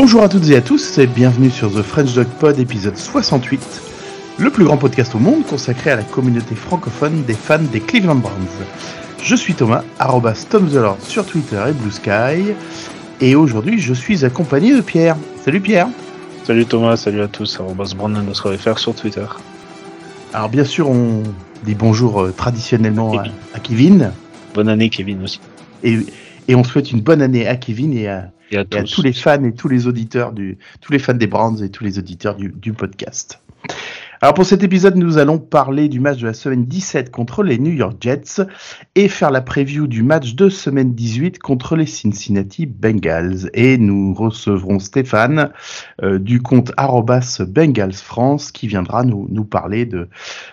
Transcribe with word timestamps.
Bonjour 0.00 0.22
à 0.22 0.28
toutes 0.28 0.48
et 0.48 0.54
à 0.54 0.60
tous 0.60 0.96
et 0.98 1.08
bienvenue 1.08 1.50
sur 1.50 1.72
The 1.72 1.82
French 1.82 2.14
Dog 2.14 2.28
Pod 2.38 2.56
épisode 2.60 2.96
68, 2.96 3.60
le 4.38 4.48
plus 4.48 4.64
grand 4.64 4.76
podcast 4.76 5.12
au 5.16 5.18
monde 5.18 5.44
consacré 5.44 5.90
à 5.90 5.96
la 5.96 6.04
communauté 6.04 6.54
francophone 6.54 7.24
des 7.24 7.34
fans 7.34 7.58
des 7.58 7.80
Cleveland 7.80 8.14
Browns. 8.14 8.46
Je 9.20 9.34
suis 9.34 9.54
Thomas, 9.54 9.82
arrobas 9.98 10.46
Tom 10.48 10.70
the 10.70 10.74
Lord 10.74 10.98
sur 11.00 11.26
Twitter 11.26 11.60
et 11.68 11.72
Blue 11.72 11.90
Sky, 11.90 12.54
et 13.20 13.34
aujourd'hui 13.34 13.80
je 13.80 13.92
suis 13.92 14.24
accompagné 14.24 14.72
de 14.72 14.82
Pierre. 14.82 15.16
Salut 15.44 15.60
Pierre 15.60 15.88
Salut 16.44 16.64
Thomas, 16.64 16.96
salut 16.96 17.20
à 17.20 17.26
tous, 17.26 17.58
arrobas 17.58 17.92
Brandon 17.96 18.24
faire 18.56 18.78
sur 18.78 18.94
Twitter. 18.94 19.26
Alors 20.32 20.48
bien 20.48 20.64
sûr 20.64 20.88
on 20.88 21.24
dit 21.64 21.74
bonjour 21.74 22.22
euh, 22.22 22.30
traditionnellement 22.30 23.18
à, 23.18 23.24
à 23.52 23.58
Kevin. 23.58 24.12
Bonne 24.54 24.68
année 24.68 24.90
Kevin 24.90 25.24
aussi. 25.24 25.40
Et, 25.82 25.98
et 26.48 26.54
on 26.54 26.64
souhaite 26.64 26.90
une 26.90 27.00
bonne 27.00 27.22
année 27.22 27.46
à 27.46 27.56
Kevin 27.56 27.96
et 27.96 28.08
à, 28.08 28.32
et 28.50 28.56
à, 28.56 28.64
tous. 28.64 29.02
les 29.02 29.12
fans 29.12 29.44
et 29.44 29.52
tous 29.54 29.68
les 29.68 29.86
auditeurs 29.86 30.32
du, 30.32 30.58
tous 30.80 30.92
les 30.92 30.98
fans 30.98 31.14
des 31.14 31.26
Browns 31.26 31.62
et 31.62 31.70
tous 31.70 31.84
les 31.84 31.98
auditeurs 31.98 32.34
du, 32.34 32.48
du 32.48 32.72
podcast. 32.72 33.40
Alors 34.20 34.34
pour 34.34 34.44
cet 34.44 34.64
épisode, 34.64 34.96
nous 34.96 35.18
allons 35.18 35.38
parler 35.38 35.88
du 35.88 36.00
match 36.00 36.18
de 36.18 36.26
la 36.26 36.34
semaine 36.34 36.64
17 36.64 37.12
contre 37.12 37.44
les 37.44 37.56
New 37.56 37.72
York 37.72 37.98
Jets 38.00 38.42
et 38.96 39.06
faire 39.06 39.30
la 39.30 39.40
preview 39.40 39.86
du 39.86 40.02
match 40.02 40.34
de 40.34 40.48
semaine 40.48 40.92
18 40.92 41.38
contre 41.38 41.76
les 41.76 41.86
Cincinnati 41.86 42.66
Bengals. 42.66 43.48
Et 43.54 43.78
nous 43.78 44.12
recevrons 44.14 44.80
Stéphane 44.80 45.52
euh, 46.02 46.18
du 46.18 46.42
compte 46.42 46.72
arrobas 46.76 47.42
Bengals 47.46 47.92
France 47.92 48.50
qui 48.50 48.66
viendra 48.66 49.04
nous, 49.04 49.28
nous 49.30 49.44
parler 49.44 49.86
de, 49.86 50.08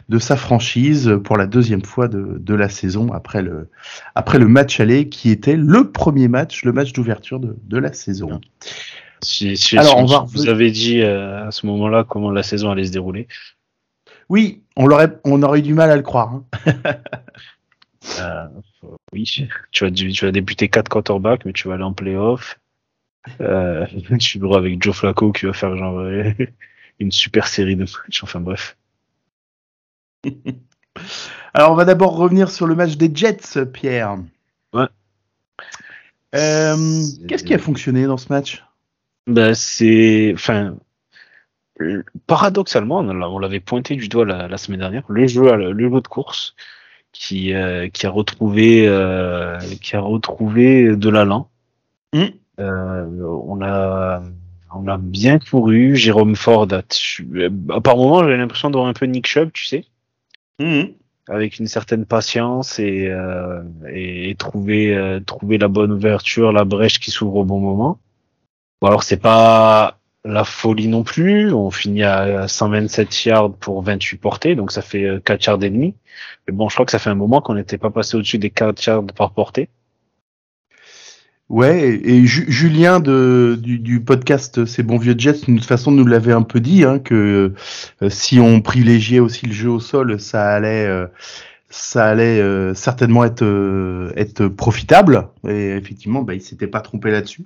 de 0.09 0.19
sa 0.19 0.35
franchise 0.35 1.17
pour 1.23 1.35
la 1.35 1.47
deuxième 1.47 1.83
fois 1.83 2.07
de, 2.07 2.37
de 2.39 2.53
la 2.53 2.69
saison 2.69 3.11
après 3.13 3.41
le, 3.41 3.69
après 4.13 4.37
le 4.37 4.47
match 4.47 4.79
aller 4.79 5.09
qui 5.09 5.31
était 5.31 5.55
le 5.55 5.89
premier 5.89 6.27
match, 6.27 6.65
le 6.65 6.71
match 6.71 6.93
d'ouverture 6.93 7.39
de, 7.39 7.57
de 7.63 7.77
la 7.79 7.93
saison. 7.93 8.41
Si, 9.21 9.57
si, 9.57 9.77
Alors, 9.77 9.97
on 9.97 10.05
va... 10.05 10.25
vous 10.27 10.49
avez 10.49 10.69
dit 10.69 11.01
euh, 11.01 11.47
à 11.47 11.51
ce 11.51 11.65
moment-là 11.65 12.03
comment 12.07 12.29
la 12.29 12.43
saison 12.43 12.69
allait 12.69 12.85
se 12.85 12.91
dérouler. 12.91 13.27
Oui, 14.29 14.63
on, 14.75 14.89
aurait, 14.89 15.19
on 15.23 15.41
aurait 15.43 15.59
eu 15.59 15.63
du 15.63 15.73
mal 15.73 15.91
à 15.91 15.95
le 15.95 16.01
croire. 16.01 16.33
Hein. 16.33 16.45
euh, 18.19 18.47
oui, 19.13 19.23
tu 19.71 19.83
vas, 19.83 19.91
tu 19.91 20.25
vas 20.25 20.31
débuter 20.31 20.69
4 20.69 20.89
quarterbacks, 20.89 21.45
mais 21.45 21.53
tu 21.53 21.67
vas 21.67 21.75
aller 21.75 21.83
en 21.83 21.93
playoff. 21.93 22.59
Euh, 23.41 23.85
tu 24.19 24.39
verras 24.39 24.57
avec 24.57 24.81
Joe 24.81 24.95
Flacco 24.95 25.31
qui 25.31 25.45
va 25.45 25.53
faire 25.53 25.75
genre 25.77 26.05
une 26.99 27.11
super 27.11 27.47
série 27.47 27.75
de 27.75 27.81
matchs. 27.81 28.23
Enfin 28.23 28.39
bref. 28.39 28.77
Alors 31.53 31.71
on 31.71 31.75
va 31.75 31.85
d'abord 31.85 32.15
revenir 32.15 32.49
sur 32.49 32.67
le 32.67 32.75
match 32.75 32.97
des 32.97 33.11
Jets, 33.13 33.65
Pierre. 33.71 34.17
Ouais. 34.73 34.87
Euh, 36.35 37.03
Qu'est-ce 37.27 37.43
qui 37.43 37.53
a 37.53 37.59
fonctionné 37.59 38.05
dans 38.05 38.17
ce 38.17 38.31
match? 38.31 38.63
Ben, 39.27 39.53
c'est, 39.55 40.31
enfin, 40.35 40.77
paradoxalement, 42.27 42.99
on 42.99 43.39
l'avait 43.39 43.59
pointé 43.59 43.95
du 43.95 44.07
doigt 44.07 44.25
la, 44.25 44.57
semaine 44.57 44.79
dernière, 44.79 45.03
le 45.09 45.27
jeu, 45.27 45.55
le 45.55 45.89
jeu 45.89 46.01
de 46.01 46.07
course 46.07 46.55
qui, 47.15 47.53
euh, 47.53 47.87
qui 47.89 48.05
a 48.05 48.09
retrouvé, 48.09 48.87
euh, 48.87 49.57
qui 49.81 49.95
a 49.95 50.01
retrouvé 50.01 50.95
de 50.95 51.09
l'allant. 51.09 51.49
Mmh. 52.13 52.23
Euh, 52.59 53.05
on 53.45 53.61
a, 53.61 54.21
on 54.73 54.87
a 54.87 54.97
bien 54.97 55.39
couru. 55.39 55.95
Jérôme 55.95 56.35
Ford, 56.35 56.67
a, 56.71 57.79
par 57.81 57.97
moment, 57.97 58.19
j'avais 58.19 58.37
l'impression 58.37 58.69
d'avoir 58.69 58.89
un 58.89 58.93
peu 58.93 59.05
Nick 59.05 59.27
Chubb, 59.27 59.51
tu 59.53 59.65
sais, 59.65 59.85
mmh. 60.59 60.83
avec 61.29 61.57
une 61.57 61.67
certaine 61.67 62.05
patience 62.05 62.79
et, 62.79 63.11
et, 63.87 64.35
trouver, 64.35 65.19
trouver 65.25 65.57
la 65.57 65.69
bonne 65.69 65.93
ouverture, 65.93 66.51
la 66.51 66.65
brèche 66.65 66.99
qui 66.99 67.11
s'ouvre 67.11 67.37
au 67.37 67.45
bon 67.45 67.59
moment. 67.59 67.99
Bon 68.81 68.89
alors 68.89 69.03
c'est 69.03 69.17
pas 69.17 69.99
la 70.25 70.43
folie 70.43 70.87
non 70.87 71.03
plus. 71.03 71.53
On 71.53 71.71
finit 71.71 72.03
à 72.03 72.47
127 72.47 73.25
yards 73.25 73.53
pour 73.53 73.81
28 73.83 74.17
portées, 74.17 74.55
donc 74.55 74.71
ça 74.71 74.81
fait 74.81 75.21
4 75.23 75.47
euh, 75.47 75.51
yards 75.51 75.63
et 75.63 75.69
demi. 75.69 75.95
Mais 76.47 76.53
bon, 76.53 76.67
je 76.67 76.75
crois 76.75 76.85
que 76.85 76.91
ça 76.91 76.99
fait 76.99 77.09
un 77.09 77.15
moment 77.15 77.41
qu'on 77.41 77.55
n'était 77.55 77.77
pas 77.77 77.91
passé 77.91 78.17
au-dessus 78.17 78.37
des 78.37 78.49
4 78.49 78.83
yards 78.85 79.05
par 79.15 79.31
portée. 79.31 79.69
Ouais, 81.47 82.01
et 82.03 82.25
Julien 82.25 82.99
de, 82.99 83.55
du, 83.61 84.01
podcast 84.01 84.65
Ces 84.65 84.81
bons 84.81 84.97
vieux 84.97 85.13
Jets, 85.15 85.33
de 85.33 85.45
toute 85.45 85.65
façon, 85.65 85.91
nous 85.91 86.05
l'avait 86.05 86.33
un 86.33 86.41
peu 86.41 86.59
dit, 86.59 86.83
hein, 86.83 86.97
que 86.97 87.53
euh, 88.01 88.09
si 88.09 88.39
on 88.39 88.61
privilégiait 88.61 89.19
aussi 89.19 89.45
le 89.45 89.53
jeu 89.53 89.69
au 89.69 89.79
sol, 89.79 90.19
ça 90.19 90.55
allait, 90.55 90.87
euh, 90.87 91.05
ça 91.69 92.07
allait 92.07 92.73
certainement 92.73 93.23
être, 93.23 93.45
être 94.15 94.47
profitable. 94.47 95.27
Et 95.47 95.75
effectivement, 95.75 96.23
bah, 96.23 96.33
il 96.33 96.41
s'était 96.41 96.65
pas 96.65 96.81
trompé 96.81 97.11
là-dessus. 97.11 97.43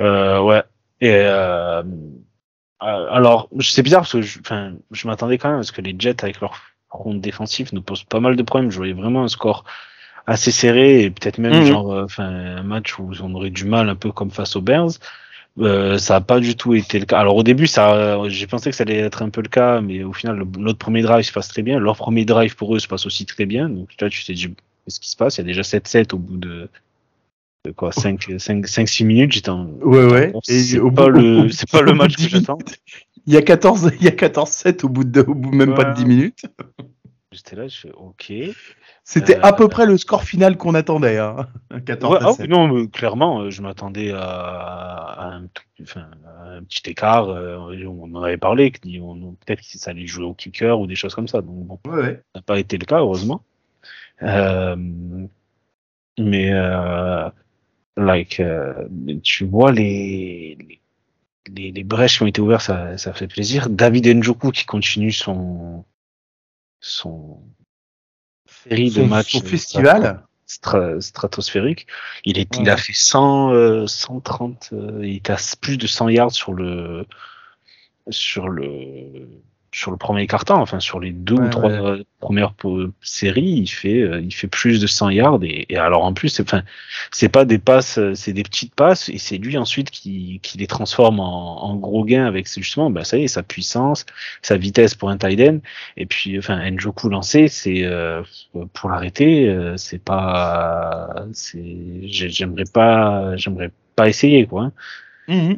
Euh, 0.00 0.40
ouais, 0.42 0.62
et 1.00 1.10
euh, 1.12 1.82
euh, 2.82 3.08
alors, 3.10 3.48
c'est 3.60 3.82
bizarre 3.82 4.02
parce 4.02 4.12
que 4.12 4.22
je, 4.22 4.38
enfin, 4.40 4.74
je 4.90 5.06
m'attendais 5.06 5.38
quand 5.38 5.48
même 5.48 5.58
parce 5.58 5.72
que 5.72 5.80
les 5.80 5.94
Jets 5.98 6.22
avec 6.22 6.40
leur 6.40 6.60
front 6.88 7.14
défensif 7.14 7.72
nous 7.72 7.82
posent 7.82 8.04
pas 8.04 8.20
mal 8.20 8.36
de 8.36 8.42
problèmes. 8.42 8.70
Je 8.70 8.76
voyais 8.76 8.92
vraiment 8.92 9.24
un 9.24 9.28
score 9.28 9.64
assez 10.26 10.50
serré 10.50 11.02
et 11.02 11.10
peut-être 11.10 11.38
même 11.38 11.60
mhm. 11.60 11.66
genre, 11.66 11.92
euh, 11.92 12.04
enfin, 12.04 12.24
un 12.24 12.62
match 12.62 12.98
où 12.98 13.12
on 13.22 13.34
aurait 13.34 13.50
du 13.50 13.64
mal 13.64 13.88
un 13.88 13.94
peu 13.94 14.12
comme 14.12 14.30
face 14.30 14.56
aux 14.56 14.60
Bears. 14.60 14.92
Euh, 15.58 15.96
ça 15.96 16.16
a 16.16 16.20
pas 16.20 16.38
du 16.38 16.54
tout 16.54 16.74
été 16.74 16.98
le 16.98 17.06
cas. 17.06 17.18
Alors 17.18 17.36
au 17.36 17.42
début, 17.42 17.66
ça, 17.66 18.28
j'ai 18.28 18.46
pensé 18.46 18.68
que 18.68 18.76
ça 18.76 18.82
allait 18.82 18.98
être 18.98 19.22
un 19.22 19.30
peu 19.30 19.40
le 19.40 19.48
cas, 19.48 19.80
mais 19.80 20.04
au 20.04 20.12
final, 20.12 20.44
notre 20.58 20.78
premier 20.78 21.00
drive 21.00 21.24
se 21.24 21.32
passe 21.32 21.48
très 21.48 21.62
bien. 21.62 21.78
Leur 21.78 21.96
premier 21.96 22.26
drive 22.26 22.56
pour 22.56 22.76
eux 22.76 22.78
se 22.78 22.88
passe 22.88 23.06
aussi 23.06 23.24
très 23.24 23.46
bien. 23.46 23.70
Donc 23.70 23.88
là, 23.98 24.10
tu 24.10 24.22
t'es 24.22 24.34
dit, 24.34 24.48
qu'est-ce 24.84 25.00
qui 25.00 25.08
se 25.08 25.16
passe? 25.16 25.38
Il 25.38 25.40
y 25.40 25.44
a 25.44 25.46
déjà 25.46 25.62
7-7 25.62 26.14
au 26.14 26.18
bout 26.18 26.36
de 26.36 26.68
quoi 27.72 27.92
5 27.92 28.34
5 28.38 28.66
5 28.66 28.88
6 28.88 29.04
minutes 29.04 29.32
j'étais 29.32 29.50
en 29.50 29.66
ouais 29.82 30.04
ouais. 30.04 30.32
c'est 30.42 30.80
pas 30.94 31.08
le 31.08 31.48
c'est 31.50 31.70
pas 31.70 31.82
le 31.82 31.94
match 31.94 32.16
que 32.16 32.28
j'attends. 32.28 32.58
il 33.26 33.34
y 33.34 33.36
a 33.36 33.42
14 33.42 33.92
il 34.00 34.04
y 34.04 34.08
a 34.08 34.12
14 34.12 34.48
7 34.48 34.84
au 34.84 34.88
bout 34.88 35.04
de 35.04 35.20
au 35.20 35.34
bout 35.34 35.52
même 35.52 35.74
pas 35.74 35.84
de 35.84 35.94
10 35.94 36.06
minutes. 36.06 36.46
J'étais 37.32 37.56
là 37.56 37.68
je 37.68 37.76
fais 37.76 37.92
OK. 37.92 38.32
C'était 39.04 39.36
à 39.36 39.52
peu 39.52 39.64
euh, 39.64 39.68
près 39.68 39.86
le 39.86 39.98
score 39.98 40.24
final 40.24 40.56
qu'on 40.56 40.74
attendait 40.74 41.18
hein. 41.18 41.48
14 41.86 42.38
ah, 42.40 42.46
non 42.46 42.86
clairement 42.86 43.42
euh, 43.42 43.50
je 43.50 43.62
m'attendais 43.62 44.10
à, 44.12 45.32
un, 45.32 45.46
enfin, 45.82 46.08
un, 46.44 46.62
petit 46.62 46.90
écart 46.90 47.28
euh, 47.28 47.84
on 47.86 48.14
en 48.14 48.22
avait 48.22 48.38
parlé 48.38 48.70
peut-être 48.70 49.60
que 49.60 49.78
ça 49.78 49.90
allait 49.90 50.06
jouer 50.06 50.24
au 50.24 50.34
kicker 50.34 50.80
ou 50.80 50.86
des 50.86 50.94
choses 50.94 51.14
comme 51.14 51.28
ça. 51.28 51.42
Donc 51.42 51.66
bon 51.66 51.78
ouais, 51.90 52.22
ça 52.32 52.40
n'a 52.40 52.42
pas 52.42 52.58
été 52.58 52.78
le 52.78 52.86
cas 52.86 52.98
heureusement. 52.98 53.42
Euh, 54.22 54.76
mais 56.18 56.52
euh, 56.52 57.28
like, 57.96 58.40
euh, 58.40 58.88
tu 59.22 59.44
vois 59.44 59.72
les, 59.72 60.80
les, 61.48 61.72
les, 61.72 61.84
brèches 61.84 62.18
qui 62.18 62.22
ont 62.22 62.26
été 62.26 62.40
ouvertes, 62.40 62.62
ça, 62.62 62.96
ça 62.98 63.12
fait 63.12 63.28
plaisir. 63.28 63.68
David 63.70 64.06
Njoku 64.06 64.50
qui 64.50 64.64
continue 64.64 65.12
son, 65.12 65.84
son 66.80 67.40
série 68.46 68.90
de 68.90 69.02
matchs. 69.02 69.32
Son 69.32 69.42
festival. 69.42 70.22
stratosphérique. 70.46 71.86
Il, 72.24 72.38
est, 72.38 72.56
il 72.56 72.70
a 72.70 72.76
fait 72.76 72.92
100, 72.94 73.86
130, 73.86 74.70
euh, 74.72 75.00
il 75.02 75.16
est 75.16 75.30
à 75.30 75.36
plus 75.60 75.76
de 75.76 75.86
100 75.86 76.08
yards 76.10 76.32
sur 76.32 76.52
le, 76.52 77.06
sur 78.10 78.48
le, 78.48 79.28
sur 79.76 79.90
le 79.90 79.98
premier 79.98 80.26
carton, 80.26 80.54
enfin 80.54 80.80
sur 80.80 81.00
les 81.00 81.10
deux 81.10 81.34
ou 81.34 81.48
trois 81.50 81.98
premières 82.18 82.54
séries, 83.02 83.42
il 83.42 83.66
fait 83.66 84.00
euh, 84.00 84.22
il 84.22 84.32
fait 84.32 84.46
plus 84.46 84.80
de 84.80 84.86
100 84.86 85.10
yards 85.10 85.40
et, 85.42 85.66
alors 85.76 86.02
en 86.02 86.14
plus 86.14 86.30
c'est 86.30 86.42
enfin 86.44 86.62
c'est 87.10 87.28
pas 87.28 87.44
des 87.44 87.58
passes, 87.58 87.98
euh, 87.98 88.14
c'est 88.14 88.32
des 88.32 88.42
petites 88.42 88.74
passes 88.74 89.10
et 89.10 89.18
c'est 89.18 89.36
lui 89.36 89.58
ensuite 89.58 89.90
qui, 89.90 90.40
qui 90.42 90.56
les 90.56 90.66
transforme 90.66 91.20
en, 91.20 91.62
en 91.62 91.76
gros 91.76 92.06
gains 92.06 92.24
avec 92.24 92.50
justement 92.50 92.88
bah 92.88 93.04
ça 93.04 93.18
y 93.18 93.24
est 93.24 93.28
sa 93.28 93.42
puissance, 93.42 94.06
sa 94.40 94.56
vitesse 94.56 94.94
pour 94.94 95.10
un 95.10 95.18
tight 95.18 95.40
end 95.42 95.58
et 95.98 96.06
puis 96.06 96.38
enfin 96.38 96.58
Njoku 96.70 97.10
lancé 97.10 97.48
c'est 97.48 97.84
euh, 97.84 98.22
pour 98.72 98.88
l'arrêter 98.88 99.54
c'est 99.76 100.02
pas 100.02 101.26
c'est 101.34 102.00
j'aimerais 102.04 102.64
pas 102.72 103.36
j'aimerais 103.36 103.70
pas 103.94 104.08
essayer 104.08 104.46
quoi. 104.46 104.62
Hein. 104.62 104.72
Mmh 105.28 105.54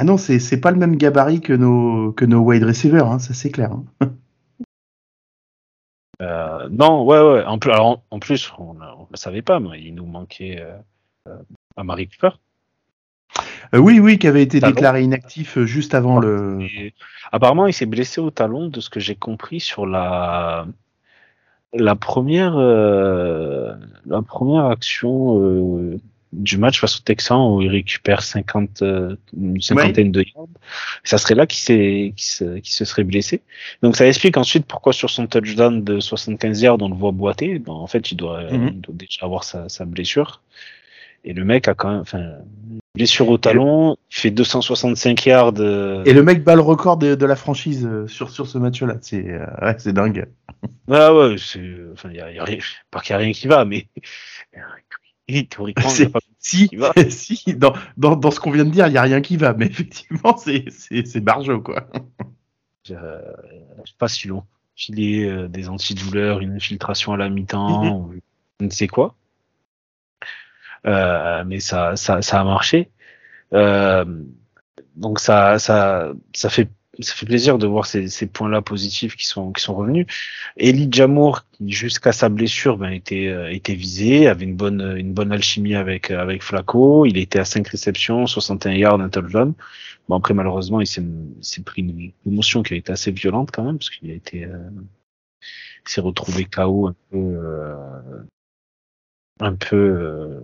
ah 0.00 0.04
non, 0.04 0.16
c'est 0.16 0.60
pas 0.60 0.70
le 0.70 0.76
même 0.76 0.94
gabarit 0.94 1.40
que 1.40 1.52
nos, 1.52 2.12
que 2.12 2.24
nos 2.24 2.38
wide 2.38 2.62
receivers, 2.62 3.08
hein, 3.10 3.18
ça 3.18 3.34
c'est 3.34 3.50
clair. 3.50 3.72
Hein. 3.72 3.84
Euh, 6.20 6.68
non, 6.72 7.04
ouais, 7.04 7.20
ouais. 7.20 7.44
En 7.44 7.60
plus, 7.60 7.70
alors, 7.70 8.02
en, 8.10 8.18
plus 8.18 8.52
on 8.58 8.74
ne 8.74 8.80
le 9.08 9.16
savait 9.16 9.40
pas, 9.40 9.60
mais 9.60 9.80
il 9.80 9.94
nous 9.94 10.04
manquait 10.04 10.60
euh, 10.60 10.76
euh 11.28 11.84
Marie 11.84 12.08
Cooper. 12.08 12.34
Euh, 13.72 13.78
oui, 13.78 14.00
oui, 14.00 14.18
qui 14.18 14.26
avait 14.26 14.42
été 14.42 14.58
déclaré 14.58 15.02
inactif 15.02 15.60
juste 15.60 15.94
avant 15.94 16.18
le. 16.18 16.58
apparemment, 17.30 17.68
il 17.68 17.72
s'est 17.72 17.86
blessé 17.86 18.20
au 18.20 18.32
talon, 18.32 18.66
de 18.66 18.80
ce 18.80 18.90
que 18.90 18.98
j'ai 18.98 19.14
compris 19.14 19.60
sur 19.60 19.86
la 19.86 20.66
la 21.72 21.94
première 21.94 22.56
la 22.56 24.22
première 24.26 24.64
action 24.64 26.00
du 26.32 26.58
match 26.58 26.80
face 26.80 26.96
au 26.96 27.00
Texan 27.00 27.54
où 27.54 27.62
il 27.62 27.68
récupère 27.68 28.22
50, 28.22 28.82
euh, 28.82 29.16
une 29.36 29.60
cinquantaine 29.60 30.12
de 30.12 30.22
yards. 30.22 30.48
Ça 31.04 31.18
serait 31.18 31.34
là 31.34 31.46
qu'il 31.46 31.58
s'est, 31.58 32.12
qui 32.16 32.26
se, 32.26 32.60
se 32.62 32.84
serait 32.84 33.04
blessé. 33.04 33.42
Donc 33.82 33.96
ça 33.96 34.06
explique 34.06 34.36
ensuite 34.36 34.66
pourquoi 34.66 34.92
sur 34.92 35.10
son 35.10 35.26
touchdown 35.26 35.82
de 35.82 36.00
75 36.00 36.60
yards 36.60 36.82
on 36.82 36.88
le 36.88 36.94
voit 36.94 37.12
boiter. 37.12 37.62
en 37.66 37.86
fait, 37.86 38.10
il 38.12 38.16
doit, 38.16 38.42
mhm. 38.50 38.68
il 38.74 38.80
doit 38.80 38.94
déjà 38.94 39.24
avoir 39.24 39.44
sa, 39.44 39.68
sa 39.68 39.84
blessure. 39.84 40.42
Et 41.24 41.32
le 41.32 41.44
mec 41.44 41.66
a 41.66 41.74
quand 41.74 41.90
même, 41.90 42.00
enfin, 42.00 42.24
blessure 42.94 43.28
au 43.28 43.38
talon, 43.38 43.96
il 44.10 44.16
fait 44.16 44.30
265 44.30 45.26
yards. 45.26 45.54
Euh, 45.58 46.04
et 46.04 46.12
le 46.12 46.22
mec 46.22 46.44
bat 46.44 46.54
le 46.54 46.60
record 46.60 46.96
de, 46.96 47.26
la 47.26 47.36
franchise 47.36 47.86
euh, 47.90 48.06
sur, 48.06 48.30
sur 48.30 48.46
ce 48.46 48.58
match-là. 48.58 48.96
C'est 49.00 49.24
ouais, 49.62 49.74
c'est 49.78 49.92
dingue. 49.92 50.26
Ah 50.90 51.14
ouais, 51.14 51.36
c'est, 51.38 51.60
enfin, 51.92 52.10
y 52.12 52.20
a, 52.20 52.30
y 52.30 52.38
a 52.38 52.44
rien, 52.44 52.58
pas 52.90 53.00
qu'il 53.00 53.14
n'y 53.14 53.22
a 53.22 53.24
rien 53.24 53.32
qui 53.32 53.46
va, 53.46 53.64
mais 53.64 53.88
théoriquement, 55.28 55.90
il 55.98 56.10
pas 56.10 56.20
si, 56.38 56.70
si, 57.10 57.54
dans, 57.54 57.74
dans, 57.96 58.16
dans 58.16 58.30
ce 58.30 58.40
qu'on 58.40 58.50
vient 58.50 58.64
de 58.64 58.70
dire, 58.70 58.86
il 58.86 58.92
n'y 58.92 58.98
a 58.98 59.02
rien 59.02 59.20
qui 59.20 59.36
va, 59.36 59.52
mais 59.52 59.66
effectivement, 59.70 60.36
c'est, 60.36 60.64
c'est, 60.70 61.06
c'est 61.06 61.20
barjo, 61.20 61.60
quoi. 61.60 61.88
Euh, 62.90 63.32
pas 63.98 64.08
si 64.08 64.28
long. 64.28 64.44
Filer 64.74 65.24
euh, 65.24 65.48
des 65.48 65.68
antidouleurs, 65.68 66.40
une 66.40 66.54
infiltration 66.54 67.12
à 67.12 67.16
la 67.16 67.28
mi-temps, 67.28 67.98
ou 67.98 68.14
je 68.60 68.64
ne 68.64 68.70
sais 68.70 68.86
quoi. 68.86 69.14
Euh, 70.86 71.44
mais 71.44 71.60
ça, 71.60 71.96
ça, 71.96 72.22
ça 72.22 72.40
a 72.40 72.44
marché. 72.44 72.90
Euh, 73.52 74.04
donc 74.96 75.20
ça, 75.20 75.58
ça, 75.58 76.12
ça 76.32 76.48
fait 76.48 76.68
ça 77.00 77.14
fait 77.14 77.26
plaisir 77.26 77.58
de 77.58 77.66
voir 77.66 77.86
ces, 77.86 78.08
ces 78.08 78.26
points-là 78.26 78.62
positifs 78.62 79.16
qui 79.16 79.26
sont 79.26 79.52
qui 79.52 79.62
sont 79.62 79.74
revenus. 79.74 80.06
Eli 80.56 80.88
Jamour, 80.90 81.44
qui 81.52 81.70
jusqu'à 81.70 82.12
sa 82.12 82.28
blessure, 82.28 82.76
ben 82.76 82.90
était 82.90 83.28
euh, 83.28 83.52
était 83.52 83.74
visé, 83.74 84.26
avait 84.26 84.44
une 84.44 84.56
bonne 84.56 84.96
une 84.96 85.12
bonne 85.12 85.32
alchimie 85.32 85.74
avec 85.74 86.10
avec 86.10 86.42
Flaco. 86.42 87.06
Il 87.06 87.18
était 87.18 87.38
à 87.38 87.44
5 87.44 87.66
réceptions, 87.68 88.26
61 88.26 88.72
yards, 88.72 89.00
un 89.00 89.08
touchdown. 89.08 89.54
Bon 90.08 90.16
après 90.16 90.34
malheureusement 90.34 90.80
il 90.80 90.86
s'est 90.86 91.62
pris 91.64 91.82
une 91.82 92.12
émotion 92.26 92.62
qui 92.62 92.74
a 92.74 92.76
été 92.76 92.92
assez 92.92 93.10
violente 93.10 93.50
quand 93.52 93.62
même 93.62 93.78
parce 93.78 93.90
qu'il 93.90 94.10
a 94.10 94.14
été 94.14 94.44
euh, 94.44 94.70
il 95.40 95.88
s'est 95.90 96.00
retrouvé 96.00 96.44
KO 96.44 96.88
un 96.88 96.94
peu 97.10 97.16
euh, 97.16 98.22
un 99.40 99.54
peu 99.54 99.76
euh, 99.76 100.40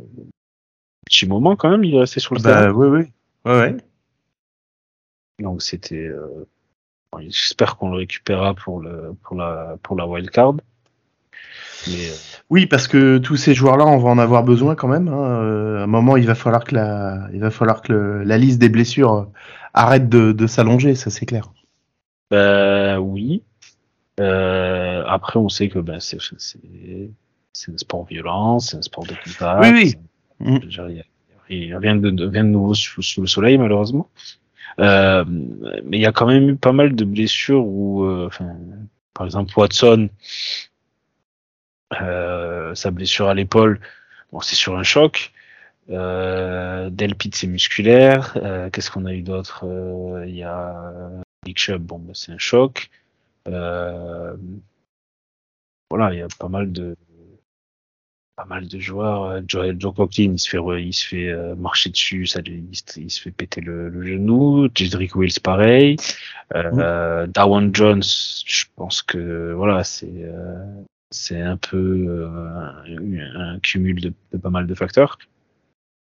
petit 1.06 1.26
moment 1.26 1.56
quand 1.56 1.70
même. 1.70 1.84
Il 1.84 1.94
est 1.94 2.00
resté 2.00 2.20
sur 2.20 2.34
le 2.34 2.40
bah, 2.40 2.50
terrain. 2.50 2.72
Oui 2.72 2.88
oui 2.88 3.12
ouais 3.44 3.58
ouais. 3.60 3.76
Donc 5.38 5.62
c'était. 5.62 6.06
Euh, 6.06 6.46
j'espère 7.28 7.76
qu'on 7.76 7.90
le 7.90 7.98
récupérera 7.98 8.54
pour 8.54 8.80
le 8.80 9.14
pour 9.22 9.36
la 9.36 9.76
pour 9.82 9.96
la 9.96 10.06
wild 10.06 10.30
card. 10.30 10.54
Mais, 11.86 12.08
euh, 12.08 12.14
Oui, 12.50 12.66
parce 12.66 12.88
que 12.88 13.18
tous 13.18 13.36
ces 13.36 13.54
joueurs-là, 13.54 13.84
on 13.86 13.98
va 13.98 14.08
en 14.08 14.18
avoir 14.18 14.42
besoin 14.42 14.74
quand 14.74 14.88
même. 14.88 15.08
Hein. 15.08 15.42
Euh, 15.42 15.80
à 15.80 15.82
un 15.84 15.86
moment, 15.86 16.16
il 16.16 16.26
va 16.26 16.34
falloir 16.34 16.64
que 16.64 16.74
la, 16.74 17.28
il 17.32 17.40
va 17.40 17.50
falloir 17.50 17.82
que 17.82 18.22
la 18.24 18.38
liste 18.38 18.58
des 18.58 18.68
blessures 18.68 19.28
arrête 19.74 20.08
de, 20.08 20.32
de 20.32 20.46
s'allonger, 20.46 20.94
ça 20.94 21.10
c'est 21.10 21.26
clair. 21.26 21.52
Bah 22.30 23.00
oui. 23.00 23.42
Euh, 24.20 25.02
après, 25.06 25.38
on 25.38 25.48
sait 25.48 25.68
que 25.68 25.78
ben, 25.78 26.00
c'est 26.00 26.18
c'est 27.52 27.72
un 27.72 27.78
sport 27.78 28.04
violent, 28.04 28.58
c'est 28.58 28.76
un 28.76 28.82
sport 28.82 29.04
de 29.04 29.14
Oui, 29.60 29.94
oui. 30.40 30.58
N'y 31.50 31.72
a, 31.72 31.78
rien 31.78 31.96
de, 31.96 32.26
rien 32.26 32.44
de 32.44 32.48
nouveau 32.48 32.74
sous, 32.74 33.02
sous, 33.02 33.20
le 33.20 33.26
soleil, 33.26 33.58
malheureusement. 33.58 34.08
Euh, 34.80 35.24
mais 35.28 35.98
il 35.98 36.00
y 36.00 36.06
a 36.06 36.12
quand 36.12 36.26
même 36.26 36.50
eu 36.50 36.56
pas 36.56 36.72
mal 36.72 36.94
de 36.94 37.04
blessures 37.04 37.64
où, 37.64 38.04
euh, 38.04 38.26
enfin, 38.26 38.56
par 39.14 39.26
exemple 39.26 39.52
Watson, 39.56 40.08
euh, 42.00 42.74
sa 42.74 42.90
blessure 42.90 43.28
à 43.28 43.34
l'épaule, 43.34 43.80
bon, 44.32 44.40
c'est 44.40 44.56
sur 44.56 44.76
un 44.76 44.82
choc. 44.82 45.32
Euh, 45.90 46.90
Delpit 46.90 47.30
c'est 47.34 47.46
musculaire. 47.46 48.32
Euh, 48.36 48.70
qu'est-ce 48.70 48.90
qu'on 48.90 49.04
a 49.06 49.12
eu 49.12 49.22
d'autre? 49.22 49.64
Il 50.26 50.34
y 50.34 50.42
a 50.42 50.92
Nick 51.46 51.58
Chubb, 51.58 51.82
bon, 51.82 51.98
bah, 51.98 52.12
c'est 52.14 52.32
un 52.32 52.38
choc. 52.38 52.90
voilà, 55.90 56.12
il 56.12 56.18
y 56.18 56.22
a 56.22 56.28
pas 56.38 56.48
mal 56.48 56.72
de, 56.72 56.96
pas 58.36 58.44
mal 58.44 58.66
de 58.66 58.78
joueurs. 58.78 59.24
Euh, 59.24 59.40
Joe, 59.46 59.74
Joe 59.78 59.94
Coughlin, 59.94 60.32
il 60.32 60.38
se 60.38 60.48
fait, 60.48 60.58
il 60.82 60.92
se 60.92 61.06
fait 61.06 61.28
euh, 61.28 61.54
marcher 61.54 61.90
dessus, 61.90 62.26
ça, 62.26 62.40
il, 62.44 63.10
se 63.10 63.20
fait 63.20 63.30
péter 63.30 63.60
le, 63.60 63.88
le 63.88 64.06
genou. 64.06 64.68
Jedrick 64.74 65.14
Wills, 65.16 65.40
pareil. 65.42 65.96
Euh, 66.54 67.26
Dawan 67.26 67.74
Jones, 67.74 68.02
je 68.02 68.64
pense 68.76 69.02
que 69.02 69.52
voilà, 69.52 69.84
c'est 69.84 70.08
euh, 70.10 70.64
c'est 71.10 71.40
un 71.40 71.56
peu 71.56 72.28
un, 73.36 73.58
cumul 73.60 74.00
de, 74.00 74.12
de, 74.32 74.38
pas 74.38 74.50
mal 74.50 74.66
de 74.66 74.74
facteurs. 74.74 75.18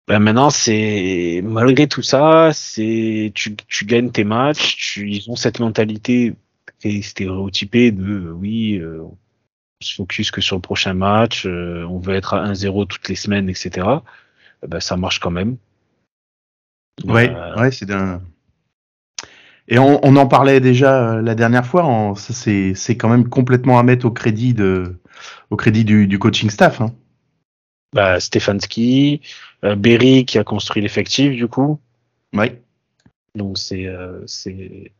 Ben 0.07 0.19
maintenant, 0.19 0.51
c'est 0.51 1.41
malgré 1.43 1.89
tout 1.89 2.03
ça, 2.03 2.51
c'est 2.53 3.33
tu, 3.35 3.57
tu 3.57 3.87
gagnes 3.87 4.11
tes 4.11 4.25
matchs. 4.25 4.77
Tu, 4.77 5.11
ils 5.11 5.31
ont 5.31 5.37
cette 5.37 5.61
mentalité 5.61 6.35
stéréotypée 7.03 7.91
de 7.91 8.31
oui, 8.31 8.81
se 9.85 9.95
focus 9.95 10.31
que 10.31 10.41
sur 10.41 10.57
le 10.57 10.63
prochain 10.63 10.95
match, 10.95 11.47
euh, 11.47 11.85
on 11.89 11.99
veut 11.99 12.15
être 12.15 12.35
à 12.35 12.47
1-0 12.53 12.87
toutes 12.87 13.09
les 13.09 13.15
semaines, 13.15 13.49
etc. 13.49 13.87
Eh 14.63 14.67
ben, 14.67 14.81
ça 14.81 14.97
marche 14.97 15.21
quand 15.21 15.31
même. 15.31 15.57
Ouais, 17.05 17.31
euh, 17.35 17.61
ouais, 17.61 17.71
c'est 17.71 17.87
d'un. 17.87 18.23
Et 19.67 19.79
on, 19.79 20.03
en 20.03 20.27
parlait 20.27 20.61
déjà 20.61 21.15
euh, 21.15 21.23
la 21.23 21.35
dernière 21.35 21.67
fois. 21.67 22.15
c'est, 22.17 22.97
quand 22.97 23.09
même 23.09 23.29
complètement 23.29 23.79
à 23.79 23.83
mettre 23.83 24.05
au 24.05 24.11
crédit 24.11 24.53
de, 24.53 25.01
au 25.51 25.57
crédit 25.57 25.85
du, 25.85 26.19
coaching 26.19 26.51
staff. 26.51 26.81
Hein. 26.81 26.95
Bah, 27.95 28.21
Stefanski, 28.21 29.23
Berry 29.63 30.27
qui 30.27 30.39
a 30.39 30.45
construit 30.45 30.83
l'effectif 30.83 31.35
du 31.35 31.49
coup. 31.49 31.81
Ouais. 32.35 32.61
Donc 33.35 33.57
c'est, 33.57 33.89
c'est, 34.27 34.93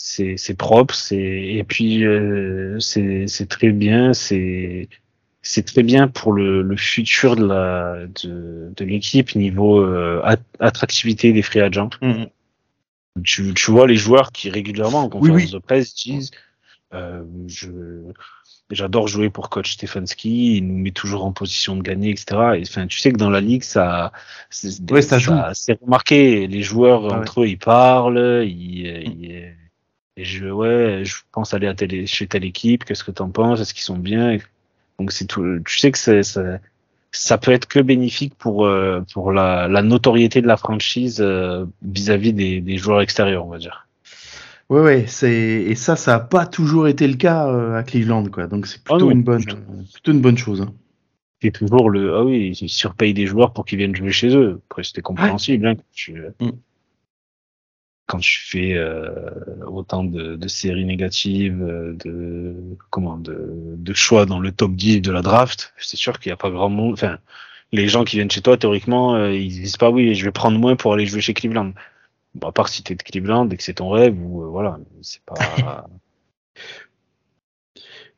c'est 0.00 0.56
propre, 0.56 0.94
c'est 0.94 1.16
et 1.16 1.64
puis 1.64 2.04
euh, 2.04 2.78
c'est 2.78 3.48
très 3.48 3.70
bien, 3.70 4.14
c'est 4.14 4.88
c'est 5.42 5.64
très 5.64 5.82
bien 5.82 6.06
pour 6.06 6.32
le, 6.32 6.62
le 6.62 6.76
futur 6.76 7.34
de 7.34 7.44
la 7.44 8.06
de, 8.22 8.72
de 8.76 8.84
l'équipe 8.84 9.34
niveau 9.34 9.80
euh, 9.80 10.22
attractivité 10.60 11.32
des 11.32 11.42
free 11.42 11.60
agents. 11.60 11.90
Mm-hmm. 12.00 12.28
Tu, 13.24 13.54
tu 13.54 13.70
vois 13.72 13.88
les 13.88 13.96
joueurs 13.96 14.30
qui 14.30 14.50
régulièrement 14.50 15.02
en 15.02 15.08
conférence 15.08 15.50
de 15.50 15.58
presse 15.58 15.94
disent 15.94 16.30
euh, 16.94 17.24
je 17.48 17.68
j'adore 18.70 19.08
jouer 19.08 19.30
pour 19.30 19.48
coach 19.48 19.72
Stefanski, 19.72 20.58
il 20.58 20.68
nous 20.68 20.78
met 20.78 20.90
toujours 20.92 21.24
en 21.24 21.32
position 21.32 21.74
de 21.74 21.82
gagner, 21.82 22.10
etc. 22.10 22.58
Et, 22.58 22.62
enfin, 22.62 22.86
tu 22.86 23.00
sais 23.00 23.10
que 23.10 23.16
dans 23.16 23.30
la 23.30 23.40
ligue, 23.40 23.62
ça, 23.62 24.12
ouais, 24.90 25.02
ça, 25.02 25.18
c'est 25.54 25.80
remarqué. 25.80 26.46
Les 26.46 26.62
joueurs 26.62 27.12
entre 27.12 27.42
eux, 27.42 27.48
ils 27.48 27.58
parlent, 27.58 28.44
ils, 28.46 28.82
mm. 28.82 29.22
ils, 29.22 29.54
et 30.18 30.24
je, 30.24 30.46
ouais, 30.46 31.02
je 31.04 31.14
pense 31.30 31.54
aller 31.54 31.68
à 31.68 31.74
chez 32.06 32.26
telle 32.26 32.44
équipe, 32.44 32.84
qu'est-ce 32.84 33.04
que 33.04 33.12
t'en 33.12 33.30
penses, 33.30 33.60
est-ce 33.60 33.72
qu'ils 33.72 33.84
sont 33.84 33.96
bien? 33.96 34.38
Donc 34.98 35.12
c'est 35.12 35.26
tout, 35.26 35.60
tu 35.64 35.78
sais 35.78 35.92
que 35.92 35.98
c'est, 35.98 36.24
ça, 36.24 36.58
ça 37.12 37.38
peut 37.38 37.52
être 37.52 37.68
que 37.68 37.78
bénéfique 37.78 38.34
pour, 38.34 38.66
euh, 38.66 39.00
pour 39.12 39.30
la, 39.30 39.68
la 39.68 39.82
notoriété 39.82 40.42
de 40.42 40.48
la 40.48 40.56
franchise 40.56 41.18
euh, 41.20 41.64
vis-à-vis 41.82 42.32
des, 42.32 42.60
des 42.60 42.78
joueurs 42.78 43.00
extérieurs, 43.00 43.46
on 43.46 43.50
va 43.50 43.58
dire. 43.58 43.86
Ouais, 44.68 44.80
ouais, 44.80 45.04
c'est 45.06 45.30
et 45.32 45.76
ça, 45.76 45.94
ça 45.94 46.16
a 46.16 46.20
pas 46.20 46.46
toujours 46.46 46.88
été 46.88 47.06
le 47.06 47.14
cas 47.14 47.48
euh, 47.48 47.76
à 47.76 47.84
Cleveland, 47.84 48.24
quoi. 48.26 48.48
Donc 48.48 48.66
c'est 48.66 48.80
ah 48.86 48.94
plutôt 48.94 49.12
une 49.12 49.22
bonne, 49.22 49.44
plutôt 49.92 50.12
une 50.12 50.20
bonne 50.20 50.36
chose. 50.36 50.62
Hein. 50.62 50.74
C'est 51.40 51.52
toujours 51.52 51.90
le, 51.90 52.16
ah 52.16 52.24
oui, 52.24 52.58
ils 52.60 52.68
surpayent 52.68 53.14
des 53.14 53.26
joueurs 53.26 53.52
pour 53.52 53.64
qu'ils 53.64 53.78
viennent 53.78 53.94
jouer 53.94 54.10
chez 54.10 54.34
eux. 54.34 54.60
Après, 54.68 54.82
c'était 54.82 55.00
compréhensible, 55.00 55.68
hein, 55.68 55.74
tu, 55.92 56.20
mm 56.40 56.50
quand 58.08 58.18
tu 58.18 58.40
fais 58.40 58.74
euh, 58.74 59.30
autant 59.66 60.02
de, 60.02 60.34
de, 60.34 60.48
séries 60.48 60.86
négatives, 60.86 61.62
euh, 61.62 61.92
de 62.04 62.56
comment, 62.90 63.18
de, 63.18 63.36
de, 63.76 63.94
choix 63.94 64.24
dans 64.24 64.40
le 64.40 64.50
top 64.50 64.72
10 64.72 65.02
de 65.02 65.12
la 65.12 65.20
draft, 65.20 65.74
c'est 65.78 65.98
sûr 65.98 66.18
qu'il 66.18 66.30
n'y 66.30 66.34
a 66.34 66.38
pas 66.38 66.50
grand 66.50 66.70
monde. 66.70 66.94
Enfin, 66.94 67.18
les 67.70 67.86
gens 67.86 68.04
qui 68.04 68.16
viennent 68.16 68.30
chez 68.30 68.40
toi, 68.40 68.56
théoriquement, 68.56 69.14
euh, 69.14 69.34
ils 69.34 69.50
disent 69.50 69.76
pas 69.76 69.90
oui, 69.90 70.14
je 70.14 70.24
vais 70.24 70.32
prendre 70.32 70.58
moins 70.58 70.74
pour 70.74 70.94
aller 70.94 71.04
jouer 71.04 71.20
chez 71.20 71.34
Cleveland. 71.34 71.74
Bon, 72.34 72.48
à 72.48 72.52
part 72.52 72.68
si 72.68 72.82
t'es 72.82 72.94
de 72.94 73.02
Cleveland 73.02 73.50
et 73.50 73.56
que 73.58 73.62
c'est 73.62 73.74
ton 73.74 73.90
rêve 73.90 74.18
ou 74.18 74.50
voilà, 74.50 74.78
c'est 75.02 75.22
pas. 75.24 75.36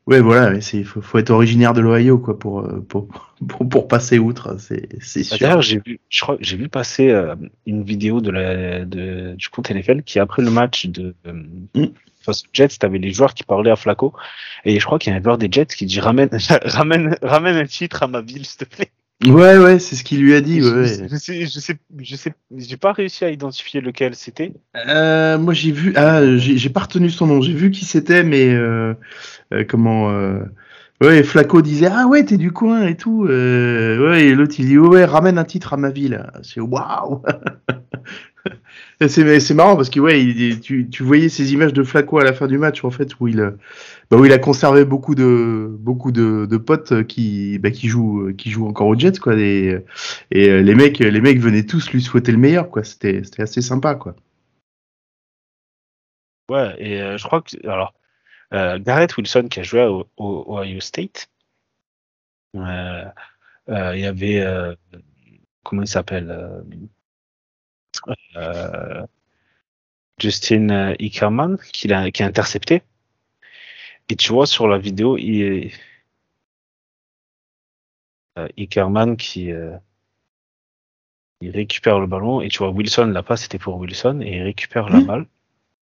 Ouais, 0.07 0.19
voilà, 0.19 0.57
il 0.73 0.85
faut, 0.85 1.01
faut, 1.01 1.19
être 1.19 1.29
originaire 1.29 1.73
de 1.73 1.81
l'Ohio 1.81 2.17
quoi 2.17 2.37
pour, 2.37 2.61
euh, 2.61 2.83
pour, 2.89 3.07
pour, 3.47 3.69
pour, 3.69 3.87
passer 3.87 4.17
outre, 4.17 4.57
c'est 4.59 4.89
bah, 5.29 5.37
sûr. 5.37 5.61
j'ai 5.61 5.79
vu, 5.85 5.99
je 6.09 6.21
crois, 6.21 6.37
j'ai 6.39 6.57
vu 6.57 6.69
passer 6.69 7.09
euh, 7.09 7.35
une 7.67 7.83
vidéo 7.83 8.19
de 8.19 8.31
la, 8.31 8.83
de, 8.83 9.35
du 9.35 9.49
compte 9.49 9.69
NFL 9.69 10.01
qui 10.01 10.17
après 10.17 10.41
le 10.41 10.49
match 10.49 10.87
de 10.87 11.13
euh, 11.27 11.43
mm. 11.75 11.85
face 12.23 12.43
aux 12.43 12.49
Jets, 12.51 12.79
t'avais 12.79 12.97
les 12.97 13.13
joueurs 13.13 13.35
qui 13.35 13.43
parlaient 13.43 13.69
à 13.69 13.75
Flaco 13.75 14.13
et 14.65 14.79
je 14.79 14.85
crois 14.85 14.97
qu'il 14.97 15.13
y 15.13 15.15
a 15.15 15.19
un 15.19 15.23
joueur 15.23 15.37
des 15.37 15.49
Jets 15.51 15.67
qui 15.67 15.85
dit 15.85 15.99
ramène, 15.99 16.29
ramène, 16.65 17.15
ramène 17.21 17.55
un 17.57 17.67
titre 17.67 18.01
à 18.01 18.07
ma 18.07 18.21
ville, 18.21 18.45
s'il 18.45 18.57
te 18.57 18.65
plaît. 18.65 18.91
Ouais, 19.25 19.57
ouais, 19.57 19.77
c'est 19.77 19.95
ce 19.95 20.03
qu'il 20.03 20.21
lui 20.21 20.33
a 20.33 20.41
dit. 20.41 20.61
Ouais. 20.61 20.87
Je, 21.09 21.15
sais, 21.15 21.45
je 21.45 21.59
sais, 21.59 21.77
je 21.99 22.15
sais, 22.15 22.33
j'ai 22.55 22.77
pas 22.77 22.91
réussi 22.91 23.23
à 23.23 23.29
identifier 23.29 23.79
lequel 23.79 24.15
c'était. 24.15 24.53
Euh, 24.87 25.37
moi, 25.37 25.53
j'ai 25.53 25.71
vu, 25.71 25.93
ah, 25.95 26.21
j'ai 26.37 26.69
pas 26.69 26.81
retenu 26.81 27.09
son 27.09 27.27
nom. 27.27 27.41
J'ai 27.41 27.53
vu 27.53 27.69
qui 27.69 27.85
c'était, 27.85 28.23
mais 28.23 28.49
euh, 28.49 28.95
euh, 29.53 29.63
comment 29.67 30.09
euh, 30.09 30.39
Ouais, 31.01 31.23
Flaco 31.23 31.63
disait 31.63 31.89
ah 31.91 32.05
ouais 32.07 32.23
t'es 32.25 32.37
du 32.37 32.51
coin 32.51 32.85
et 32.85 32.95
tout. 32.95 33.25
Euh, 33.25 34.09
ouais, 34.09 34.25
et 34.25 34.35
l'autre 34.35 34.55
il 34.59 34.67
dit 34.67 34.77
ouais 34.77 35.05
ramène 35.05 35.37
un 35.37 35.43
titre 35.43 35.73
à 35.73 35.77
ma 35.77 35.89
ville. 35.89 36.27
C'est 36.43 36.59
waouh. 36.59 37.23
c'est 39.07 39.53
marrant 39.53 39.75
parce 39.75 39.89
que 39.89 39.99
ouais, 39.99 40.59
tu, 40.61 40.89
tu, 40.89 41.03
voyais 41.03 41.29
ces 41.29 41.53
images 41.53 41.73
de 41.73 41.83
Flaco 41.83 42.19
à 42.19 42.23
la 42.23 42.33
fin 42.33 42.47
du 42.47 42.59
match 42.59 42.83
en 42.83 42.91
fait 42.91 43.19
où 43.19 43.27
il, 43.27 43.53
bah, 44.11 44.17
où 44.17 44.25
il 44.25 44.33
a 44.33 44.39
conservé 44.39 44.83
beaucoup 44.83 45.15
de 45.15 45.73
beaucoup 45.79 46.11
de, 46.11 46.45
de 46.45 46.57
potes 46.57 47.07
qui 47.07 47.57
bah, 47.59 47.71
qui 47.71 47.87
jouent 47.87 48.33
qui 48.33 48.51
jouent 48.51 48.67
encore 48.67 48.87
aux 48.87 48.99
Jets 48.99 49.19
quoi 49.19 49.35
et, 49.37 49.77
et 50.31 50.49
euh, 50.49 50.61
les 50.61 50.75
mecs 50.75 50.99
les 50.99 51.21
mecs 51.21 51.39
venaient 51.39 51.65
tous 51.65 51.91
lui 51.91 52.01
souhaiter 52.01 52.33
le 52.33 52.37
meilleur 52.37 52.69
quoi. 52.69 52.83
C'était 52.83 53.23
c'était 53.23 53.43
assez 53.43 53.61
sympa 53.61 53.95
quoi. 53.95 54.15
Ouais 56.49 56.75
et 56.77 57.01
euh, 57.01 57.17
je 57.17 57.23
crois 57.23 57.41
que 57.41 57.55
alors 57.65 57.93
euh, 58.53 58.79
Garrett 58.79 59.15
Wilson 59.15 59.47
qui 59.49 59.61
a 59.61 59.63
joué 59.63 59.85
au, 59.85 60.05
Ohio 60.17 60.81
State, 60.81 61.29
euh, 62.57 63.05
il 63.69 63.99
y 64.01 64.05
avait 64.05 64.43
comment 65.63 65.83
il 65.83 65.87
s'appelle 65.87 66.65
Justin 70.19 70.95
Ickerman 70.99 71.57
qui 71.71 71.93
a, 71.93 72.11
qui 72.11 72.23
a 72.23 72.25
intercepté. 72.25 72.83
Et 74.11 74.17
tu 74.17 74.33
vois 74.33 74.45
sur 74.45 74.67
la 74.67 74.77
vidéo, 74.77 75.17
il 75.17 75.41
est 75.41 75.71
euh, 78.37 78.49
Ickerman 78.57 79.15
qui 79.15 79.53
euh, 79.53 79.77
il 81.39 81.51
récupère 81.51 81.97
le 81.97 82.07
ballon 82.07 82.41
et 82.41 82.49
tu 82.49 82.57
vois 82.57 82.71
Wilson 82.71 83.05
la 83.05 83.23
passe 83.23 83.43
c'était 83.43 83.57
pour 83.57 83.77
Wilson 83.77 84.19
et 84.21 84.35
il 84.35 84.43
récupère 84.43 84.89
la 84.89 84.99
mmh. 84.99 85.05
balle 85.05 85.27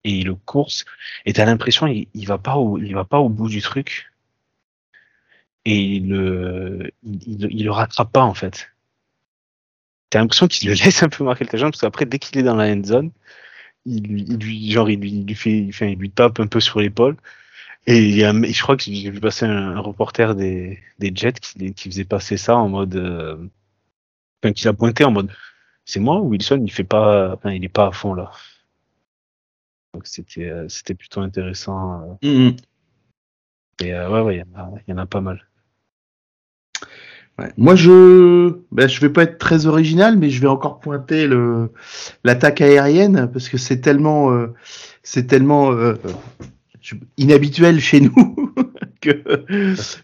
et 0.05 0.13
il 0.13 0.27
le 0.27 0.37
course 0.37 0.85
et 1.27 1.33
t'as 1.33 1.45
l'impression 1.45 1.89
il, 1.89 2.07
il 2.15 2.27
va 2.29 2.39
pas 2.39 2.57
au, 2.57 2.79
il 2.79 2.95
va 2.95 3.05
pas 3.05 3.19
au 3.19 3.29
bout 3.29 3.49
du 3.49 3.61
truc 3.61 4.13
et 5.65 5.77
il 5.77 6.09
le 6.09 6.93
il, 7.03 7.49
il 7.51 7.65
le 7.65 7.73
rattrape 7.73 8.13
pas 8.13 8.23
en 8.23 8.35
fait 8.35 8.71
t'as 10.15 10.21
l'impression 10.21 10.47
qu'il 10.47 10.69
le 10.69 10.75
laisse 10.85 11.03
un 11.03 11.09
peu 11.09 11.25
marquer 11.25 11.47
le 11.53 11.59
jambe 11.59 11.73
parce 11.73 11.81
qu'après, 11.81 12.07
dès 12.07 12.21
qu'il 12.21 12.39
est 12.39 12.45
dans 12.45 12.55
la 12.55 12.73
end 12.73 12.85
zone, 12.85 13.11
il 13.85 14.05
lui, 14.05 14.71
genre, 14.71 14.89
il 14.89 15.01
lui, 15.01 15.35
fait, 15.35 15.59
il 15.59 15.99
lui 15.99 16.11
tape 16.11 16.39
un 16.39 16.47
peu 16.47 16.61
sur 16.61 16.81
l'épaule. 16.81 17.17
Et 17.87 17.99
il 17.99 18.17
y 18.17 18.25
a, 18.25 18.33
je 18.33 18.63
crois 18.63 18.77
que 18.77 18.83
j'ai 18.85 19.11
vu 19.11 19.21
passer 19.21 19.45
un, 19.45 19.79
reporter 19.79 20.35
des, 20.35 20.79
des 20.99 21.13
Jets 21.15 21.33
qui, 21.33 21.75
qui, 21.75 21.91
faisait 21.91 22.05
passer 22.05 22.37
ça 22.37 22.57
en 22.57 22.69
mode, 22.69 22.97
euh, 22.97 23.37
enfin, 24.43 24.53
qui 24.53 24.65
l'a 24.65 24.73
pointé 24.73 25.05
en 25.05 25.11
mode, 25.11 25.31
c'est 25.85 26.01
moi 26.01 26.21
Wilson, 26.21 26.63
il 26.65 26.73
fait 26.73 26.85
pas, 26.85 27.35
enfin, 27.35 27.51
il 27.53 27.65
est 27.65 27.69
pas 27.69 27.89
à 27.89 27.93
fond 27.93 28.15
là. 28.15 28.31
Donc 29.93 30.07
c'était, 30.07 30.49
euh, 30.49 30.69
c'était 30.69 30.95
plutôt 30.95 31.21
intéressant. 31.21 32.19
Euh. 32.23 32.27
Mm-hmm. 32.27 32.57
Et 33.83 33.93
ouais, 33.93 34.21
ouais, 34.21 34.37
il 34.37 34.89
y, 34.89 34.93
en 34.93 34.99
a 34.99 35.07
pas 35.07 35.21
mal. 35.21 35.47
Moi, 37.57 37.75
je, 37.75 38.61
ben, 38.71 38.89
je 38.89 39.01
vais 39.01 39.11
pas 39.11 39.25
être 39.25 39.39
très 39.39 39.67
original, 39.67 40.17
mais 40.17 40.31
je 40.31 40.41
vais 40.41 40.47
encore 40.47 40.79
pointer 40.79 41.27
le 41.27 41.73
l'attaque 42.23 42.61
aérienne 42.61 43.29
parce 43.33 43.49
que 43.49 43.59
c'est 43.59 43.81
tellement, 43.81 44.31
euh, 44.31 44.55
c'est 45.03 45.27
tellement 45.27 45.73
euh, 45.73 45.95
inhabituel 47.17 47.81
chez 47.81 48.01
nous 48.01 48.37
que 49.01 49.23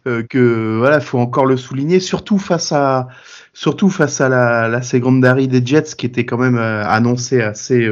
euh, 0.07 0.23
que 0.23 0.79
voilà, 0.79 1.01
faut 1.01 1.19
encore 1.19 1.47
le 1.47 1.57
souligner, 1.57 2.01
surtout 2.01 2.39
face 2.39 2.73
à 2.73 3.09
surtout 3.53 3.91
face 3.91 4.21
à 4.21 4.29
la, 4.29 4.69
la 4.69 4.83
secondary 4.83 5.49
des 5.49 5.65
Jets 5.65 5.95
qui 5.97 6.07
était 6.07 6.25
quand 6.25 6.39
même 6.39 6.59
annoncée 6.59 7.43
assez 7.43 7.89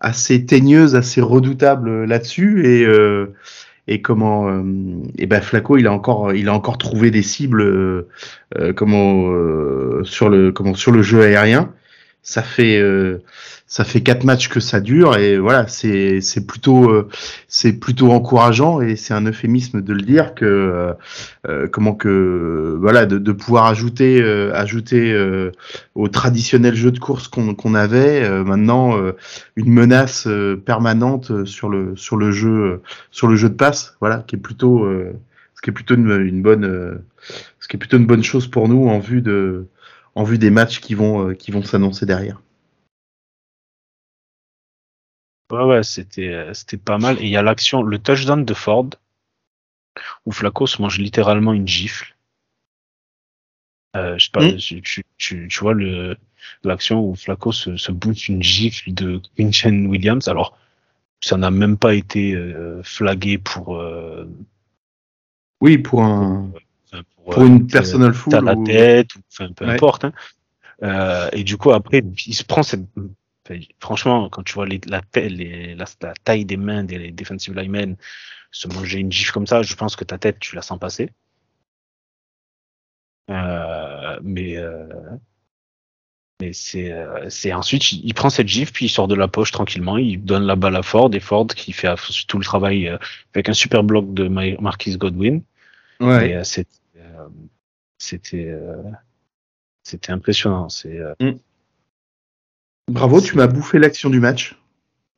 assez 0.00 0.46
teigneuse, 0.46 0.94
assez 0.94 1.20
redoutable 1.20 2.04
là-dessus. 2.04 2.66
Et 2.66 2.86
et 3.90 4.00
comment 4.00 4.48
euh, 4.48 4.62
et 5.18 5.26
ben 5.26 5.42
Flaco 5.42 5.76
il 5.76 5.86
a 5.86 5.92
encore 5.92 6.32
il 6.32 6.48
a 6.48 6.54
encore 6.54 6.78
trouvé 6.78 7.10
des 7.10 7.22
cibles 7.22 7.62
euh, 7.62 8.08
euh, 8.56 8.72
comment 8.72 9.24
sur 10.04 10.30
le 10.30 10.52
comment 10.52 10.74
sur 10.74 10.92
le 10.92 11.02
jeu 11.02 11.22
aérien 11.22 11.72
ça 12.22 12.42
fait 12.42 12.80
ça 13.70 13.84
fait 13.84 14.00
quatre 14.00 14.24
matchs 14.24 14.48
que 14.48 14.58
ça 14.58 14.80
dure 14.80 15.16
et 15.16 15.38
voilà 15.38 15.68
c'est 15.68 16.20
c'est 16.20 16.44
plutôt 16.44 16.90
euh, 16.90 17.08
c'est 17.46 17.72
plutôt 17.72 18.10
encourageant 18.10 18.80
et 18.80 18.96
c'est 18.96 19.14
un 19.14 19.24
euphémisme 19.24 19.80
de 19.80 19.92
le 19.92 20.02
dire 20.02 20.34
que 20.34 20.44
euh, 20.44 20.92
euh, 21.46 21.68
comment 21.68 21.94
que 21.94 22.76
voilà 22.80 23.06
de, 23.06 23.18
de 23.18 23.30
pouvoir 23.30 23.66
ajouter 23.66 24.20
ajouter 24.52 25.16
au 25.94 26.08
traditionnel 26.08 26.74
jeu 26.74 26.90
de 26.90 26.98
course 26.98 27.28
qu'on 27.28 27.54
qu'on 27.54 27.76
avait 27.76 28.28
maintenant 28.42 28.96
une 29.54 29.72
menace 29.72 30.26
permanente 30.66 31.46
sur 31.46 31.68
le 31.68 31.94
sur 31.94 32.16
le 32.16 32.32
jeu 32.32 32.82
sur 33.12 33.28
le 33.28 33.36
jeu 33.36 33.50
de 33.50 33.54
passe 33.54 33.94
voilà 34.00 34.24
qui 34.26 34.34
est 34.34 34.40
plutôt 34.40 34.84
ce 35.54 35.62
qui 35.62 35.70
est 35.70 35.72
plutôt 35.72 35.94
une, 35.94 36.10
une 36.10 36.42
bonne 36.42 36.98
ce 37.60 37.68
qui 37.68 37.76
est 37.76 37.78
plutôt 37.78 37.98
une 37.98 38.06
bonne 38.06 38.24
chose 38.24 38.48
pour 38.48 38.68
nous 38.68 38.88
en 38.88 38.98
vue 38.98 39.22
de 39.22 39.66
en 40.14 40.24
vue 40.24 40.38
des 40.38 40.50
matchs 40.50 40.80
qui 40.80 40.94
vont 40.94 41.34
qui 41.34 41.50
vont 41.50 41.62
s'annoncer 41.62 42.06
derrière. 42.06 42.40
Ouais, 45.50 45.64
ouais, 45.64 45.82
c'était, 45.82 46.28
euh, 46.28 46.54
c'était 46.54 46.76
pas 46.76 46.98
mal. 46.98 47.18
Et 47.18 47.24
il 47.24 47.30
y 47.30 47.36
a 47.36 47.42
l'action, 47.42 47.82
le 47.82 47.98
touchdown 47.98 48.44
de 48.44 48.54
Ford, 48.54 48.90
où 50.24 50.32
Flacco 50.32 50.66
se 50.66 50.80
mange 50.80 50.98
littéralement 50.98 51.52
une 51.52 51.66
gifle. 51.66 52.14
Euh, 53.96 54.16
je 54.18 54.26
sais 54.26 54.30
pas, 54.30 54.44
hmm. 54.44 54.56
tu, 54.56 54.82
tu, 54.82 55.04
tu, 55.48 55.60
vois 55.60 55.74
le, 55.74 56.16
l'action 56.62 57.04
où 57.04 57.16
Flacco 57.16 57.50
se, 57.50 57.76
se 57.76 57.90
boot 57.90 58.28
une 58.28 58.42
gifle 58.42 58.94
de 58.94 59.20
Vincent 59.36 59.86
Williams. 59.86 60.28
Alors, 60.28 60.56
ça 61.20 61.36
n'a 61.36 61.50
même 61.50 61.76
pas 61.76 61.94
été 61.94 62.34
euh, 62.34 62.82
flagué 62.84 63.38
pour. 63.38 63.76
Euh, 63.76 64.28
oui, 65.60 65.78
pour 65.78 66.02
un. 66.04 66.52
Pour, 66.52 66.60
pour 67.24 67.42
une 67.42 67.66
personal 67.66 68.12
foul. 68.12 68.44
la 68.44 68.56
tête, 68.56 69.14
ou, 69.14 69.20
enfin, 69.32 69.52
peu 69.52 69.68
importe. 69.68 70.04
Hein. 70.04 70.12
Euh, 70.82 71.28
et 71.32 71.44
du 71.44 71.56
coup, 71.56 71.72
après, 71.72 72.02
il 72.26 72.34
se 72.34 72.44
prend 72.44 72.62
cette 72.62 72.86
franchement, 73.80 74.28
quand 74.28 74.44
tu 74.44 74.54
vois 74.54 74.66
les, 74.66 74.80
la, 74.86 75.02
les, 75.16 75.74
la, 75.74 75.84
la, 76.02 76.14
taille 76.22 76.44
des 76.44 76.56
mains 76.56 76.84
des 76.84 77.10
defensive 77.10 77.54
linemen 77.54 77.96
se 78.52 78.68
manger 78.68 79.00
une 79.00 79.10
gifle 79.10 79.32
comme 79.32 79.46
ça, 79.46 79.62
je 79.62 79.74
pense 79.74 79.96
que 79.96 80.04
ta 80.04 80.18
tête, 80.18 80.38
tu 80.38 80.54
la 80.54 80.62
sens 80.62 80.78
passer. 80.78 81.10
Euh, 83.30 84.18
mais 84.22 84.56
euh, 84.56 84.88
mais 86.40 86.52
c'est 86.52 86.90
euh, 86.90 87.28
c'est 87.28 87.52
ensuite 87.52 87.92
il, 87.92 88.12
prend 88.14 88.28
cette 88.28 88.48
gifle 88.48 88.72
puis 88.72 88.86
il 88.86 88.88
sort 88.88 89.06
de 89.06 89.14
la 89.14 89.28
poche 89.28 89.52
tranquillement, 89.52 89.98
il 89.98 90.24
donne 90.24 90.44
la 90.44 90.56
balle 90.56 90.74
à 90.74 90.82
Ford 90.82 91.10
et 91.12 91.20
Ford 91.20 91.46
qui 91.46 91.72
fait 91.72 91.94
tout 92.26 92.38
le 92.38 92.44
travail 92.44 92.88
euh, 92.88 92.98
avec 93.34 93.48
un 93.48 93.52
super 93.52 93.84
bloc 93.84 94.12
de 94.14 94.26
Marquis 94.26 94.96
Godwin. 94.96 95.42
Ouais. 96.00 96.34
Euh, 96.34 96.42
c'était 97.98 98.54
c'était 99.82 100.12
impressionnant. 100.12 100.68
C'est 100.68 101.00
mm. 101.20 101.32
Bravo, 102.88 103.20
tu 103.20 103.36
m'as 103.36 103.46
bouffé 103.46 103.78
l'action 103.78 104.10
du 104.10 104.20
match. 104.20 104.56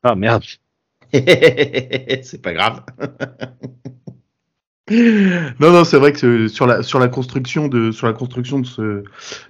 Ah 0.03 0.15
merde. 0.15 0.43
c'est 1.13 2.41
pas 2.41 2.53
grave. 2.53 2.83
non, 4.91 5.71
non, 5.71 5.83
c'est 5.85 5.97
vrai 5.97 6.11
que 6.11 6.47
sur 6.47 6.67
la 6.67 6.83
sur 6.83 6.99
la 6.99 7.07
construction 7.07 7.67
de 7.67 7.91
sur 7.91 8.05
la 8.07 8.13
construction 8.13 8.59
de 8.59 8.67
ce 8.67 9.03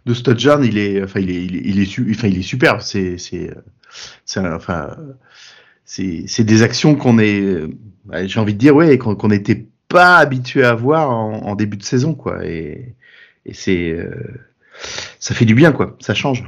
de 0.06 0.14
ce 0.14 0.64
il 0.64 0.78
est 0.78 1.04
enfin 1.04 1.20
il 1.20 1.32
est 1.32 1.44
il 1.44 1.56
est, 1.56 1.62
il 1.66 1.82
est, 1.82 2.16
enfin, 2.16 2.28
il 2.28 2.38
est 2.38 2.44
superbe. 2.44 2.82
C'est 2.82 3.18
c'est 3.18 3.50
c'est 4.26 4.40
enfin 4.40 4.96
c'est 5.86 6.26
c'est 6.28 6.44
des 6.44 6.62
actions 6.62 6.96
qu'on 6.96 7.18
est 7.20 7.64
j'ai 8.26 8.40
envie 8.40 8.54
de 8.54 8.60
dire 8.60 8.76
ouais 8.76 8.98
qu'on 8.98 9.28
n'était 9.28 9.68
pas 9.94 10.18
habitué 10.18 10.66
à 10.66 10.74
voir 10.74 11.12
en, 11.12 11.56
début 11.56 11.78
de 11.78 11.84
saison 11.84 12.16
quoi 12.16 12.44
et 12.46 12.96
et 13.46 13.54
c'est 13.54 13.92
euh, 13.92 14.10
ça 15.20 15.36
fait 15.36 15.46
du 15.46 15.54
bien 15.54 15.72
quoi, 15.72 15.96
ça 16.00 16.16
change. 16.16 16.44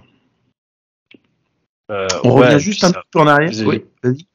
Euh, 1.92 2.08
On 2.24 2.34
revient 2.34 2.60
juste 2.60 2.84
un 2.84 2.92
peu 3.12 3.20
en 3.20 3.28
arrière. 3.28 3.52
Oui, 3.64 3.86
vas-y. 4.02 4.26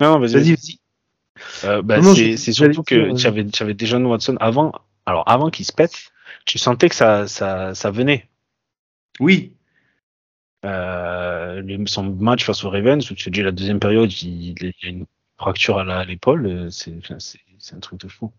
Non, 0.00 0.18
vas-y. 0.18 0.32
Vas-y, 0.32 0.50
vas-y. 0.50 0.78
Euh, 1.64 1.82
bah, 1.82 2.02
c'est 2.02 2.52
surtout 2.52 2.82
que 2.82 3.14
tu 3.16 3.26
avais, 3.26 3.46
avais 3.60 3.74
déjà 3.74 3.98
Watson 3.98 4.36
avant. 4.40 4.72
Alors, 5.06 5.22
avant 5.28 5.50
qu'il 5.50 5.64
se 5.64 5.72
pète, 5.72 6.10
tu 6.44 6.58
sentais 6.58 6.88
que 6.88 6.96
ça, 6.96 7.28
ça, 7.28 7.74
ça 7.74 7.90
venait. 7.92 8.28
Oui. 9.20 9.52
Euh, 10.64 11.62
son 11.86 12.04
match 12.14 12.44
face 12.44 12.64
aux 12.64 12.70
Ravens, 12.70 13.08
où 13.10 13.14
tu 13.14 13.30
dis 13.30 13.42
la 13.42 13.52
deuxième 13.52 13.78
période, 13.78 14.10
il, 14.22 14.54
il 14.60 14.74
y 14.82 14.86
a 14.86 14.88
une 14.88 15.06
fracture 15.38 15.78
à 15.78 16.04
l'épaule, 16.04 16.46
euh, 16.46 16.70
c'est 16.70 17.74
un 17.74 17.80
truc 17.80 18.00
de 18.00 18.08
fou. 18.08 18.32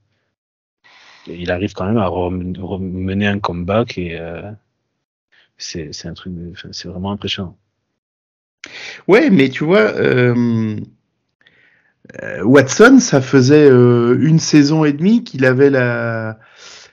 Il 1.27 1.51
arrive 1.51 1.73
quand 1.73 1.85
même 1.85 1.97
à 1.97 2.07
remener 2.07 3.27
un 3.27 3.39
comeback 3.39 3.97
et, 3.97 4.17
euh, 4.19 4.51
c'est 5.57 6.05
un 6.05 6.13
truc, 6.13 6.33
c'est 6.71 6.87
vraiment 6.87 7.11
impressionnant. 7.11 7.57
Ouais, 9.07 9.29
mais 9.29 9.49
tu 9.49 9.63
vois, 9.63 9.93
euh, 9.95 10.79
Watson, 12.43 12.99
ça 12.99 13.21
faisait 13.21 13.67
une 13.67 14.39
saison 14.39 14.85
et 14.85 14.93
demie 14.93 15.23
qu'il 15.23 15.45
avait 15.45 15.71
la, 15.71 16.37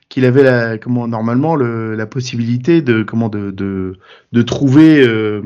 qu'il 0.09 0.25
avait 0.25 0.43
la, 0.43 0.79
comment 0.79 1.09
normalement 1.09 1.55
le, 1.55 1.95
la 1.95 2.07
possibilité 2.07 2.81
de 2.81 3.03
comment 3.03 3.29
de 3.29 3.51
de, 3.51 4.43
trouver, 4.43 5.07
de, 5.07 5.43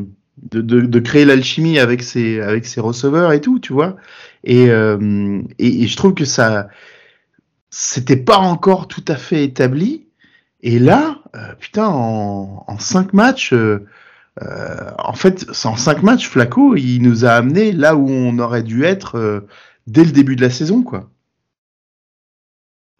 de, 0.52 0.80
de, 0.80 1.00
créer 1.00 1.24
l'alchimie 1.24 1.78
avec 1.78 2.02
ses 2.02 2.40
avec 2.40 2.66
ses 2.66 2.80
receveurs 2.80 3.32
et 3.32 3.40
tout, 3.40 3.58
tu 3.58 3.72
vois. 3.72 3.96
Et, 4.46 4.70
euh, 4.70 5.42
et, 5.58 5.82
et 5.82 5.86
je 5.88 5.96
trouve 5.96 6.14
que 6.14 6.24
ça, 6.24 6.68
c'était 7.68 8.16
pas 8.16 8.38
encore 8.38 8.88
tout 8.88 9.04
à 9.08 9.16
fait 9.16 9.44
établi. 9.44 10.06
Et 10.60 10.78
là, 10.78 11.18
euh, 11.34 11.54
putain, 11.56 11.88
en, 11.88 12.64
en 12.66 12.78
cinq 12.78 13.12
matchs, 13.12 13.52
euh, 13.52 13.84
en 14.38 15.12
fait, 15.14 15.46
en 15.64 15.76
cinq 15.76 16.02
matchs, 16.02 16.28
Flaco, 16.28 16.76
il 16.76 17.00
nous 17.00 17.24
a 17.24 17.30
amené 17.32 17.72
là 17.72 17.96
où 17.96 18.08
on 18.08 18.38
aurait 18.38 18.62
dû 18.62 18.84
être 18.84 19.44
dès 19.88 20.04
le 20.04 20.12
début 20.12 20.36
de 20.36 20.42
la 20.42 20.50
saison, 20.50 20.82
quoi. 20.82 21.10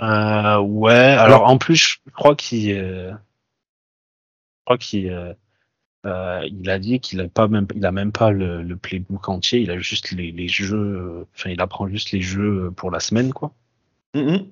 ouais. 0.01 1.17
Alors, 1.19 1.47
en 1.47 1.59
plus, 1.59 1.77
je 1.77 2.11
crois 2.13 2.35
qu'il, 2.35 2.75
je 2.75 3.15
crois 4.65 4.79
qu'il 4.79 5.37
euh, 6.07 6.47
il 6.47 6.71
a 6.71 6.79
dit 6.79 7.01
qu'il 7.01 7.21
a 7.21 7.29
pas 7.29 7.49
même, 7.49 7.67
il 7.75 7.85
a 7.85 7.93
même 7.93 8.13
pas 8.13 8.31
le, 8.31 8.63
le 8.63 8.77
playbook 8.77 9.29
entier. 9.29 9.61
Il 9.61 9.71
a 9.71 9.79
juste 9.79 10.13
les, 10.13 10.31
les, 10.31 10.49
jeux. 10.49 11.27
Enfin, 11.35 11.51
il 11.51 11.61
apprend 11.61 11.89
juste 11.89 12.13
les 12.13 12.21
jeux 12.21 12.71
pour 12.77 12.91
la 12.91 13.01
semaine, 13.01 13.33
quoi. 13.33 13.53
Mm-hmm. 14.15 14.47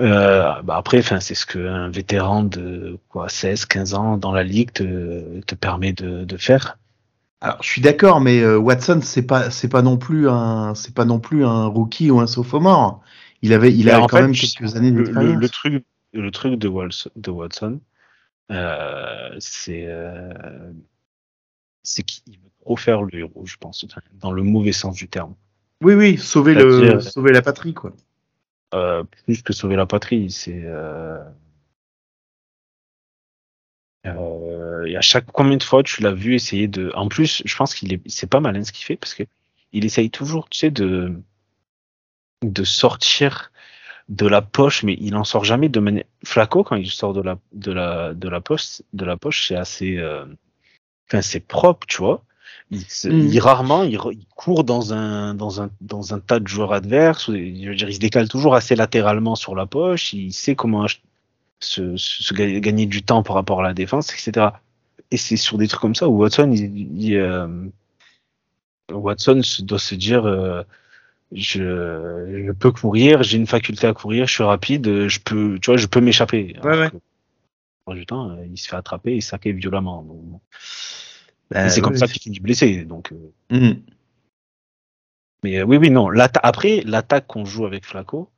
euh, 0.00 0.62
bah 0.62 0.76
après, 0.76 0.98
enfin, 0.98 1.20
c'est 1.20 1.34
ce 1.34 1.44
qu'un 1.44 1.90
vétéran 1.90 2.44
de 2.44 2.98
quoi, 3.08 3.28
16, 3.28 3.66
15 3.66 3.94
ans 3.94 4.16
dans 4.16 4.32
la 4.32 4.44
ligue 4.44 4.72
te, 4.72 5.40
te 5.40 5.54
permet 5.54 5.92
de, 5.92 6.24
de, 6.24 6.36
faire. 6.36 6.78
Alors, 7.40 7.62
je 7.62 7.68
suis 7.68 7.82
d'accord, 7.82 8.20
mais 8.20 8.40
euh, 8.40 8.56
Watson, 8.56 9.00
c'est 9.02 9.26
pas, 9.26 9.50
c'est 9.50 9.68
pas 9.68 9.82
non 9.82 9.98
plus 9.98 10.28
un, 10.28 10.74
c'est 10.74 10.94
pas 10.94 11.04
non 11.04 11.18
plus 11.18 11.44
un 11.44 11.66
rookie 11.66 12.10
ou 12.10 12.20
un 12.20 12.26
sophomore. 12.26 13.02
Il 13.42 13.52
avait, 13.52 13.74
il 13.74 13.90
a 13.90 14.06
quand 14.06 14.20
même 14.20 14.32
quelques 14.32 14.76
années 14.76 14.92
d'expérience. 14.92 15.34
Le, 15.34 15.40
le, 15.40 15.48
truc, 15.48 15.84
le 16.12 16.30
truc 16.30 16.54
de 16.54 16.68
Watson, 16.68 17.10
de 17.16 17.30
Watson 17.30 17.80
c'est 18.50 19.86
euh, 19.86 20.72
c'est 21.84 22.02
qu'il 22.02 22.38
veut 22.38 22.50
trop 22.60 22.76
faire 22.76 23.02
le 23.02 23.14
héros, 23.18 23.46
je 23.46 23.56
pense, 23.56 23.86
dans 24.14 24.32
le 24.32 24.42
mauvais 24.42 24.72
sens 24.72 24.96
du 24.96 25.08
terme. 25.08 25.34
Oui, 25.82 25.94
oui, 25.94 26.16
sauver 26.16 26.54
le, 26.54 27.00
sauver 27.00 27.32
la 27.32 27.42
patrie, 27.42 27.74
quoi. 27.74 27.92
Euh, 28.74 29.04
plus 29.24 29.42
que 29.42 29.52
sauver 29.52 29.76
la 29.76 29.86
patrie, 29.86 30.30
c'est. 30.30 30.62
Euh, 30.64 31.22
euh, 34.06 34.84
et 34.84 34.96
à 34.96 35.00
chaque 35.00 35.26
combien 35.26 35.56
de 35.56 35.62
fois 35.62 35.82
tu 35.82 36.02
l'as 36.02 36.12
vu 36.12 36.34
essayer 36.34 36.68
de. 36.68 36.90
En 36.94 37.08
plus, 37.08 37.42
je 37.44 37.56
pense 37.56 37.74
qu'il 37.74 37.92
est, 37.92 38.00
c'est 38.06 38.28
pas 38.28 38.40
malin 38.40 38.64
ce 38.64 38.72
qu'il 38.72 38.84
fait 38.84 38.96
parce 38.96 39.14
que 39.14 39.22
il 39.72 39.84
essaye 39.84 40.10
toujours, 40.10 40.48
tu 40.48 40.58
sais, 40.58 40.70
de 40.70 41.14
de 42.42 42.64
sortir 42.64 43.52
de 44.08 44.26
la 44.26 44.42
poche, 44.42 44.82
mais 44.82 44.96
il 45.00 45.16
en 45.16 45.24
sort 45.24 45.44
jamais 45.44 45.68
de 45.68 45.80
manière. 45.80 46.04
Flaco, 46.24 46.62
quand 46.64 46.76
il 46.76 46.90
sort 46.90 47.14
de 47.14 47.22
la 47.22 47.38
de 47.52 47.72
la 47.72 48.14
de 48.14 48.28
la 48.28 48.40
poche, 48.40 48.82
de 48.92 49.04
la 49.04 49.16
poche, 49.16 49.48
c'est 49.48 49.56
assez, 49.56 49.96
euh... 49.96 50.24
enfin 51.08 51.22
c'est 51.22 51.40
propre, 51.40 51.86
tu 51.86 51.98
vois. 51.98 52.22
Il, 52.70 52.80
mm. 52.80 53.38
rarement, 53.38 53.82
il, 53.82 53.98
court 54.34 54.64
dans 54.64 54.92
un 54.92 55.34
dans 55.34 55.60
un 55.62 55.70
dans 55.80 56.14
un 56.14 56.20
tas 56.20 56.40
de 56.40 56.48
joueurs 56.48 56.72
adverses. 56.72 57.26
Je 57.26 57.68
veux 57.68 57.74
dire, 57.74 57.88
il 57.88 57.94
se 57.94 58.00
décale 58.00 58.28
toujours 58.28 58.54
assez 58.54 58.76
latéralement 58.76 59.36
sur 59.36 59.54
la 59.54 59.66
poche. 59.66 60.12
Il 60.12 60.32
sait 60.32 60.54
comment 60.54 60.86
se, 61.60 61.96
se, 61.96 62.34
gagner 62.34 62.86
du 62.86 63.02
temps 63.02 63.22
par 63.22 63.36
rapport 63.36 63.60
à 63.60 63.62
la 63.62 63.74
défense, 63.74 64.12
etc. 64.12 64.48
Et 65.10 65.16
c'est 65.16 65.36
sur 65.36 65.58
des 65.58 65.68
trucs 65.68 65.80
comme 65.80 65.94
ça 65.94 66.08
où 66.08 66.18
Watson, 66.18 66.50
il, 66.52 67.14
euh, 67.16 67.46
Watson 68.92 69.40
doit 69.60 69.78
se 69.78 69.94
dire. 69.94 70.26
Euh, 70.26 70.62
je, 71.32 72.44
je 72.46 72.52
peux 72.52 72.70
courir, 72.70 73.22
j'ai 73.22 73.36
une 73.36 73.46
faculté 73.46 73.86
à 73.86 73.92
courir, 73.92 74.26
je 74.26 74.32
suis 74.32 74.44
rapide, 74.44 75.08
je 75.08 75.20
peux, 75.20 75.58
tu 75.60 75.70
vois, 75.70 75.76
je 75.76 75.86
peux 75.86 76.00
m'échapper. 76.00 76.56
Ouais, 76.62 76.90
ouais. 77.86 77.94
du 77.94 78.06
temps, 78.06 78.36
il 78.42 78.58
se 78.58 78.68
fait 78.68 78.76
attraper 78.76 79.16
et 79.16 79.20
saquer 79.20 79.52
violemment. 79.52 80.02
Donc, 80.02 80.40
bah, 81.50 81.68
c'est 81.68 81.80
comme 81.80 81.96
ça 81.96 82.06
qu'il 82.06 82.22
finit 82.22 82.40
blessé. 82.40 82.84
Donc, 82.84 83.12
euh. 83.12 83.32
mhm. 83.50 83.82
Mais 85.42 85.58
euh, 85.58 85.64
oui, 85.64 85.76
oui, 85.76 85.90
non. 85.90 86.08
Après, 86.42 86.80
l'attaque 86.86 87.26
qu'on 87.26 87.44
joue 87.44 87.66
avec 87.66 87.84
Flaco, 87.84 88.30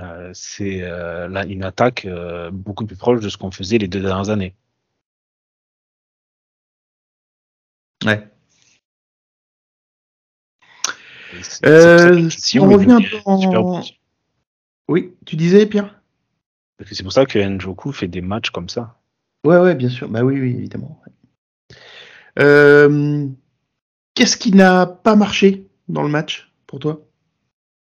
euh, 0.00 0.30
c'est 0.34 0.82
euh, 0.82 1.28
là, 1.28 1.44
une 1.44 1.64
attaque 1.64 2.06
euh, 2.06 2.50
beaucoup 2.50 2.86
plus 2.86 2.96
proche 2.96 3.20
de 3.20 3.28
ce 3.28 3.36
qu'on 3.36 3.50
faisait 3.50 3.78
les 3.78 3.88
deux 3.88 4.00
dernières 4.00 4.30
années. 4.30 4.54
Ouais. 8.04 8.26
Euh, 11.64 12.28
si 12.30 12.58
on 12.58 12.68
revient 12.68 12.92
un 12.92 13.00
peu 13.00 13.18
en... 13.24 13.82
Oui, 14.88 15.14
tu 15.24 15.36
disais, 15.36 15.66
Pierre? 15.66 16.00
C'est 16.90 17.02
pour 17.02 17.12
ça 17.12 17.26
que 17.26 17.38
Njoku 17.38 17.92
fait 17.92 18.08
des 18.08 18.20
matchs 18.20 18.50
comme 18.50 18.68
ça. 18.68 18.98
Ouais, 19.44 19.58
ouais, 19.58 19.74
bien 19.74 19.88
sûr. 19.88 20.08
Bah 20.08 20.22
oui, 20.22 20.40
oui, 20.40 20.56
évidemment. 20.56 21.00
Euh, 22.38 23.26
qu'est-ce 24.14 24.36
qui 24.36 24.52
n'a 24.52 24.86
pas 24.86 25.16
marché 25.16 25.66
dans 25.88 26.02
le 26.02 26.08
match 26.08 26.50
pour 26.66 26.78
toi? 26.78 27.00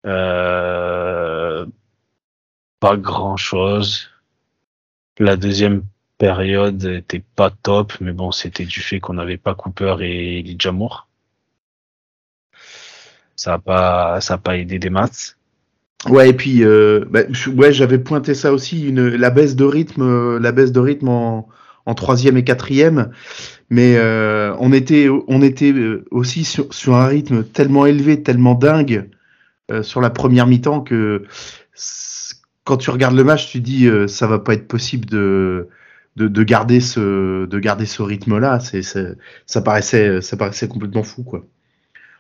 Euh, 0.06 1.65
Pas 2.80 2.98
grand-chose. 2.98 4.10
La 5.17 5.38
deuxième 5.38 5.84
période 6.17 6.84
était 6.84 7.24
pas 7.36 7.50
top, 7.50 7.93
mais 8.02 8.12
bon, 8.12 8.32
c'était 8.32 8.65
du 8.65 8.82
fait 8.82 9.00
qu'on 9.00 9.13
n'avait 9.13 9.38
pas 9.38 9.56
Cooper 9.56 9.96
et 10.02 10.39
Elijah 10.39 10.72
Moore. 10.72 11.08
Ça 13.36 13.52
n'a 13.52 13.60
pas, 13.60 14.22
ça 14.22 14.36
a 14.36 14.38
pas 14.38 14.58
aidé 14.58 14.80
des 14.80 14.89
maths. 14.89 15.38
Ouais, 16.10 16.30
et 16.30 16.34
puis 16.34 16.63
euh, 16.63 17.06
bah, 17.10 17.22
ouais, 17.56 17.72
j'avais 17.72 17.98
pointé 17.98 18.34
ça 18.34 18.52
aussi, 18.52 18.89
une, 18.89 19.08
la 19.08 19.30
baisse 19.30 19.56
de 19.56 19.63
rythme, 19.63 20.02
euh, 20.02 20.39
la 20.39 20.52
baisse 20.52 20.74
de 20.74 20.80
rythme 20.80 21.08
en, 21.08 21.48
en 21.86 21.93
troisième 21.96 22.38
et 22.38 22.43
quatrième, 22.43 23.12
mais 23.69 23.96
euh, 23.98 24.54
on 24.60 24.74
était, 24.74 25.08
on 25.28 25.41
était 25.41 25.72
euh, 25.72 26.06
aussi 26.12 26.43
sur, 26.43 26.74
sur, 26.74 26.96
un 26.96 27.08
rythme 27.08 27.43
tellement 27.43 27.86
élevé, 27.86 28.22
tellement 28.22 28.56
dingue 28.56 29.10
euh, 29.72 29.82
sur 29.82 30.02
la 30.02 30.10
première 30.10 30.48
mi-temps 30.48 30.82
que 30.82 31.24
quand 32.65 32.78
tu 32.78 32.89
regardes 32.89 33.15
le 33.15 33.24
match, 33.24 33.50
tu 33.50 33.62
dis 33.62 33.89
ça 34.08 34.28
va 34.28 34.39
pas 34.39 34.54
être 34.54 34.67
possible 34.67 35.06
de, 35.06 35.69
de, 36.15 36.28
de 36.28 36.43
garder 36.43 36.80
ce, 36.82 37.46
de 37.46 37.60
garder 37.60 37.86
ce 37.86 38.02
rythme-là. 38.02 38.60
C'est, 38.60 38.84
ça 38.84 39.62
paraissait, 39.62 40.22
ça 40.22 40.38
paraissait 40.38 40.67
complètement 40.67 41.04
fou, 41.04 41.24
quoi 41.24 41.46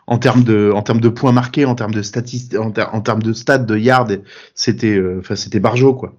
en 0.07 0.17
termes 0.17 0.43
de 0.43 0.71
en 0.73 0.81
termes 0.81 1.01
de 1.01 1.09
points 1.09 1.31
marqués, 1.31 1.65
en 1.65 1.75
termes 1.75 1.93
de 1.93 2.01
statistiques, 2.01 2.59
en, 2.59 3.01
termes 3.01 3.23
de 3.23 3.33
stats, 3.33 3.59
de 3.59 3.77
yards, 3.77 4.09
c'était 4.55 4.95
euh, 4.95 5.19
enfin 5.19 5.35
c'était 5.35 5.59
Barjo 5.59 5.93
quoi. 5.93 6.13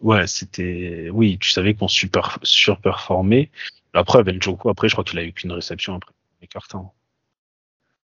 Ouais, 0.00 0.26
c'était 0.26 1.10
oui, 1.12 1.38
tu 1.38 1.50
savais 1.50 1.74
qu'on 1.74 1.88
super 1.88 2.38
surperformait. 2.42 3.50
La 3.94 4.04
preuve, 4.04 4.28
après, 4.28 4.88
je 4.88 4.94
crois 4.94 5.04
qu'il 5.04 5.18
a 5.18 5.24
eu 5.24 5.32
qu'une 5.32 5.52
réception 5.52 5.94
après 5.96 6.12
les 6.40 6.46
cartons. 6.46 6.90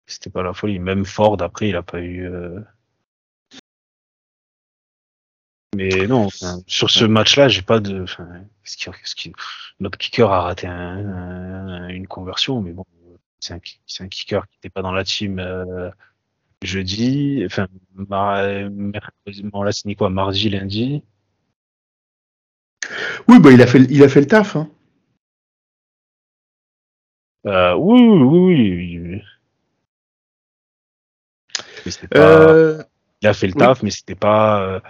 C'était 0.06 0.30
pas 0.30 0.42
la 0.42 0.52
folie. 0.52 0.78
Même 0.78 1.04
Ford 1.04 1.40
après, 1.40 1.68
il 1.68 1.76
a 1.76 1.82
pas 1.82 2.00
eu. 2.00 2.26
Euh... 2.26 2.60
Mais 5.76 6.06
non, 6.06 6.28
sur 6.66 6.90
ce 6.90 7.04
match-là, 7.04 7.48
j'ai 7.48 7.62
pas 7.62 7.80
de. 7.80 8.02
Enfin, 8.02 8.26
ce 8.64 8.88
notre 9.78 9.98
kicker 9.98 10.30
a 10.32 10.40
raté 10.42 10.66
un, 10.66 11.88
une 11.88 12.06
conversion, 12.06 12.62
mais 12.62 12.72
bon, 12.72 12.86
c'est 13.40 13.54
un, 13.54 13.60
un, 14.00 14.08
kicker 14.08 14.46
qui 14.48 14.56
n'était 14.56 14.70
pas 14.70 14.82
dans 14.82 14.92
la 14.92 15.04
team 15.04 15.38
euh, 15.38 15.90
jeudi, 16.62 17.42
enfin, 17.46 17.68
mercredi, 17.94 19.44
on 19.52 19.62
l'a 19.62 19.72
signé 19.72 19.94
quoi, 19.94 20.10
mardi, 20.10 20.48
lundi. 20.48 21.02
Oui, 23.28 23.38
bah, 23.40 23.50
il, 23.52 23.62
a 23.62 23.66
fait, 23.66 23.80
il 23.90 24.02
a 24.02 24.08
fait 24.08 24.20
le 24.20 24.26
taf. 24.26 24.56
Hein. 24.56 24.70
Euh, 27.46 27.74
oui, 27.74 28.00
oui, 28.00 28.98
oui. 28.98 29.22
Pas, 32.10 32.18
euh... 32.18 32.82
Il 33.22 33.28
a 33.28 33.34
fait 33.34 33.46
le 33.46 33.54
taf, 33.54 33.82
mais 33.82 33.90
c'était 33.90 34.14
pas. 34.14 34.82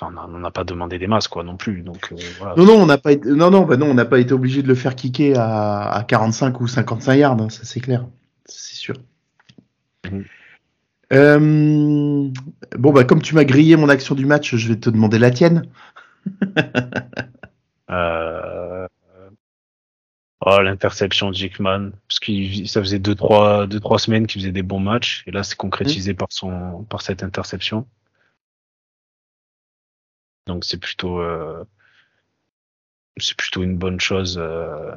On 0.00 0.38
n'a 0.38 0.50
pas 0.50 0.64
demandé 0.64 0.98
des 0.98 1.06
masses, 1.06 1.28
quoi, 1.28 1.44
non 1.44 1.56
plus. 1.56 1.82
Donc, 1.82 2.12
euh, 2.12 2.16
voilà. 2.38 2.54
Non, 2.56 2.64
non, 2.64 2.82
on 2.82 2.86
n'a 2.86 2.98
pas 2.98 3.12
été, 3.12 3.28
non, 3.28 3.50
non, 3.50 3.62
bah 3.62 3.76
non, 3.76 3.86
on 3.86 3.94
n'a 3.94 4.04
pas 4.04 4.18
été 4.18 4.32
obligé 4.32 4.62
de 4.62 4.68
le 4.68 4.74
faire 4.74 4.96
kicker 4.96 5.36
à, 5.36 5.92
à 5.92 6.02
45 6.02 6.60
ou 6.60 6.66
55 6.66 7.14
yards, 7.14 7.40
hein, 7.40 7.50
ça 7.50 7.64
c'est 7.64 7.80
clair, 7.80 8.06
c'est 8.46 8.74
sûr. 8.74 8.96
Mmh. 10.10 10.20
Euh, 11.12 12.30
bon, 12.78 12.92
bah, 12.92 13.04
comme 13.04 13.20
tu 13.20 13.34
m'as 13.34 13.44
grillé 13.44 13.76
mon 13.76 13.88
action 13.88 14.14
du 14.14 14.24
match, 14.24 14.56
je 14.56 14.68
vais 14.68 14.76
te 14.76 14.88
demander 14.88 15.18
la 15.18 15.30
tienne. 15.30 15.66
euh... 17.90 18.86
Oh, 20.44 20.60
l'interception 20.60 21.30
de 21.30 21.34
Jickman. 21.34 21.92
Parce 22.08 22.18
que 22.18 22.66
ça 22.66 22.80
faisait 22.80 22.98
2-3 22.98 23.00
deux, 23.00 23.14
trois, 23.14 23.66
deux, 23.66 23.80
trois 23.80 23.98
semaines 23.98 24.26
qu'il 24.26 24.40
faisait 24.40 24.52
des 24.52 24.62
bons 24.62 24.80
matchs. 24.80 25.22
Et 25.26 25.30
là, 25.30 25.42
c'est 25.42 25.56
concrétisé 25.56 26.14
mmh. 26.14 26.16
par, 26.16 26.28
son, 26.30 26.84
par 26.88 27.02
cette 27.02 27.22
interception. 27.22 27.86
Donc 30.46 30.64
c'est 30.64 30.78
plutôt 30.78 31.20
euh, 31.20 31.64
c'est 33.18 33.36
plutôt 33.36 33.62
une 33.62 33.76
bonne 33.76 34.00
chose 34.00 34.38
euh, 34.38 34.92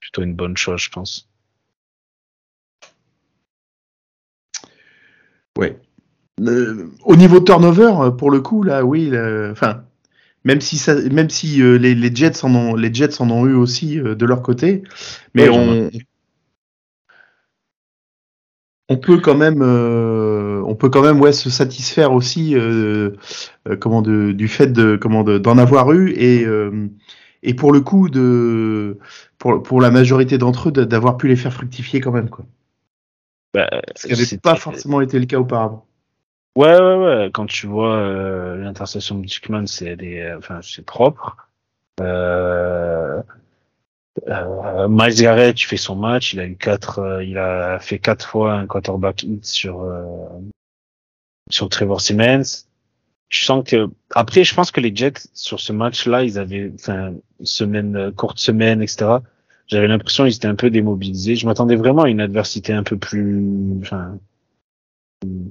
plutôt 0.00 0.22
une 0.22 0.34
bonne 0.34 0.56
chose 0.56 0.80
je 0.80 0.90
pense. 0.90 1.28
Ouais. 5.56 5.78
Euh, 6.42 6.90
au 7.04 7.16
niveau 7.16 7.40
turnover, 7.40 8.10
pour 8.18 8.30
le 8.30 8.42
coup, 8.42 8.62
là, 8.62 8.84
oui, 8.84 9.10
enfin, 9.50 9.84
même 10.44 10.60
si 10.60 10.76
ça, 10.76 10.94
même 10.94 11.30
si 11.30 11.62
les, 11.78 11.94
les, 11.94 12.14
Jets 12.14 12.44
en 12.44 12.54
ont, 12.54 12.74
les 12.74 12.92
Jets 12.92 13.22
en 13.22 13.30
ont 13.30 13.46
eu 13.46 13.54
aussi 13.54 13.96
de 13.96 14.26
leur 14.26 14.42
côté, 14.42 14.82
mais 15.32 15.48
on, 15.48 15.88
on 18.88 18.96
peut 18.96 19.18
quand 19.18 19.36
même, 19.36 19.62
euh, 19.62 20.62
on 20.66 20.74
peut 20.74 20.88
quand 20.88 21.02
même 21.02 21.20
ouais 21.20 21.32
se 21.32 21.50
satisfaire 21.50 22.12
aussi 22.12 22.54
euh, 22.54 23.10
euh, 23.68 23.76
comment 23.76 24.02
de, 24.02 24.32
du 24.32 24.48
fait 24.48 24.68
de 24.68 24.96
comment 24.96 25.24
d'en 25.24 25.58
avoir 25.58 25.92
eu 25.92 26.10
et 26.12 26.46
et 27.42 27.54
pour 27.54 27.72
le 27.72 27.80
coup 27.80 28.08
de 28.08 28.98
pour, 29.38 29.62
pour 29.62 29.80
la 29.80 29.90
majorité 29.90 30.38
d'entre 30.38 30.68
eux 30.68 30.72
d'avoir 30.72 31.16
pu 31.16 31.28
les 31.28 31.36
faire 31.36 31.52
fructifier 31.52 32.00
quand 32.00 32.12
même 32.12 32.30
quoi. 32.30 32.44
Bah, 33.54 33.68
Ce 33.94 34.06
qui 34.06 34.12
n'avait 34.12 34.38
pas 34.38 34.56
forcément 34.56 35.00
été 35.00 35.18
le 35.18 35.26
cas 35.26 35.38
auparavant. 35.38 35.86
Ouais, 36.56 36.80
ouais, 36.80 36.96
ouais. 36.96 37.30
Quand 37.32 37.46
tu 37.46 37.66
vois 37.66 37.96
euh, 37.96 38.56
l'intercession 38.56 39.18
de 39.18 39.26
Dickman, 39.26 39.66
c'est 39.66 39.96
des, 39.96 40.34
enfin, 40.38 40.60
c'est 40.62 40.84
propre. 40.84 41.36
Euh, 44.28 44.32
euh, 44.64 44.88
Miles 44.88 45.20
Garrett, 45.20 45.54
tu 45.54 45.66
fais 45.66 45.76
son 45.76 45.94
match, 45.94 46.32
il 46.32 46.40
a 46.40 46.46
eu 46.46 46.56
quatre, 46.56 47.00
euh, 47.00 47.24
il 47.24 47.38
a 47.38 47.78
fait 47.78 47.98
quatre 47.98 48.26
fois 48.26 48.54
un 48.54 48.66
quarterback 48.66 49.22
hit 49.22 49.44
sur 49.44 49.82
euh, 49.82 50.04
sur 51.50 51.68
Trevor 51.68 52.00
Simmons. 52.00 52.64
Je 53.28 53.44
sens 53.44 53.64
que 53.64 53.88
après, 54.14 54.44
je 54.44 54.54
pense 54.54 54.70
que 54.70 54.80
les 54.80 54.94
Jets 54.94 55.28
sur 55.34 55.60
ce 55.60 55.72
match-là, 55.72 56.22
ils 56.22 56.38
avaient, 56.38 56.72
enfin, 56.74 57.14
semaine 57.42 58.12
courte 58.12 58.38
semaine, 58.38 58.80
etc. 58.80 59.18
J'avais 59.66 59.88
l'impression 59.88 60.24
qu'ils 60.24 60.36
étaient 60.36 60.46
un 60.46 60.54
peu 60.54 60.70
démobilisés. 60.70 61.34
Je 61.34 61.46
m'attendais 61.46 61.74
vraiment 61.74 62.02
à 62.02 62.08
une 62.08 62.20
adversité 62.20 62.72
un 62.72 62.84
peu 62.84 62.96
plus, 62.96 63.44
enfin, 63.80 64.18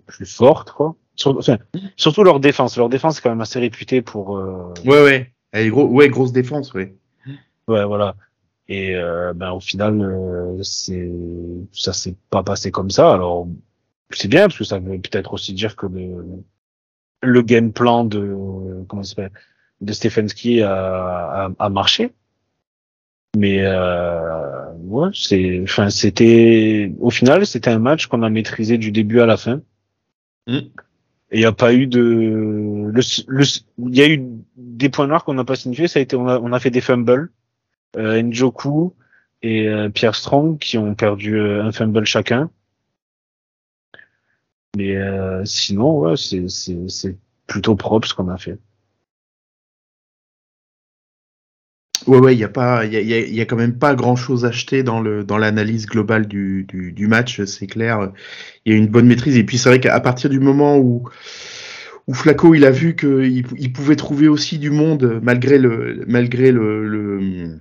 plus 0.06 0.25
forte, 0.25 0.71
quoi. 0.71 0.95
surtout 1.15 2.23
leur 2.23 2.39
défense. 2.39 2.78
Leur 2.78 2.88
défense 2.88 3.17
est 3.17 3.21
quand 3.21 3.30
même 3.30 3.41
assez 3.41 3.60
réputée 3.60 4.01
pour. 4.01 4.38
Euh... 4.38 4.73
Ouais, 4.86 5.04
ouais. 5.04 5.34
Elle 5.51 5.67
est 5.67 5.69
gros, 5.69 5.86
ouais, 5.86 6.08
grosse 6.08 6.32
défense, 6.32 6.73
ouais. 6.73 6.95
Ouais, 7.67 7.84
voilà. 7.84 8.15
Et 8.67 8.95
euh, 8.95 9.34
ben 9.34 9.51
au 9.51 9.60
final, 9.60 10.01
euh, 10.01 10.62
c'est 10.63 11.12
ça 11.71 11.93
s'est 11.93 12.15
pas 12.30 12.43
passé 12.43 12.71
comme 12.71 12.89
ça. 12.89 13.13
Alors 13.13 13.47
c'est 14.12 14.28
bien 14.28 14.47
parce 14.47 14.58
que 14.58 14.63
ça 14.63 14.80
veut 14.80 14.99
peut-être 14.99 15.34
aussi 15.34 15.54
dire 15.54 15.75
que 15.75 15.86
le, 15.86 16.25
le 17.21 17.41
game 17.41 17.71
plan 17.71 18.06
de 18.06 18.36
comment 18.88 19.04
s'appelle 19.04 19.32
de 19.82 19.93
Stefanski 19.93 20.62
a, 20.62 21.47
a, 21.47 21.51
a, 21.60 21.69
marché. 21.69 22.12
Mais 23.38 23.60
euh, 23.62 24.71
ouais, 24.80 25.10
c'est, 25.13 25.62
enfin, 25.63 25.89
c'était 25.89 26.93
au 26.99 27.10
final, 27.10 27.45
c'était 27.45 27.69
un 27.69 27.80
match 27.80 28.08
qu'on 28.08 28.23
a 28.23 28.30
maîtrisé 28.30 28.78
du 28.78 28.91
début 28.91 29.19
à 29.19 29.25
la 29.25 29.38
fin. 29.38 29.62
Mm. 30.47 30.58
Et 31.32 31.38
il 31.38 31.39
n'y 31.39 31.45
a 31.45 31.51
pas 31.51 31.73
eu 31.73 31.88
de, 31.88 31.99
le, 31.99 33.43
il 33.80 33.95
y 33.95 34.01
a 34.01 34.08
eu 34.08 34.23
des 34.56 34.89
points 34.89 35.08
noirs 35.08 35.25
qu'on 35.25 35.34
n'a 35.34 35.43
pas 35.43 35.56
signifiés. 35.56 35.88
Ça 35.88 35.99
a 35.99 36.01
été, 36.01 36.15
on 36.15 36.28
a, 36.28 36.39
on 36.39 36.54
a 36.54 36.60
fait 36.60 36.69
des 36.69 36.82
fumbles, 36.82 37.12
euh, 37.12 37.28
Njoku 37.95 38.93
et 39.45 39.67
euh, 39.67 39.89
Pierre 39.89 40.15
Strong 40.15 40.58
qui 40.58 40.77
ont 40.77 40.95
perdu 40.95 41.38
euh, 41.38 41.63
un 41.63 41.71
fumble 41.71 42.05
chacun. 42.05 42.49
Mais 44.75 44.97
euh, 44.97 45.45
sinon, 45.45 45.99
ouais, 45.99 46.15
c'est, 46.17 47.17
plutôt 47.47 47.75
propre 47.75 48.08
ce 48.08 48.13
qu'on 48.13 48.27
a 48.27 48.38
fait. 48.38 48.58
Ouais, 52.08 52.17
ouais, 52.19 52.36
il 52.36 52.39
y 52.39 52.43
a 52.43 52.86
y 52.86 52.97
a, 52.97 53.01
y 53.01 53.41
a, 53.41 53.45
quand 53.45 53.55
même 53.55 53.79
pas 53.79 53.95
grand 53.95 54.15
chose 54.15 54.45
acheté 54.45 54.84
dans 54.84 54.99
le 54.99 55.23
dans 55.23 55.38
l'analyse 55.38 55.86
globale 55.88 56.27
du, 56.27 56.63
du, 56.63 57.08
match, 57.08 57.43
c'est 57.45 57.67
clair. 57.67 58.12
Il 58.65 58.73
y 58.73 58.75
a 58.75 58.77
une 58.77 58.88
bonne 58.88 59.08
maîtrise 59.08 59.38
et 59.38 59.43
puis 59.43 59.58
c'est 59.58 59.69
vrai 59.69 59.79
qu'à 59.79 59.99
partir 59.99 60.29
du 60.29 60.39
moment 60.39 60.77
où 60.77 61.10
où 62.08 62.13
Flaco 62.13 62.53
il 62.53 62.65
a 62.65 62.69
vu 62.71 62.95
qu'il 62.95 63.47
il 63.58 63.73
pouvait 63.73 63.95
trouver 63.95 64.27
aussi 64.27 64.60
du 64.60 64.69
monde 64.69 65.19
malgré 65.23 65.58
le 65.58 66.03
malgré 66.08 66.51
le, 66.51 67.58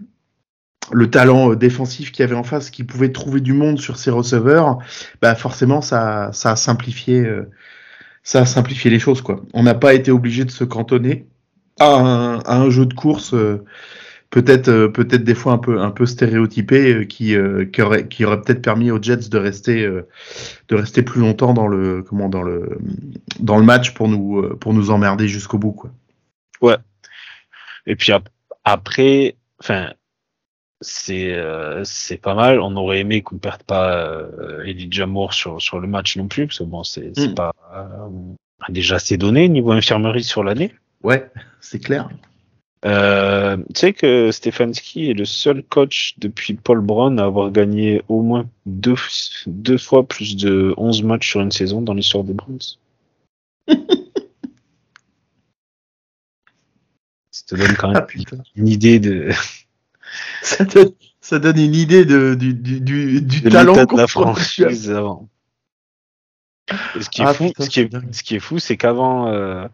le 0.92 1.10
talent 1.10 1.54
défensif 1.54 2.12
qu'il 2.12 2.22
y 2.22 2.24
avait 2.24 2.34
en 2.34 2.42
face, 2.42 2.70
qu'il 2.70 2.86
pouvait 2.86 3.12
trouver 3.12 3.40
du 3.40 3.52
monde 3.52 3.80
sur 3.80 3.96
ses 3.96 4.10
receveurs, 4.10 4.78
bah 5.22 5.34
forcément 5.34 5.80
ça 5.80 6.30
ça 6.32 6.52
a 6.52 6.56
simplifié 6.56 7.26
ça 8.22 8.40
a 8.40 8.46
simplifié 8.46 8.90
les 8.90 8.98
choses 8.98 9.22
quoi. 9.22 9.42
On 9.52 9.62
n'a 9.62 9.74
pas 9.74 9.94
été 9.94 10.10
obligé 10.10 10.44
de 10.44 10.50
se 10.50 10.64
cantonner 10.64 11.26
à 11.80 12.40
un, 12.46 12.70
jeu 12.70 12.86
de 12.86 12.94
course. 12.94 13.34
Euh, 13.34 13.64
peut-être 14.30 14.68
euh, 14.68 14.88
peut-être 14.88 15.22
des 15.22 15.34
fois 15.34 15.52
un 15.52 15.58
peu 15.58 15.80
un 15.80 15.90
peu 15.90 16.06
stéréotypé 16.06 16.92
euh, 16.92 17.04
qui 17.04 17.36
euh, 17.36 17.66
qui 17.66 17.82
aurait 17.82 18.08
qui 18.08 18.24
aurait 18.24 18.40
peut-être 18.40 18.62
permis 18.62 18.90
aux 18.90 19.00
Jets 19.00 19.28
de 19.28 19.38
rester 19.38 19.86
de 19.86 20.74
rester 20.74 21.02
plus 21.02 21.20
longtemps 21.20 21.54
dans 21.54 21.68
le 21.68 22.02
comment 22.02 22.28
dans 22.28 22.42
le 22.42 22.78
dans 23.38 23.58
le 23.58 23.64
match 23.64 23.94
pour 23.94 24.08
nous 24.08 24.56
pour 24.56 24.74
nous 24.74 24.90
emmerder 24.90 25.28
jusqu'au 25.28 25.58
bout 25.58 25.72
quoi. 25.72 25.90
Ouais. 26.60 26.76
Et 27.86 27.94
puis 27.94 28.12
après 28.64 29.36
enfin 29.60 29.92
c'est 30.80 31.36
c'est 31.84 32.18
pas 32.18 32.34
mal. 32.34 32.60
On 32.60 32.76
aurait 32.76 33.00
aimé 33.00 33.22
qu'on 33.22 33.38
perde 33.38 33.62
pas 33.62 34.26
Elijah 34.64 35.06
Moore 35.06 35.32
sur 35.32 35.60
sur 35.60 35.80
le 35.80 35.88
match 35.88 36.16
non 36.16 36.28
plus 36.28 36.46
parce 36.46 36.58
que 36.58 36.64
bon 36.64 36.84
c'est 36.84 37.12
c'est 37.14 37.28
mm. 37.28 37.34
pas 37.34 37.52
déjà 38.68 38.96
assez 38.96 39.16
donné 39.16 39.48
niveau 39.48 39.72
infirmerie 39.72 40.24
sur 40.24 40.44
l'année. 40.44 40.72
Ouais, 41.02 41.30
c'est 41.60 41.78
clair. 41.78 42.08
Euh, 42.84 43.56
tu 43.56 43.80
sais 43.80 43.92
que 43.94 44.30
Stefanski 44.30 45.10
est 45.10 45.14
le 45.14 45.24
seul 45.24 45.62
coach 45.62 46.14
depuis 46.18 46.52
Paul 46.54 46.80
Brown 46.80 47.18
à 47.18 47.24
avoir 47.24 47.50
gagné 47.50 48.02
au 48.08 48.20
moins 48.20 48.46
deux, 48.66 48.96
deux 49.46 49.78
fois 49.78 50.06
plus 50.06 50.36
de 50.36 50.74
11 50.76 51.02
matchs 51.02 51.30
sur 51.30 51.40
une 51.40 51.50
saison 51.50 51.80
dans 51.80 51.94
l'histoire 51.94 52.24
des 52.24 52.34
Browns. 52.34 52.58
ça 53.68 53.76
te 57.46 57.54
donne 57.54 57.74
quand 57.76 57.92
même 57.92 58.06
ah, 58.06 58.36
une 58.54 58.68
idée 58.68 59.00
de. 59.00 59.30
ça, 60.42 60.64
donne, 60.64 60.92
ça 61.20 61.38
donne 61.38 61.58
une 61.58 61.74
idée 61.74 62.04
de, 62.04 62.34
du, 62.34 62.54
du, 62.54 62.80
du, 62.80 63.22
du 63.22 63.42
talent 63.42 63.84
de 63.84 63.96
la 63.96 64.06
franchise 64.06 64.90
avant. 64.90 65.28
ce 67.00 67.08
qui 67.08 67.22
est 67.22 67.26
ah, 67.26 67.34
fou, 67.34 67.52
ce 67.58 67.68
qui 67.68 67.80
est, 67.80 68.12
ce 68.12 68.22
qui 68.22 68.36
est 68.36 68.40
fou, 68.40 68.58
c'est 68.58 68.76
qu'avant, 68.76 69.28
euh, 69.28 69.66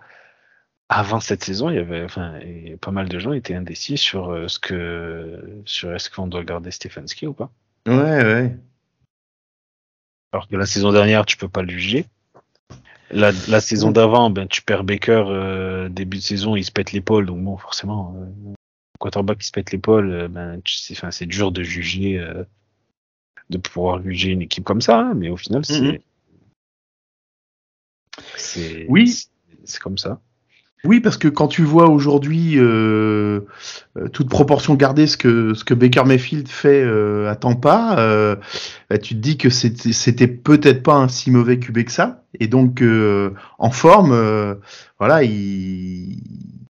avant 0.88 1.20
cette 1.20 1.44
saison, 1.44 1.70
il 1.70 1.76
y 1.76 1.78
avait, 1.78 2.02
enfin, 2.02 2.40
pas 2.80 2.90
mal 2.90 3.08
de 3.08 3.18
gens 3.18 3.32
étaient 3.32 3.54
indécis 3.54 3.96
sur 3.96 4.30
euh, 4.30 4.48
ce 4.48 4.58
que, 4.58 5.62
sur 5.64 5.94
est-ce 5.94 6.10
qu'on 6.10 6.26
doit 6.26 6.44
garder 6.44 6.70
Stefanski 6.70 7.26
ou 7.26 7.32
pas. 7.32 7.50
Ouais, 7.86 7.94
ouais. 7.94 8.56
Alors 10.32 10.48
que 10.48 10.56
la 10.56 10.66
saison 10.66 10.92
dernière, 10.92 11.26
tu 11.26 11.36
peux 11.36 11.48
pas 11.48 11.62
le 11.62 11.70
juger. 11.70 12.06
La, 13.12 13.32
la 13.48 13.60
saison 13.60 13.90
d'avant, 13.90 14.30
ben, 14.30 14.46
tu 14.46 14.62
perds 14.62 14.84
Baker 14.84 15.24
euh, 15.26 15.88
début 15.88 16.18
de 16.18 16.22
saison, 16.22 16.54
il 16.54 16.64
se 16.64 16.70
pète 16.70 16.92
l'épaule, 16.92 17.26
donc 17.26 17.42
bon, 17.42 17.56
forcément, 17.56 18.14
quarterback 19.00 19.38
qui 19.38 19.48
se 19.48 19.52
pète 19.52 19.72
l'épaule, 19.72 20.12
euh, 20.12 20.28
ben, 20.28 20.60
c'est, 20.64 21.26
dur 21.26 21.50
de 21.50 21.64
juger, 21.64 22.18
euh, 22.18 22.44
de 23.48 23.58
pouvoir 23.58 24.00
juger 24.02 24.30
une 24.30 24.42
équipe 24.42 24.64
comme 24.64 24.80
ça, 24.80 25.00
hein, 25.00 25.14
mais 25.16 25.28
au 25.28 25.36
final, 25.36 25.64
c'est, 25.64 25.80
mm-hmm. 25.80 26.00
c'est, 28.36 28.86
oui, 28.88 29.12
c'est 29.64 29.80
comme 29.80 29.98
ça. 29.98 30.20
Oui, 30.84 31.00
parce 31.00 31.18
que 31.18 31.28
quand 31.28 31.48
tu 31.48 31.62
vois 31.62 31.90
aujourd'hui, 31.90 32.54
euh, 32.56 33.40
toute 34.14 34.30
proportion 34.30 34.74
gardée, 34.74 35.06
ce 35.06 35.18
que 35.18 35.52
ce 35.52 35.62
que 35.62 35.74
Baker 35.74 36.04
Mayfield 36.04 36.48
fait 36.48 36.82
euh, 36.82 37.30
à 37.30 37.36
Tampa, 37.36 37.96
euh, 37.98 38.36
bah, 38.88 38.96
tu 38.96 39.14
te 39.14 39.20
dis 39.20 39.36
que 39.36 39.50
c'était 39.50 40.26
peut-être 40.26 40.82
pas 40.82 40.94
un 40.94 41.08
si 41.08 41.30
mauvais 41.30 41.58
QB 41.58 41.84
que 41.84 41.92
ça, 41.92 42.24
et 42.38 42.46
donc 42.46 42.82
en 43.58 43.70
forme, 43.70 44.58
voilà, 44.98 45.22
il, 45.22 46.22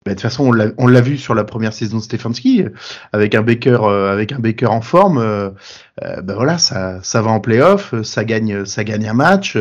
bah, 0.06 0.12
de 0.12 0.16
toute 0.16 0.22
façon 0.22 0.52
on 0.78 0.88
l'a 0.88 1.02
vu 1.02 1.18
sur 1.18 1.36
la 1.36 1.44
première 1.44 1.74
saison 1.74 1.98
de 1.98 2.04
Stefanski, 2.04 2.66
avec 3.12 3.36
un 3.36 3.42
Baker 3.42 3.80
avec 4.12 4.32
un 4.32 4.40
Baker 4.40 4.68
en 4.68 4.82
forme, 4.82 5.54
bah, 5.98 6.34
voilà, 6.36 6.58
ça 6.58 7.02
ça 7.04 7.22
va 7.22 7.32
en 7.32 7.40
playoff, 7.40 7.94
ça 8.04 8.24
gagne 8.24 8.66
ça 8.66 8.84
gagne 8.84 9.08
un 9.08 9.14
match, 9.14 9.58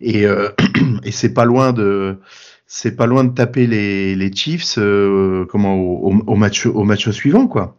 et 0.00 0.24
et 1.04 1.10
c'est 1.10 1.32
pas 1.32 1.44
loin 1.44 1.72
de 1.72 2.18
c'est 2.66 2.96
pas 2.96 3.06
loin 3.06 3.24
de 3.24 3.32
taper 3.32 3.66
les, 3.66 4.14
les 4.16 4.34
Chiefs 4.34 4.78
euh, 4.78 5.46
comment 5.48 5.74
au, 5.74 6.12
au, 6.26 6.34
match 6.34 6.66
au 6.66 6.82
match 6.82 7.08
suivant 7.10 7.46
quoi. 7.46 7.76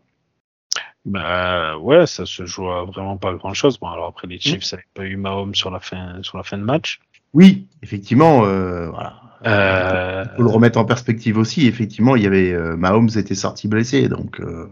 Bah 1.06 1.78
ouais, 1.78 2.06
ça 2.06 2.26
se 2.26 2.46
joue 2.46 2.66
vraiment 2.66 3.18
pas 3.18 3.34
grand 3.34 3.54
chose. 3.54 3.78
Bon 3.80 3.88
alors 3.88 4.08
après 4.08 4.28
les 4.28 4.40
Chiefs, 4.40 4.64
ça 4.64 4.78
n'avait 4.78 4.88
pas 4.94 5.04
eu 5.04 5.16
Mahomes 5.16 5.56
sur 5.56 5.72
la 5.72 5.80
fin 5.80 6.22
sur 6.24 6.38
la 6.38 6.44
fin 6.44 6.58
de 6.58 6.64
match. 6.64 7.00
Oui, 7.34 7.68
effectivement, 7.84 8.46
euh, 8.46 8.90
voilà. 8.90 9.22
Euh... 9.46 10.26
Faut 10.36 10.44
le 10.44 10.50
remettre 10.50 10.80
en 10.80 10.86
perspective 10.86 11.38
aussi. 11.38 11.68
Effectivement, 11.68 12.16
il 12.16 12.24
y 12.24 12.28
avait 12.28 12.52
euh, 12.52 12.76
Mahomes 12.76 13.10
était 13.16 13.36
sorti 13.36 13.68
blessé, 13.68 14.10
donc. 14.10 14.40
Euh. 14.40 14.70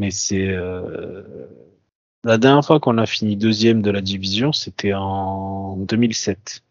Mais 0.00 0.10
c'est 0.10 0.56
la 2.24 2.38
dernière 2.38 2.64
fois 2.64 2.80
qu'on 2.80 2.98
a 2.98 3.06
fini 3.06 3.36
deuxième 3.36 3.82
de 3.82 3.90
la 3.90 4.00
division, 4.00 4.52
c'était 4.52 4.92
en 4.94 5.76
2007. 5.76 6.62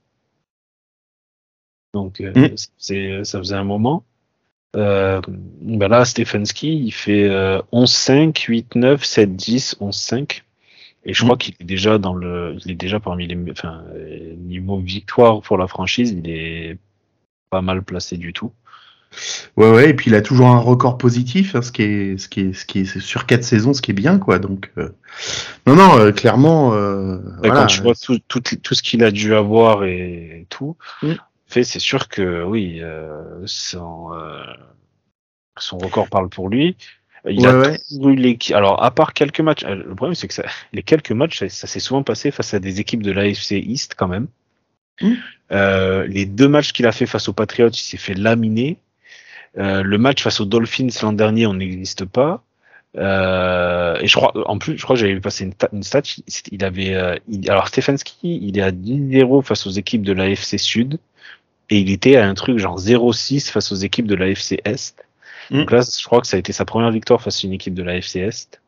Donc 1.94 2.22
euh, 2.22 2.32
mm. 2.36 2.56
c'est 2.78 3.24
ça 3.24 3.40
faisait 3.40 3.56
un 3.56 3.64
moment. 3.64 4.04
Euh, 4.76 5.22
ben 5.28 5.88
là, 5.88 6.06
Stefanski, 6.06 6.78
il 6.78 6.92
fait 6.92 7.28
11-5, 7.72 8.34
8-9, 8.34 8.98
7-10, 8.98 9.78
11-5. 9.80 10.42
Et 11.06 11.14
je 11.14 11.24
mm. 11.24 11.26
crois 11.26 11.38
qu'il 11.38 11.56
est 11.60 11.64
déjà 11.64 11.98
dans 11.98 12.14
le, 12.14 12.58
il 12.66 12.72
est 12.72 12.76
déjà 12.76 13.00
parmi 13.00 13.28
les, 13.28 13.38
enfin, 13.52 13.84
niveau 14.38 14.80
victoire 14.80 15.42
pour 15.42 15.58
la 15.58 15.68
franchise, 15.68 16.12
il 16.12 16.30
est 16.30 16.78
pas 17.50 17.62
mal 17.62 17.84
placé 17.84 18.18
du 18.18 18.34
tout. 18.34 18.52
Ouais, 19.56 19.72
ouais, 19.72 19.90
et 19.90 19.94
puis 19.94 20.12
il 20.12 20.16
a 20.16 20.22
toujours 20.22 20.48
un 20.48 20.60
record 20.60 20.98
positif, 20.98 21.56
hein, 21.56 21.62
ce 21.62 21.72
qui 21.72 21.82
est, 21.82 22.18
ce 22.18 22.28
qui 22.28 22.42
est, 22.42 22.54
ce 22.54 22.66
qui 22.66 22.80
est 22.80 23.00
sur 23.00 23.26
quatre 23.26 23.46
saisons, 23.46 23.74
ce 23.74 23.82
qui 23.82 23.92
est 23.92 23.94
bien, 23.94 24.20
quoi. 24.20 24.38
Donc, 24.38 24.70
euh, 24.78 24.90
non, 25.66 25.76
non, 25.76 25.98
euh, 25.98 26.12
clairement. 26.12 26.74
Euh, 26.74 27.18
voilà. 27.38 27.62
Quand 27.62 27.66
tu 27.68 27.82
vois 27.82 27.96
tout, 27.96 28.20
tout, 28.28 28.42
tout 28.42 28.74
ce 28.76 28.84
qu'il 28.84 29.04
a 29.06 29.12
dû 29.12 29.34
avoir 29.34 29.86
et 29.86 30.46
tout, 30.50 30.76
mm 31.02 31.14
fait, 31.48 31.64
c'est 31.64 31.80
sûr 31.80 32.08
que 32.08 32.44
oui, 32.44 32.80
euh, 32.82 33.42
sans, 33.46 34.14
euh, 34.14 34.44
Son 35.58 35.78
record 35.78 36.10
parle 36.10 36.30
pour 36.30 36.50
lui. 36.50 36.78
Il 37.30 37.46
a 37.46 37.78
eu 37.92 38.16
les... 38.16 38.38
Alors, 38.54 38.84
à 38.84 38.92
part 38.92 39.14
quelques 39.14 39.42
matchs, 39.42 39.64
euh, 39.66 39.76
le 39.76 39.96
problème 39.96 40.16
c'est 40.16 40.28
que 40.28 40.34
ça... 40.34 40.44
les 40.74 40.84
quelques 40.84 41.12
matchs, 41.12 41.46
ça, 41.48 41.68
s'est 41.68 41.80
souvent 41.80 42.04
passé 42.04 42.32
face 42.32 42.54
à 42.54 42.60
des 42.60 42.80
équipes 42.80 43.04
de 43.04 43.12
l'AFC 43.12 43.52
East 43.52 43.96
quand 43.98 44.08
même. 44.08 44.28
Hmm. 45.02 45.14
Euh, 45.52 46.08
les 46.08 46.26
deux 46.26 46.48
matchs 46.48 46.74
qu'il 46.74 46.88
a 46.88 46.92
fait 46.92 47.06
face 47.06 47.30
aux 47.30 47.34
Patriots, 47.34 47.70
il 47.70 47.76
s'est 47.76 47.98
fait 47.98 48.14
laminer. 48.14 48.78
Euh, 49.58 49.82
le 49.82 49.98
match 49.98 50.24
face 50.24 50.40
aux 50.40 50.46
Dolphins 50.46 50.90
l'an 51.02 51.14
dernier, 51.14 51.48
on 51.48 51.56
n'existe 51.56 52.06
pas. 52.06 52.44
Euh, 52.96 53.98
et 54.00 54.08
je 54.08 54.16
crois, 54.16 54.32
en 54.50 54.58
plus, 54.58 54.78
je 54.78 54.84
crois 54.84 54.96
que 54.96 55.02
j'avais 55.02 55.20
passé 55.20 55.46
une, 55.46 55.54
une, 55.74 55.84
stat. 55.84 56.02
Il 56.52 56.64
avait, 56.64 56.96
euh, 56.96 57.16
alors 57.48 57.68
Stefanski, 57.68 58.40
il 58.42 58.58
est 58.58 58.62
à 58.62 58.72
10-0 58.72 59.44
face 59.44 59.68
aux 59.68 59.72
équipes 59.72 60.04
de 60.04 60.14
l'AFC 60.14 60.58
Sud, 60.58 61.00
et 61.70 61.80
il 61.80 61.92
était 61.92 62.16
à 62.16 62.28
un 62.28 62.34
truc 62.34 62.58
genre 62.58 62.80
0-6 62.80 63.52
face 63.52 63.72
aux 63.72 63.76
équipes 63.76 64.08
de 64.08 64.16
l'AFC 64.16 64.62
Est. 64.66 65.07
Mm. 65.52 65.60
Donc 65.60 65.72
là, 65.72 65.82
je 65.82 66.06
crois 66.06 66.22
que 66.22 66.28
ça 66.28 66.38
a 66.38 66.40
été 66.40 66.54
sa 66.54 66.66
première 66.66 66.92
victoire 66.92 67.22
face 67.22 67.44
à 67.44 67.48
une 67.48 67.54
équipe 67.54 67.74
de 67.74 67.84
l'AFC 67.84 68.18
Est. 68.18 68.62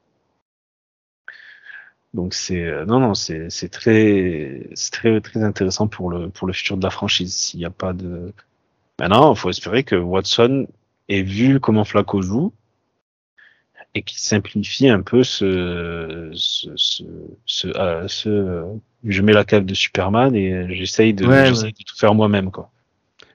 Donc 2.13 2.33
c'est 2.33 2.65
euh, 2.65 2.85
non 2.85 2.99
non 2.99 3.13
c'est 3.13 3.51
c'est 3.51 3.69
très 3.69 4.67
c'est 4.73 4.91
très 4.91 5.21
très 5.21 5.43
intéressant 5.43 5.87
pour 5.87 6.09
le 6.09 6.29
pour 6.29 6.47
le 6.47 6.53
futur 6.53 6.75
de 6.75 6.83
la 6.83 6.89
franchise 6.89 7.35
s'il 7.35 7.59
n'y 7.59 7.67
a 7.67 7.69
pas 7.69 7.93
de 7.93 8.33
maintenant 8.99 9.33
il 9.33 9.37
faut 9.37 9.51
espérer 9.51 9.83
que 9.83 9.95
Watson 9.95 10.67
ait 11.07 11.21
vu 11.21 11.59
comment 11.59 11.85
Flaco 11.85 12.23
joue 12.23 12.51
et 13.93 14.01
qui 14.01 14.19
simplifie 14.19 14.89
un 14.89 15.01
peu 15.01 15.23
ce, 15.23 16.31
ce, 16.33 16.69
ce, 16.75 17.03
ce, 17.45 17.67
euh, 17.67 18.07
ce 18.07 18.65
je 19.03 19.21
mets 19.21 19.33
la 19.33 19.45
cave 19.45 19.65
de 19.65 19.73
Superman 19.75 20.35
et 20.35 20.75
j'essaye 20.75 21.13
de, 21.13 21.25
de 21.25 21.83
tout 21.83 21.95
faire 21.95 22.15
moi-même 22.15 22.49
quoi. 22.49 22.71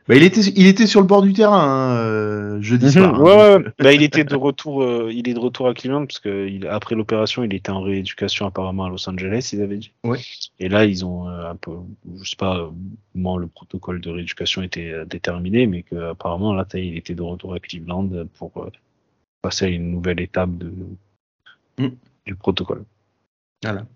Bah, 0.07 0.17
il 0.17 0.23
était, 0.23 0.43
il 0.43 0.67
était 0.67 0.87
sur 0.87 1.01
le 1.01 1.07
bord 1.07 1.23
du 1.23 1.33
terrain 1.33 1.63
hein, 1.63 1.97
euh, 1.97 2.61
jeudi 2.61 2.93
soir. 2.93 3.15
Hein. 3.15 3.23
ouais, 3.23 3.57
ouais. 3.57 3.73
bah, 3.79 3.93
il 3.93 4.03
était 4.03 4.25
de 4.25 4.37
retour, 4.37 4.83
euh, 4.83 5.11
il 5.11 5.29
est 5.29 5.35
de 5.35 5.39
retour 5.39 5.67
à 5.67 5.73
Cleveland 5.73 6.05
parce 6.05 6.19
que 6.19 6.47
il, 6.47 6.67
après 6.67 6.95
l'opération, 6.95 7.43
il 7.43 7.55
était 7.55 7.71
en 7.71 7.81
rééducation 7.81 8.47
apparemment 8.47 8.85
à 8.85 8.91
Los 8.91 9.09
Angeles, 9.09 9.51
ils 9.55 9.63
avaient 9.63 9.79
dit. 9.79 9.93
Ouais. 10.05 10.19
Et 10.61 10.69
là, 10.69 10.85
ils 10.85 11.07
ont 11.07 11.29
euh, 11.29 11.51
un 11.51 11.57
peu, 11.57 11.73
je 12.21 12.29
sais 12.29 12.37
pas 12.37 12.71
comment 13.13 13.39
le 13.39 13.47
protocole 13.47 14.03
de 14.03 14.11
rééducation 14.11 14.61
était 14.61 14.91
euh, 14.91 15.05
déterminé, 15.07 15.67
mais 15.67 15.83
que 15.83 16.11
apparemment 16.11 16.53
là, 16.53 16.67
il 16.75 16.99
était 16.99 17.15
de 17.15 17.23
retour 17.23 17.55
à 17.55 17.61
Cleveland 17.61 18.11
pour 18.39 18.53
passer 19.41 19.65
à 19.65 19.69
une 19.69 19.91
nouvelle 19.91 20.21
étape 20.21 20.51
de, 20.59 20.71
mm. 21.79 21.89
du 22.27 22.35
protocole. 22.35 22.85
Voilà. 23.63 23.87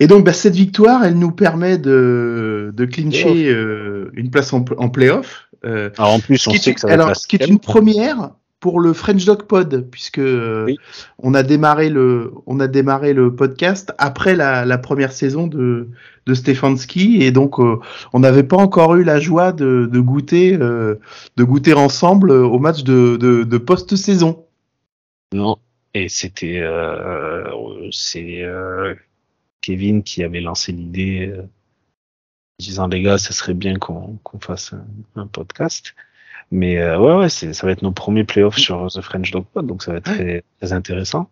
Et 0.00 0.06
donc, 0.06 0.24
bah, 0.24 0.32
cette 0.32 0.56
victoire, 0.56 1.04
elle 1.04 1.18
nous 1.18 1.30
permet 1.30 1.76
de, 1.76 2.72
de 2.74 2.84
clincher 2.86 3.48
euh, 3.48 4.10
une 4.14 4.30
place 4.30 4.52
en, 4.54 4.64
en 4.78 4.88
playoff. 4.88 5.48
Euh, 5.66 5.90
alors, 5.98 6.14
en 6.14 6.20
plus, 6.20 6.46
on 6.48 6.52
sait 6.52 6.72
que 6.72 6.80
ça 6.80 6.88
va 6.88 6.94
alors, 6.94 7.14
ce 7.14 7.28
qui 7.28 7.36
est 7.36 7.46
une 7.46 7.60
première 7.60 8.30
pour 8.60 8.80
le 8.80 8.94
French 8.94 9.26
Dog 9.26 9.42
Pod, 9.44 9.88
puisque 9.90 10.18
euh, 10.18 10.74
on 11.18 11.34
a 11.34 11.42
démarré 11.42 11.90
le, 11.90 12.32
on 12.46 12.60
a 12.60 12.66
démarré 12.66 13.12
le 13.12 13.34
podcast 13.34 13.92
après 13.98 14.34
la, 14.34 14.64
la 14.64 14.78
première 14.78 15.12
saison 15.12 15.46
de, 15.46 15.88
de 16.26 16.34
Stefanski, 16.34 17.22
et 17.22 17.30
donc 17.30 17.58
euh, 17.58 17.78
on 18.14 18.20
n'avait 18.20 18.42
pas 18.42 18.56
encore 18.56 18.96
eu 18.96 19.04
la 19.04 19.20
joie 19.20 19.52
de, 19.52 19.88
de 19.90 20.00
goûter, 20.00 20.56
de 20.56 20.98
goûter 21.44 21.74
ensemble 21.74 22.30
au 22.30 22.58
match 22.58 22.84
de, 22.84 23.16
de, 23.16 23.44
de 23.44 23.58
post-saison. 23.58 24.44
Non, 25.34 25.56
et 25.94 26.08
c'était, 26.08 26.62
c'est 27.92 28.44
Kevin 29.60 30.02
qui 30.02 30.22
avait 30.22 30.40
lancé 30.40 30.72
l'idée, 30.72 31.28
euh, 31.28 31.42
disant 32.58 32.86
les 32.86 33.02
gars, 33.02 33.18
ça 33.18 33.32
serait 33.32 33.54
bien 33.54 33.78
qu'on 33.78 34.18
fasse 34.40 34.74
un, 35.16 35.26
podcast. 35.26 35.94
Mais 36.50 36.78
euh, 36.78 36.98
ouais, 36.98 37.16
ouais, 37.16 37.28
ça 37.28 37.66
va 37.66 37.72
être 37.72 37.82
nos 37.82 37.92
premiers 37.92 38.24
playoffs 38.24 38.58
sur 38.58 38.88
The 38.88 39.00
French 39.00 39.30
Dog 39.30 39.44
Pod, 39.52 39.66
donc 39.66 39.82
ça 39.82 39.92
va 39.92 39.98
être 39.98 40.04
très, 40.04 40.44
très 40.58 40.72
intéressant. 40.72 41.30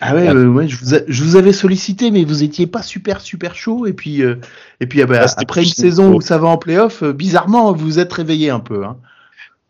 Ah 0.00 0.14
ouais, 0.14 0.28
euh, 0.28 0.48
ouais 0.48 0.68
je, 0.68 0.76
vous 0.76 0.96
je, 1.06 1.24
vous 1.24 1.36
avais 1.36 1.52
sollicité, 1.52 2.10
mais 2.10 2.24
vous 2.24 2.42
étiez 2.42 2.66
pas 2.66 2.82
super 2.82 3.20
super 3.20 3.54
chaud. 3.54 3.86
Et 3.86 3.92
puis, 3.92 4.22
euh, 4.22 4.36
et 4.80 4.86
puis 4.86 5.00
ah 5.02 5.06
bah, 5.06 5.26
après 5.36 5.62
une 5.62 5.70
saison 5.70 6.14
où 6.14 6.20
ça 6.20 6.38
va 6.38 6.48
en 6.48 6.58
playoff, 6.58 7.02
bizarrement, 7.02 7.72
vous 7.72 7.84
vous 7.84 7.98
êtes 7.98 8.12
réveillé 8.12 8.50
un 8.50 8.60
peu. 8.60 8.84
Hein. 8.84 8.98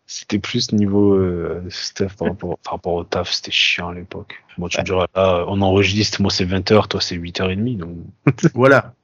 C'était 0.08 0.38
plus 0.38 0.72
niveau 0.72 1.14
euh, 1.14 1.68
par 2.16 2.28
rapport, 2.28 2.58
par 2.58 2.74
rapport 2.74 2.94
au 2.94 3.02
taf, 3.02 3.32
c'était 3.32 3.50
chiant 3.50 3.88
à 3.88 3.94
l'époque. 3.94 4.44
Bon, 4.56 4.68
tu 4.68 4.78
me 4.78 4.84
diras, 4.84 5.08
là, 5.16 5.44
on 5.48 5.60
enregistre, 5.60 6.22
moi 6.22 6.30
c'est 6.30 6.46
20h, 6.46 6.86
toi 6.86 7.00
c'est 7.00 7.16
8h30. 7.16 7.76
Donc... 7.76 7.96
voilà. 8.54 8.94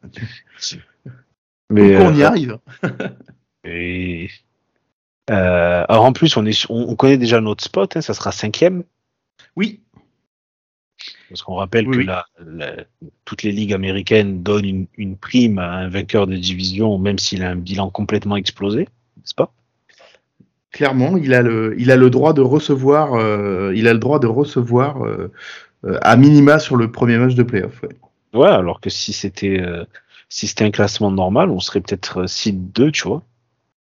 Mais, 1.70 1.96
on 1.96 2.14
y 2.14 2.22
euh, 2.22 2.26
arrive. 2.26 2.58
et, 3.64 4.30
euh, 5.30 5.84
alors 5.88 6.04
en 6.04 6.12
plus, 6.12 6.36
on, 6.36 6.46
est, 6.46 6.66
on, 6.68 6.94
connaît 6.94 7.18
déjà 7.18 7.40
notre 7.40 7.64
spot, 7.64 7.96
hein, 7.96 8.00
ça 8.00 8.14
sera 8.14 8.30
cinquième. 8.30 8.84
Oui. 9.56 9.80
Parce 11.28 11.42
qu'on 11.42 11.54
rappelle 11.54 11.86
que 11.88 11.98
La, 11.98 12.26
toutes 13.24 13.42
les 13.42 13.50
ligues 13.50 13.72
américaines 13.72 14.44
donnent 14.44 14.66
une, 14.66 14.86
une 14.96 15.16
prime 15.16 15.58
à 15.58 15.72
un 15.72 15.88
vainqueur 15.88 16.28
de 16.28 16.36
division, 16.36 16.96
même 16.98 17.18
s'il 17.18 17.42
a 17.42 17.50
un 17.50 17.56
bilan 17.56 17.90
complètement 17.90 18.36
explosé, 18.36 18.82
n'est-ce 19.16 19.34
pas? 19.34 19.52
Clairement, 20.72 21.16
il 21.16 21.34
a 21.34 21.42
le, 21.42 21.74
il 21.78 21.90
a 21.90 21.96
le 21.96 22.10
droit 22.10 22.32
de 22.32 22.40
recevoir, 22.40 23.14
euh, 23.14 23.72
il 23.76 23.86
a 23.86 23.92
le 23.92 23.98
droit 23.98 24.18
de 24.18 24.26
recevoir 24.26 25.04
euh, 25.04 25.30
euh, 25.84 25.98
à 26.02 26.16
minima 26.16 26.58
sur 26.58 26.76
le 26.76 26.90
premier 26.90 27.18
match 27.18 27.34
de 27.34 27.42
playoff. 27.42 27.82
Ouais, 27.82 28.40
ouais 28.40 28.48
alors 28.48 28.80
que 28.80 28.90
si 28.90 29.12
c'était, 29.12 29.62
si 30.28 30.48
c'était 30.48 30.64
un 30.64 30.70
classement 30.70 31.10
normal, 31.10 31.50
on 31.50 31.60
serait 31.60 31.80
peut-être 31.80 32.26
seed 32.26 32.72
2, 32.72 32.90
tu 32.90 33.04
vois. 33.06 33.22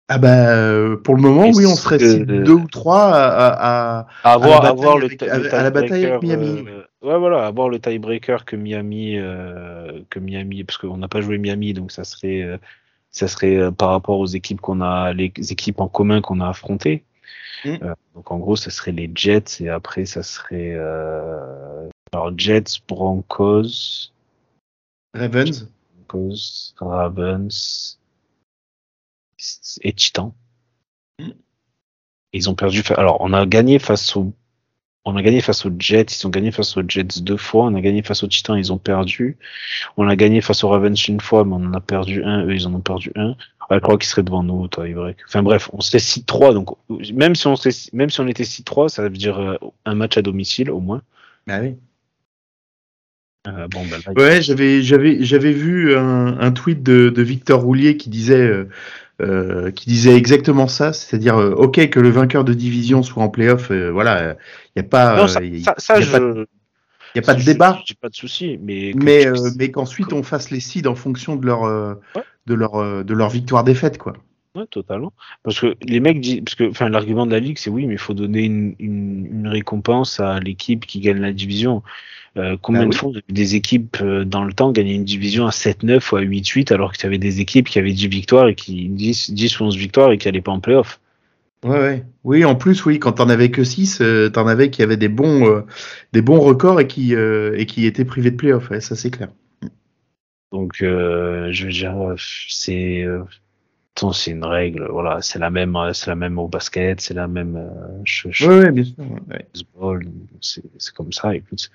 Ah 0.10 0.20
bah 0.20 0.96
pour 1.04 1.16
le 1.16 1.22
moment, 1.22 1.50
oui, 1.54 1.66
on 1.66 1.76
serait 1.76 2.00
seed 2.00 2.26
2 2.26 2.52
ou 2.52 2.68
3 2.68 2.98
à, 2.98 3.48
à, 3.48 4.08
à, 4.24 4.34
avoir, 4.34 4.64
à, 4.64 4.70
avoir 4.70 4.98
le, 4.98 5.10
à, 5.30 5.64
la 5.64 5.70
bataille 5.70 6.06
avec 6.06 6.24
Miami. 6.24 6.64
ouais, 7.02 7.20
voilà, 7.20 7.46
avoir 7.46 7.68
le 7.68 7.80
tiebreaker 7.80 8.46
que 8.46 8.56
Miami, 8.56 9.18
que 10.10 10.20
Miami, 10.20 10.64
parce 10.64 10.78
qu'on 10.78 10.98
n'a 10.98 11.10
pas 11.10 11.20
joué 11.20 11.38
Miami, 11.38 11.74
donc 11.74 11.92
ça 11.92 12.06
serait 12.06 12.58
ça 13.12 13.28
serait 13.28 13.56
euh, 13.56 13.72
par 13.72 13.90
rapport 13.90 14.20
aux 14.20 14.28
équipes 14.28 14.62
qu'on 14.62 14.82
a, 14.82 15.14
les 15.14 15.32
équipes 15.50 15.80
en 15.80 15.88
commun 15.88 16.22
qu'on 16.22 16.40
a 16.40 16.50
affrontées. 16.50 17.04
Mm. 17.66 17.78
Euh, 17.82 17.96
donc 18.16 18.32
en 18.32 18.38
gros, 18.38 18.56
ça 18.56 18.70
serait 18.70 18.92
les 18.92 19.12
Jets 19.14 19.62
et 19.62 19.70
après 19.70 20.06
ça 20.06 20.24
serait 20.24 20.74
euh, 20.76 21.90
alors 22.14 22.38
Jets, 22.38 22.80
Broncos, 22.88 24.12
Ravens, 25.14 25.70
Broncos, 26.08 26.74
Ravens 26.78 28.00
et 29.82 29.94
Titans. 29.94 30.34
Mm. 31.20 31.32
Ils 32.34 32.50
ont 32.50 32.56
perdu. 32.56 32.84
Alors 32.96 33.18
on 33.22 33.34
a 33.34 33.46
gagné 33.46 33.80
face 33.80 34.16
aux 34.16 34.34
on 35.08 35.16
a 35.16 35.22
gagné 35.22 35.40
face 35.40 35.66
aux 35.66 35.72
Jets, 35.80 36.08
ils 36.20 36.28
ont 36.28 36.30
gagné 36.30 36.52
face 36.52 36.76
aux 36.76 36.84
Jets 36.86 37.22
deux 37.22 37.38
fois, 37.38 37.66
on 37.66 37.76
a 37.76 37.82
gagné 37.82 38.04
face 38.04 38.24
aux 38.24 38.28
Titans, 38.28 38.58
ils 38.58 38.74
ont 38.74 38.78
perdu. 38.78 39.38
On 39.96 40.06
a 40.06 40.18
gagné 40.18 40.42
face 40.42 40.66
aux 40.66 40.70
Ravens 40.70 41.08
une 41.08 41.22
fois, 41.22 41.46
mais 41.46 41.54
on 41.54 41.64
en 41.64 41.74
a 41.74 41.80
perdu 41.80 42.24
un, 42.26 42.46
eux 42.46 42.54
ils 42.54 42.68
en 42.68 42.74
ont 42.74 42.82
perdu 42.82 43.14
un. 43.16 43.36
je 43.72 43.80
crois 43.80 43.98
qu'ils 43.98 44.10
seraient 44.10 44.24
devant 44.24 44.44
nous, 44.44 44.68
toi, 44.68 44.86
vrai. 44.86 45.16
Enfin 45.26 45.44
bref, 45.44 45.70
on 45.72 45.80
serait 45.80 46.00
6-3, 46.00 46.54
donc 46.54 46.76
même 47.14 47.36
si 47.36 47.48
on 47.48 47.56
même 47.94 48.10
si 48.10 48.20
on 48.20 48.28
était 48.28 48.44
6-3, 48.44 48.90
ça 48.90 49.04
veut 49.04 49.10
dire 49.10 49.40
euh, 49.40 49.56
un 49.86 49.96
match 49.96 50.18
à 50.18 50.22
domicile 50.22 50.70
au 50.70 50.82
moins. 50.82 51.02
Bah 51.48 51.60
oui. 51.62 51.76
Euh, 53.48 53.70
bon, 53.70 53.86
ben 53.86 54.02
ouais, 54.18 54.42
j'avais 54.42 54.82
j'avais 54.82 55.24
j'avais 55.24 55.54
vu 55.54 55.96
un, 55.96 56.52
tweet 56.52 56.84
de, 56.84 57.08
de 57.08 57.22
Victor 57.22 57.62
Roulier 57.62 57.96
qui 57.96 58.10
disait 58.10 58.46
euh, 58.46 58.68
euh, 59.22 59.72
qui 59.72 59.90
disait 59.90 60.16
exactement 60.16 60.68
ça, 60.68 60.94
c'est-à-dire 60.94 61.38
euh, 61.38 61.52
ok 61.52 61.90
que 61.90 62.00
le 62.00 62.10
vainqueur 62.10 62.44
de 62.44 62.54
division 62.54 63.04
soit 63.04 63.24
en 63.24 63.30
playoff, 63.30 63.72
euh, 63.72 63.90
voilà, 63.90 64.36
il 64.76 64.82
n'y 64.82 64.86
a 64.86 64.90
pas, 64.90 65.28
ça, 65.28 65.44
y 65.44 65.64
a, 65.68 65.74
ça, 65.78 66.00
je... 66.00 66.12
pas 66.12 66.20
de, 66.20 66.48
y 67.16 67.20
a 67.20 67.22
pas 67.22 67.34
de 67.34 67.44
débat. 67.44 67.80
J'ai 67.86 67.96
pas 67.96 68.10
de 68.10 68.16
souci, 68.16 68.60
mais 68.62 68.94
mais, 68.96 69.26
mais 69.58 69.72
qu'ensuite 69.72 70.14
on 70.14 70.24
fasse 70.24 70.52
les 70.52 70.60
seeds 70.60 70.88
en 70.88 70.96
fonction 70.96 71.36
de 71.36 71.46
leur 71.46 71.64
de 72.46 72.54
leur 72.54 73.04
de 73.04 73.14
leur 73.14 73.30
victoire 73.30 73.64
défaite 73.64 73.98
quoi. 73.98 74.14
Ouais, 74.56 74.66
totalement. 74.72 75.14
Parce 75.44 75.60
que 75.60 75.76
les 75.84 76.00
mecs 76.00 76.20
disent, 76.20 76.42
parce 76.44 76.56
que, 76.56 76.68
enfin, 76.68 76.90
l'argument 76.90 77.28
de 77.28 77.32
la 77.32 77.40
ligue, 77.40 77.60
c'est 77.60 77.70
oui, 77.70 77.86
mais 77.86 77.94
il 77.94 78.00
faut 78.00 78.16
donner 78.16 78.42
une, 78.42 78.76
une, 78.80 79.28
une 79.32 79.48
récompense 79.48 80.20
à 80.20 80.40
l'équipe 80.40 80.88
qui 80.88 81.00
gagne 81.00 81.20
la 81.20 81.32
division. 81.32 81.84
Euh, 82.38 82.58
combien 82.62 82.84
bah 82.84 82.90
de 82.90 82.96
fois 82.96 83.12
des 83.30 83.56
équipes 83.56 83.98
euh, 84.02 84.24
dans 84.24 84.44
le 84.44 84.54
temps 84.54 84.72
gagner 84.72 84.94
une 84.94 85.04
division 85.04 85.48
à 85.48 85.50
7-9 85.50 86.12
ou 86.12 86.18
à 86.18 86.22
8-8 86.22 86.72
alors 86.72 86.92
que 86.92 86.98
tu 86.98 87.06
avais 87.06 87.18
des 87.18 87.40
équipes 87.42 87.68
qui 87.68 87.80
avaient 87.80 87.94
10 87.94 88.08
victoires 88.08 88.48
et 88.48 88.56
qui 88.56 88.90
10, 88.90 89.32
10 89.32 89.60
ou 89.60 89.66
11 89.66 89.78
victoires 89.78 90.12
et 90.12 90.18
qui 90.18 90.28
n'allaient 90.28 90.42
pas 90.42 90.52
en 90.52 90.60
playoff? 90.60 91.00
Ouais, 91.64 91.80
ouais. 91.80 92.06
Oui, 92.24 92.46
en 92.46 92.56
plus, 92.56 92.86
oui, 92.86 93.00
quand 93.00 93.14
t'en 93.14 93.30
avais 93.30 93.50
que 93.50 93.64
6, 93.64 94.02
euh, 94.02 94.30
t'en 94.30 94.46
avais 94.46 94.70
qui 94.70 94.84
avaient 94.84 94.98
des 94.98 95.08
bons, 95.08 95.48
euh, 95.48 95.62
des 96.14 96.22
bons 96.22 96.40
records 96.40 96.80
et 96.80 96.88
qui, 96.88 97.14
et 97.14 97.66
qui 97.66 97.86
étaient 97.86 98.06
privés 98.06 98.32
de 98.32 98.36
playoff, 98.36 98.70
ouais, 98.70 98.82
ça 98.82 98.96
c'est 98.96 99.10
clair. 99.10 99.30
Donc, 100.52 100.76
je 100.80 101.66
veux 101.66 101.72
dire, 101.72 101.96
c'est, 102.18 103.06
c'est 104.14 104.32
une 104.32 104.46
règle, 104.46 104.88
voilà, 104.92 105.22
c'est 105.24 105.40
la 105.40 105.50
même, 105.50 105.76
c'est 105.94 106.08
la 106.08 106.16
même 106.16 106.38
au 106.38 106.48
basket, 106.48 107.02
c'est 107.02 107.16
la 107.16 107.28
même. 107.28 107.56
ouais, 107.56 108.48
ouais, 108.48 108.72
bien 108.72 108.84
sûr. 108.84 110.64
c'est 110.78 110.94
comme 110.94 111.12
ça. 111.12 111.36
Écoute, 111.36 111.72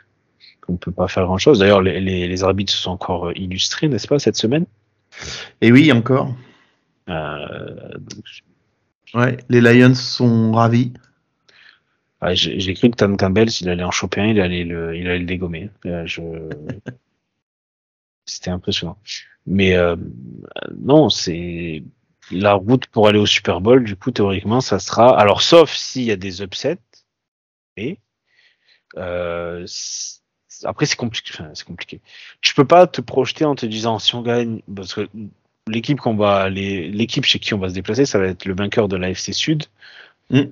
on 0.68 0.76
peut 0.76 0.92
pas 0.92 1.08
faire 1.08 1.24
grand 1.24 1.38
chose. 1.38 1.58
D'ailleurs, 1.58 1.82
les, 1.82 2.00
les, 2.00 2.44
arbitres 2.44 2.72
se 2.72 2.78
sont 2.78 2.90
encore 2.90 3.28
euh, 3.28 3.32
illustrés, 3.36 3.88
n'est-ce 3.88 4.08
pas, 4.08 4.18
cette 4.18 4.36
semaine? 4.36 4.66
Et 5.60 5.72
oui, 5.72 5.92
encore. 5.92 6.34
Euh, 7.08 7.98
ouais, 9.14 9.36
les 9.48 9.60
Lions 9.60 9.94
sont 9.94 10.52
ravis. 10.52 10.92
J'ai 12.34 12.74
cru 12.74 12.90
que 12.90 12.96
Tan 12.96 13.16
Campbell, 13.16 13.50
s'il 13.50 13.68
allait 13.68 13.82
en 13.82 13.90
choper 13.90 14.20
un, 14.20 14.26
il 14.26 14.40
allait 14.40 14.62
le, 14.62 14.96
il 14.96 15.08
allait 15.08 15.18
le 15.18 15.24
dégommer. 15.24 15.70
Je... 15.84 16.22
C'était 18.24 18.50
impressionnant. 18.50 18.96
Mais 19.46 19.74
euh, 19.74 19.96
non, 20.78 21.08
c'est 21.08 21.82
la 22.30 22.54
route 22.54 22.86
pour 22.86 23.08
aller 23.08 23.18
au 23.18 23.26
Super 23.26 23.60
Bowl. 23.60 23.82
Du 23.82 23.96
coup, 23.96 24.12
théoriquement, 24.12 24.60
ça 24.60 24.78
sera. 24.78 25.18
Alors, 25.18 25.42
sauf 25.42 25.72
s'il 25.74 26.04
y 26.04 26.12
a 26.12 26.16
des 26.16 26.42
upsets. 26.42 26.78
Et 27.76 27.98
euh, 28.96 29.64
après, 30.64 30.86
c'est 30.86 30.96
compliqué. 30.96 31.30
Enfin, 31.34 31.50
c'est 31.54 31.66
compliqué. 31.66 32.00
Je 32.40 32.52
peux 32.54 32.64
pas 32.64 32.86
te 32.86 33.00
projeter 33.00 33.44
en 33.44 33.54
te 33.54 33.66
disant 33.66 33.98
si 33.98 34.14
on 34.14 34.22
gagne, 34.22 34.60
parce 34.74 34.94
que 34.94 35.08
l'équipe 35.66 36.00
qu'on 36.00 36.16
va, 36.16 36.48
l'équipe 36.48 37.24
chez 37.24 37.38
qui 37.38 37.54
on 37.54 37.58
va 37.58 37.68
se 37.68 37.74
déplacer, 37.74 38.06
ça 38.06 38.18
va 38.18 38.26
être 38.26 38.44
le 38.44 38.54
vainqueur 38.54 38.88
de 38.88 38.96
l'AFC 38.96 39.32
Sud. 39.32 39.64
Mm. 40.30 40.42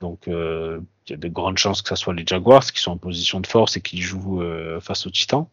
Donc, 0.00 0.28
euh, 0.28 0.80
il 1.06 1.12
y 1.12 1.14
a 1.14 1.18
de 1.18 1.28
grandes 1.28 1.58
chances 1.58 1.82
que 1.82 1.88
ce 1.90 1.96
soit 1.96 2.14
les 2.14 2.24
Jaguars 2.26 2.64
qui 2.64 2.80
sont 2.80 2.92
en 2.92 2.96
position 2.96 3.40
de 3.40 3.46
force 3.46 3.76
et 3.76 3.80
qui 3.80 4.00
jouent 4.00 4.42
euh, 4.42 4.80
face 4.80 5.06
aux 5.06 5.10
Titans. 5.10 5.46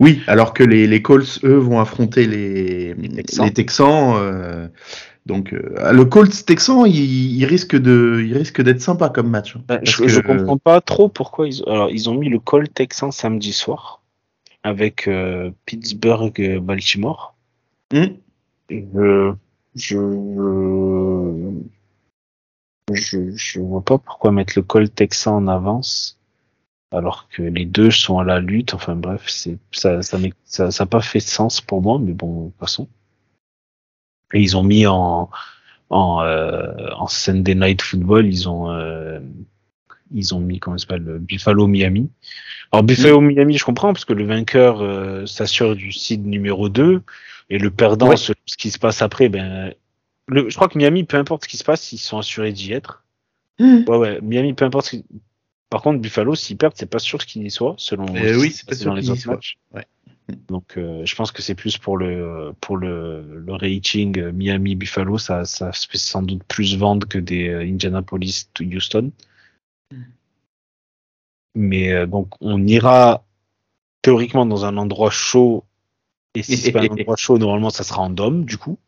Oui, 0.00 0.22
alors 0.26 0.54
que 0.54 0.64
les, 0.64 0.86
les 0.86 1.02
Colts, 1.02 1.38
eux, 1.44 1.56
vont 1.56 1.78
affronter 1.78 2.26
les, 2.26 2.94
les 2.94 3.52
Texans. 3.52 4.16
euh, 4.16 4.68
donc, 5.24 5.52
euh, 5.52 5.92
le 5.92 6.04
Colts 6.04 6.44
Texan, 6.44 6.84
il, 6.84 6.96
il, 6.96 7.44
risque 7.44 7.76
de, 7.76 8.22
il 8.26 8.36
risque 8.36 8.60
d'être 8.60 8.80
sympa 8.80 9.08
comme 9.08 9.30
match. 9.30 9.56
Hein, 9.68 9.78
je, 9.82 10.08
je, 10.08 10.20
comprends 10.20 10.58
pas 10.58 10.80
trop 10.80 11.08
pourquoi 11.08 11.46
ils, 11.46 11.62
alors 11.66 11.90
ils 11.90 12.10
ont 12.10 12.14
mis 12.14 12.28
le 12.28 12.40
Colts 12.40 12.74
Texan 12.74 13.12
samedi 13.12 13.52
soir 13.52 14.02
avec 14.64 15.06
euh, 15.06 15.50
Pittsburgh 15.64 16.40
euh, 16.40 16.60
Baltimore. 16.60 17.36
Hmm. 17.92 18.06
Je, 18.68 19.32
je, 19.76 19.98
je, 22.92 23.36
je 23.36 23.60
vois 23.60 23.82
pas 23.82 23.98
pourquoi 23.98 24.32
mettre 24.32 24.54
le 24.56 24.62
Colts 24.62 24.94
Texan 24.94 25.36
en 25.36 25.46
avance 25.46 26.18
alors 26.90 27.28
que 27.28 27.42
les 27.42 27.64
deux 27.64 27.92
sont 27.92 28.18
à 28.18 28.24
la 28.24 28.40
lutte. 28.40 28.74
Enfin 28.74 28.96
bref, 28.96 29.22
c'est 29.28 29.58
ça, 29.70 30.02
ça, 30.02 30.18
ça, 30.44 30.70
ça 30.72 30.86
pas 30.86 31.00
fait 31.00 31.20
sens 31.20 31.60
pour 31.60 31.80
moi, 31.80 31.98
mais 32.00 32.12
bon, 32.12 32.46
de 32.46 32.52
façon. 32.58 32.88
Et 34.32 34.40
ils 34.40 34.56
ont 34.56 34.62
mis 34.62 34.86
en 34.86 35.30
en, 35.92 36.22
euh, 36.22 36.90
en 36.96 37.06
Sunday 37.06 37.54
Night 37.54 37.82
Football, 37.82 38.26
ils 38.26 38.48
ont 38.48 38.70
euh, 38.70 39.20
ils 40.10 40.34
ont 40.34 40.40
mis 40.40 40.58
comment 40.58 40.78
s'appelle 40.78 41.18
Buffalo 41.20 41.66
Miami. 41.66 42.10
Alors 42.72 42.82
Buffalo 42.82 43.20
Miami, 43.20 43.58
je 43.58 43.64
comprends 43.64 43.92
parce 43.92 44.06
que 44.06 44.14
le 44.14 44.24
vainqueur 44.24 44.80
euh, 44.80 45.26
s'assure 45.26 45.76
du 45.76 45.92
seed 45.92 46.26
numéro 46.26 46.70
2 46.70 47.02
et 47.50 47.58
le 47.58 47.70
perdant, 47.70 48.16
ce, 48.16 48.32
qui 48.56 48.70
se 48.70 48.78
passe 48.78 49.02
après, 49.02 49.28
ben 49.28 49.74
le, 50.28 50.48
je 50.48 50.54
crois 50.54 50.68
que 50.68 50.78
Miami, 50.78 51.04
peu 51.04 51.18
importe 51.18 51.44
ce 51.44 51.48
qui 51.48 51.58
se 51.58 51.64
passe, 51.64 51.92
ils 51.92 51.98
sont 51.98 52.18
assurés 52.18 52.52
d'y 52.52 52.72
être. 52.72 53.04
Mmh. 53.58 53.84
Ouais, 53.86 53.96
ouais, 53.98 54.18
Miami, 54.22 54.54
peu 54.54 54.64
importe. 54.64 54.94
Par 55.68 55.82
contre, 55.82 56.00
Buffalo, 56.00 56.34
s'ils 56.34 56.56
perdent, 56.56 56.74
c'est 56.76 56.88
pas 56.88 56.98
sûr 56.98 57.18
qu'ils 57.24 57.44
y 57.46 57.50
soient, 57.50 57.74
selon 57.76 58.06
oui, 58.06 58.50
c'est 58.50 58.66
pas 58.66 58.74
sûr 58.74 58.86
dans 58.86 58.94
les 58.94 59.10
autres 59.10 59.26
matchs. 59.26 59.56
Ouais. 59.74 59.86
Donc, 60.48 60.76
euh, 60.76 61.04
je 61.04 61.14
pense 61.14 61.32
que 61.32 61.42
c'est 61.42 61.54
plus 61.54 61.78
pour 61.78 61.96
le 61.96 62.54
pour 62.60 62.76
le, 62.76 63.42
le 63.46 63.52
euh, 63.52 64.32
Miami 64.32 64.74
Buffalo, 64.74 65.18
ça 65.18 65.44
ça 65.44 65.72
fait 65.72 65.98
sans 65.98 66.22
doute 66.22 66.44
plus 66.44 66.76
vendre 66.76 67.06
que 67.06 67.18
des 67.18 67.48
euh, 67.48 67.62
Indianapolis 67.62 68.48
to 68.54 68.64
Houston. 68.64 69.10
Mais 71.54 72.06
donc, 72.06 72.28
on 72.40 72.66
ira 72.66 73.24
théoriquement 74.00 74.46
dans 74.46 74.64
un 74.64 74.76
endroit 74.78 75.10
chaud. 75.10 75.64
Et 76.34 76.42
si 76.42 76.56
c'est 76.56 76.72
pas 76.72 76.80
un 76.80 76.88
endroit 76.88 77.16
chaud, 77.16 77.36
normalement, 77.36 77.68
ça 77.68 77.84
sera 77.84 78.00
en 78.00 78.08
dôme, 78.08 78.46
du 78.46 78.56
coup. 78.56 78.78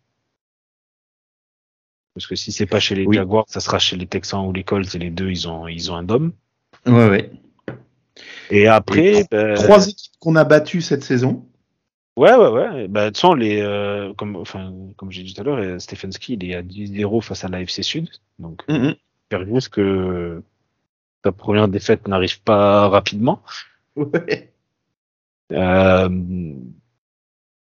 Parce 2.15 2.27
que 2.27 2.37
si 2.37 2.53
c'est 2.53 2.65
pas 2.65 2.81
chez 2.81 2.95
les 2.95 3.07
Jaguars, 3.13 3.45
ça 3.49 3.61
sera 3.61 3.79
chez 3.79 3.97
les 3.97 4.07
Texans 4.07 4.47
ou 4.47 4.53
les 4.53 4.65
Colts, 4.65 4.95
et 4.95 4.99
les 4.99 5.11
deux, 5.11 5.31
ils 5.31 5.47
ont 5.47 5.69
ils 5.69 5.93
ont 5.93 5.97
un 5.97 6.05
dôme. 6.05 6.33
Ouais, 6.87 7.09
ouais. 7.09 7.31
Et 8.51 8.67
après, 8.67 9.27
ben, 9.31 9.55
trois 9.55 9.87
équipes 9.89 10.14
qu'on 10.25 10.37
a 10.37 10.45
battues 10.45 10.83
cette 10.83 11.05
saison. 11.05 11.47
Ouais, 12.17 12.35
ouais, 12.35 12.49
ouais. 12.49 12.89
Bah, 12.89 13.11
de 13.11 13.19
toute 13.19 13.39
les, 13.39 13.61
euh, 13.61 14.15
comme, 14.15 14.37
enfin, 14.37 14.73
comme 14.97 15.11
j'ai 15.11 15.23
dit 15.23 15.35
tout 15.35 15.41
à 15.41 15.45
l'heure, 15.45 15.59
euh, 15.59 15.79
Stefanski, 15.79 16.35
il 16.35 16.51
est 16.51 16.55
à 16.55 16.63
10-0 16.63 17.21
face 17.21 17.45
à 17.45 17.49
la 17.49 17.61
FC 17.61 17.83
Sud. 17.83 18.09
Donc, 18.39 18.63
mm 18.69 18.75
-hmm. 18.75 19.69
que 19.69 20.43
ta 21.23 21.33
première 21.33 21.69
défaite 21.69 22.09
n'arrive 22.09 22.41
pas 22.43 22.89
rapidement. 22.89 23.43
Ouais. 23.97 24.53
Euh, 25.53 26.09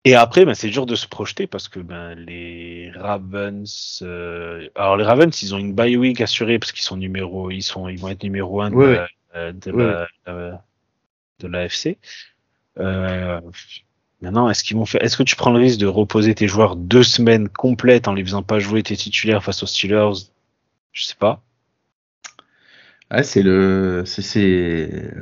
et 0.05 0.15
après, 0.15 0.45
ben, 0.45 0.55
c'est 0.55 0.71
dur 0.71 0.87
de 0.87 0.95
se 0.95 1.07
projeter 1.09 1.47
parce 1.47 1.69
que 1.69 1.81
ben, 1.81 2.15
les 2.15 2.91
Ravens, 2.95 4.01
euh... 4.03 4.69
alors 4.75 4.97
les 4.97 5.05
Ravens, 5.05 5.43
ils 5.43 5.55
ont 5.55 5.59
une 5.59 5.75
bye 5.75 5.97
week 5.97 6.21
assurée 6.21 6.59
parce 6.59 6.73
qu'ils 6.73 6.83
sont 6.85 6.97
numéro, 6.97 7.51
ils 7.51 7.63
sont, 7.63 7.89
ils 7.89 7.99
vont 7.99 8.09
être 8.09 8.23
numéro 8.23 8.61
1 8.61 8.71
de, 8.71 8.77
ouais, 8.77 9.07
la, 9.35 9.53
de, 9.53 9.73
ouais. 9.73 10.07
la, 10.27 10.65
de 11.41 11.49
l'AFC. 11.49 11.99
Euh, 12.79 13.41
maintenant, 14.21 14.49
est-ce 14.49 14.65
qu'ils 14.65 14.77
vont 14.77 14.87
faire 14.87 15.03
Est-ce 15.03 15.17
que 15.17 15.23
tu 15.23 15.37
prends 15.37 15.53
le 15.53 15.59
risque 15.59 15.79
de 15.79 15.87
reposer 15.87 16.35
tes 16.35 16.49
joueurs 16.49 16.77
deux 16.77 17.03
semaines 17.03 17.49
complètes 17.49 18.09
en 18.09 18.15
les 18.15 18.25
faisant 18.25 18.43
pas 18.43 18.59
jouer 18.59 18.83
tes 18.83 18.97
titulaires 18.97 19.43
face 19.43 19.63
aux 19.63 19.67
Steelers? 19.67 20.29
Je 20.93 21.05
sais 21.05 21.17
pas. 21.19 21.43
Ouais, 23.11 23.23
c'est 23.23 23.43
le, 23.43 24.03
c'est, 24.05 25.13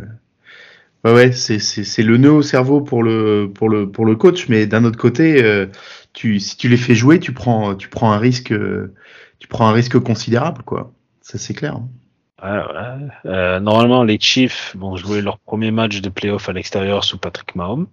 ouais, 1.05 1.13
ouais, 1.13 1.33
c'est, 1.33 2.03
le 2.03 2.17
nœud 2.17 2.33
au 2.33 2.43
cerveau 2.43 2.81
pour 2.81 3.03
le, 3.03 3.51
pour 3.55 3.69
le, 3.69 3.91
pour 3.91 4.07
le 4.07 4.17
coach, 4.17 4.49
mais 4.49 4.67
d'un 4.67 4.85
autre 4.85 4.99
côté, 4.99 5.45
euh, 5.45 5.67
tu, 6.15 6.41
si 6.41 6.57
tu 6.57 6.69
les 6.69 6.79
fais 6.79 6.95
jouer, 6.95 7.21
tu 7.21 7.33
prends, 7.33 7.75
tu 7.75 7.89
prends 7.89 8.13
un 8.13 8.19
risque, 8.19 8.55
tu 9.39 9.49
prends 9.49 9.69
un 9.69 9.73
risque 9.73 9.99
considérable, 9.99 10.63
quoi. 10.63 10.93
Ça 11.21 11.39
c'est 11.39 11.55
clair. 11.55 11.77
Hein. 11.77 11.89
Euh, 12.45 13.61
normalement, 13.61 14.05
les 14.05 14.19
Chiefs 14.21 14.77
vont 14.77 14.97
jouer 14.97 15.23
leur 15.23 15.39
premier 15.39 15.71
match 15.71 16.01
de 16.01 16.09
playoff 16.09 16.49
à 16.49 16.53
l'extérieur 16.53 17.05
sous 17.05 17.19
Patrick 17.19 17.55
Mahomes. 17.55 17.87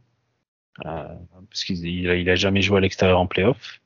Euh, 0.85 1.07
parce 1.49 1.63
qu'il 1.63 1.85
il 1.85 2.29
a, 2.29 2.35
jamais 2.35 2.61
joué 2.61 2.77
à 2.77 2.79
l'extérieur 2.81 3.19
en 3.19 3.27
playoff. 3.27 3.79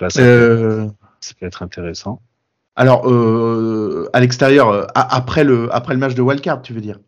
Là, 0.00 0.10
ça, 0.10 0.20
euh... 0.20 0.88
ça, 1.20 1.34
peut 1.38 1.46
être 1.46 1.62
intéressant. 1.62 2.20
Alors, 2.76 3.10
euh, 3.10 4.10
à 4.12 4.20
l'extérieur, 4.20 4.86
après 4.94 5.44
le, 5.44 5.74
après 5.74 5.94
le 5.94 6.00
match 6.00 6.14
de 6.14 6.20
Wildcard, 6.20 6.60
tu 6.60 6.74
veux 6.74 6.82
dire? 6.82 6.98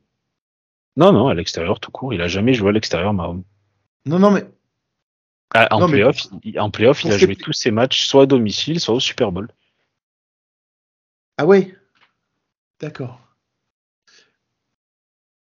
Non, 0.97 1.13
non, 1.13 1.29
à 1.29 1.35
l'extérieur 1.35 1.79
tout 1.79 1.91
court. 1.91 2.15
Il 2.15 2.23
a 2.23 2.29
jamais 2.29 2.55
joué 2.55 2.71
à 2.71 2.73
l'extérieur, 2.73 3.13
Mahomes. 3.13 3.45
Non, 4.07 4.19
non, 4.19 4.31
mais. 4.31 4.45
Ah, 5.55 5.69
en, 5.71 5.87
playoff, 5.87 6.27
il, 6.43 6.59
en 6.59 6.71
playoff, 6.71 7.05
il 7.05 7.13
a 7.13 7.19
joué 7.19 7.37
tous 7.37 7.53
ses 7.53 7.71
matchs, 7.71 8.07
soit 8.07 8.25
à 8.25 8.27
domicile, 8.27 8.81
soit 8.81 8.95
au 8.95 9.01
Super 9.01 9.33
Bowl. 9.33 9.49
Ah 11.39 11.47
ouais 11.47 11.73
D'accord. 12.81 13.21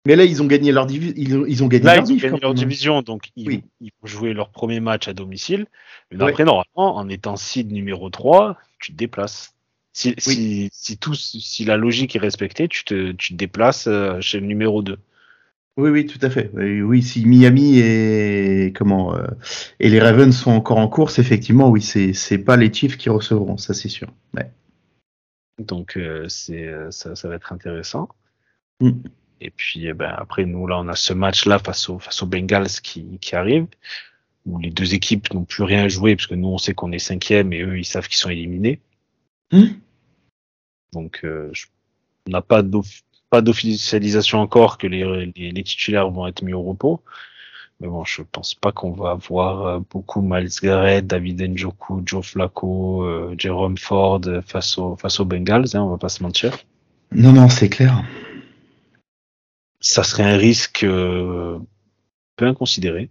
Mais 0.05 0.15
là, 0.15 0.23
ils 0.23 0.41
ont 0.43 0.45
gagné 0.45 0.71
leur, 0.71 0.85
division. 0.85 1.45
ils, 1.47 1.63
ont, 1.63 1.67
gagné, 1.67 1.85
là, 1.85 1.95
leur, 1.95 2.05
ils 2.05 2.13
ont 2.13 2.17
gagné 2.17 2.39
leur 2.39 2.53
division, 2.53 3.01
donc 3.01 3.29
ils, 3.35 3.63
ils, 3.81 3.91
vont 4.01 4.07
jouer 4.07 4.33
leur 4.33 4.49
premier 4.49 4.79
match 4.79 5.07
à 5.07 5.13
domicile. 5.13 5.65
Mais 6.11 6.23
après, 6.23 6.43
normalement, 6.43 6.95
en 6.95 7.09
étant 7.09 7.37
seed 7.37 7.71
numéro 7.71 8.09
3, 8.09 8.57
tu 8.79 8.91
te 8.91 8.97
déplaces. 8.97 9.55
Si, 9.93 10.13
si, 10.17 10.69
si, 10.71 10.97
tout, 10.97 11.15
si 11.15 11.65
la 11.65 11.77
logique 11.77 12.15
est 12.15 12.19
respectée, 12.19 12.67
tu 12.67 12.83
te, 12.83 13.13
tu 13.13 13.33
te 13.33 13.37
déplaces 13.37 13.87
euh, 13.87 14.19
chez 14.21 14.39
le 14.39 14.45
numéro 14.45 14.83
2. 14.83 14.99
Oui, 15.77 15.89
oui, 15.89 16.05
tout 16.05 16.19
à 16.21 16.29
fait. 16.29 16.51
Oui, 16.53 17.01
si 17.01 17.25
Miami 17.25 17.79
et 17.79 18.71
comment 18.75 19.15
euh, 19.15 19.25
et 19.79 19.89
les 19.89 19.99
Ravens 19.99 20.35
sont 20.35 20.51
encore 20.51 20.77
en 20.77 20.87
course, 20.87 21.19
effectivement, 21.19 21.69
oui, 21.69 21.81
c'est 21.81 22.13
c'est 22.13 22.37
pas 22.37 22.57
les 22.57 22.71
Chiefs 22.71 22.97
qui 22.97 23.09
recevront, 23.09 23.57
ça 23.57 23.73
c'est 23.73 23.89
sûr. 23.89 24.07
Ouais. 24.33 24.49
Donc 25.59 25.97
euh, 25.97 26.27
c'est 26.27 26.67
euh, 26.67 26.91
ça, 26.91 27.15
ça, 27.15 27.29
va 27.29 27.35
être 27.35 27.53
intéressant. 27.53 28.09
Mm. 28.81 28.91
Et 29.41 29.49
puis 29.51 29.87
eh 29.87 29.93
ben, 29.93 30.13
après 30.17 30.45
nous 30.45 30.67
là 30.67 30.79
on 30.79 30.87
a 30.87 30.95
ce 30.95 31.13
match 31.13 31.45
là 31.45 31.59
face 31.59 31.89
aux 31.89 31.99
face 31.99 32.21
aux 32.23 32.25
Bengals 32.25 32.81
qui, 32.83 33.19
qui 33.19 33.35
arrive 33.35 33.67
où 34.45 34.59
les 34.59 34.69
deux 34.69 34.93
équipes 34.93 35.33
n'ont 35.33 35.43
plus 35.43 35.63
rien 35.63 35.87
joué 35.87 36.15
parce 36.15 36.27
que 36.27 36.35
nous 36.35 36.47
on 36.47 36.57
sait 36.57 36.73
qu'on 36.73 36.91
est 36.91 36.99
cinquième 36.99 37.51
et 37.53 37.61
eux 37.61 37.77
ils 37.77 37.85
savent 37.85 38.07
qu'ils 38.07 38.17
sont 38.17 38.29
éliminés. 38.29 38.81
Mm. 39.51 39.65
Donc 40.93 41.21
euh, 41.23 41.51
on 42.27 42.31
n'a 42.31 42.41
pas 42.41 42.63
pas 43.29 43.41
d'officialisation 43.41 44.39
encore 44.39 44.77
que 44.77 44.87
les, 44.87 45.31
les, 45.35 45.51
les, 45.51 45.63
titulaires 45.63 46.09
vont 46.11 46.27
être 46.27 46.41
mis 46.43 46.53
au 46.53 46.61
repos. 46.61 47.01
Mais 47.81 47.87
bon, 47.87 48.05
je 48.05 48.21
pense 48.21 48.55
pas 48.55 48.71
qu'on 48.71 48.91
va 48.91 49.11
avoir 49.11 49.65
euh, 49.65 49.79
beaucoup 49.91 50.21
Miles 50.21 50.49
Garrett, 50.61 51.05
David 51.05 51.41
Njoku, 51.41 52.01
Joe 52.05 52.25
Flacco, 52.25 53.03
euh, 53.03 53.35
Jerome 53.37 53.77
Ford 53.77 54.21
face, 54.45 54.77
au, 54.77 54.95
face 54.95 55.19
aux 55.19 55.25
Bengals, 55.25 55.65
hein, 55.73 55.81
on 55.81 55.89
va 55.89 55.97
pas 55.97 56.09
se 56.09 56.23
mentir. 56.23 56.57
Non, 57.11 57.33
non, 57.33 57.49
c'est 57.49 57.69
clair. 57.69 58.03
Ça 59.79 60.03
serait 60.03 60.23
un 60.23 60.37
risque 60.37 60.83
euh, 60.83 61.59
peu 62.35 62.45
inconsidéré. 62.45 63.09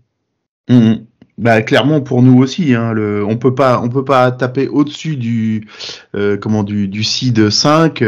Mmh. 0.69 0.95
Bah 1.37 1.63
clairement 1.63 2.01
pour 2.01 2.23
nous 2.23 2.41
aussi, 2.41 2.75
hein, 2.75 2.93
le, 2.93 3.25
on 3.27 3.37
peut 3.37 3.55
pas, 3.55 3.81
on 3.81 3.89
peut 3.89 4.05
pas 4.05 4.31
taper 4.31 4.69
au-dessus 4.69 5.17
du, 5.17 5.69
euh, 6.15 6.37
comment 6.37 6.63
du, 6.63 6.87
du 6.87 7.03
seed 7.03 7.51
5. 7.51 8.03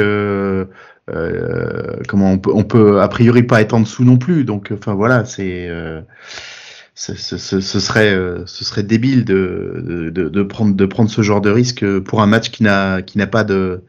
Euh, 1.09 1.15
euh, 1.15 2.03
comment 2.09 2.33
on 2.33 2.39
peut, 2.39 2.51
on 2.53 2.65
peut 2.65 3.01
a 3.01 3.09
priori 3.09 3.43
pas 3.45 3.61
être 3.61 3.75
en 3.75 3.81
dessous 3.81 4.05
non 4.05 4.17
plus. 4.17 4.45
Donc, 4.45 4.73
enfin 4.73 4.95
voilà, 4.95 5.25
c'est, 5.25 5.69
euh, 5.69 6.01
ce, 6.95 7.15
serait, 7.15 8.17
ce 8.47 8.65
serait 8.65 8.83
débile 8.83 9.25
de, 9.25 10.11
de, 10.11 10.29
de, 10.29 10.43
prendre, 10.43 10.75
de 10.75 10.87
prendre 10.87 11.11
ce 11.11 11.23
genre 11.23 11.41
de 11.41 11.51
risque 11.51 11.99
pour 12.01 12.23
un 12.23 12.27
match 12.27 12.51
qui 12.51 12.63
n'a, 12.63 13.03
qui 13.03 13.19
n'a 13.19 13.27
pas 13.27 13.45
de, 13.45 13.83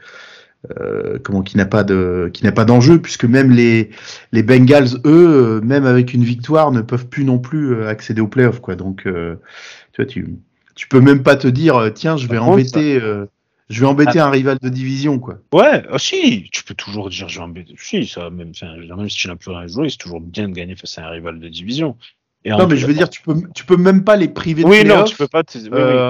euh, 0.79 1.19
comment 1.23 1.43
qui 1.43 1.55
n'a 1.55 1.65
pas 1.65 1.83
de 1.83 2.29
qui 2.33 2.43
n'a 2.43 2.51
pas 2.51 2.65
d'enjeu 2.65 2.99
puisque 2.99 3.25
même 3.25 3.51
les 3.51 3.91
les 4.31 4.43
Bengals 4.43 4.99
eux 5.05 5.61
même 5.61 5.85
avec 5.85 6.13
une 6.13 6.23
victoire 6.23 6.71
ne 6.71 6.81
peuvent 6.81 7.07
plus 7.07 7.23
non 7.23 7.37
plus 7.37 7.73
euh, 7.73 7.87
accéder 7.87 8.21
aux 8.21 8.27
playoffs 8.27 8.59
quoi 8.59 8.75
donc 8.75 9.03
euh, 9.05 9.35
tu 9.93 10.01
vois 10.01 10.11
tu 10.11 10.35
tu 10.75 10.87
peux 10.87 10.99
même 10.99 11.21
pas 11.21 11.35
te 11.35 11.47
dire 11.47 11.91
tiens 11.93 12.17
je 12.17 12.27
vais 12.27 12.39
embêter 12.39 12.99
je 13.69 13.81
vais 13.81 13.87
embêter 13.87 14.19
ah. 14.19 14.27
un 14.27 14.29
rival 14.29 14.57
de 14.61 14.69
division 14.69 15.19
quoi 15.19 15.39
ouais 15.53 15.83
ah, 15.89 15.99
si 15.99 16.49
tu 16.51 16.63
peux 16.63 16.75
toujours 16.75 17.09
dire 17.09 17.27
je 17.27 17.39
vais 17.39 17.43
embêter 17.43 17.75
si 17.77 18.05
ça 18.05 18.29
même 18.29 18.51
même 18.61 19.09
si 19.09 19.17
tu 19.17 19.27
n'as 19.27 19.35
plus 19.35 19.51
rien 19.51 19.61
à 19.61 19.67
jouer 19.67 19.89
c'est 19.89 19.97
toujours 19.97 20.21
bien 20.21 20.49
de 20.49 20.53
gagner 20.53 20.75
face 20.75 20.97
à 20.97 21.05
un 21.05 21.09
rival 21.09 21.39
de 21.39 21.49
division 21.49 21.97
non, 22.45 22.67
mais 22.67 22.77
je 22.77 22.87
veux 22.87 22.93
dire, 22.93 23.09
tu 23.09 23.21
peux, 23.21 23.35
tu 23.53 23.65
peux 23.65 23.77
même 23.77 24.03
pas 24.03 24.15
les 24.15 24.27
priver 24.27 24.63
de 24.63 24.67
oui, 24.67 24.83
non, 24.85 25.03
tu 25.03 25.15
peux 25.15 25.27
pas 25.27 25.43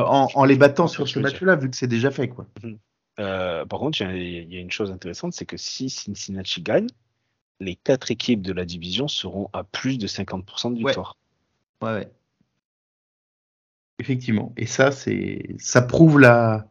En, 0.08 0.28
en, 0.34 0.46
les 0.46 0.56
battant 0.56 0.88
sur 0.88 1.08
ce 1.08 1.20
match-là, 1.20 1.56
vu 1.56 1.70
que 1.70 1.76
c'est 1.76 1.88
déjà 1.88 2.12
fait, 2.12 2.28
quoi. 2.28 2.46
Mhm. 2.64 2.78
Euh, 3.20 3.66
par 3.66 3.80
contre, 3.80 4.00
il 4.02 4.54
y, 4.54 4.58
a 4.58 4.60
une 4.60 4.72
chose 4.72 4.92
intéressante, 4.92 5.34
c'est 5.34 5.46
que 5.46 5.58
si 5.58 5.90
Cincinnati 5.90 6.62
gagne, 6.62 6.88
les 7.60 7.76
quatre 7.76 8.12
équipes 8.12 8.44
de 8.44 8.54
la 8.54 8.64
division 8.66 9.08
seront 9.08 9.50
à 9.54 9.64
plus 9.64 9.98
de 9.98 10.06
50% 10.06 10.74
de 10.74 10.78
victoire. 10.78 11.18
Ouais. 11.82 11.94
ouais. 11.94 12.12
Effectivement. 13.98 14.54
Et 14.56 14.68
ça, 14.68 14.92
c'est, 14.92 15.56
ça 15.58 15.82
prouve 15.82 16.20
la, 16.20 16.68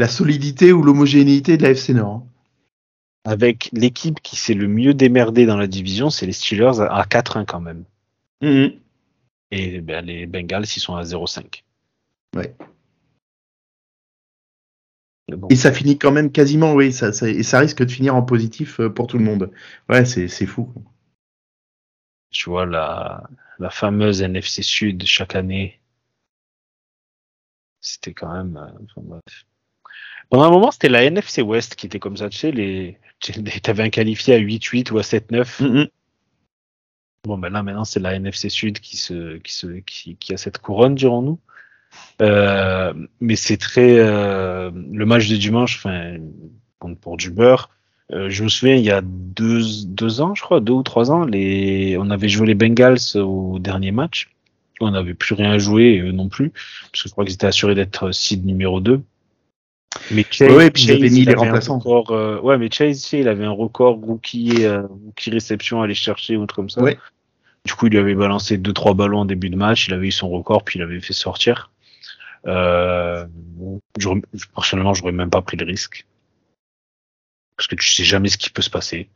la 0.00 0.08
solidité 0.08 0.72
ou 0.72 0.82
l'homogénéité 0.82 1.58
de 1.58 1.62
la 1.62 1.70
FC 1.70 1.92
Nord. 1.92 2.14
Hein. 2.14 2.26
Avec 3.24 3.68
l'équipe 3.74 4.18
qui 4.22 4.36
s'est 4.36 4.54
le 4.54 4.66
mieux 4.66 4.94
démerdée 4.94 5.44
dans 5.44 5.58
la 5.58 5.66
division, 5.66 6.08
c'est 6.08 6.24
les 6.24 6.32
Steelers 6.32 6.80
à 6.80 7.04
4-1 7.04 7.44
quand 7.44 7.60
même. 7.60 7.84
Mm-hmm. 8.42 8.78
Et 9.50 9.80
ben, 9.82 10.02
les 10.06 10.26
Bengals, 10.26 10.64
ils 10.64 10.80
sont 10.80 10.96
à 10.96 11.02
0-5. 11.02 11.64
Ouais. 12.34 12.56
Et 15.50 15.56
ça 15.56 15.70
finit 15.70 15.98
quand 15.98 16.12
même 16.12 16.32
quasiment, 16.32 16.72
oui, 16.72 16.94
ça, 16.94 17.10
et 17.28 17.42
ça 17.42 17.58
risque 17.58 17.84
de 17.84 17.90
finir 17.90 18.16
en 18.16 18.22
positif 18.22 18.80
euh, 18.80 18.88
pour 18.88 19.06
tout 19.06 19.18
le 19.18 19.24
monde. 19.24 19.52
Ouais, 19.90 20.06
c'est 20.06 20.46
fou. 20.46 20.72
Tu 22.30 22.48
vois, 22.48 22.64
la, 22.64 23.28
la 23.58 23.68
fameuse 23.68 24.22
NFC 24.22 24.62
Sud 24.62 25.04
chaque 25.04 25.36
année, 25.36 25.78
c'était 27.80 28.14
quand 28.14 28.32
même. 28.32 28.56
Euh, 28.56 29.20
Pendant 30.30 30.44
un 30.44 30.50
moment, 30.50 30.70
c'était 30.70 30.88
la 30.88 31.04
NFC 31.04 31.42
West 31.42 31.74
qui 31.74 31.86
était 31.86 31.98
comme 31.98 32.16
ça. 32.16 32.28
Tu 32.28 32.38
sais, 32.38 32.52
les, 32.52 32.98
t'avais 33.62 33.82
un 33.82 33.90
qualifié 33.90 34.34
à 34.34 34.38
8-8 34.38 34.92
ou 34.92 34.98
à 34.98 35.02
7-9. 35.02 35.62
Mm, 35.62 35.80
mm. 35.80 35.88
Bon, 37.24 37.36
ben 37.36 37.50
là, 37.50 37.62
maintenant, 37.62 37.84
c'est 37.84 38.00
la 38.00 38.14
NFC 38.14 38.48
Sud 38.48 38.80
qui, 38.80 38.96
se, 38.96 39.36
qui, 39.38 39.52
se, 39.52 39.66
qui, 39.80 40.16
qui 40.16 40.32
a 40.32 40.36
cette 40.36 40.58
couronne, 40.58 40.94
dirons-nous. 40.94 41.38
Euh, 42.22 42.94
mais 43.20 43.36
c'est 43.36 43.56
très 43.56 43.98
euh, 43.98 44.70
le 44.70 45.06
match 45.06 45.28
de 45.28 45.36
dimanche, 45.36 45.76
enfin 45.76 46.16
pour 47.00 47.16
du 47.16 47.30
beurre. 47.30 47.68
Euh, 48.12 48.30
je 48.30 48.42
me 48.42 48.48
souviens, 48.48 48.74
il 48.74 48.84
y 48.84 48.90
a 48.90 49.02
deux, 49.02 49.62
deux 49.86 50.20
ans, 50.20 50.34
je 50.34 50.42
crois, 50.42 50.60
deux 50.60 50.72
ou 50.72 50.82
trois 50.82 51.10
ans, 51.10 51.24
les, 51.24 51.96
on 51.98 52.10
avait 52.10 52.28
joué 52.28 52.46
les 52.46 52.54
Bengals 52.54 53.16
au 53.16 53.58
dernier 53.58 53.92
match. 53.92 54.30
On 54.80 54.90
n'avait 54.92 55.14
plus 55.14 55.34
rien 55.34 55.52
à 55.52 55.58
jouer, 55.58 55.98
eux 55.98 56.12
non 56.12 56.28
plus, 56.28 56.50
parce 56.50 57.02
que 57.02 57.08
je 57.08 57.12
crois 57.12 57.24
qu'ils 57.24 57.34
étaient 57.34 57.46
assurés 57.46 57.74
d'être 57.74 58.12
seed 58.12 58.46
numéro 58.46 58.80
2. 58.80 59.02
Mais 60.10 60.24
Chase, 60.30 60.52
ouais, 60.52 60.70
puis 60.70 60.82
Chase, 60.84 61.00
mis 61.00 61.24
les 61.24 61.34
remplaçants. 61.34 61.78
Record, 61.78 62.10
euh, 62.12 62.40
ouais, 62.40 62.58
mais 62.58 62.70
Chase, 62.70 63.12
il 63.12 63.28
avait 63.28 63.44
un 63.44 63.50
record 63.50 63.96
rookie, 63.96 64.64
euh, 64.64 64.82
rookie 64.82 65.30
réception 65.30 65.80
à 65.80 65.84
aller 65.84 65.94
chercher 65.94 66.36
ou 66.36 66.42
autre 66.42 66.54
comme 66.54 66.70
ça. 66.70 66.82
Ouais. 66.82 66.98
Du 67.64 67.74
coup, 67.74 67.86
il 67.86 67.92
lui 67.92 67.98
avait 67.98 68.14
balancé 68.14 68.56
deux 68.56 68.72
trois 68.72 68.94
ballons 68.94 69.20
en 69.20 69.24
début 69.24 69.50
de 69.50 69.56
match, 69.56 69.88
il 69.88 69.94
avait 69.94 70.08
eu 70.08 70.12
son 70.12 70.28
record, 70.30 70.64
puis 70.64 70.78
il 70.78 70.82
avait 70.82 71.00
fait 71.00 71.12
sortir. 71.12 71.70
Euh, 72.46 73.26
personnellement, 74.54 74.94
j'aurais 74.94 75.12
même 75.12 75.28
pas 75.28 75.42
pris 75.42 75.56
le 75.56 75.66
risque 75.66 76.06
parce 77.60 77.66
que 77.66 77.76
tu 77.76 77.90
sais 77.90 78.04
jamais 78.04 78.30
ce 78.30 78.38
qui 78.38 78.48
peut 78.48 78.62
se 78.62 78.70
passer. 78.70 79.10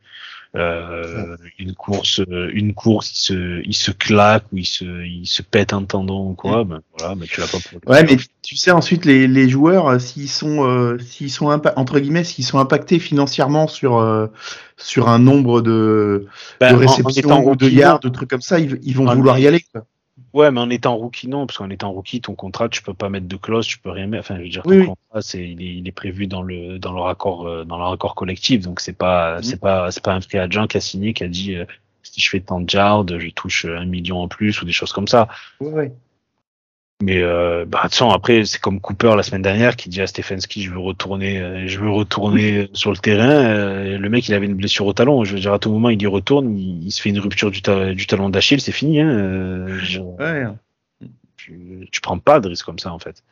Euh, 0.55 1.35
une 1.59 1.73
course, 1.73 2.21
une 2.29 2.73
course, 2.73 3.11
il 3.11 3.17
se, 3.17 3.61
il 3.65 3.73
se 3.73 3.91
claque 3.91 4.45
ou 4.53 4.57
il 4.57 4.65
se, 4.65 4.85
il 5.05 5.25
se 5.25 5.41
pète 5.41 5.73
un 5.73 5.83
tendon 5.83 6.29
ou 6.29 6.33
quoi, 6.33 6.63
mm. 6.63 6.67
ben 6.67 6.81
voilà, 6.97 7.15
ben 7.15 7.27
tu 7.27 7.41
l'as 7.41 7.47
pas 7.47 7.57
pour. 7.59 7.91
Ouais, 7.91 8.03
mais 8.03 8.17
tu 8.41 8.55
sais 8.55 8.71
ensuite 8.71 9.05
les, 9.05 9.27
les 9.27 9.49
joueurs, 9.49 9.87
euh, 9.87 9.99
s'ils 9.99 10.29
sont, 10.29 10.65
euh, 10.65 10.97
s'ils 10.99 11.31
sont 11.31 11.47
entre 11.75 11.99
guillemets, 11.99 12.23
s'ils 12.23 12.45
sont 12.45 12.59
impactés 12.59 12.99
financièrement 12.99 13.67
sur 13.67 13.97
euh, 13.97 14.27
sur 14.77 15.09
un 15.09 15.19
nombre 15.19 15.61
de, 15.61 16.27
ben, 16.59 16.73
de 16.73 16.77
réceptions 16.77 17.47
ou 17.47 17.55
de 17.55 17.67
yards, 17.67 17.99
de 17.99 18.09
trucs 18.09 18.29
comme 18.29 18.41
ça, 18.41 18.59
ils, 18.59 18.79
ils 18.83 18.95
vont 18.95 19.13
vouloir 19.13 19.39
y 19.39 19.47
aller. 19.47 19.65
Quoi. 19.73 19.85
Ouais, 20.33 20.49
mais 20.49 20.61
en 20.61 20.69
étant 20.69 20.95
rookie, 20.95 21.27
non, 21.27 21.45
parce 21.45 21.57
qu'en 21.57 21.69
étant 21.69 21.91
rookie, 21.91 22.21
ton 22.21 22.35
contrat, 22.35 22.69
tu 22.69 22.81
peux 22.81 22.93
pas 22.93 23.09
mettre 23.09 23.27
de 23.27 23.35
clause, 23.35 23.65
tu 23.65 23.79
peux 23.79 23.89
rien 23.89 24.07
mettre. 24.07 24.31
Enfin, 24.31 24.37
je 24.37 24.43
veux 24.43 24.49
dire, 24.49 24.63
ton 24.63 24.85
contrat, 24.85 25.21
c'est, 25.21 25.43
il 25.43 25.87
est, 25.87 25.91
prévu 25.91 26.27
dans 26.27 26.41
le, 26.41 26.79
dans 26.79 26.93
leur 26.93 27.07
accord, 27.07 27.47
euh, 27.47 27.65
dans 27.65 27.77
leur 27.77 27.91
accord 27.91 28.15
collectif, 28.15 28.61
donc 28.61 28.79
c'est 28.79 28.97
pas, 28.97 29.39
mm. 29.39 29.43
c'est 29.43 29.59
pas, 29.59 29.91
c'est 29.91 30.03
pas 30.03 30.13
un 30.13 30.21
free 30.21 30.37
agent 30.37 30.67
qui 30.67 30.77
a 30.77 30.81
signé, 30.81 31.13
qui 31.13 31.23
a 31.23 31.27
dit, 31.27 31.55
euh, 31.55 31.65
si 32.03 32.21
je 32.21 32.29
fais 32.29 32.39
tant 32.39 32.61
de 32.61 32.71
yards, 32.71 33.05
je 33.07 33.29
touche 33.29 33.65
un 33.65 33.85
million 33.85 34.19
en 34.19 34.27
plus 34.27 34.61
ou 34.61 34.65
des 34.65 34.71
choses 34.71 34.93
comme 34.93 35.07
ça. 35.07 35.27
Oui, 35.59 35.71
oui. 35.73 35.85
Mais 37.03 37.21
euh, 37.21 37.65
bah 37.65 37.81
après 38.13 38.45
c'est 38.45 38.61
comme 38.61 38.79
Cooper 38.79 39.15
la 39.17 39.23
semaine 39.23 39.41
dernière 39.41 39.75
qui 39.75 39.89
dit 39.89 40.01
à 40.01 40.07
Stefanski 40.07 40.63
je 40.63 40.71
veux 40.71 40.79
retourner 40.79 41.41
euh, 41.41 41.67
je 41.67 41.77
veux 41.81 41.89
retourner 41.89 42.69
sur 42.73 42.91
le 42.91 42.97
terrain. 42.97 43.43
Euh, 43.43 43.97
le 43.97 44.09
mec 44.09 44.29
il 44.29 44.33
avait 44.33 44.45
une 44.45 44.55
blessure 44.55 44.85
au 44.85 44.93
talon. 44.93 45.25
Je 45.25 45.33
veux 45.33 45.41
dire 45.41 45.51
à 45.51 45.59
tout 45.59 45.69
moment 45.69 45.89
il 45.89 46.01
y 46.01 46.07
retourne 46.07 46.57
il, 46.57 46.89
se 46.91 47.01
fait 47.01 47.09
une 47.09 47.19
rupture 47.19 47.51
du, 47.51 47.61
du 47.95 48.07
talon 48.07 48.29
d'Achille 48.29 48.61
c'est 48.61 48.71
fini 48.71 49.01
hein, 49.01 49.09
euh, 49.09 49.77
ouais. 50.19 50.45
tu, 51.35 51.89
tu, 51.91 51.99
prends 51.99 52.17
pas 52.17 52.39
de 52.39 52.47
risque 52.47 52.65
comme 52.65 52.79
ça 52.79 52.93
en 52.93 52.99
fait. 52.99 53.23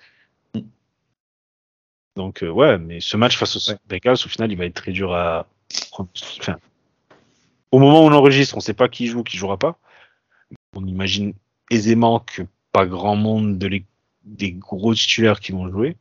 Donc 2.18 2.43
ouais 2.43 2.78
mais 2.78 2.99
ce 2.99 3.16
match 3.16 3.38
face 3.38 3.55
aux 3.55 3.74
Bengals 3.88 4.18
au 4.26 4.30
final 4.30 4.51
il 4.51 4.57
va 4.57 4.66
être 4.66 4.74
très 4.74 4.91
dur 4.91 5.14
à 5.14 5.47
enfin 5.97 6.57
au 7.72 7.80
moment 7.80 8.03
où 8.03 8.09
on 8.09 8.14
enregistre 8.14 8.57
on 8.57 8.59
sait 8.59 8.74
pas 8.74 8.89
qui 8.89 9.07
joue 9.07 9.24
qui 9.24 9.38
jouera 9.38 9.55
pas. 9.55 9.80
On 10.76 10.86
imagine 10.86 11.34
aisément 11.72 12.20
que 12.20 12.43
pas 12.74 12.86
grand 12.86 13.15
monde 13.15 13.57
de 13.57 13.67
les, 13.67 13.86
des 14.26 14.51
gros 14.51 14.93
titulaires 14.93 15.39
qui 15.39 15.53
vont 15.53 15.69
jouer. 15.69 15.95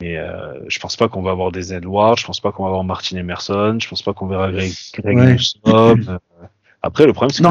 Mais 0.00 0.16
euh, 0.16 0.54
je 0.68 0.78
pense 0.78 0.96
pas 0.96 1.08
qu'on 1.08 1.22
va 1.22 1.32
avoir 1.32 1.50
des 1.50 1.74
Edwards, 1.74 2.16
je 2.16 2.24
pense 2.24 2.40
pas 2.40 2.52
qu'on 2.52 2.62
va 2.62 2.68
avoir 2.68 2.84
Martin 2.84 3.16
Emerson, 3.16 3.78
je 3.80 3.88
pense 3.88 4.02
pas 4.02 4.14
qu'on 4.14 4.28
verra 4.28 4.52
Greg, 4.52 4.72
Greg 4.94 5.40
euh, 5.66 5.96
après, 6.80 7.06
le 7.06 7.12
problème, 7.12 7.30
c'est 7.30 7.42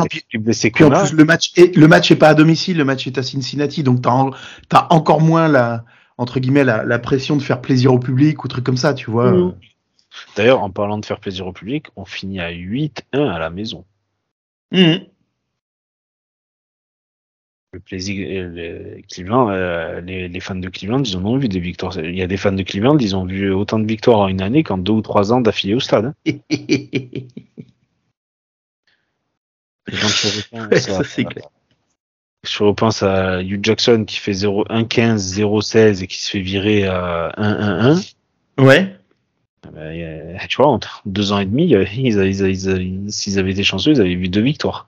que 0.71 0.75
puis, 0.75 0.84
en 0.86 0.89
plus, 0.89 1.11
le 1.11 1.25
match 1.25 1.51
est, 1.57 1.75
le 1.75 1.88
match 1.89 2.09
est 2.09 2.15
pas 2.15 2.30
à 2.30 2.34
domicile, 2.34 2.78
le 2.78 2.86
match 2.86 3.05
est 3.05 3.17
à 3.17 3.23
Cincinnati, 3.23 3.84
donc 3.84 4.01
t'as, 4.01 4.32
as 4.71 4.93
encore 4.93 5.19
moins 5.19 5.49
la, 5.49 5.84
entre 6.17 6.39
guillemets, 6.39 6.63
la, 6.63 6.86
la, 6.86 6.99
pression 6.99 7.36
de 7.36 7.41
faire 7.41 7.59
plaisir 7.59 7.93
au 7.93 7.99
public 7.99 8.45
ou 8.45 8.47
truc 8.47 8.63
comme 8.63 8.78
ça, 8.78 8.93
tu 8.93 9.11
vois. 9.11 9.34
Mmh. 9.34 9.55
D'ailleurs, 10.38 10.63
en 10.63 10.69
parlant 10.69 10.97
de 10.97 11.05
faire 11.05 11.19
plaisir 11.19 11.45
au 11.45 11.51
public, 11.51 11.88
on 11.97 12.05
finit 12.05 12.39
à 12.39 12.51
8-1 12.51 12.93
à 13.13 13.38
la 13.38 13.49
maison. 13.49 13.84
Mmh 14.71 14.95
le 17.74 17.80
plaisir, 17.80 18.26
euh, 18.30 18.99
Cleveland, 19.11 19.49
euh, 19.49 19.99
les, 20.01 20.39
fans 20.39 20.55
de 20.55 20.70
Cleveland, 20.70 21.03
ils 21.03 21.18
ont 21.18 21.38
vu 21.38 21.49
des 21.49 21.59
victoires. 21.59 21.97
Il 21.99 22.15
y 22.15 22.22
a 22.22 22.28
des 22.28 22.38
fans 22.38 22.53
de 22.53 22.63
Cleveland, 22.63 22.97
ils 22.97 23.15
ont 23.15 23.26
vu 23.26 23.51
autant 23.51 23.80
de 23.80 23.86
victoires 23.86 24.20
en 24.20 24.28
une 24.28 24.41
année 24.41 24.63
qu'en 24.63 24.78
deux 24.78 24.93
ou 24.93 25.01
trois 25.01 25.34
ans 25.34 25.41
d'affilée 25.41 25.74
au 25.74 25.80
stade. 25.80 26.13
Hein. 26.26 26.34
je 32.43 32.63
repense 32.63 33.03
à 33.03 33.41
Hugh 33.41 33.63
Jackson 33.63 34.05
qui 34.05 34.18
fait 34.18 34.32
1-15, 34.32 35.18
0-16 35.39 36.03
et 36.03 36.07
qui 36.07 36.22
se 36.22 36.32
fait 36.32 36.39
virer 36.39 36.86
à 36.86 37.34
1-1-1. 37.38 38.13
Ouais. 38.59 38.95
Ah 39.65 39.70
ben, 39.74 40.38
tu 40.47 40.57
vois, 40.57 40.68
en 40.68 40.80
deux 41.05 41.32
ans 41.34 41.39
et 41.39 41.45
demi, 41.45 41.74
s'ils 43.11 43.39
avaient 43.39 43.51
été 43.51 43.63
chanceux, 43.63 43.91
ils 43.91 44.01
avaient 44.01 44.15
vu 44.15 44.30
deux 44.30 44.41
victoires. 44.41 44.88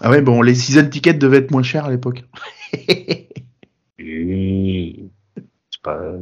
Ah 0.00 0.10
ouais, 0.10 0.22
bon, 0.22 0.42
les 0.42 0.54
season 0.54 0.88
tickets 0.88 1.18
devaient 1.18 1.38
être 1.38 1.50
moins 1.50 1.62
chers 1.62 1.84
à 1.84 1.90
l'époque. 1.90 2.24
oui. 3.98 5.10
Pas, 5.82 6.12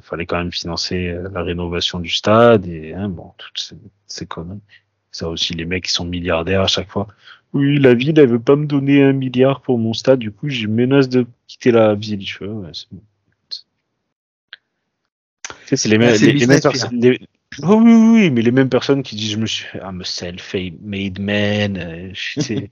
fallait 0.00 0.24
quand 0.24 0.38
même 0.38 0.52
financer 0.52 1.08
euh, 1.08 1.28
la 1.34 1.42
rénovation 1.42 2.00
du 2.00 2.08
stade 2.08 2.66
et 2.66 2.94
hein, 2.94 3.10
bon, 3.10 3.32
toutes 3.36 3.58
ces, 3.58 3.76
ces 4.06 4.24
conneries. 4.24 4.62
Ça 5.10 5.28
aussi, 5.28 5.52
les 5.52 5.66
mecs 5.66 5.84
qui 5.84 5.92
sont 5.92 6.06
milliardaires 6.06 6.62
à 6.62 6.66
chaque 6.66 6.88
fois. 6.90 7.08
Oui, 7.52 7.78
la 7.78 7.92
ville, 7.92 8.18
elle 8.18 8.28
veut 8.28 8.40
pas 8.40 8.56
me 8.56 8.64
donner 8.64 9.02
un 9.02 9.12
milliard 9.12 9.60
pour 9.60 9.78
mon 9.78 9.92
stade, 9.92 10.18
du 10.18 10.32
coup, 10.32 10.48
j'ai 10.48 10.66
menace 10.66 11.10
de 11.10 11.26
quitter 11.46 11.70
la 11.70 11.94
ville. 11.94 12.26
Je 12.26 12.44
ouais, 12.44 12.70
c'est 12.72 12.86
bon. 12.90 13.02
C'est 15.66 15.88
les, 15.88 15.98
mêmes, 15.98 16.14
les, 16.14 16.46
mêmes 16.46 16.60
personnes. 16.60 17.00
oui, 17.02 17.18
oui, 17.62 18.30
mais 18.30 18.42
les 18.42 18.50
mêmes 18.50 18.68
personnes 18.68 19.02
qui 19.02 19.16
disent 19.16 19.32
je 19.32 19.38
me 19.38 19.46
suis, 19.46 19.66
I'm 19.78 20.02
a 20.02 20.04
self-made 20.04 21.18
man. 21.18 21.78
Euh, 21.78 22.12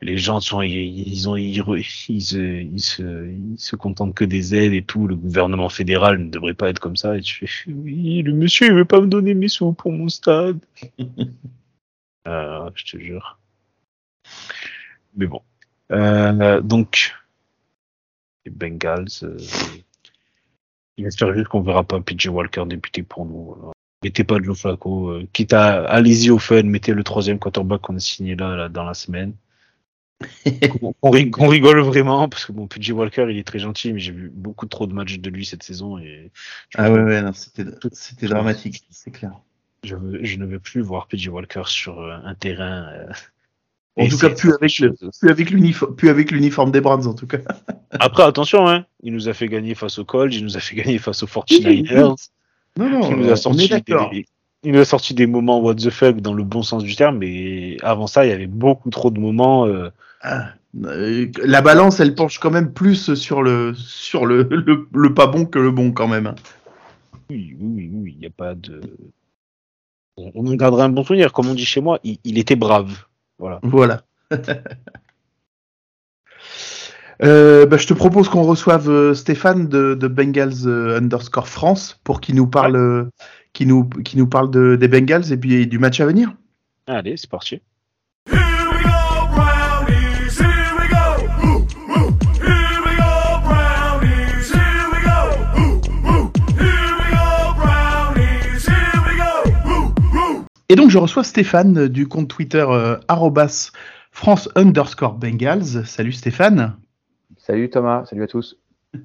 les 0.00 0.16
gens 0.16 0.40
sont, 0.40 0.62
ils, 0.62 1.28
ont, 1.28 1.36
ils, 1.36 1.56
se, 1.56 2.38
ils, 2.38 2.80
se, 2.80 3.30
ils 3.30 3.58
se 3.58 3.76
contentent 3.76 4.14
que 4.14 4.24
des 4.24 4.54
aides 4.54 4.72
et 4.72 4.82
tout. 4.82 5.06
Le 5.06 5.16
gouvernement 5.16 5.68
fédéral 5.68 6.18
ne 6.18 6.30
devrait 6.30 6.54
pas 6.54 6.68
être 6.68 6.78
comme 6.78 6.96
ça. 6.96 7.16
Et 7.16 7.20
tu 7.20 7.46
fais, 7.46 7.70
oui, 7.72 8.22
le 8.22 8.32
monsieur, 8.32 8.68
il 8.68 8.74
veut 8.74 8.84
pas 8.84 9.00
me 9.00 9.06
donner 9.06 9.34
mes 9.34 9.48
sous 9.48 9.72
pour 9.72 9.92
mon 9.92 10.08
stade. 10.08 10.58
je 12.26 12.84
te 12.84 12.98
jure. 12.98 13.38
Mais 15.16 15.26
bon. 15.26 15.42
donc, 16.62 17.14
les 18.44 18.52
Bengals. 18.52 19.06
J'espère 20.96 21.32
juste 21.34 21.48
qu'on 21.48 21.62
verra 21.62 21.84
pas 21.84 22.00
PJ 22.00 22.26
Walker 22.28 22.64
débuter 22.66 23.02
pour 23.02 23.24
nous. 23.24 23.56
Mettez 24.02 24.24
pas 24.24 24.38
de 24.38 24.44
Joe 24.44 24.58
Flacco. 24.58 25.20
quitte 25.32 25.52
à 25.52 25.84
allez-y 25.86 26.30
au 26.30 26.38
fun, 26.38 26.62
mettez 26.64 26.92
le 26.92 27.02
troisième 27.02 27.38
quarterback 27.38 27.80
qu'on 27.80 27.96
a 27.96 28.00
signé 28.00 28.36
là 28.36 28.68
dans 28.68 28.84
la 28.84 28.94
semaine 28.94 29.34
on, 31.02 31.10
rigole 31.10 31.80
vraiment 31.80 32.28
parce 32.28 32.44
que 32.44 32.52
bon, 32.52 32.66
PJ 32.66 32.90
Walker 32.90 33.26
il 33.30 33.38
est 33.38 33.46
très 33.46 33.58
gentil, 33.58 33.92
mais 33.92 34.00
j'ai 34.00 34.12
vu 34.12 34.30
beaucoup 34.34 34.66
trop 34.66 34.86
de 34.86 34.92
matchs 34.92 35.18
de 35.18 35.30
lui 35.30 35.46
cette 35.46 35.62
saison 35.62 35.98
et 35.98 36.30
ah 36.74 36.90
ouais, 36.90 37.02
ouais 37.02 37.22
c'était 37.92 38.26
dramatique, 38.26 38.82
c'est 38.90 39.10
clair. 39.10 39.32
Je, 39.84 39.94
ne 39.94 40.44
veux 40.44 40.58
plus 40.58 40.80
voir 40.80 41.06
PJ 41.06 41.28
Walker 41.28 41.62
sur 41.66 42.00
euh, 42.00 42.16
un 42.24 42.34
terrain. 42.34 42.88
Euh, 42.92 43.06
en 43.96 44.08
tout 44.08 44.18
cas, 44.18 44.30
plus 44.30 44.52
avec, 45.28 45.50
l'uniforme, 45.50 45.94
plus 45.94 46.08
avec 46.08 46.30
l'uniforme 46.30 46.72
des 46.72 46.80
Brands 46.80 47.06
en 47.06 47.14
tout 47.14 47.26
cas. 47.26 47.38
Après, 47.92 48.24
attention, 48.24 48.68
hein, 48.68 48.86
il 49.02 49.12
nous 49.12 49.28
a 49.28 49.34
fait 49.34 49.48
gagner 49.48 49.74
face 49.74 49.98
aux 49.98 50.04
Colts, 50.04 50.34
il 50.34 50.44
nous 50.44 50.56
a 50.56 50.60
fait 50.60 50.76
gagner 50.76 50.98
face 50.98 51.22
aux 51.22 51.26
49ers. 51.26 52.28
Non, 52.76 52.90
non, 52.90 53.10
il 53.10 53.16
nous 53.16 53.30
a 53.30 53.36
sorti 53.36 53.68
des, 53.68 54.26
il 54.64 54.72
nous 54.72 54.80
a 54.80 54.84
sorti 54.84 55.14
des 55.14 55.26
moments 55.26 55.60
what 55.60 55.76
the 55.76 55.90
fuck 55.90 56.20
dans 56.20 56.34
le 56.34 56.42
bon 56.42 56.62
sens 56.62 56.82
du 56.82 56.94
terme, 56.96 57.18
mais 57.18 57.76
avant 57.82 58.06
ça, 58.06 58.24
il 58.24 58.30
y 58.30 58.32
avait 58.32 58.46
beaucoup 58.46 58.90
trop 58.90 59.10
de 59.10 59.20
moments. 59.20 59.66
Euh, 59.66 59.90
euh, 60.24 61.26
la 61.44 61.62
balance, 61.62 62.00
elle 62.00 62.14
penche 62.14 62.38
quand 62.38 62.50
même 62.50 62.72
plus 62.72 63.14
sur 63.14 63.42
le 63.42 63.74
sur 63.74 64.26
le, 64.26 64.48
le, 64.92 65.14
pas 65.14 65.26
bon 65.26 65.46
que 65.46 65.58
le 65.58 65.70
bon 65.70 65.92
quand 65.92 66.08
même. 66.08 66.34
Oui, 67.30 67.56
oui, 67.58 67.90
oui, 67.92 68.12
il 68.16 68.20
n'y 68.20 68.26
a 68.26 68.30
pas 68.30 68.54
de. 68.54 68.80
On 70.16 70.46
en 70.46 70.54
gardera 70.54 70.84
un 70.84 70.88
bon 70.88 71.04
souvenir, 71.04 71.32
comme 71.32 71.48
on 71.48 71.54
dit 71.54 71.64
chez 71.64 71.80
moi, 71.80 72.00
il, 72.02 72.38
était 72.38 72.56
brave. 72.56 73.04
Voilà. 73.38 73.60
Voilà. 73.62 74.02
Euh, 77.20 77.66
bah, 77.66 77.78
je 77.78 77.86
te 77.88 77.94
propose 77.94 78.28
qu'on 78.28 78.44
reçoive 78.44 78.88
euh, 78.88 79.12
Stéphane 79.12 79.66
de, 79.66 80.06
Bengals 80.06 80.68
underscore 80.68 81.48
France 81.48 81.98
pour 82.04 82.20
qu'il 82.20 82.36
nous 82.36 82.46
parle, 82.46 83.10
qui 83.52 83.66
nous, 83.66 83.88
qui 83.88 84.16
nous 84.16 84.28
parle 84.28 84.52
de, 84.52 84.76
des 84.76 84.86
Bengals 84.86 85.32
et 85.32 85.36
puis 85.36 85.66
du 85.66 85.80
match 85.80 85.98
à 85.98 86.06
venir. 86.06 86.32
Allez, 86.86 87.16
c'est 87.16 87.28
parti. 87.28 87.60
Et 100.70 100.76
donc 100.76 100.90
je 100.90 100.98
reçois 100.98 101.24
Stéphane 101.24 101.78
euh, 101.78 101.88
du 101.88 102.06
compte 102.08 102.28
Twitter 102.28 102.66
euh, 102.68 102.96
France 104.10 104.50
underscore 104.54 105.14
Bengals. 105.14 105.86
Salut 105.86 106.12
Stéphane. 106.12 106.76
Salut 107.38 107.70
Thomas, 107.70 108.04
salut 108.04 108.24
à 108.24 108.26
tous. 108.26 108.58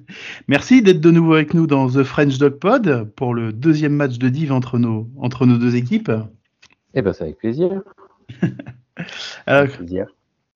Merci 0.48 0.82
d'être 0.82 1.00
de 1.00 1.10
nouveau 1.10 1.34
avec 1.34 1.54
nous 1.54 1.66
dans 1.66 1.88
The 1.88 2.02
French 2.02 2.36
Dog 2.36 2.58
Pod 2.58 3.10
pour 3.16 3.32
le 3.32 3.52
deuxième 3.52 3.94
match 3.94 4.18
de 4.18 4.28
div 4.28 4.52
entre 4.52 4.78
nos, 4.78 5.08
entre 5.16 5.46
nos 5.46 5.56
deux 5.56 5.74
équipes. 5.74 6.12
Eh 6.92 7.00
ben 7.00 7.14
c'est 7.14 7.24
avec 7.24 7.38
plaisir. 7.38 7.82
avec 9.46 9.72
plaisir 9.72 10.06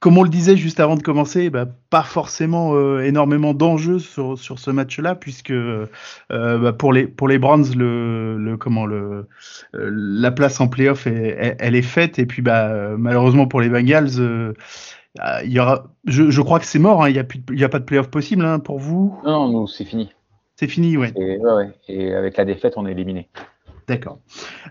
comme 0.01 0.17
on 0.17 0.23
le 0.23 0.29
disait 0.29 0.57
juste 0.57 0.81
avant 0.81 0.97
de 0.97 1.03
commencer, 1.03 1.51
bah, 1.51 1.67
pas 1.91 2.03
forcément 2.03 2.75
euh, 2.75 3.01
énormément 3.01 3.55
d'enjeux 3.55 3.99
sur, 3.99 4.39
sur 4.39 4.59
ce 4.59 4.71
match-là, 4.71 5.15
puisque 5.15 5.51
euh, 5.51 5.87
bah, 6.29 6.73
pour 6.73 6.93
les 6.93 7.07
pour 7.07 7.29
les 7.29 7.39
Browns, 7.39 7.67
le, 7.77 8.37
le 8.39 8.57
comment 8.57 8.87
le 8.87 9.27
euh, 9.75 9.91
la 9.93 10.31
place 10.31 10.61
en 10.61 10.69
playoff 10.69 11.07
est, 11.07 11.57
elle 11.59 11.75
est 11.75 11.83
faite, 11.83 12.19
et 12.19 12.27
puis 12.27 12.43
bah 12.43 12.97
malheureusement 12.97 13.47
pour 13.47 13.61
les 13.61 13.69
Bengals, 13.69 14.55
il 15.45 15.53
y 15.53 15.59
aura, 15.59 15.87
je, 16.07 16.31
je 16.31 16.43
crois 16.43 16.61
que 16.61 16.67
c'est 16.67 16.79
mort, 16.79 17.03
hein, 17.03 17.09
il 17.09 17.15
n'y 17.15 17.19
a 17.19 17.25
plus 17.25 17.41
il 17.51 17.59
y 17.59 17.65
a 17.65 17.69
pas 17.69 17.81
de 17.81 17.85
playoff 17.85 18.09
possible 18.09 18.45
hein, 18.45 18.61
pour 18.61 18.79
vous? 18.79 19.19
Non, 19.25 19.49
non, 19.49 19.67
c'est 19.67 19.85
fini. 19.85 20.13
C'est 20.55 20.69
fini, 20.69 20.97
ouais. 20.97 21.13
Et, 21.17 21.39
ouais. 21.39 21.71
Et 21.89 22.13
avec 22.15 22.37
la 22.37 22.45
défaite, 22.45 22.75
on 22.77 22.85
est 22.87 22.91
éliminé. 22.91 23.29
D'accord. 23.89 24.19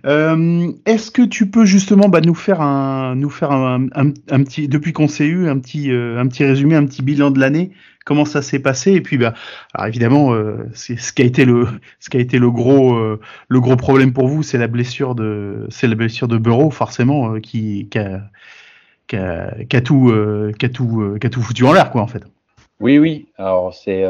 Euh, 0.05 0.71
est-ce 0.85 1.09
que 1.09 1.23
tu 1.23 1.49
peux 1.49 1.65
justement 1.65 2.07
bah, 2.07 2.21
nous 2.21 2.35
faire 2.35 2.61
un, 2.61 3.17
petit, 3.17 4.67
depuis 4.67 4.93
qu'on 4.93 5.07
s'est 5.07 5.25
eu, 5.25 5.49
un 5.49 5.57
petit, 5.57 5.91
euh, 5.91 6.19
un 6.19 6.27
petit 6.27 6.45
résumé, 6.45 6.75
un 6.75 6.85
petit 6.85 7.01
bilan 7.01 7.31
de 7.31 7.39
l'année, 7.39 7.71
comment 8.05 8.25
ça 8.25 8.43
s'est 8.43 8.59
passé 8.59 8.93
et 8.93 9.01
puis 9.01 9.17
bah, 9.17 9.33
évidemment, 9.87 10.35
euh, 10.35 10.69
ce 10.75 11.11
qui 11.11 11.23
a 11.23 11.25
été 11.25 11.45
le, 11.45 12.51
gros, 12.51 13.75
problème 13.75 14.13
pour 14.13 14.27
vous, 14.27 14.43
c'est 14.43 14.59
la 14.59 14.67
blessure 14.67 15.15
de, 15.15 15.65
c'est 15.71 15.87
de 16.27 16.37
Bureau 16.37 16.69
forcément 16.69 17.39
qui, 17.39 17.89
qui 17.89 17.97
a, 17.97 18.29
tout, 19.81 20.13
qui 20.59 20.71
tout, 20.71 21.17
qui 21.19 21.25
a 21.25 21.29
tout 21.31 21.41
foutu 21.41 21.63
en 21.63 21.73
l'air 21.73 21.89
quoi 21.89 22.01
en 22.01 22.07
fait. 22.07 22.23
Oui, 22.79 22.99
oui. 22.99 23.25
Alors 23.39 23.73
c'est 23.73 24.05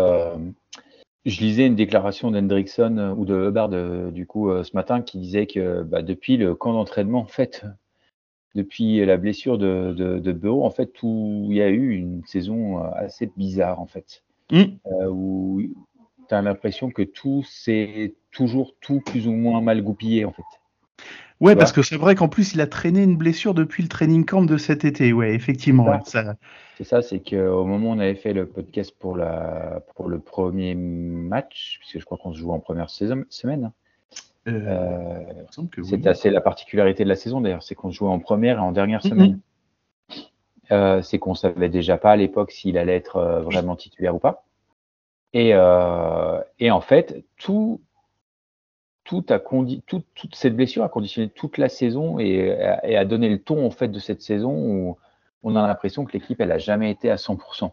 je 1.28 1.42
lisais 1.42 1.68
une 1.68 1.76
déclaration 1.76 2.32
d'Hendrickson 2.32 2.98
euh, 2.98 3.14
ou 3.14 3.26
de 3.26 3.50
Hubbard 3.50 3.70
euh, 3.74 4.12
du 4.12 4.26
coup 4.26 4.50
euh, 4.50 4.64
ce 4.64 4.74
matin 4.74 5.02
qui 5.02 5.20
disait 5.20 5.46
que 5.46 5.84
bah, 5.84 6.02
depuis 6.02 6.38
le 6.38 6.56
camp 6.56 6.74
d'entraînement, 6.74 7.20
en 7.20 7.26
fait, 7.26 7.66
depuis 8.56 9.06
la 9.06 9.18
blessure 9.18 9.58
de, 9.58 9.94
de, 9.94 10.32
Bureau, 10.32 10.66
en 10.66 10.72
fait, 10.72 10.88
tout, 10.88 11.48
il 11.50 11.58
y 11.58 11.62
a 11.62 11.68
eu 11.68 11.92
une 11.96 12.24
saison 12.26 12.80
assez 12.80 13.30
bizarre 13.38 13.80
en 13.80 13.86
fait, 13.86 14.24
mmh. 14.52 14.64
où 15.10 15.62
tu 16.28 16.34
as 16.34 16.42
l'impression 16.42 16.90
que 16.90 17.04
tout 17.04 17.44
c'est 17.48 18.16
toujours 18.32 18.74
tout 18.82 19.02
plus 19.02 19.28
ou 19.28 19.34
moins 19.34 19.62
mal 19.62 19.84
goupillé 19.84 20.26
en 20.26 20.32
fait. 20.32 20.42
Ouais, 21.40 21.56
parce 21.56 21.72
que 21.72 21.84
c'est 21.84 21.98
vrai 21.98 22.16
qu'en 22.16 22.30
plus, 22.30 22.54
il 22.54 22.62
a 22.62 22.68
traîné 22.68 23.04
une 23.04 23.16
blessure 23.16 23.54
depuis 23.54 23.84
le 23.84 23.90
training 23.90 24.26
camp 24.26 24.44
de 24.44 24.58
cet 24.58 24.86
été. 24.86 25.14
Ouais, 25.14 25.34
effectivement. 25.36 26.00
C'est 26.78 26.84
ça, 26.84 27.02
c'est 27.02 27.20
qu'au 27.20 27.66
moment 27.66 27.90
où 27.90 27.94
on 27.94 28.00
avait 28.00 28.16
fait 28.16 28.34
le 28.34 28.46
podcast 28.46 28.96
pour, 29.00 29.18
la, 29.18 29.82
pour 29.96 30.10
le 30.10 30.20
premier 30.20 30.76
match, 30.76 31.78
puisque 31.80 32.00
je 32.00 32.06
crois 32.06 32.20
qu'on 32.20 32.34
se 32.34 32.38
joue 32.38 32.52
en 32.52 32.60
première 32.60 32.92
saison, 32.92 33.24
semaine, 33.30 33.66
hein, 33.66 33.74
euh, 34.48 35.22
euh, 35.50 35.84
c'est 35.84 36.06
assez 36.08 36.30
la 36.30 36.40
particularité 36.40 37.04
de 37.04 37.10
la 37.10 37.16
saison 37.16 37.42
d'ailleurs, 37.42 37.64
c'est 37.64 37.76
qu'on 37.76 37.92
se 37.92 37.98
jouait 37.98 38.10
en 38.10 38.20
première 38.20 38.58
et 38.58 38.62
en 38.62 38.72
dernière 38.72 39.02
mm-hmm. 39.02 39.10
semaine. 39.10 39.40
Euh, 40.72 41.02
c'est 41.02 41.18
qu'on 41.18 41.34
savait 41.34 41.70
déjà 41.70 41.98
pas 41.98 42.12
à 42.12 42.16
l'époque 42.16 42.52
s'il 42.52 42.78
allait 42.78 42.96
être 42.96 43.42
vraiment 43.44 43.76
titulaire 43.76 44.16
ou 44.16 44.20
pas. 44.20 44.44
Et, 45.34 45.50
et 46.60 46.72
en 46.72 46.82
fait, 46.82 47.24
tout, 47.38 47.82
tout 49.08 49.26
a 49.30 49.40
toute, 49.40 50.06
toute, 50.14 50.36
cette 50.36 50.56
blessure 50.56 50.84
a 50.84 50.90
conditionné 50.90 51.30
toute 51.30 51.58
la 51.58 51.70
saison 51.70 52.20
et, 52.20 52.52
a 52.52 53.06
donné 53.06 53.30
le 53.30 53.40
ton 53.40 53.66
en 53.66 53.72
fait 53.72 53.88
de 53.88 54.00
cette 54.00 54.22
saison 54.22 54.52
où 54.52 54.98
on 55.44 55.56
a 55.56 55.66
l'impression 55.66 56.04
que 56.04 56.12
l'équipe 56.12 56.40
elle 56.42 56.52
a 56.52 56.58
jamais 56.58 56.92
été 56.92 57.10
à 57.10 57.16
100%. 57.16 57.72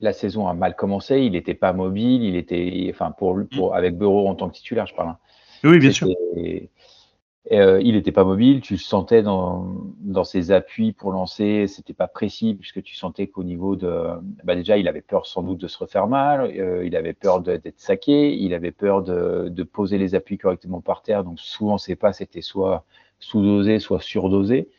La 0.00 0.12
saison 0.12 0.48
a 0.48 0.54
mal 0.54 0.74
commencé, 0.74 1.20
il 1.20 1.32
n'était 1.32 1.54
pas 1.54 1.72
mobile, 1.72 2.24
il 2.24 2.36
était, 2.36 2.88
enfin 2.92 3.12
pour, 3.12 3.38
pour 3.54 3.76
avec 3.76 3.96
Bureau 3.96 4.26
en 4.28 4.34
tant 4.34 4.48
que 4.48 4.54
titulaire, 4.54 4.86
je 4.86 4.94
parle. 4.94 5.10
Hein. 5.10 5.18
Oui, 5.62 5.78
bien 5.78 5.92
sûr. 5.92 6.08
Euh, 7.50 7.80
il 7.82 7.94
n'était 7.94 8.12
pas 8.12 8.22
mobile, 8.22 8.60
tu 8.60 8.74
le 8.74 8.78
sentais 8.78 9.20
dans, 9.20 9.74
dans 9.98 10.22
ses 10.22 10.52
appuis 10.52 10.92
pour 10.92 11.10
lancer, 11.10 11.66
c'était 11.66 11.92
pas 11.92 12.06
précis 12.06 12.54
puisque 12.54 12.84
tu 12.84 12.94
sentais 12.94 13.26
qu'au 13.26 13.42
niveau 13.42 13.74
de, 13.74 14.10
bah 14.44 14.54
déjà 14.54 14.76
il 14.76 14.86
avait 14.86 15.00
peur 15.00 15.26
sans 15.26 15.42
doute 15.42 15.58
de 15.58 15.66
se 15.66 15.76
refaire 15.76 16.06
mal, 16.06 16.42
euh, 16.56 16.86
il 16.86 16.94
avait 16.94 17.14
peur 17.14 17.40
d'être 17.40 17.80
saqué, 17.80 18.32
il 18.36 18.54
avait 18.54 18.70
peur 18.70 19.02
de, 19.02 19.48
de, 19.48 19.62
poser 19.64 19.98
les 19.98 20.14
appuis 20.14 20.38
correctement 20.38 20.80
par 20.80 21.02
terre, 21.02 21.24
donc 21.24 21.40
souvent 21.40 21.78
ses 21.78 21.96
pas 21.96 22.12
c'était 22.12 22.42
soit 22.42 22.84
sous-dosé, 23.18 23.80
soit 23.80 24.00
surdosé. 24.00 24.70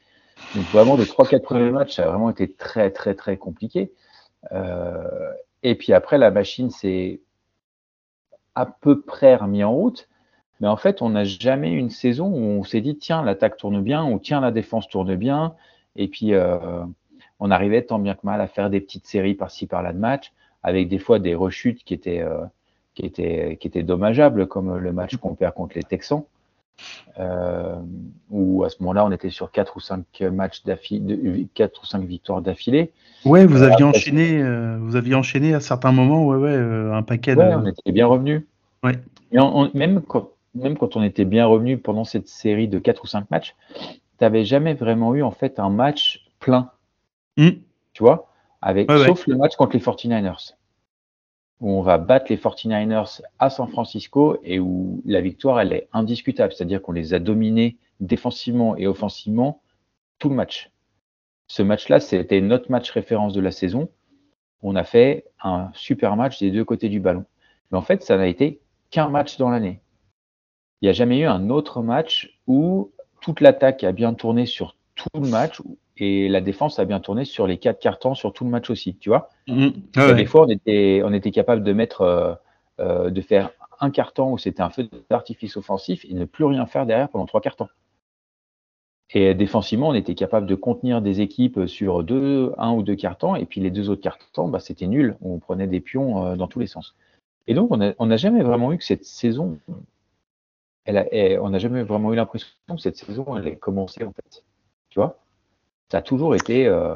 Donc 0.55 0.63
vraiment 0.67 0.95
les 0.95 1.05
trois 1.05 1.27
quatre 1.27 1.43
premiers 1.43 1.69
matchs 1.69 1.97
ça 1.97 2.05
a 2.05 2.07
vraiment 2.07 2.29
été 2.29 2.49
très 2.49 2.91
très 2.91 3.13
très 3.13 3.35
compliqué. 3.35 3.91
Euh, 4.53 5.33
et 5.63 5.75
puis 5.75 5.91
après 5.91 6.17
la 6.17 6.31
machine 6.31 6.69
s'est 6.69 7.19
à 8.55 8.65
peu 8.65 9.01
près 9.01 9.35
remis 9.35 9.65
en 9.65 9.73
route. 9.73 10.07
Mais 10.63 10.69
en 10.69 10.77
fait, 10.77 11.01
on 11.01 11.09
n'a 11.09 11.25
jamais 11.25 11.73
eu 11.73 11.77
une 11.77 11.89
saison 11.89 12.27
où 12.27 12.37
on 12.37 12.63
s'est 12.63 12.79
dit, 12.79 12.95
tiens, 12.95 13.21
l'attaque 13.21 13.57
tourne 13.57 13.81
bien, 13.81 14.09
ou 14.09 14.17
tiens, 14.17 14.39
la 14.39 14.49
défense 14.49 14.87
tourne 14.87 15.13
bien. 15.17 15.55
Et 15.97 16.07
puis, 16.07 16.33
euh, 16.33 16.57
on 17.41 17.51
arrivait 17.51 17.81
tant 17.81 17.99
bien 17.99 18.13
que 18.13 18.21
mal 18.23 18.39
à 18.39 18.47
faire 18.47 18.69
des 18.69 18.79
petites 18.79 19.05
séries 19.05 19.33
par-ci, 19.33 19.67
par-là 19.67 19.91
de 19.91 19.97
matchs, 19.97 20.31
avec 20.63 20.87
des 20.87 20.99
fois 20.99 21.19
des 21.19 21.35
rechutes 21.35 21.83
qui 21.83 21.93
étaient, 21.93 22.21
euh, 22.21 22.45
qui 22.95 23.05
étaient, 23.05 23.57
qui 23.59 23.67
étaient 23.67 23.83
dommageables, 23.83 24.47
comme 24.47 24.77
le 24.77 24.93
match 24.93 25.17
qu'on 25.17 25.35
perd 25.35 25.53
contre 25.53 25.75
les 25.75 25.83
Texans. 25.83 26.23
Euh, 27.19 27.75
où 28.31 28.63
à 28.63 28.69
ce 28.69 28.77
moment-là, 28.79 29.05
on 29.05 29.11
était 29.11 29.31
sur 29.31 29.51
4 29.51 29.75
ou 29.75 29.81
5 29.81 30.21
matchs 30.31 30.63
d'affilée, 30.63 31.45
4 31.55 31.83
ou 31.83 31.85
5 31.85 32.05
victoires 32.05 32.41
d'affilée. 32.41 32.93
Ouais, 33.25 33.45
vous 33.45 33.63
aviez 33.63 33.83
enchaîné, 33.83 34.41
vous 34.79 34.95
aviez 34.95 35.15
enchaîné 35.15 35.53
à 35.55 35.59
certains 35.59 35.91
moments, 35.91 36.25
ouais, 36.25 36.37
ouais, 36.37 36.55
un 36.55 37.03
paquet. 37.03 37.35
Ouais, 37.35 37.53
on 37.53 37.65
était 37.65 37.91
bien 37.91 38.07
revenu. 38.07 38.47
Ouais. 38.81 38.93
Et 39.33 39.37
même 39.73 40.01
quand, 40.01 40.29
même 40.55 40.77
quand 40.77 40.95
on 40.95 41.03
était 41.03 41.25
bien 41.25 41.45
revenu 41.45 41.77
pendant 41.77 42.03
cette 42.03 42.27
série 42.27 42.67
de 42.67 42.79
4 42.79 43.03
ou 43.03 43.07
5 43.07 43.29
matchs, 43.31 43.55
tu 43.73 43.89
n'avais 44.21 44.45
jamais 44.45 44.73
vraiment 44.73 45.15
eu 45.15 45.23
en 45.23 45.31
fait 45.31 45.59
un 45.59 45.69
match 45.69 46.25
plein. 46.39 46.71
Hmm. 47.37 47.49
Tu 47.93 48.03
vois? 48.03 48.29
Avec, 48.61 48.89
Sauf 48.89 49.27
le 49.27 49.35
match 49.35 49.55
contre 49.55 49.73
les 49.73 49.81
49ers, 49.81 50.53
où 51.59 51.71
on 51.71 51.81
va 51.81 51.97
battre 51.97 52.27
les 52.29 52.37
49ers 52.37 53.21
à 53.39 53.49
San 53.49 53.67
Francisco 53.67 54.37
et 54.43 54.59
où 54.59 55.01
la 55.05 55.21
victoire, 55.21 55.59
elle 55.59 55.73
est 55.73 55.89
indiscutable. 55.91 56.53
C'est-à-dire 56.53 56.81
qu'on 56.81 56.93
les 56.93 57.13
a 57.13 57.19
dominés 57.19 57.77
défensivement 57.99 58.77
et 58.77 58.87
offensivement 58.87 59.61
tout 60.19 60.29
le 60.29 60.35
match. 60.35 60.71
Ce 61.47 61.61
match-là, 61.61 61.99
c'était 61.99 62.41
notre 62.41 62.71
match 62.71 62.89
référence 62.91 63.33
de 63.33 63.41
la 63.41 63.51
saison. 63.51 63.89
On 64.61 64.75
a 64.75 64.83
fait 64.85 65.25
un 65.43 65.69
super 65.73 66.15
match 66.15 66.39
des 66.39 66.51
deux 66.51 66.63
côtés 66.63 66.87
du 66.87 67.01
ballon. 67.01 67.25
Mais 67.71 67.77
en 67.77 67.81
fait, 67.81 68.01
ça 68.01 68.17
n'a 68.17 68.27
été 68.27 68.61
qu'un 68.91 69.09
match 69.09 69.37
dans 69.37 69.49
l'année. 69.49 69.82
Il 70.83 70.87
n'y 70.87 70.89
a 70.89 70.93
jamais 70.93 71.19
eu 71.19 71.25
un 71.25 71.49
autre 71.49 71.81
match 71.81 72.37
où 72.45 72.91
toute 73.21 73.39
l'attaque 73.39 73.85
a 73.85 73.93
bien 73.93 74.13
tourné 74.13 74.45
sur 74.45 74.75
tout 74.95 75.07
le 75.21 75.29
match 75.29 75.61
et 75.95 76.27
la 76.27 76.41
défense 76.41 76.77
a 76.77 76.83
bien 76.83 76.99
tourné 76.99 77.23
sur 77.23 77.47
les 77.47 77.57
quatre 77.57 77.79
cartons 77.79 78.15
sur 78.15 78.33
tout 78.33 78.43
le 78.43 78.49
match 78.49 78.69
aussi, 78.69 78.97
tu 78.97 79.07
vois. 79.07 79.29
Mm-hmm. 79.47 80.15
Des 80.15 80.25
fois, 80.25 80.41
on 80.45 80.49
était, 80.49 81.01
on 81.05 81.13
était 81.13 81.31
capable 81.31 81.63
de 81.63 81.71
mettre, 81.71 82.01
euh, 82.01 82.33
euh, 82.81 83.09
de 83.11 83.21
faire 83.21 83.51
un 83.79 83.91
carton 83.91 84.33
où 84.33 84.37
c'était 84.37 84.61
un 84.61 84.69
feu 84.69 84.89
d'artifice 85.09 85.55
offensif 85.55 86.03
et 86.03 86.13
ne 86.13 86.25
plus 86.25 86.43
rien 86.43 86.65
faire 86.65 86.85
derrière 86.85 87.07
pendant 87.07 87.27
trois 87.27 87.39
cartons. 87.39 87.69
Et 89.11 89.33
défensivement, 89.33 89.87
on 89.87 89.93
était 89.93 90.15
capable 90.15 90.47
de 90.47 90.55
contenir 90.55 91.01
des 91.01 91.21
équipes 91.21 91.65
sur 91.65 92.03
deux, 92.03 92.51
un 92.57 92.73
ou 92.73 92.83
deux 92.83 92.95
cartons, 92.95 93.37
et 93.37 93.45
puis 93.45 93.61
les 93.61 93.71
deux 93.71 93.89
autres 93.89 94.01
cartons, 94.01 94.49
bah, 94.49 94.59
c'était 94.59 94.87
nul. 94.87 95.15
On 95.21 95.39
prenait 95.39 95.67
des 95.67 95.79
pions 95.79 96.25
euh, 96.25 96.35
dans 96.35 96.47
tous 96.47 96.59
les 96.59 96.67
sens. 96.67 96.93
Et 97.47 97.53
donc, 97.53 97.71
on 97.71 98.05
n'a 98.05 98.17
jamais 98.17 98.41
vraiment 98.41 98.71
eu 98.71 98.77
que 98.77 98.85
cette 98.85 99.03
saison, 99.03 99.57
elle 100.85 101.39
on 101.41 101.49
n'a 101.49 101.59
jamais 101.59 101.83
vraiment 101.83 102.13
eu 102.13 102.15
l'impression 102.15 102.47
que 102.69 102.77
cette 102.77 102.97
saison, 102.97 103.37
elle 103.37 103.47
ait 103.47 103.55
commencé, 103.55 104.03
en 104.03 104.11
fait. 104.11 104.43
Tu 104.89 104.99
vois? 104.99 105.19
Ça 105.91 105.99
a 105.99 106.01
toujours 106.01 106.35
été 106.35 106.67
euh, 106.67 106.95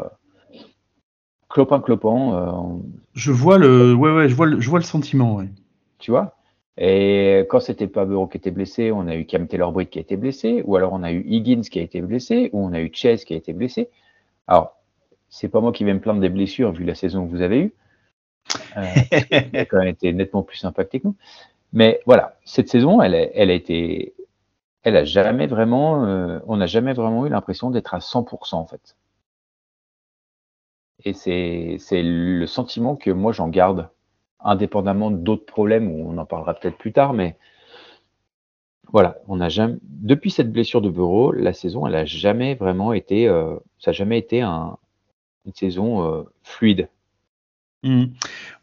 clopin 1.50 1.80
clopin. 1.80 2.34
Euh, 2.34 2.80
je 3.14 3.32
vois 3.32 3.58
le, 3.58 3.94
ouais, 3.94 4.14
ouais, 4.14 4.30
je 4.30 4.36
vois 4.36 4.46
le, 4.46 4.60
je 4.60 4.70
vois 4.70 4.80
le 4.80 4.86
sentiment, 4.86 5.36
ouais. 5.36 5.50
Tu 6.00 6.12
vois? 6.12 6.36
Et 6.78 7.46
quand 7.50 7.60
c'était 7.60 7.88
Bureau 7.88 8.28
qui 8.28 8.38
était 8.38 8.52
blessé, 8.52 8.92
on 8.92 9.08
a 9.08 9.16
eu 9.16 9.26
Cam 9.26 9.48
Taylor 9.48 9.72
Britt 9.72 9.90
qui 9.90 9.98
a 9.98 10.02
été 10.02 10.16
blessé, 10.16 10.62
ou 10.66 10.76
alors 10.76 10.94
on 10.94 11.02
a 11.02 11.12
eu 11.12 11.26
Higgins 11.28 11.62
qui 11.62 11.80
a 11.80 11.82
été 11.82 12.02
blessé, 12.02 12.52
ou 12.54 12.64
on 12.64 12.74
a 12.74 12.80
eu 12.80 12.92
Chase 12.94 13.26
qui 13.26 13.34
a 13.34 13.38
été 13.38 13.54
blessé. 13.54 13.90
Alors, 14.46 14.78
c'est 15.30 15.50
pas 15.50 15.60
moi 15.60 15.72
qui 15.72 15.84
vais 15.84 15.94
me 15.94 16.00
plaindre 16.00 16.22
des 16.22 16.30
blessures 16.30 16.72
vu 16.72 16.84
la 16.84 16.94
saison 16.94 17.26
que 17.26 17.32
vous 17.32 17.42
avez 17.42 17.60
eue. 17.62 17.74
Euh, 18.78 18.84
a 19.54 19.66
quand 19.66 19.80
même 19.80 19.88
été 19.88 20.14
nettement 20.14 20.44
plus 20.44 20.64
impacté 20.66 21.00
que 21.00 21.08
nous. 21.08 21.16
Mais 21.74 22.02
voilà, 22.06 22.38
cette 22.46 22.70
saison, 22.70 23.02
elle, 23.02 23.16
a, 23.16 23.54
été, 23.54 24.14
elle 24.84 24.98
a 24.98 25.04
jamais 25.06 25.48
vraiment, 25.48 26.06
euh, 26.06 26.40
on 26.48 26.58
n'a 26.58 26.66
jamais 26.66 26.94
vraiment 26.94 27.26
eu 27.26 27.30
l'impression 27.30 27.70
d'être 27.72 27.94
à 27.94 28.00
100% 28.00 28.56
en 28.56 28.66
fait. 28.66 28.96
Et 31.06 31.14
c'est 31.14 32.02
le 32.04 32.46
sentiment 32.48 32.96
que 32.96 33.12
moi 33.12 33.32
j'en 33.32 33.50
garde 33.50 33.90
indépendamment 34.40 35.12
d'autres 35.12 35.46
problèmes 35.46 35.92
où 35.92 36.10
on 36.10 36.18
en 36.18 36.26
parlera 36.26 36.54
peut-être 36.54 36.78
plus 36.78 36.94
tard, 36.94 37.14
mais 37.14 37.38
voilà, 38.92 39.18
on 39.28 39.42
a 39.42 39.50
jamais, 39.50 39.78
depuis 39.84 40.32
cette 40.32 40.52
blessure 40.52 40.82
de 40.82 40.90
Bureau, 40.90 41.32
la 41.32 41.54
saison, 41.54 41.88
elle 41.88 41.96
a 41.96 42.06
jamais 42.06 42.56
vraiment 42.56 42.94
été, 42.94 43.28
euh, 43.28 43.58
ça 43.80 43.92
n'a 43.92 43.94
jamais 43.94 44.18
été 44.18 44.42
un, 44.42 44.78
une 45.46 45.54
saison 45.54 46.04
euh, 46.04 46.24
fluide. 46.44 46.90
Mmh. 47.84 48.06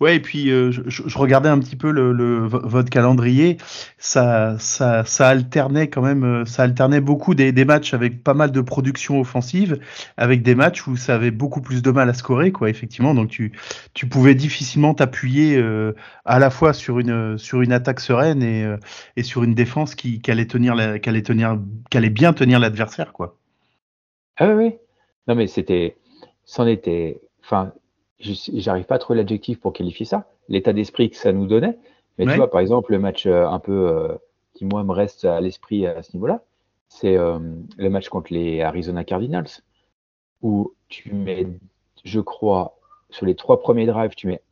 Ouais, 0.00 0.16
et 0.16 0.20
puis 0.20 0.50
euh, 0.50 0.72
je, 0.72 1.18
regardais 1.18 1.48
un 1.48 1.60
petit 1.60 1.76
peu 1.76 1.92
le, 1.92 2.46
votre 2.48 2.90
calendrier, 2.90 3.58
ça, 3.96 4.58
ça, 4.58 5.04
ça, 5.04 5.28
alternait 5.28 5.88
quand 5.88 6.02
même, 6.02 6.24
euh, 6.24 6.44
ça 6.44 6.64
alternait 6.64 7.00
beaucoup 7.00 7.36
des, 7.36 7.52
matchs 7.64 7.94
avec 7.94 8.24
pas 8.24 8.34
mal 8.34 8.50
de 8.50 8.60
production 8.60 9.20
offensive, 9.20 9.78
avec 10.16 10.42
des 10.42 10.56
matchs 10.56 10.88
où 10.88 10.96
ça 10.96 11.14
avait 11.14 11.30
beaucoup 11.30 11.60
plus 11.60 11.80
de 11.80 11.90
mal 11.92 12.10
à 12.10 12.14
scorer, 12.14 12.50
quoi, 12.50 12.68
effectivement. 12.68 13.14
Donc 13.14 13.28
tu, 13.28 13.52
tu 13.94 14.08
pouvais 14.08 14.34
difficilement 14.34 14.94
t'appuyer 14.94 15.56
euh, 15.58 15.94
à 16.24 16.40
la 16.40 16.50
fois 16.50 16.72
sur 16.72 16.98
une, 16.98 17.38
sur 17.38 17.62
une 17.62 17.72
attaque 17.72 18.00
sereine 18.00 18.42
et, 18.42 18.66
et 19.16 19.22
sur 19.22 19.44
une 19.44 19.54
défense 19.54 19.94
qui, 19.94 20.20
allait 20.26 20.46
tenir, 20.46 20.74
qui 21.00 21.08
allait 21.08 21.22
tenir, 21.22 21.56
qui 21.88 21.98
allait 21.98 22.10
bien 22.10 22.32
tenir 22.32 22.58
l'adversaire, 22.58 23.12
quoi. 23.12 23.36
Ah 24.38 24.48
oui, 24.48 24.54
oui. 24.64 24.74
Non 25.28 25.36
mais 25.36 25.46
c'était, 25.46 25.96
c'en 26.44 26.66
était, 26.66 27.20
enfin 27.42 27.72
j'arrive 28.18 28.84
pas 28.84 28.96
à 28.96 28.98
trouver 28.98 29.18
l'adjectif 29.18 29.60
pour 29.60 29.72
qualifier 29.72 30.06
ça, 30.06 30.28
l'état 30.48 30.72
d'esprit 30.72 31.10
que 31.10 31.16
ça 31.16 31.32
nous 31.32 31.46
donnait. 31.46 31.78
Mais 32.18 32.26
tu 32.26 32.36
vois, 32.36 32.50
par 32.50 32.60
exemple, 32.60 32.92
le 32.92 32.98
match 32.98 33.26
euh, 33.26 33.46
un 33.46 33.58
peu 33.58 33.88
euh, 33.88 34.14
qui, 34.54 34.64
moi, 34.64 34.84
me 34.84 34.92
reste 34.92 35.24
à 35.24 35.40
l'esprit 35.40 35.86
à 35.86 36.02
ce 36.02 36.12
niveau-là, 36.14 36.44
c'est 36.88 37.16
euh, 37.16 37.38
le 37.76 37.90
match 37.90 38.08
contre 38.08 38.32
les 38.32 38.62
Arizona 38.62 39.02
Cardinals, 39.02 39.48
où 40.42 40.74
tu 40.88 41.12
mets, 41.12 41.46
je 42.04 42.20
crois, 42.20 42.78
sur 43.10 43.26
les 43.26 43.34
trois 43.34 43.60
premiers 43.60 43.86
drives, 43.86 44.14
tu 44.14 44.28
mets 44.28 44.42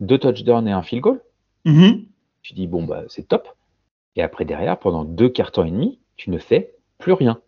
deux 0.00 0.18
touchdowns 0.18 0.68
et 0.68 0.72
un 0.72 0.82
field 0.82 1.02
goal. 1.02 1.22
Mm-hmm. 1.64 2.04
Tu 2.42 2.54
dis, 2.54 2.66
bon, 2.66 2.84
bah, 2.84 3.04
c'est 3.08 3.26
top. 3.26 3.48
Et 4.16 4.22
après, 4.22 4.44
derrière, 4.44 4.78
pendant 4.78 5.04
deux 5.04 5.28
quarts 5.28 5.52
et 5.64 5.70
demi, 5.70 5.98
tu 6.16 6.30
ne 6.30 6.38
fais 6.38 6.74
plus 6.98 7.12
rien. 7.12 7.40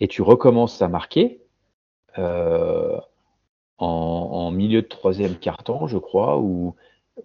Et 0.00 0.08
tu 0.08 0.22
recommences 0.22 0.80
à 0.80 0.88
marquer. 0.88 1.40
Euh, 3.82 3.84
en, 3.84 4.50
milieu 4.52 4.82
de 4.82 4.86
troisième 4.86 5.34
carton, 5.34 5.86
je 5.88 5.98
crois, 5.98 6.38
ou, 6.38 6.74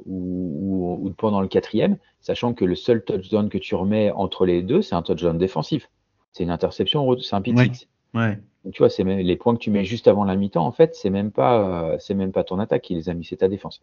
ou, 0.06 1.14
pendant 1.18 1.40
le 1.40 1.48
quatrième, 1.48 1.98
sachant 2.20 2.54
que 2.54 2.66
le 2.66 2.76
seul 2.76 3.04
touchdown 3.04 3.50
que 3.50 3.60
tu 3.60 3.76
remets 3.76 4.12
entre 4.12 4.46
les 4.46 4.64
deux, 4.64 4.82
c'est 4.82 4.96
un 4.96 5.04
touchdown 5.04 5.38
défensif. 5.38 5.90
C'est 6.32 6.44
une 6.44 6.50
interception, 6.50 7.18
c'est 7.20 7.36
un 7.36 7.42
pitch 7.42 7.88
ouais, 8.14 8.40
tu 8.72 8.80
vois, 8.80 8.90
c'est 8.90 9.04
les 9.04 9.36
points 9.36 9.54
que 9.54 9.60
tu 9.60 9.72
mets 9.72 9.86
juste 9.86 10.08
avant 10.08 10.24
la 10.24 10.36
mi-temps, 10.36 10.66
en 10.66 10.72
fait, 10.72 10.96
c'est 10.96 11.10
même 11.10 11.32
pas, 11.32 11.98
c'est 12.00 12.16
même 12.16 12.32
pas 12.32 12.44
ton 12.44 12.60
attaque 12.60 12.82
qui 12.82 12.96
les 12.96 13.10
a 13.10 13.14
mis, 13.14 13.24
c'est 13.24 13.38
ta 13.38 13.48
défense. 13.48 13.82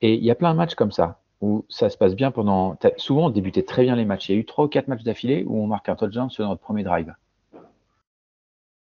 Et 0.00 0.14
il 0.14 0.24
y 0.24 0.30
a 0.30 0.34
plein 0.34 0.52
de 0.52 0.56
matchs 0.56 0.74
comme 0.74 0.92
ça 0.92 1.20
où 1.40 1.64
ça 1.68 1.90
se 1.90 1.96
passe 1.96 2.14
bien 2.14 2.30
pendant. 2.30 2.78
Souvent, 2.96 3.26
on 3.26 3.30
débutait 3.30 3.62
très 3.62 3.82
bien 3.82 3.96
les 3.96 4.04
matchs. 4.04 4.28
Il 4.28 4.34
y 4.34 4.38
a 4.38 4.40
eu 4.40 4.44
trois 4.44 4.66
ou 4.66 4.68
quatre 4.68 4.88
matchs 4.88 5.02
d'affilée 5.02 5.44
où 5.46 5.62
on 5.62 5.66
marque 5.66 5.88
un 5.88 5.96
touchdown 5.96 6.30
sur 6.30 6.46
notre 6.46 6.60
premier 6.60 6.82
drive. 6.82 7.14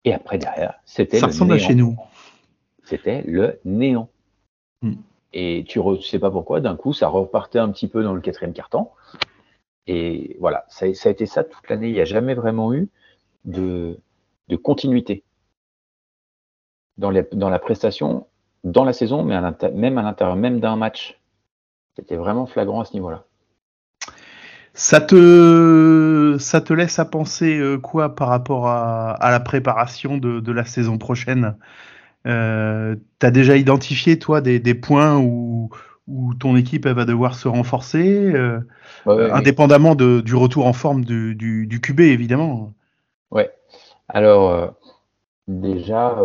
Et 0.03 0.13
après 0.13 0.37
derrière, 0.37 0.75
c'était. 0.85 1.19
Ça 1.19 1.27
ressemble 1.27 1.53
à 1.53 1.57
chez 1.57 1.75
nous 1.75 1.97
c'était 2.85 3.23
le 3.23 3.59
néant. 3.65 4.09
Hmm. 4.81 4.95
Et 5.33 5.65
tu 5.67 5.79
ne 5.79 5.97
sais 5.97 6.19
pas 6.19 6.31
pourquoi, 6.31 6.61
d'un 6.61 6.77
coup, 6.77 6.93
ça 6.93 7.07
repartait 7.09 7.59
un 7.59 7.69
petit 7.69 7.89
peu 7.89 8.03
dans 8.03 8.13
le 8.13 8.21
quatrième 8.21 8.53
carton. 8.53 8.87
Et 9.87 10.37
voilà, 10.39 10.65
ça, 10.69 10.85
a 10.85 11.09
été 11.09 11.25
ça 11.25 11.43
toute 11.43 11.69
l'année. 11.69 11.89
Il 11.89 11.93
n'y 11.93 12.01
a 12.01 12.05
jamais 12.05 12.33
vraiment 12.33 12.73
eu 12.73 12.89
de, 13.43 13.99
continuité 14.63 15.23
dans, 16.97 17.11
dans, 17.33 17.49
la 17.49 17.59
prestation, 17.59 18.27
dans 18.63 18.85
la 18.85 18.93
saison, 18.93 19.23
mais 19.23 19.39
même 19.73 19.97
à 19.97 20.01
l'intérieur 20.01 20.37
même 20.37 20.59
d'un 20.59 20.77
match. 20.77 21.19
C'était 21.95 22.15
vraiment 22.15 22.45
flagrant 22.45 22.81
à 22.81 22.85
ce 22.85 22.93
niveau-là. 22.93 23.25
Ça 24.77 24.99
te, 24.99 26.35
ça 26.37 26.59
te 26.59 26.73
laisse 26.73 26.99
à 26.99 27.05
penser 27.05 27.57
euh, 27.57 27.77
quoi 27.77 28.13
par 28.13 28.27
rapport 28.27 28.67
à, 28.67 29.17
la 29.21 29.39
préparation 29.39 30.17
de, 30.17 30.51
la 30.51 30.65
saison 30.65 30.97
prochaine? 30.97 31.55
Euh, 32.25 32.95
tu 33.19 33.25
as 33.25 33.31
déjà 33.31 33.55
identifié, 33.55 34.17
toi, 34.17 34.41
des, 34.41 34.73
points 34.73 35.17
où, 35.17 35.69
où, 36.07 36.33
ton 36.33 36.55
équipe 36.55 36.85
elle 36.85 36.95
va 36.95 37.05
devoir 37.05 37.35
se 37.35 37.47
renforcer, 37.47 38.33
euh, 38.33 38.59
indépendamment 39.05 39.95
de, 39.95 40.21
du 40.21 40.35
retour 40.35 40.65
en 40.65 40.73
forme 40.73 41.05
du, 41.05 41.35
du, 41.35 41.81
QB, 41.81 42.01
évidemment 42.01 42.73
Ouais. 43.31 43.51
Alors, 44.07 44.49
euh, 44.51 44.67
déjà, 45.47 46.15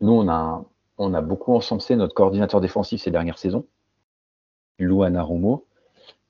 nous, 0.00 0.12
on 0.12 0.28
a, 0.28 0.64
on 0.98 1.14
a 1.14 1.20
beaucoup 1.20 1.54
encensé 1.54 1.94
notre 1.94 2.14
coordinateur 2.14 2.60
défensif 2.60 3.00
ces 3.00 3.10
dernières 3.10 3.38
saisons, 3.38 3.66
Lou 4.78 5.04
Anarumo, 5.04 5.66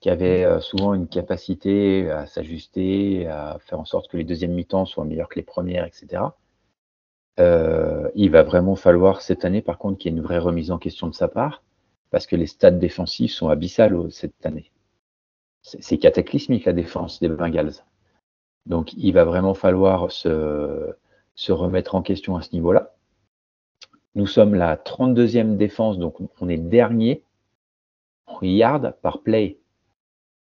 qui 0.01 0.11
avait 0.11 0.61
souvent 0.61 0.93
une 0.93 1.09
capacité 1.09 2.11
à 2.11 2.27
s'ajuster, 2.27 3.27
à 3.27 3.59
faire 3.61 3.81
en 3.81 3.85
sorte 3.87 4.11
que 4.11 4.19
les 4.19 4.25
deuxièmes 4.25 4.53
mi-temps 4.53 4.85
soient 4.85 5.05
meilleurs 5.05 5.29
que 5.29 5.37
les 5.37 5.45
premières, 5.45 5.87
etc. 5.87 6.23
Euh, 7.41 8.11
il 8.15 8.31
va 8.31 8.43
vraiment 8.43 8.77
falloir 8.77 9.23
cette 9.23 9.45
année, 9.45 9.63
par 9.63 9.79
contre, 9.79 9.99
qu'il 9.99 10.13
y 10.13 10.15
ait 10.15 10.19
une 10.19 10.23
vraie 10.23 10.39
remise 10.39 10.71
en 10.71 10.79
question 10.79 11.09
de 11.09 11.15
sa 11.15 11.29
part, 11.29 11.63
parce 12.11 12.27
que 12.27 12.37
les 12.37 12.47
stades 12.47 12.79
défensifs 12.79 13.33
sont 13.33 13.49
abyssales 13.49 14.11
cette 14.11 14.45
année. 14.45 14.71
C'est 15.63 15.99
cataclysmique 15.99 16.65
la 16.65 16.73
défense 16.73 17.21
des 17.21 17.29
Bengals. 17.29 17.85
Donc, 18.67 18.93
il 18.95 19.13
va 19.13 19.25
vraiment 19.25 19.55
falloir 19.55 20.11
se, 20.11 20.95
se 21.35 21.53
remettre 21.53 21.95
en 21.95 22.03
question 22.03 22.37
à 22.37 22.43
ce 22.43 22.53
niveau-là. 22.53 22.95
Nous 24.15 24.27
sommes 24.27 24.55
la 24.55 24.77
32e 24.77 25.57
défense, 25.57 25.99
donc 25.99 26.17
on 26.41 26.49
est 26.49 26.59
dernier 26.59 27.25
en 28.27 28.39
yards 28.43 28.95
par 29.01 29.23
play. 29.23 29.59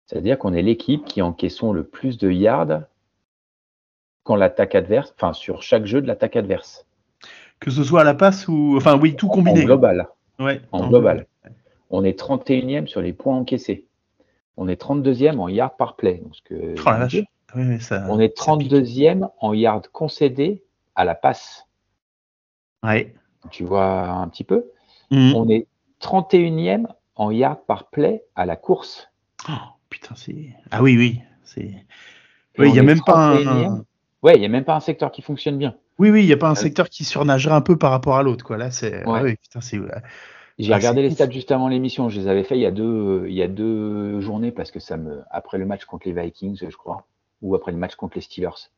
C'est-à-dire 0.05 0.37
qu'on 0.37 0.53
est 0.53 0.61
l'équipe 0.61 1.05
qui 1.05 1.21
encaissons 1.21 1.71
le 1.71 1.83
plus 1.83 2.17
de 2.17 2.31
yards 2.31 2.83
quand 4.23 4.35
l'attaque 4.35 4.75
adverse, 4.75 5.13
enfin 5.17 5.33
sur 5.33 5.61
chaque 5.61 5.85
jeu 5.85 6.01
de 6.01 6.07
l'attaque 6.07 6.35
adverse. 6.35 6.85
Que 7.59 7.71
ce 7.71 7.83
soit 7.83 8.01
à 8.01 8.03
la 8.03 8.13
passe 8.13 8.47
ou, 8.47 8.75
enfin 8.77 8.97
oui, 8.97 9.15
tout 9.15 9.27
combiné. 9.27 9.61
En 9.61 9.65
global. 9.65 10.07
Ouais, 10.39 10.61
en, 10.71 10.87
global. 10.87 11.27
On 11.89 12.03
est 12.03 12.19
31e 12.19 12.87
sur 12.87 13.01
les 13.01 13.13
points 13.13 13.37
encaissés. 13.37 13.85
On 14.57 14.67
est 14.67 14.81
32e 14.81 15.39
en 15.39 15.47
yard 15.47 15.75
par 15.77 15.95
play. 15.95 16.21
Donc, 16.23 16.33
que, 16.43 16.75
oh 16.77 17.23
on 18.09 18.19
est 18.19 18.37
32e 18.37 19.29
en 19.39 19.53
yard 19.53 19.87
concédé 19.91 20.63
à 20.95 21.05
la 21.05 21.15
passe. 21.15 21.67
Ouais. 22.83 23.13
Tu 23.51 23.63
vois 23.63 24.07
un 24.07 24.27
petit 24.27 24.43
peu? 24.43 24.65
Mhm. 25.11 25.35
On 25.35 25.49
est 25.49 25.67
31e 26.01 26.87
en 27.15 27.31
yard 27.31 27.63
par 27.65 27.89
play 27.89 28.23
à 28.35 28.45
la 28.45 28.55
course. 28.55 29.09
Oh, 29.49 29.53
putain, 29.89 30.15
c'est. 30.15 30.49
Ah 30.71 30.81
oui, 30.81 30.97
oui. 30.97 31.21
C'est. 31.43 31.85
Oui, 32.57 32.69
il 32.69 32.73
n'y 32.73 32.79
a 32.79 32.83
même 32.83 33.01
pas 33.01 33.35
un. 33.37 33.83
Ouais, 34.23 34.35
il 34.35 34.39
n'y 34.39 34.45
a 34.45 34.49
même 34.49 34.63
pas 34.63 34.75
un 34.75 34.79
secteur 34.79 35.11
qui 35.11 35.21
fonctionne 35.21 35.57
bien. 35.57 35.75
Oui, 35.99 36.09
oui, 36.09 36.23
il 36.23 36.25
n'y 36.25 36.33
a 36.33 36.37
pas 36.37 36.49
un 36.49 36.55
secteur 36.55 36.89
qui 36.89 37.03
surnagerait 37.03 37.53
un 37.53 37.61
peu 37.61 37.77
par 37.77 37.91
rapport 37.91 38.15
à 38.15 38.23
l'autre, 38.23 38.43
quoi. 38.43 38.57
Là, 38.57 38.71
c'est. 38.71 39.05
Ouais. 39.05 39.35
putain, 39.35 39.61
c'est. 39.61 39.79
J'ai 40.59 40.71
ah, 40.71 40.77
regardé 40.77 41.01
les 41.01 41.09
stats 41.09 41.29
juste 41.29 41.51
avant 41.51 41.67
l'émission. 41.67 42.09
Je 42.09 42.19
les 42.19 42.27
avais 42.27 42.43
fait 42.43 42.57
il 42.57 42.61
y 42.61 42.65
a 42.65 42.71
deux, 42.71 43.25
il 43.27 43.33
y 43.33 43.41
a 43.41 43.47
deux 43.47 44.19
journées 44.21 44.51
parce 44.51 44.71
que 44.71 44.79
ça 44.79 44.97
me, 44.97 45.21
après 45.31 45.57
le 45.57 45.65
match 45.65 45.85
contre 45.85 46.07
les 46.07 46.13
Vikings, 46.13 46.57
je 46.69 46.77
crois, 46.77 47.05
ou 47.41 47.55
après 47.55 47.71
le 47.71 47.77
match 47.77 47.95
contre 47.95 48.15
les 48.15 48.21
Steelers. 48.21 48.69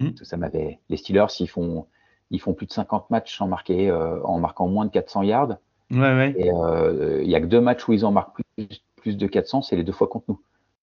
Hmm. 0.00 0.10
Ça 0.22 0.36
m'avait. 0.36 0.78
Les 0.88 0.96
Steelers, 0.96 1.26
ils 1.40 1.48
font, 1.48 1.86
ils 2.30 2.40
font 2.40 2.52
plus 2.52 2.66
de 2.66 2.72
50 2.72 3.10
matchs 3.10 3.36
sans 3.36 3.48
marquer, 3.48 3.90
euh, 3.90 4.22
en 4.24 4.38
marquant 4.38 4.68
moins 4.68 4.84
de 4.84 4.90
400 4.90 5.22
yards. 5.22 5.56
Ouais, 5.90 5.98
ouais. 5.98 6.34
Et 6.36 6.50
euh, 6.52 7.22
il 7.22 7.30
y 7.30 7.34
a 7.34 7.40
que 7.40 7.46
deux 7.46 7.60
matchs 7.60 7.88
où 7.88 7.92
ils 7.92 8.04
en 8.04 8.12
marquent 8.12 8.36
plus, 8.56 8.68
plus 8.96 9.16
de 9.16 9.26
400, 9.26 9.62
c'est 9.62 9.76
les 9.76 9.84
deux 9.84 9.92
fois 9.92 10.08
contre 10.08 10.26
nous. 10.28 10.40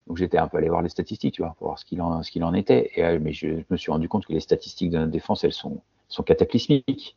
Donc 0.08 0.16
j'étais 0.16 0.38
un 0.38 0.48
peu 0.48 0.56
allé 0.56 0.70
voir 0.70 0.80
les 0.82 0.88
statistiques, 0.88 1.34
tu 1.34 1.42
vois, 1.42 1.54
pour 1.58 1.68
voir 1.68 1.78
ce 1.78 1.84
qu'il 1.84 2.02
en, 2.02 2.54
était. 2.54 2.90
Et, 2.96 3.04
euh, 3.04 3.18
mais 3.20 3.32
je, 3.32 3.48
me 3.68 3.76
suis 3.76 3.92
rendu 3.92 4.08
compte 4.08 4.26
que 4.26 4.32
les 4.32 4.40
statistiques 4.40 4.90
de 4.90 4.98
notre 4.98 5.12
défense, 5.12 5.44
elles 5.44 5.52
sont, 5.52 5.82
sont 6.08 6.22
cataclysmiques. 6.22 7.16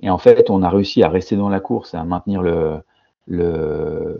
Et 0.00 0.08
en 0.08 0.18
fait, 0.18 0.48
on 0.48 0.62
a 0.62 0.70
réussi 0.70 1.02
à 1.02 1.10
rester 1.10 1.36
dans 1.36 1.50
la 1.50 1.60
course, 1.60 1.94
à 1.94 2.02
maintenir 2.04 2.40
le, 2.40 2.80
le, 3.26 4.18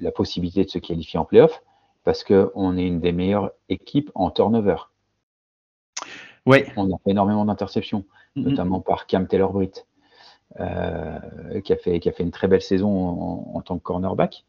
la 0.00 0.12
possibilité 0.12 0.64
de 0.64 0.70
se 0.70 0.78
qualifier 0.78 1.18
en 1.18 1.24
playoff, 1.24 1.60
parce 2.04 2.22
qu'on 2.22 2.76
est 2.76 2.86
une 2.86 3.00
des 3.00 3.12
meilleures 3.12 3.50
équipes 3.68 4.10
en 4.14 4.30
turnover. 4.30 4.76
Ouais. 6.46 6.66
On 6.76 6.86
a 6.92 6.98
fait 6.98 7.10
énormément 7.10 7.44
d'interceptions, 7.44 8.04
mm-hmm. 8.36 8.42
notamment 8.42 8.80
par 8.80 9.06
Cam 9.06 9.26
Taylor-Britt, 9.26 9.86
euh, 10.60 11.60
qui 11.64 11.72
a 11.72 11.76
fait 11.76 12.00
une 12.20 12.30
très 12.30 12.46
belle 12.46 12.62
saison 12.62 13.50
en, 13.54 13.60
tant 13.60 13.76
que 13.76 13.82
cornerback. 13.82 14.44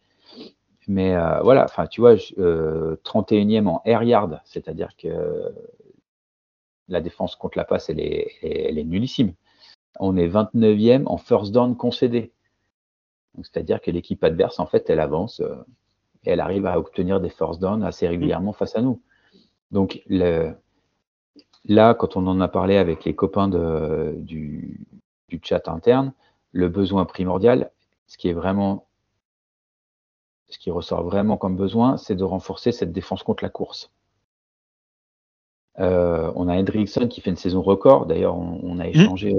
Mais 0.89 1.15
euh, 1.15 1.39
voilà, 1.41 1.63
enfin, 1.63 1.87
tu 1.87 2.01
vois, 2.01 2.15
31e 2.15 2.39
euh, 2.39 3.69
en 3.69 3.81
air 3.85 4.03
yard, 4.03 4.41
c'est-à-dire 4.43 4.89
que 4.97 5.53
la 6.89 6.99
défense 6.99 7.37
contre 7.37 7.57
la 7.57 7.63
passe, 7.63 7.89
elle 7.89 8.01
est, 8.01 8.31
elle 8.41 8.77
est 8.77 8.83
nullissime 8.83 9.33
on 9.99 10.17
est 10.17 10.27
29e 10.27 11.03
en 11.05 11.17
first 11.17 11.51
down 11.51 11.75
concédé. 11.75 12.31
C'est-à-dire 13.41 13.81
que 13.81 13.91
l'équipe 13.91 14.23
adverse, 14.23 14.59
en 14.59 14.65
fait, 14.65 14.89
elle 14.89 14.99
avance 14.99 15.39
euh, 15.41 15.55
et 16.25 16.31
elle 16.31 16.39
arrive 16.39 16.65
à 16.65 16.79
obtenir 16.79 17.21
des 17.21 17.29
first 17.29 17.59
down 17.61 17.83
assez 17.83 18.07
régulièrement 18.07 18.53
face 18.53 18.75
à 18.75 18.81
nous. 18.81 19.01
Donc 19.71 20.01
là, 20.09 21.93
quand 21.93 22.17
on 22.17 22.25
en 22.27 22.41
a 22.41 22.47
parlé 22.47 22.77
avec 22.77 23.05
les 23.05 23.15
copains 23.15 23.47
du, 23.47 24.85
chat 25.43 25.67
interne, 25.67 26.13
le 26.51 26.69
besoin 26.69 27.05
primordial, 27.05 27.71
ce 28.07 28.17
qui 28.17 28.29
est 28.29 28.33
vraiment, 28.33 28.87
ce 30.49 30.57
qui 30.57 30.71
ressort 30.71 31.03
vraiment 31.03 31.37
comme 31.37 31.55
besoin, 31.55 31.97
c'est 31.97 32.15
de 32.15 32.23
renforcer 32.23 32.71
cette 32.71 32.91
défense 32.91 33.23
contre 33.23 33.43
la 33.43 33.49
course. 33.49 33.91
Euh, 35.79 36.31
on 36.35 36.47
a 36.49 36.57
Hendrickson 36.57 37.07
qui 37.07 37.21
fait 37.21 37.29
une 37.29 37.37
saison 37.37 37.61
record. 37.61 38.05
D'ailleurs, 38.05 38.35
on, 38.35 38.79
a 38.79 38.85
mmh. 38.85 38.89
échangé. 38.89 39.35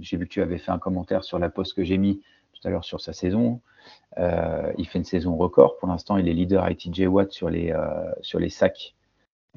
J'ai 0.00 0.16
vu 0.16 0.26
que 0.26 0.32
tu 0.32 0.42
avais 0.42 0.58
fait 0.58 0.72
un 0.72 0.78
commentaire 0.78 1.22
sur 1.22 1.38
la 1.38 1.48
poste 1.48 1.74
que 1.74 1.84
j'ai 1.84 1.98
mis 1.98 2.20
tout 2.52 2.66
à 2.66 2.70
l'heure 2.70 2.84
sur 2.84 3.00
sa 3.00 3.12
saison. 3.12 3.60
Euh, 4.18 4.72
il 4.78 4.86
fait 4.86 4.98
une 4.98 5.04
saison 5.04 5.36
record. 5.36 5.76
Pour 5.78 5.88
l'instant, 5.88 6.16
il 6.16 6.28
est 6.28 6.32
leader 6.32 6.64
à 6.64 6.74
TJ 6.74 7.02
Watt 7.06 7.30
sur 7.30 7.50
les, 7.50 7.70
euh, 7.70 8.10
sur 8.20 8.40
les 8.40 8.50
sacs 8.50 8.94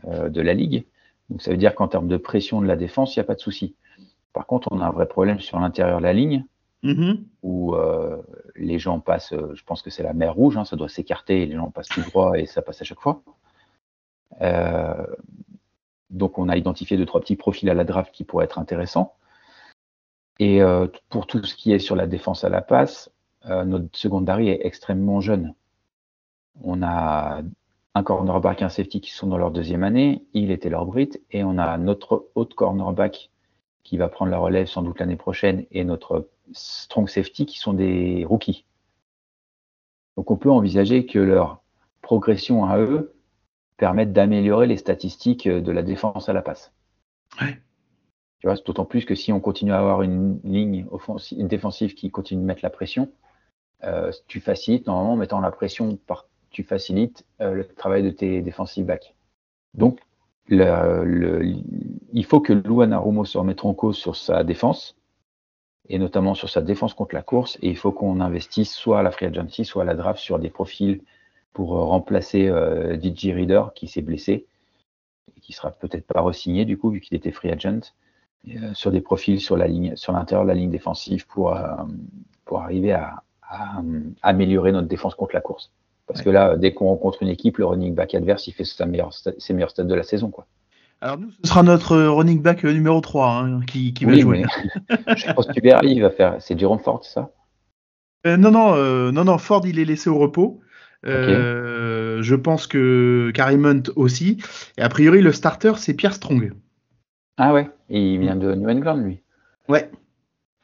de 0.06 0.42
la 0.42 0.54
ligue. 0.54 0.86
Donc, 1.30 1.42
ça 1.42 1.52
veut 1.52 1.58
dire 1.58 1.76
qu'en 1.76 1.88
termes 1.88 2.08
de 2.08 2.18
pression 2.18 2.62
de 2.62 2.68
la 2.68 2.76
défense, 2.76 3.16
il 3.16 3.20
n'y 3.20 3.22
a 3.22 3.26
pas 3.26 3.36
de 3.36 3.40
souci. 3.40 3.76
Par 4.34 4.46
contre, 4.46 4.70
on 4.72 4.80
a 4.80 4.86
un 4.86 4.92
vrai 4.92 5.08
problème 5.08 5.40
sur 5.40 5.60
l'intérieur 5.60 6.00
de 6.00 6.04
la 6.04 6.14
ligne. 6.14 6.46
Mmh. 6.84 7.14
où 7.44 7.76
les 8.56 8.80
gens 8.80 9.00
passent, 9.00 9.36
je 9.36 9.64
pense 9.64 9.84
que 9.84 9.92
c'est 9.92 10.02
la 10.02 10.14
mer 10.14 10.34
rouge, 10.34 10.58
hein, 10.58 10.66
ça 10.66 10.76
doit 10.76 10.90
s'écarter, 10.90 11.46
les 11.46 11.56
gens 11.56 11.70
passent 11.70 11.90
tout 11.90 12.02
droit 12.02 12.40
et 12.40 12.48
ça 12.48 12.64
passe 12.64 12.82
à 12.82 12.86
chaque 12.86 13.00
fois. 13.00 13.22
Donc 16.12 16.38
on 16.38 16.50
a 16.50 16.58
identifié 16.58 16.98
deux, 16.98 17.06
trois 17.06 17.22
petits 17.22 17.36
profils 17.36 17.70
à 17.70 17.74
la 17.74 17.84
draft 17.84 18.14
qui 18.14 18.24
pourraient 18.24 18.46
être 18.46 18.60
intéressants. 18.60 19.16
Et 20.40 20.62
euh, 20.62 20.88
pour 21.10 21.28
tout 21.28 21.44
ce 21.44 21.56
qui 21.56 21.72
est 21.72 21.80
sur 21.80 21.96
la 21.96 22.08
défense 22.08 22.44
à 22.44 22.50
la 22.50 22.62
passe, 22.62 23.12
euh, 23.46 23.64
notre 23.64 23.98
secondary 23.98 24.50
est 24.50 24.66
extrêmement 24.66 25.22
jeune. 25.22 25.54
On 26.64 26.84
a 26.84 27.42
un 27.94 28.04
cornerback 28.04 28.62
et 28.62 28.66
un 28.66 28.70
safety 28.70 29.02
qui 29.02 29.12
sont 29.12 29.28
dans 29.28 29.38
leur 29.38 29.52
deuxième 29.52 29.84
année, 29.84 30.26
il 30.34 30.52
était 30.52 30.70
leur 30.70 30.86
Brit, 30.86 31.12
et 31.32 31.44
on 31.44 31.58
a 31.58 31.78
notre 31.78 32.28
autre 32.36 32.56
cornerback 32.56 33.30
qui 33.84 33.98
va 33.98 34.10
prendre 34.10 34.32
la 34.32 34.38
relève 34.38 34.68
sans 34.68 34.82
doute 34.82 35.00
l'année 35.00 35.16
prochaine, 35.16 35.66
et 35.72 35.84
notre 35.84 36.30
strong 36.54 37.08
safety 37.08 37.46
qui 37.46 37.60
sont 37.60 37.74
des 37.74 38.26
rookies. 38.26 38.66
Donc 40.18 40.32
on 40.32 40.38
peut 40.38 40.52
envisager 40.52 41.06
que 41.06 41.20
leur 41.20 41.64
progression 42.02 42.66
à 42.66 42.78
eux 42.80 43.14
permettre 43.78 44.12
d'améliorer 44.12 44.68
les 44.68 44.78
statistiques 44.78 45.48
de 45.48 45.72
la 45.72 45.82
défense 45.82 46.30
à 46.30 46.34
la 46.34 46.42
passe. 46.42 46.74
Ouais. 47.42 47.62
Tu 48.40 48.48
vois, 48.48 48.56
d'autant 48.56 48.86
plus 48.86 49.06
que 49.06 49.16
si 49.16 49.32
on 49.32 49.40
continue 49.40 49.72
à 49.72 49.80
avoir 49.80 50.02
une 50.02 50.40
ligne 50.44 50.88
offensive, 50.92 51.40
une 51.40 51.48
défensive 51.48 51.94
qui 51.94 52.10
continue 52.10 52.42
de 52.42 52.46
mettre 52.46 52.62
la 52.64 52.72
pression, 52.72 53.12
euh, 53.84 54.12
tu 54.28 54.40
facilites, 54.40 54.88
normalement, 54.88 55.14
en 55.14 55.16
mettant 55.16 55.40
la 55.40 55.52
pression, 55.52 55.96
par, 55.96 56.28
tu 56.50 56.64
facilites 56.64 57.26
euh, 57.40 57.54
le 57.54 57.68
travail 57.68 58.04
de 58.04 58.10
tes 58.10 58.42
défensives 58.42 58.86
backs. 58.86 59.16
Donc, 59.76 60.00
le, 60.48 61.44
il 62.14 62.26
faut 62.26 62.42
que 62.42 62.52
Luana 62.52 63.00
Rumo 63.00 63.26
se 63.26 63.38
remette 63.38 63.64
en 63.64 63.74
cause 63.74 63.98
sur 63.98 64.16
sa 64.16 64.44
défense, 64.44 64.98
et 65.92 66.00
notamment 66.00 66.36
sur 66.36 66.50
sa 66.50 66.62
défense 66.62 66.94
contre 66.94 67.14
la 67.14 67.22
course, 67.22 67.58
et 67.62 67.68
il 67.68 67.76
faut 67.76 67.92
qu'on 67.92 68.22
investisse 68.22 68.74
soit 68.74 69.00
à 69.00 69.04
la 69.04 69.12
free 69.12 69.26
agency, 69.26 69.66
soit 69.66 69.84
à 69.84 69.86
la 69.86 69.94
draft 69.94 70.22
sur 70.22 70.40
des 70.40 70.50
profils 70.50 71.02
pour 71.52 71.76
euh, 71.76 71.84
remplacer 71.84 72.48
euh, 72.48 72.98
DJ 72.98 73.34
Reader 73.36 73.64
qui 73.76 73.90
s'est 73.90 74.02
blessé 74.02 74.46
et 75.36 75.40
qui 75.42 75.52
sera 75.52 75.72
peut-être 75.72 76.08
pas 76.08 76.22
re-signé 76.22 76.64
du 76.64 76.78
coup 76.78 76.92
vu 76.92 77.02
qu'il 77.02 77.18
était 77.18 77.34
free 77.34 77.52
agent 77.52 77.94
euh, 78.48 78.74
sur 78.74 78.90
des 78.90 79.02
profils 79.02 79.42
sur 79.42 79.58
la 79.58 79.68
ligne 79.68 79.98
sur 79.98 80.14
l'intérieur 80.14 80.46
de 80.46 80.48
la 80.48 80.56
ligne 80.56 80.72
défensive 80.72 81.28
pour 81.28 81.54
pour 82.46 82.62
arriver 82.62 82.94
à, 82.94 83.22
améliorer 84.22 84.72
notre 84.72 84.88
défense 84.88 85.14
contre 85.14 85.36
la 85.36 85.42
course. 85.42 85.72
Parce 86.08 86.22
que 86.22 86.30
là, 86.30 86.56
dès 86.56 86.74
qu'on 86.74 86.86
rencontre 86.86 87.22
une 87.22 87.28
équipe, 87.28 87.58
le 87.58 87.66
running 87.66 87.94
back 87.94 88.16
adverse, 88.16 88.48
il 88.48 88.54
fait 88.54 88.64
sa 88.64 88.86
meilleure 88.86 89.14
ses 89.14 89.54
meilleurs 89.54 89.72
stats 89.72 89.84
de 89.84 89.94
la 89.94 90.04
saison. 90.04 90.30
Quoi. 90.30 90.48
Alors 91.02 91.18
nous, 91.18 91.32
ce 91.32 91.50
sera 91.50 91.64
notre 91.64 91.98
running 91.98 92.42
back 92.42 92.64
numéro 92.64 93.02
3 93.02 93.28
hein, 93.28 93.62
qui, 93.66 93.94
qui 93.94 94.06
va 94.06 94.16
jouer. 94.16 94.44
je 95.16 95.34
pense 95.34 95.48
que 95.48 95.54
tu 95.54 95.62
verras, 95.62 95.82
il 95.84 96.02
va 96.02 96.12
faire. 96.12 96.36
C'est 96.40 96.58
Jerome 96.60 96.80
Ford, 96.80 97.04
ça? 97.04 97.32
Non, 98.24 98.52
non, 98.52 99.12
non, 99.12 99.24
non, 99.26 99.38
Ford, 99.40 99.66
il 99.66 99.80
est 99.80 99.86
laissé 99.86 100.10
au 100.10 100.20
repos. 100.20 100.62
Euh, 101.06 102.22
je 102.22 102.36
pense 102.36 102.68
que 102.68 103.32
Carrimont 103.34 103.84
aussi. 103.96 104.38
Et 104.78 104.82
a 104.82 104.90
priori, 104.90 105.22
le 105.22 105.32
starter, 105.32 105.74
c'est 105.78 105.94
Pierre 105.94 106.14
Strong. 106.14 106.54
Ah 107.38 107.54
ouais, 107.54 107.70
il 107.90 108.20
vient 108.20 108.36
de 108.36 108.54
New 108.54 108.70
England, 108.70 108.98
lui. 108.98 109.22
Ouais. 109.68 109.90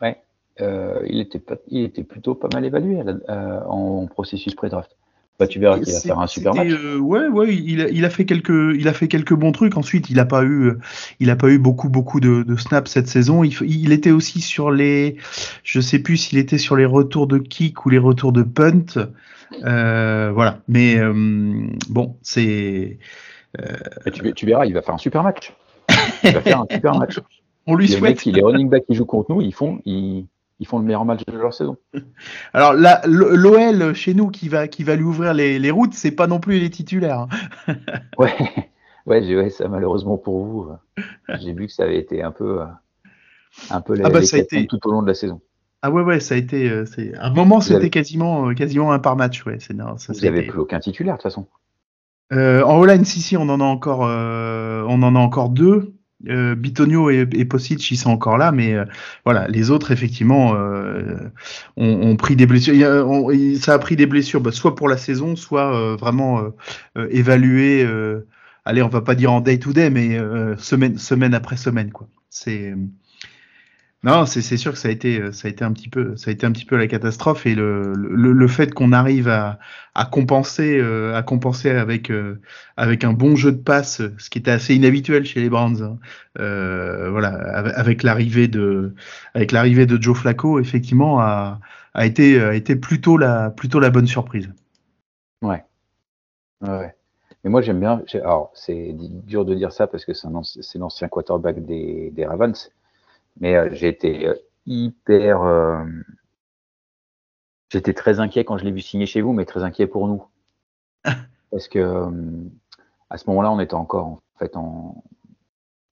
Ouais. 0.01 0.21
Euh, 0.61 1.01
il, 1.07 1.19
était 1.19 1.41
il 1.67 1.83
était 1.83 2.03
plutôt 2.03 2.35
pas 2.35 2.49
mal 2.53 2.65
évalué 2.65 3.01
euh, 3.01 3.61
en 3.65 4.05
processus 4.07 4.53
pré-draft. 4.55 4.95
Bah, 5.39 5.45
tu 5.45 5.59
verras 5.59 5.79
qu'il 5.79 5.93
va 5.93 5.99
faire 5.99 6.19
un 6.19 6.25
super 6.25 6.55
match. 6.55 6.71
ouais, 6.99 7.27
ouais, 7.27 7.55
il 7.55 7.81
a, 7.81 7.89
il 7.89 8.05
a, 8.05 8.09
fait 8.09 8.25
quelques, 8.25 8.75
il 8.75 8.88
a 8.88 8.93
fait 8.93 9.07
quelques 9.07 9.35
bons 9.35 9.51
trucs. 9.51 9.77
Ensuite, 9.77 10.09
il 10.09 10.15
n'a 10.15 10.25
pas 10.25 10.43
eu, 10.43 10.73
il 11.19 11.29
a 11.29 11.35
pas 11.35 11.49
eu 11.49 11.59
beaucoup, 11.59 11.89
beaucoup 11.89 12.19
de, 12.19 12.41
de 12.41 12.55
snaps 12.55 12.89
cette 12.89 13.07
saison. 13.07 13.43
Il, 13.43 13.53
il, 13.61 13.91
était 13.91 14.09
aussi 14.09 14.41
sur 14.41 14.71
les, 14.71 15.17
je 15.63 15.79
sais 15.79 15.99
plus 15.99 16.17
s'il 16.17 16.39
était 16.39 16.57
sur 16.57 16.75
les 16.75 16.85
retours 16.85 17.27
de 17.27 17.38
kick 17.38 17.85
ou 17.85 17.89
les 17.89 17.99
retours 17.99 18.31
de 18.31 18.41
punt. 18.41 18.97
Euh, 19.63 20.31
voilà. 20.33 20.59
Mais 20.67 20.97
euh, 20.97 21.13
bon, 21.89 22.17
c'est. 22.21 22.97
Euh, 23.59 24.11
tu, 24.11 24.33
tu, 24.33 24.45
verras, 24.45 24.65
il 24.65 24.73
va 24.73 24.81
faire 24.81 24.95
un 24.95 24.99
super 24.99 25.23
match. 25.23 25.53
Il 26.23 26.33
va 26.33 26.41
faire 26.41 26.61
un 26.61 26.67
super 26.69 26.95
match. 26.95 27.19
On 27.67 27.75
lui 27.75 27.88
les 27.88 27.97
souhaite. 27.97 28.23
les 28.25 28.41
running 28.41 28.69
backs 28.69 28.85
qui 28.85 28.95
jouent 28.95 29.05
contre 29.05 29.33
nous, 29.33 29.41
ils 29.41 29.53
font, 29.53 29.81
ils, 29.85 30.25
ils 30.60 30.68
font 30.68 30.80
le 30.80 30.86
meilleur 30.86 31.05
match 31.05 31.26
de 31.26 31.38
leur 31.38 31.53
saison. 31.53 31.78
Alors 32.53 32.74
l'OL 32.74 33.93
chez 33.93 34.14
nous 34.14 34.30
qui 34.30 34.49
va 34.49 34.68
qui 34.68 34.84
va 34.84 34.95
lui 34.95 35.03
ouvrir 35.03 35.34
les, 35.34 35.60
les 35.60 35.72
routes, 35.72 35.93
c'est 35.93 36.12
pas 36.12 36.28
non 36.28 36.39
plus 36.39 36.60
les 36.60 36.70
titulaires. 36.70 37.28
Hein. 37.68 37.76
ouais, 38.18 38.34
ouais, 39.05 39.36
ouais, 39.36 39.49
ça 39.49 39.68
malheureusement 39.68 40.18
pour 40.18 40.45
vous. 40.45 40.70
J'ai 41.39 41.53
vu 41.53 41.68
que 41.68 41.74
ça 41.74 41.84
avait 41.84 41.99
été 41.99 42.24
un 42.24 42.32
peu 42.32 42.62
un 43.70 43.82
peu 43.82 43.95
ah 44.03 44.10
bah, 44.10 44.20
tout 44.22 44.88
au 44.88 44.91
long 44.91 45.01
de 45.01 45.08
la 45.08 45.14
saison. 45.14 45.41
Ah 45.82 45.91
ouais, 45.91 46.01
ouais, 46.01 46.20
ça 46.20 46.36
a 46.36 46.38
été. 46.38 46.70
Euh, 46.70 46.86
c'est 46.86 47.14
à 47.16 47.28
un 47.28 47.30
moment, 47.30 47.62
c'était 47.62 47.89
quasiment, 47.89 48.49
euh, 48.49 48.53
quasiment 48.53 48.91
un 48.91 48.99
par 48.99 49.16
match. 49.16 49.45
Ouais, 49.45 49.58
c'est 49.60 49.74
non, 49.74 49.97
ça, 49.97 50.14
Vous 50.14 50.22
n'avez 50.22 50.43
plus 50.43 50.60
aucun 50.60 50.80
titulaire 50.80 51.16
de 51.16 51.18
toute 51.18 51.24
façon. 51.24 51.47
Euh, 52.34 52.64
en 52.64 52.80
Hollande, 52.80 53.05
si, 53.05 53.22
si, 53.22 53.38
on 53.38 53.43
en 53.43 53.62
a 53.62 53.64
encore, 53.64 53.99
on 54.01 55.03
en 55.03 55.16
a 55.16 55.20
encore 55.20 55.49
deux. 55.49 55.93
Bitonio 56.22 57.09
et, 57.09 57.28
et 57.34 57.45
Posic, 57.45 57.91
ils 57.91 57.97
sont 57.97 58.09
encore 58.09 58.38
là, 58.38 58.51
mais 58.51 58.76
voilà, 59.24 59.47
les 59.47 59.70
autres, 59.70 59.91
effectivement, 59.91 60.55
ont, 61.78 62.15
pris 62.15 62.36
des 62.36 62.47
blessures. 62.47 62.74
ça 63.59 63.74
a 63.74 63.80
pris 63.80 63.95
des 63.95 64.07
blessures, 64.07 64.41
bah, 64.41 64.51
soit 64.51 64.76
pour 64.76 64.89
la 64.89 64.97
saison, 64.97 65.36
soit 65.36 65.95
vraiment 65.95 66.41
évaluées. 66.95 67.88
allez, 68.65 68.82
on 68.82 68.89
va 68.89 69.01
pas 69.01 69.15
dire 69.15 69.32
en 69.32 69.41
day 69.41 69.59
to 69.59 69.74
day, 69.74 69.89
mais 69.89 70.18
semaine, 70.57 70.97
semaine 70.97 71.34
après 71.34 71.57
semaine, 71.57 71.91
quoi. 71.91 72.07
C'est 72.30 72.74
Non, 74.04 74.28
c'est 74.28 74.58
sûr 74.58 74.74
que 74.74 74.78
ça 74.78 74.89
a 74.89 74.91
été 74.91 75.32
ça 75.32 75.48
a 75.48 75.52
été 75.52 75.66
un 75.66 75.74
petit 75.74 75.89
peu 75.89 76.16
ça 76.16 76.30
a 76.30 76.34
été 76.34 76.45
un 76.45 76.52
petit 76.52 76.66
peu 76.66 76.78
la 76.78 76.86
catastrophe 76.88 77.48
et 77.48 77.56
le 77.56 77.93
le, 77.95 78.32
le 78.32 78.48
fait 78.48 78.72
qu'on 78.72 78.91
arrive 78.91 79.28
à, 79.28 79.58
à 79.95 80.06
compenser 80.06 80.78
euh, 80.80 81.16
à 81.16 81.24
compenser 81.24 81.72
avec 81.72 82.12
euh, 82.12 82.39
avec 82.78 83.04
un 83.04 83.14
bon 83.14 83.36
jeu 83.36 83.52
de 83.52 83.58
passe, 83.58 84.04
ce 84.20 84.30
qui 84.30 84.38
était 84.38 84.52
assez 84.52 84.76
inhabituel 84.76 85.26
chez 85.26 85.41
les 85.41 85.50
Browns. 85.50 85.82
Hein. 85.82 85.98
Euh, 86.39 87.10
voilà, 87.10 87.30
avec 87.30 88.04
l'arrivée 88.04 88.48
de 88.48 88.93
avec 89.34 89.52
l'arrivée 89.52 89.88
de 89.88 90.00
Joe 90.00 90.16
Flacco, 90.16 90.60
effectivement, 90.60 91.20
a 91.20 91.60
a 91.95 92.06
été 92.06 92.39
a 92.39 92.54
été 92.54 92.76
plutôt 92.76 93.18
la 93.18 93.50
plutôt 93.50 93.80
la 93.80 93.89
bonne 93.89 94.08
surprise. 94.08 94.48
Ouais. 95.41 95.64
Ouais. 96.62 96.93
Mais 97.43 97.50
moi 97.50 97.62
j'aime 97.62 97.80
bien. 97.80 98.04
Alors 98.14 98.52
c'est 98.54 98.95
dur 99.26 99.43
de 99.43 99.56
dire 99.56 99.72
ça 99.72 99.88
parce 99.88 100.06
que 100.06 100.14
c'est 100.14 100.78
l'ancien 100.78 101.08
quarterback 101.08 101.66
des, 101.66 102.12
des 102.12 102.26
Ravens 102.26 102.72
mais 103.39 103.55
euh, 103.55 103.69
j'ai 103.71 103.88
été 103.88 104.27
euh, 104.27 104.35
hyper. 104.65 105.41
Euh, 105.43 105.83
j'étais 107.69 107.93
très 107.93 108.19
inquiet 108.19 108.45
quand 108.45 108.57
je 108.57 108.65
l'ai 108.65 108.71
vu 108.71 108.81
signer 108.81 109.05
chez 109.05 109.21
vous, 109.21 109.33
mais 109.33 109.45
très 109.45 109.63
inquiet 109.63 109.88
pour 109.88 110.07
nous. 110.07 110.25
Parce 111.51 111.67
que 111.67 112.09
à 113.09 113.17
ce 113.17 113.29
moment-là, 113.29 113.51
on 113.51 113.59
était 113.59 113.73
encore 113.73 114.05
en 114.05 114.21
fait 114.38 114.57
en, 114.57 115.03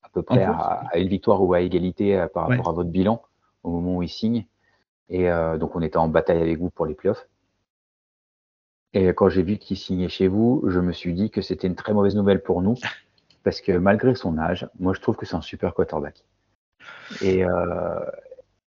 à 0.03 0.09
peu 0.09 0.21
près 0.21 0.43
à, 0.43 0.89
une 0.95 1.07
victoire 1.07 1.41
ou 1.41 1.53
à 1.53 1.61
égalité 1.61 2.25
par 2.33 2.49
rapport 2.49 2.69
à 2.69 2.73
votre 2.73 2.89
bilan 2.89 3.21
au 3.63 3.71
moment 3.71 3.97
où 3.97 4.03
il 4.03 4.09
signe. 4.09 4.45
Et 5.07 5.29
donc, 5.59 5.75
on 5.75 5.81
était 5.81 5.97
en 5.97 6.09
bataille 6.09 6.41
avec 6.41 6.59
vous 6.59 6.69
pour 6.69 6.85
les 6.85 6.93
playoffs. 6.93 7.29
Et 8.93 9.07
quand 9.09 9.29
j'ai 9.29 9.43
vu 9.43 9.57
qu'il 9.57 9.77
signait 9.77 10.09
chez 10.09 10.27
vous, 10.27 10.63
je 10.67 10.79
me 10.81 10.91
suis 10.91 11.13
dit 11.13 11.29
que 11.29 11.41
c'était 11.41 11.67
une 11.67 11.75
très 11.75 11.93
mauvaise 11.93 12.15
nouvelle 12.15 12.43
pour 12.43 12.61
nous. 12.61 12.75
Parce 13.43 13.61
que 13.61 13.71
malgré 13.71 14.13
son 14.15 14.37
âge, 14.37 14.67
moi, 14.77 14.93
je 14.93 14.99
trouve 14.99 15.15
que 15.15 15.25
c'est 15.25 15.35
un 15.35 15.41
super 15.41 15.73
quarterback. 15.73 16.25
Et, 17.21 17.45
euh, 17.45 17.99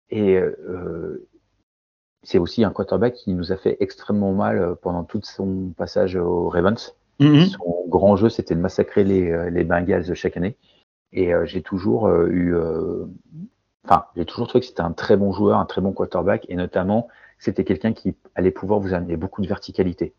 et 0.10 0.38
euh, 0.38 1.28
c'est 2.24 2.38
aussi 2.38 2.64
un 2.64 2.72
quarterback 2.72 3.14
qui 3.14 3.34
nous 3.34 3.52
a 3.52 3.58
fait 3.58 3.78
extrêmement 3.80 4.34
mal 4.34 4.60
euh, 4.60 4.76
pendant 4.76 5.04
tout 5.04 5.22
son 5.24 5.74
passage 5.78 6.16
au 6.16 6.50
Ravens. 6.50 6.96
Mm-hmm. 7.20 7.50
Son 7.50 7.86
grand 7.88 8.16
jeu, 8.16 8.30
c'était 8.30 8.56
de 8.56 8.60
massacrer 8.60 9.04
les, 9.04 9.50
les 9.50 9.64
Bengals 9.64 10.14
chaque 10.14 10.38
année. 10.38 10.56
Et 11.14 11.32
j'ai 11.46 11.62
toujours 11.62 12.10
eu, 12.10 12.54
enfin, 13.86 14.06
j'ai 14.16 14.26
toujours 14.26 14.48
trouvé 14.48 14.60
que 14.60 14.68
c'était 14.68 14.82
un 14.82 14.92
très 14.92 15.16
bon 15.16 15.32
joueur, 15.32 15.58
un 15.58 15.66
très 15.66 15.80
bon 15.80 15.94
quarterback, 15.94 16.46
et 16.50 16.56
notamment, 16.56 17.08
c'était 17.40 17.64
quelqu'un 17.64 17.94
qui 17.94 18.14
allait 18.36 18.52
pouvoir 18.52 18.82
vous 18.82 18.94
amener 18.94 19.16
beaucoup 19.16 19.42
de 19.42 19.48
verticalité. 19.48 20.14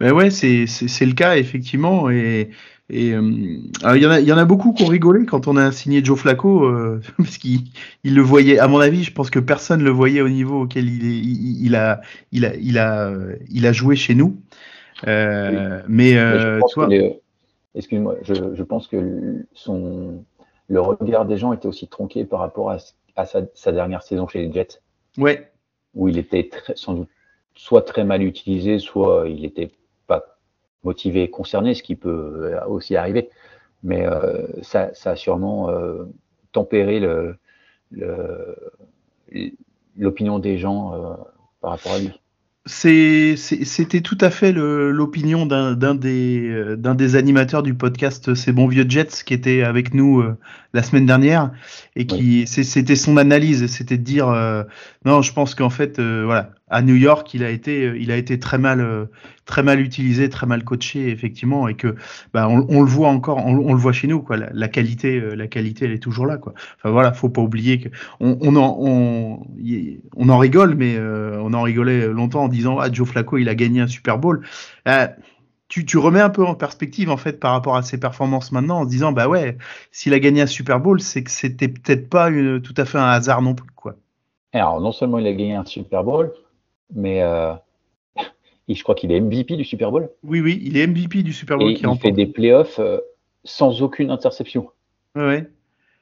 Ben 0.00 0.12
ouais, 0.12 0.30
c'est 0.30 0.64
le 0.64 1.14
cas 1.14 1.36
effectivement, 1.36 2.10
et 2.10 2.50
et 2.90 3.12
euh, 3.12 3.20
il 3.22 4.02
y 4.02 4.06
en 4.06 4.10
a, 4.10 4.20
il 4.20 4.26
y 4.26 4.32
en 4.32 4.38
a 4.38 4.44
beaucoup 4.44 4.72
qui 4.72 4.82
ont 4.82 4.88
rigolé 4.88 5.24
quand 5.24 5.46
on 5.48 5.56
a 5.56 5.72
signé 5.72 6.04
Joe 6.04 6.18
Flacco 6.18 6.64
euh, 6.64 7.00
parce 7.16 7.38
qu'il 7.38 7.60
il 8.04 8.14
le 8.14 8.22
voyait. 8.22 8.58
À 8.58 8.68
mon 8.68 8.80
avis, 8.80 9.04
je 9.04 9.12
pense 9.12 9.30
que 9.30 9.38
personne 9.38 9.82
le 9.82 9.90
voyait 9.90 10.20
au 10.20 10.28
niveau 10.28 10.62
auquel 10.62 10.88
il, 10.88 11.04
est, 11.06 11.20
il, 11.64 11.76
a, 11.76 12.00
il 12.32 12.44
a, 12.44 12.54
il 12.56 12.78
a, 12.78 13.12
il 13.50 13.66
a 13.66 13.72
joué 13.72 13.96
chez 13.96 14.14
nous. 14.14 14.36
Euh, 15.06 15.82
mais, 15.88 16.14
toi, 16.72 16.88
excuse-moi, 17.74 18.16
je, 18.22 18.34
je, 18.54 18.62
pense 18.62 18.86
que 18.86 19.44
son 19.54 20.24
le 20.68 20.80
regard 20.80 21.24
des 21.24 21.38
gens 21.38 21.52
était 21.52 21.66
aussi 21.66 21.88
tronqué 21.88 22.24
par 22.24 22.40
rapport 22.40 22.70
à, 22.70 22.76
à 23.16 23.26
sa, 23.26 23.40
sa, 23.54 23.72
dernière 23.72 24.02
saison 24.02 24.28
chez 24.28 24.46
les 24.46 24.52
Jets. 24.52 24.80
Ouais. 25.18 25.50
Où 25.94 26.08
il 26.08 26.18
était 26.18 26.48
très, 26.48 26.76
sans 26.76 26.94
doute 26.94 27.08
soit 27.54 27.82
très 27.82 28.04
mal 28.04 28.22
utilisé, 28.22 28.78
soit 28.78 29.24
il 29.28 29.44
était 29.44 29.70
motivé 30.84 31.24
et 31.24 31.30
concerné, 31.30 31.74
ce 31.74 31.82
qui 31.82 31.96
peut 31.96 32.52
euh, 32.52 32.64
aussi 32.66 32.96
arriver. 32.96 33.28
Mais 33.82 34.06
euh, 34.06 34.46
ça, 34.62 34.90
ça, 34.94 35.10
a 35.10 35.16
sûrement 35.16 35.70
euh, 35.70 36.04
tempéré 36.52 37.00
l'opinion 39.96 40.36
le, 40.36 40.42
des 40.42 40.58
gens 40.58 41.16
par 41.60 41.72
rapport 41.72 41.92
à 41.94 41.98
lui. 41.98 42.10
C'était 42.64 44.02
tout 44.02 44.18
à 44.20 44.30
fait 44.30 44.52
l'opinion 44.52 45.46
d'un 45.46 45.94
des, 45.96 46.76
des, 46.76 47.16
animateurs 47.16 47.64
du 47.64 47.74
podcast 47.74 48.34
Ces 48.34 48.52
bons 48.52 48.68
vieux 48.68 48.86
Jets 48.88 49.24
qui 49.26 49.34
était 49.34 49.64
avec 49.64 49.94
nous 49.94 50.22
la 50.72 50.82
semaine 50.84 51.06
dernière 51.06 51.50
et 51.96 52.06
qui 52.06 52.46
c'était 52.46 52.94
son 52.94 53.16
analyse, 53.16 53.66
c'était 53.66 53.98
de 53.98 54.04
dire 54.04 54.28
non, 55.04 55.22
je 55.22 55.32
pense 55.32 55.56
qu'en 55.56 55.70
fait 55.70 56.00
voilà, 56.00 56.52
à 56.72 56.80
New 56.80 56.94
York, 56.94 57.32
il 57.34 57.44
a 57.44 57.50
été, 57.50 57.84
euh, 57.84 57.94
euh, 57.94 59.06
très 59.44 59.62
mal 59.62 59.80
utilisé, 59.80 60.28
très 60.30 60.46
mal 60.46 60.64
coaché 60.64 61.10
effectivement, 61.10 61.68
et 61.68 61.74
que 61.74 61.94
bah, 62.32 62.48
on, 62.48 62.80
le 62.80 62.88
voit 62.88 63.08
encore, 63.08 63.44
on, 63.44 63.72
le 63.72 63.78
voit 63.78 63.92
chez 63.92 64.08
nous. 64.08 64.24
La, 64.30 64.68
qualité, 64.68 65.20
euh, 65.20 65.34
la 65.34 65.46
qualité, 65.46 65.84
elle 65.84 65.92
est 65.92 66.02
toujours 66.02 66.26
là 66.26 66.38
quoi. 66.38 66.54
Enfin 66.78 66.90
voilà, 66.90 67.12
faut 67.12 67.28
pas 67.28 67.42
oublier 67.42 67.78
que 67.78 67.88
on, 68.20 68.38
on 68.40 68.56
en, 70.28 70.38
rigole, 70.38 70.74
mais 70.74 70.98
on 70.98 71.52
en 71.52 71.62
rigolait 71.62 72.08
longtemps 72.08 72.44
en 72.44 72.48
disant 72.48 72.78
ah 72.78 72.90
Joe 72.90 73.06
Flacco, 73.06 73.36
il 73.36 73.50
a 73.50 73.54
gagné 73.54 73.82
un 73.82 73.86
Super 73.86 74.18
Bowl. 74.18 74.42
tu, 75.68 75.98
remets 75.98 76.20
un 76.20 76.30
peu 76.30 76.44
en 76.44 76.54
perspective 76.54 77.10
en 77.10 77.18
fait 77.18 77.38
par 77.38 77.52
rapport 77.52 77.76
à 77.76 77.82
ses 77.82 78.00
performances 78.00 78.50
maintenant 78.50 78.80
en 78.80 78.84
se 78.84 78.88
disant 78.88 79.12
bah 79.12 79.28
ouais 79.28 79.58
s'il 79.90 80.14
a 80.14 80.18
gagné 80.18 80.42
un 80.42 80.46
Super 80.46 80.80
Bowl 80.80 81.00
c'est 81.00 81.22
que 81.22 81.30
c'était 81.30 81.68
peut-être 81.68 82.08
pas 82.08 82.30
tout 82.30 82.74
à 82.76 82.84
fait 82.86 82.98
un 82.98 83.08
hasard 83.08 83.42
non 83.42 83.54
plus. 83.54 83.68
Alors 84.54 84.80
non 84.80 84.92
seulement 84.92 85.18
il 85.18 85.26
a 85.26 85.32
gagné 85.32 85.54
un 85.54 85.64
Super 85.64 86.04
Bowl 86.04 86.32
mais 86.94 87.22
euh, 87.22 87.52
je 88.68 88.82
crois 88.82 88.94
qu'il 88.94 89.12
est 89.12 89.20
MVP 89.20 89.56
du 89.56 89.64
Super 89.64 89.90
Bowl. 89.90 90.10
Oui, 90.22 90.40
oui, 90.40 90.60
il 90.62 90.76
est 90.76 90.86
MVP 90.86 91.22
du 91.22 91.32
Super 91.32 91.58
Bowl. 91.58 91.70
Et 91.70 91.78
il 91.80 91.98
fait 91.98 92.12
des 92.12 92.26
playoffs 92.26 92.78
euh, 92.78 92.98
sans 93.44 93.82
aucune 93.82 94.10
interception. 94.10 94.68
Ouais. 95.14 95.46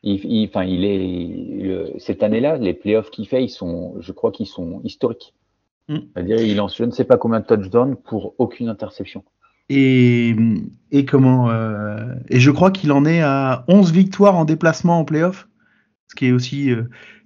Il, 0.03 0.49
enfin, 0.49 0.65
il 0.65 0.85
est 0.85 1.99
cette 1.99 2.23
année-là, 2.23 2.57
les 2.57 2.73
playoffs 2.73 3.11
qu'il 3.11 3.29
fait, 3.29 3.45
ils 3.45 3.51
sont, 3.51 3.97
je 4.01 4.13
crois 4.13 4.33
qu'ils 4.33 4.47
sont 4.47 4.81
historiques. 4.83 5.35
Mm. 5.89 5.99
C'est-à-dire, 6.15 6.41
il 6.41 6.57
lance 6.57 6.77
je 6.77 6.85
ne 6.85 6.91
sais 6.91 7.05
pas 7.05 7.19
combien 7.19 7.41
de 7.41 7.47
touchdowns 7.47 7.97
pour 7.97 8.35
aucune 8.39 8.69
interception. 8.69 9.25
Et, 9.69 10.35
et 10.91 11.05
comment 11.05 11.51
euh, 11.51 12.15
Et 12.29 12.41
je 12.41 12.51
crois 12.51 12.71
qu'il 12.71 12.93
en 12.93 13.05
est 13.05 13.21
à 13.21 13.65
11 13.69 13.93
victoires 13.93 14.37
en 14.37 14.45
déplacement 14.45 14.99
en 14.99 15.05
playoff, 15.05 15.49
ce 16.09 16.15
qui 16.17 16.27
est 16.27 16.33
aussi, 16.33 16.73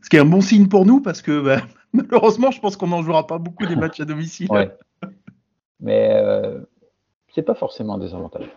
ce 0.02 0.10
qui 0.10 0.16
est 0.16 0.20
un 0.20 0.26
bon 0.26 0.40
signe 0.40 0.66
pour 0.66 0.84
nous 0.84 1.00
parce 1.00 1.22
que 1.22 1.40
bah, 1.40 1.62
Malheureusement, 1.94 2.50
je 2.50 2.60
pense 2.60 2.76
qu'on 2.76 2.88
n'en 2.88 3.02
jouera 3.02 3.26
pas 3.26 3.38
beaucoup 3.38 3.66
des 3.66 3.76
matchs 3.76 4.00
à 4.00 4.04
domicile. 4.04 4.48
Mais 5.80 6.10
euh, 6.12 6.60
c'est 7.32 7.42
pas 7.42 7.54
forcément 7.54 7.94
un 7.94 7.98
désavantage. 7.98 8.50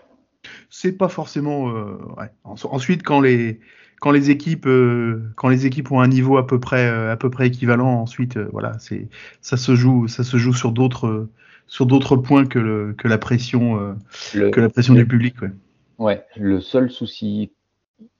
C'est 0.69 0.93
pas 0.93 1.07
forcément. 1.07 1.69
Euh, 1.69 1.97
ensuite, 2.43 3.03
quand 3.03 3.21
les 3.21 3.59
quand 3.99 4.11
les 4.11 4.31
équipes 4.31 4.65
euh, 4.65 5.31
quand 5.35 5.49
les 5.49 5.65
équipes 5.65 5.91
ont 5.91 5.99
un 5.99 6.07
niveau 6.07 6.38
à 6.38 6.47
peu 6.47 6.59
près 6.59 6.88
à 6.88 7.15
peu 7.15 7.29
près 7.29 7.47
équivalent, 7.47 8.01
ensuite 8.01 8.38
voilà, 8.38 8.77
c'est 8.79 9.07
ça 9.41 9.57
se 9.57 9.75
joue 9.75 10.07
ça 10.07 10.23
se 10.23 10.38
joue 10.38 10.53
sur 10.53 10.71
d'autres 10.71 11.27
sur 11.67 11.85
d'autres 11.85 12.15
points 12.15 12.45
que 12.45 12.59
le 12.59 12.93
que 12.93 13.07
la 13.07 13.17
pression 13.17 13.95
que 14.33 14.59
la 14.59 14.69
pression 14.69 14.95
du 14.95 15.05
public. 15.05 15.41
Ouais. 15.41 15.51
ouais. 15.99 16.25
Le 16.38 16.59
seul 16.59 16.89
souci, 16.89 17.51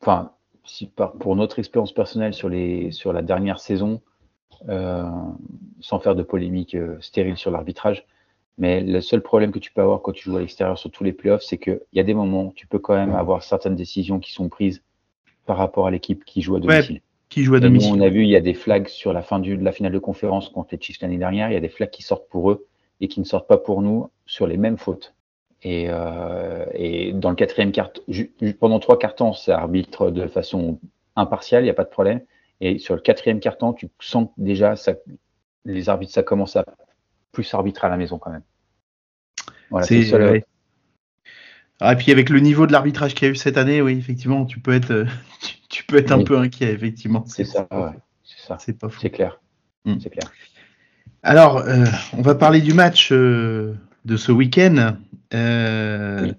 enfin, 0.01 0.34
si 0.63 0.91
pour 1.20 1.36
notre 1.36 1.59
expérience 1.59 1.93
personnelle 1.93 2.34
sur 2.34 2.49
les 2.49 2.91
sur 2.91 3.13
la 3.13 3.22
dernière 3.22 3.59
saison, 3.59 4.01
euh, 4.01 4.16
sans 5.80 5.99
faire 5.99 6.16
de 6.16 6.24
polémique 6.24 6.76
euh, 6.76 6.97
stérile 7.01 7.38
sur 7.38 7.51
l'arbitrage. 7.51 8.05
Mais 8.58 8.82
le 8.82 9.01
seul 9.01 9.22
problème 9.22 9.51
que 9.51 9.60
tu 9.60 9.72
peux 9.72 9.82
avoir 9.82 10.01
quand 10.01 10.12
tu 10.12 10.30
joues 10.30 10.38
à 10.38 10.39
l'extérieur 10.39 10.78
sur 10.78 10.89
tous 10.89 11.03
les 11.03 11.14
playoffs, 11.14 11.43
c'est 11.43 11.60
qu'il 11.60 11.80
y 11.93 11.99
a 11.99 12.03
des 12.03 12.16
moments 12.16 12.45
où 12.45 12.53
tu 12.55 12.66
peux 12.66 12.80
quand 12.80 12.95
même 12.95 13.14
avoir 13.14 13.43
certaines 13.43 13.76
décisions 13.76 14.20
qui 14.20 14.32
sont 14.32 14.49
prises 14.49 14.82
par 15.45 15.58
rapport 15.58 15.86
à 15.88 15.91
l'équipe 15.91 16.26
qui 16.26 16.41
joue 16.41 16.55
à 16.55 16.60
domicile. 16.60 17.01
qui 17.30 17.43
joue 17.43 17.53
à 17.53 17.60
domicile. 17.60 17.93
on 17.93 18.01
a 18.01 18.10
vu, 18.10 18.24
il 18.24 18.30
y 18.30 18.36
a 18.36 18.41
des 18.41 18.55
flags 18.55 18.88
sur 18.88 19.14
la 19.14 19.22
fin 19.22 19.39
de 19.39 19.53
la 19.53 19.72
finale 19.72 19.91
de 19.91 19.99
conférence 19.99 20.49
contre 20.49 20.70
les 20.72 20.82
Chiefs 20.82 20.99
l'année 21.01 21.20
dernière. 21.20 21.51
Il 21.51 21.53
y 21.53 21.58
a 21.58 21.62
des 21.62 21.70
flags 21.70 21.91
qui 21.91 22.01
sortent 22.01 22.28
pour 22.30 22.49
eux 22.49 22.66
et 22.99 23.08
qui 23.08 23.20
ne 23.20 23.26
sortent 23.26 23.47
pas 23.47 23.60
pour 23.60 23.84
nous 23.84 24.10
sur 24.26 24.47
les 24.47 24.58
mêmes 24.58 24.78
fautes. 24.78 25.14
Et, 25.62 25.88
euh, 25.89 26.66
et 26.74 27.14
dans 27.14 27.30
le 27.30 27.36
quatrième 27.36 27.72
quart, 27.72 27.91
pendant 28.60 28.80
trois 28.80 28.97
quarts 28.97 29.16
temps, 29.16 29.34
ça 29.34 29.60
arbitre 29.60 30.10
de 30.10 30.28
façon 30.28 30.80
impartiale, 31.16 31.62
il 31.62 31.66
n'y 31.66 31.72
a 31.72 31.76
pas 31.76 31.84
de 31.84 31.89
problème. 31.89 32.22
Et 32.62 32.80
sur 32.80 32.95
le 32.95 33.01
quatrième 33.01 33.39
carton, 33.39 33.74
tu 33.74 33.88
sens 33.99 34.30
déjà 34.38 34.76
ça, 34.76 34.93
les 35.66 35.89
arbitres, 35.89 36.14
ça 36.14 36.24
commence 36.24 36.55
à 36.55 36.66
plus 37.32 37.53
arbitrer 37.53 37.88
à 37.88 37.89
la 37.89 37.97
maison 37.97 38.18
quand 38.18 38.32
même. 38.32 38.43
Voilà, 39.70 39.86
c'est 39.86 40.03
seul... 40.03 40.43
Ah, 41.80 41.93
et 41.93 41.95
puis 41.95 42.12
avec 42.12 42.30
le 42.30 42.39
niveau 42.39 42.66
de 42.66 42.72
l'arbitrage 42.72 43.14
qu'il 43.14 43.28
y 43.28 43.30
a 43.30 43.32
eu 43.32 43.36
cette 43.36 43.58
année, 43.58 43.82
oui, 43.82 43.93
effectivement, 43.97 44.45
tu 44.45 44.60
peux 44.60 44.74
être, 44.74 45.05
tu, 45.70 45.84
peux 45.84 45.97
être 45.97 46.12
un 46.12 46.24
peu 46.24 46.38
inquiet, 46.39 46.72
effectivement. 46.72 47.24
C'est 47.28 47.45
ça, 47.45 47.68
ouais, 47.72 47.91
c'est 48.24 48.39
ça. 48.39 48.58
C'est 48.60 48.74
pas 48.74 48.88
C'est 48.99 49.12
clair. 49.12 49.39
Hmm. 49.86 49.99
C'est 49.99 50.10
clair. 50.10 50.32
Alors, 51.22 51.58
euh, 51.58 51.86
on 52.14 52.22
va 52.22 52.34
parler 52.34 52.62
du 52.62 52.74
match 52.74 53.12
euh, 53.12 53.76
de 54.05 54.18
ce 54.18 54.32
week-end. 54.32 54.97
Euh, 55.34 56.32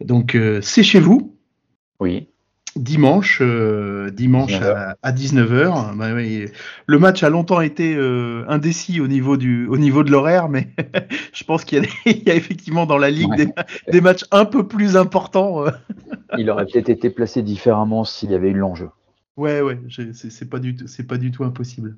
donc, 0.00 0.36
c'est 0.60 0.82
chez 0.82 1.00
vous. 1.00 1.34
Oui 2.00 2.28
dimanche, 2.76 3.38
euh, 3.40 4.10
dimanche 4.10 4.60
à, 5.02 5.12
19h. 5.12 5.96
Bah 5.96 6.08
le 6.86 6.98
match 6.98 7.22
a 7.22 7.30
longtemps 7.30 7.60
été 7.60 7.94
euh, 7.96 8.44
indécis 8.48 9.00
au 9.00 9.06
niveau 9.06 9.36
du, 9.36 9.66
au 9.66 9.76
niveau 9.76 10.02
de 10.02 10.10
l'horaire, 10.10 10.48
mais 10.48 10.68
je 11.32 11.44
pense 11.44 11.64
qu'il 11.64 11.84
y, 12.06 12.30
a 12.30 12.34
effectivement 12.34 12.86
dans 12.86 12.98
la 12.98 13.10
ligue 13.10 13.52
des, 13.90 14.00
matchs 14.00 14.24
un 14.30 14.44
peu 14.44 14.66
plus 14.66 14.96
importants. 14.96 15.66
Euh. 15.66 15.70
Il 16.38 16.50
aurait 16.50 16.66
peut-être 16.66 16.88
été 16.88 17.10
placé 17.10 17.42
différemment 17.42 18.04
s'il 18.04 18.30
y 18.30 18.34
avait 18.34 18.50
eu 18.50 18.58
l'enjeu. 18.58 18.88
Ouais, 19.36 19.60
ouais, 19.60 19.80
c'est 20.12 20.48
pas 20.48 20.60
du 20.60 20.76
tout, 20.76 20.86
c'est 20.86 21.06
pas 21.08 21.16
du 21.16 21.32
tout 21.32 21.42
impossible. 21.42 21.96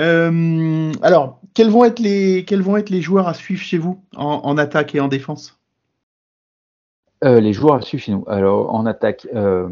Euh, 0.00 0.92
alors, 1.00 1.40
quels 1.54 1.70
vont 1.70 1.84
être 1.84 2.00
les, 2.00 2.44
quels 2.44 2.62
vont 2.62 2.76
être 2.76 2.90
les 2.90 3.00
joueurs 3.00 3.28
à 3.28 3.34
suivre 3.34 3.62
chez 3.62 3.78
vous 3.78 4.02
en, 4.16 4.58
attaque 4.58 4.96
et 4.96 5.00
en 5.00 5.06
défense? 5.06 5.55
Euh, 7.24 7.40
Les 7.40 7.52
joueurs 7.52 7.76
à 7.76 7.80
suivre 7.82 8.02
chez 8.02 8.12
nous. 8.12 8.24
Alors, 8.26 8.74
en 8.74 8.86
attaque, 8.86 9.26
euh, 9.34 9.68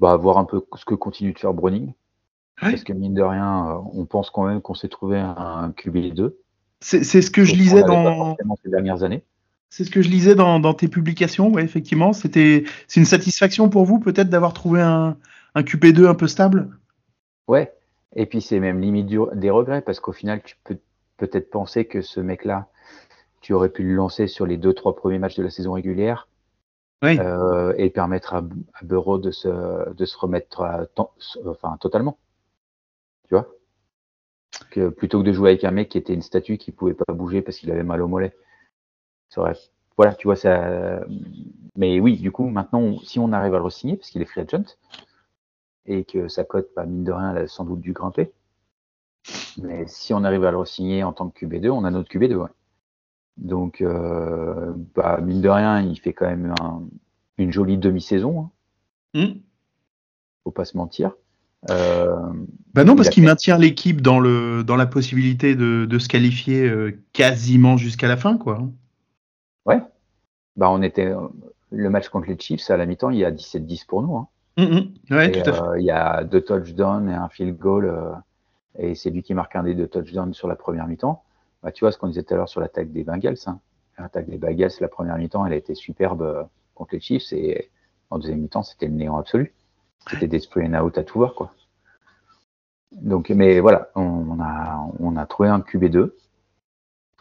bah, 0.00 0.16
voir 0.16 0.38
un 0.38 0.44
peu 0.44 0.64
ce 0.74 0.84
que 0.84 0.94
continue 0.94 1.32
de 1.32 1.38
faire 1.38 1.54
Browning. 1.54 1.92
Parce 2.60 2.82
que 2.82 2.92
mine 2.92 3.14
de 3.14 3.22
rien, 3.22 3.84
on 3.92 4.04
pense 4.04 4.30
quand 4.30 4.44
même 4.44 4.60
qu'on 4.60 4.74
s'est 4.74 4.88
trouvé 4.88 5.16
un, 5.16 5.72
QB2. 5.76 6.32
C'est 6.80 7.04
ce 7.04 7.30
que 7.30 7.44
je 7.44 7.54
lisais 7.54 7.84
dans 7.84 8.36
ces 8.64 8.70
dernières 8.70 9.04
années. 9.04 9.22
C'est 9.70 9.84
ce 9.84 9.90
que 9.90 10.02
je 10.02 10.08
lisais 10.08 10.34
dans, 10.34 10.58
dans 10.60 10.74
tes 10.74 10.88
publications, 10.88 11.50
ouais, 11.50 11.62
effectivement. 11.62 12.12
C'était, 12.12 12.64
c'est 12.86 13.00
une 13.00 13.06
satisfaction 13.06 13.68
pour 13.68 13.84
vous 13.84 14.00
peut-être 14.00 14.30
d'avoir 14.30 14.54
trouvé 14.54 14.80
un, 14.80 15.16
un 15.54 15.62
QP2 15.62 16.06
un 16.06 16.14
peu 16.14 16.26
stable? 16.26 16.70
Ouais, 17.48 17.72
et 18.14 18.26
puis 18.26 18.40
c'est 18.40 18.60
même 18.60 18.80
limite 18.80 19.08
des 19.34 19.50
regrets 19.50 19.82
parce 19.82 20.00
qu'au 20.00 20.12
final, 20.12 20.42
tu 20.42 20.56
peux 20.64 20.78
peut-être 21.16 21.50
penser 21.50 21.84
que 21.84 22.00
ce 22.00 22.20
mec-là, 22.20 22.68
tu 23.40 23.52
aurais 23.52 23.68
pu 23.68 23.82
le 23.82 23.94
lancer 23.94 24.26
sur 24.26 24.46
les 24.46 24.56
deux, 24.56 24.74
trois 24.74 24.96
premiers 24.96 25.18
matchs 25.18 25.36
de 25.36 25.42
la 25.42 25.50
saison 25.50 25.72
régulière 25.72 26.28
euh, 27.04 27.74
et 27.76 27.90
permettre 27.90 28.34
à, 28.34 28.38
à, 28.38 28.84
Bureau 28.84 29.18
de 29.18 29.30
se, 29.30 29.92
de 29.92 30.04
se 30.04 30.18
remettre 30.18 30.62
à 30.62 30.86
enfin, 31.46 31.76
totalement. 31.80 32.18
Tu 33.28 33.34
vois? 33.34 33.48
Que 34.70 34.88
Plutôt 34.88 35.20
que 35.20 35.26
de 35.26 35.32
jouer 35.32 35.50
avec 35.50 35.64
un 35.64 35.70
mec 35.70 35.90
qui 35.90 35.98
était 35.98 36.14
une 36.14 36.22
statue 36.22 36.58
qui 36.58 36.72
pouvait 36.72 36.94
pas 36.94 37.12
bouger 37.12 37.42
parce 37.42 37.58
qu'il 37.58 37.70
avait 37.70 37.82
mal 37.82 38.02
au 38.02 38.08
mollet. 38.08 38.34
Ça 39.28 39.42
aurait, 39.42 39.56
voilà, 39.96 40.14
tu 40.14 40.26
vois, 40.26 40.36
ça. 40.36 41.00
Mais 41.76 42.00
oui, 42.00 42.16
du 42.18 42.32
coup, 42.32 42.48
maintenant, 42.48 42.98
si 43.00 43.18
on 43.18 43.32
arrive 43.32 43.54
à 43.54 43.58
le 43.58 43.70
signer 43.70 43.96
parce 43.96 44.10
qu'il 44.10 44.22
est 44.22 44.24
free 44.24 44.40
agent, 44.40 44.76
et 45.86 46.04
que 46.04 46.28
sa 46.28 46.44
cote, 46.44 46.68
bah, 46.76 46.86
mine 46.86 47.04
de 47.04 47.12
rien, 47.12 47.34
elle 47.34 47.44
a 47.44 47.48
sans 47.48 47.64
doute 47.64 47.80
dû 47.80 47.92
grimper. 47.92 48.32
Mais 49.58 49.86
si 49.86 50.14
on 50.14 50.24
arrive 50.24 50.44
à 50.44 50.50
le 50.50 50.64
signer 50.64 51.02
en 51.02 51.12
tant 51.12 51.28
que 51.30 51.44
QB2, 51.44 51.70
on 51.70 51.84
a 51.84 51.90
notre 51.90 52.10
QB2. 52.10 52.48
Donc, 53.38 53.80
euh, 53.80 54.72
bah, 54.94 55.20
mine 55.22 55.40
de 55.40 55.48
rien, 55.48 55.80
il 55.80 55.98
fait 55.98 56.12
quand 56.12 56.26
même 56.26 56.54
une 57.38 57.52
jolie 57.52 57.78
demi-saison. 57.78 58.50
Hein. 59.14 59.20
Hmm. 59.20 59.38
Faut 60.44 60.50
pas 60.50 60.64
se 60.64 60.76
mentir. 60.76 61.12
Euh, 61.70 62.14
bah 62.72 62.84
non, 62.84 62.94
parce 62.94 63.08
qu'il 63.08 63.24
maintient 63.24 63.58
l'équipe 63.58 64.00
dans, 64.00 64.20
le, 64.20 64.62
dans 64.62 64.76
la 64.76 64.86
possibilité 64.86 65.56
de, 65.56 65.98
se 65.98 66.08
qualifier 66.08 66.68
euh, 66.68 67.02
quasiment 67.12 67.76
jusqu'à 67.76 68.08
la 68.08 68.16
fin, 68.16 68.36
quoi. 68.36 68.60
Ouais. 69.66 69.80
Bah, 70.56 70.70
on 70.70 70.82
était. 70.82 71.12
Le 71.70 71.90
match 71.90 72.08
contre 72.08 72.28
les 72.28 72.38
Chiefs, 72.38 72.70
à 72.70 72.76
la 72.76 72.86
mi-temps, 72.86 73.10
il 73.10 73.18
y 73.18 73.24
a 73.24 73.30
17-10 73.30 73.86
pour 73.86 74.02
nous. 74.02 74.16
Hein. 74.16 74.28
Mm-hmm. 74.58 75.12
Euh, 75.12 75.78
il 75.78 75.84
y 75.84 75.90
a 75.90 76.24
deux 76.24 76.40
touchdowns 76.40 77.08
et 77.08 77.14
un 77.14 77.28
field 77.28 77.56
goal, 77.56 77.84
euh, 77.84 78.12
et 78.78 78.96
c'est 78.96 79.10
lui 79.10 79.22
qui 79.22 79.32
marque 79.32 79.54
un 79.54 79.62
des 79.62 79.74
deux 79.74 79.86
touchdowns 79.86 80.34
sur 80.34 80.48
la 80.48 80.56
première 80.56 80.88
mi-temps. 80.88 81.22
Bah, 81.62 81.72
tu 81.72 81.84
vois 81.84 81.92
ce 81.92 81.98
qu'on 81.98 82.08
disait 82.08 82.22
tout 82.22 82.34
à 82.34 82.36
l'heure 82.36 82.48
sur 82.48 82.60
l'attaque 82.60 82.92
des 82.92 83.04
Bengals. 83.04 83.36
Hein. 83.46 83.60
L'attaque 83.98 84.28
des 84.28 84.38
Bengals, 84.38 84.70
la 84.80 84.88
première 84.88 85.16
mi-temps, 85.16 85.44
elle 85.44 85.52
a 85.52 85.56
été 85.56 85.74
superbe 85.74 86.22
euh, 86.22 86.44
contre 86.74 86.94
les 86.94 87.00
Chiefs, 87.00 87.32
et 87.32 87.70
en 88.10 88.18
deuxième 88.18 88.40
mi-temps, 88.40 88.62
c'était 88.62 88.86
le 88.86 88.92
néant 88.92 89.16
absolu. 89.16 89.54
C'était 90.08 90.28
des 90.28 90.38
spray 90.38 90.66
and 90.66 90.80
out 90.80 90.96
à 90.96 91.04
tout 91.04 91.18
voir, 91.18 91.34
quoi. 91.34 91.52
Donc, 92.92 93.28
mais 93.30 93.60
voilà, 93.60 93.90
on 93.94 94.40
a, 94.40 94.88
on 94.98 95.16
a 95.16 95.26
trouvé 95.26 95.48
un 95.48 95.60
QB2. 95.60 96.12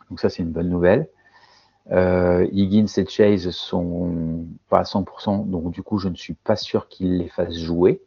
Donc 0.09 0.19
ça, 0.19 0.29
c'est 0.29 0.43
une 0.43 0.51
bonne 0.51 0.69
nouvelle. 0.69 1.09
Euh, 1.91 2.47
Higgins 2.51 2.88
et 2.97 3.05
Chase 3.05 3.49
sont 3.49 4.45
pas 4.69 4.79
à 4.79 4.83
100%, 4.83 5.49
donc 5.49 5.71
du 5.71 5.83
coup, 5.83 5.97
je 5.99 6.09
ne 6.09 6.15
suis 6.15 6.33
pas 6.33 6.55
sûr 6.55 6.88
qu'ils 6.88 7.17
les 7.17 7.29
fassent 7.29 7.57
jouer. 7.57 8.01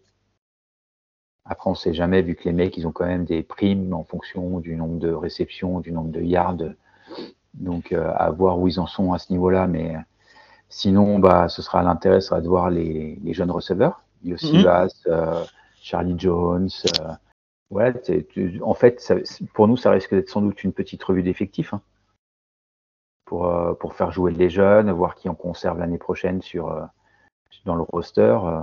Après, 1.50 1.68
on 1.68 1.72
ne 1.72 1.76
sait 1.76 1.92
jamais, 1.92 2.22
vu 2.22 2.34
que 2.34 2.44
les 2.44 2.52
mecs, 2.52 2.76
ils 2.78 2.86
ont 2.86 2.92
quand 2.92 3.06
même 3.06 3.24
des 3.24 3.42
primes 3.42 3.92
en 3.92 4.04
fonction 4.04 4.60
du 4.60 4.76
nombre 4.76 4.98
de 4.98 5.12
réceptions, 5.12 5.80
du 5.80 5.92
nombre 5.92 6.10
de 6.10 6.22
yards. 6.22 6.56
Donc, 7.54 7.92
euh, 7.92 8.12
à 8.16 8.30
voir 8.30 8.58
où 8.58 8.68
ils 8.68 8.80
en 8.80 8.86
sont 8.86 9.12
à 9.12 9.18
ce 9.18 9.32
niveau-là. 9.32 9.66
Mais 9.66 9.96
sinon, 10.68 11.18
bah, 11.18 11.48
ce 11.48 11.60
sera 11.60 11.82
l'intérêt, 11.82 12.20
sera 12.20 12.40
de 12.40 12.48
voir 12.48 12.70
les, 12.70 13.18
jeunes 13.34 13.50
receveurs. 13.50 14.02
Yossi 14.24 14.58
mhm. 14.58 14.88
euh, 15.08 15.44
Charlie 15.82 16.14
Jones. 16.16 16.70
ouais, 17.70 17.92
en 18.62 18.74
fait, 18.74 19.12
pour 19.52 19.68
nous, 19.68 19.76
ça 19.76 19.90
risque 19.90 20.14
d'être 20.14 20.30
sans 20.30 20.42
doute 20.42 20.64
une 20.64 20.72
petite 20.72 21.02
revue 21.02 21.22
d'effectifs. 21.22 21.74
Hein. 21.74 21.82
Euh, 23.32 23.74
pour, 23.74 23.94
faire 23.94 24.10
jouer 24.10 24.32
les 24.32 24.50
jeunes, 24.50 24.90
voir 24.90 25.14
qui 25.14 25.28
en 25.28 25.34
conserve 25.34 25.78
l'année 25.78 25.98
prochaine 25.98 26.42
sur, 26.42 26.68
euh, 26.68 26.82
dans 27.64 27.76
le 27.76 27.82
roster. 27.82 28.38
Euh. 28.44 28.62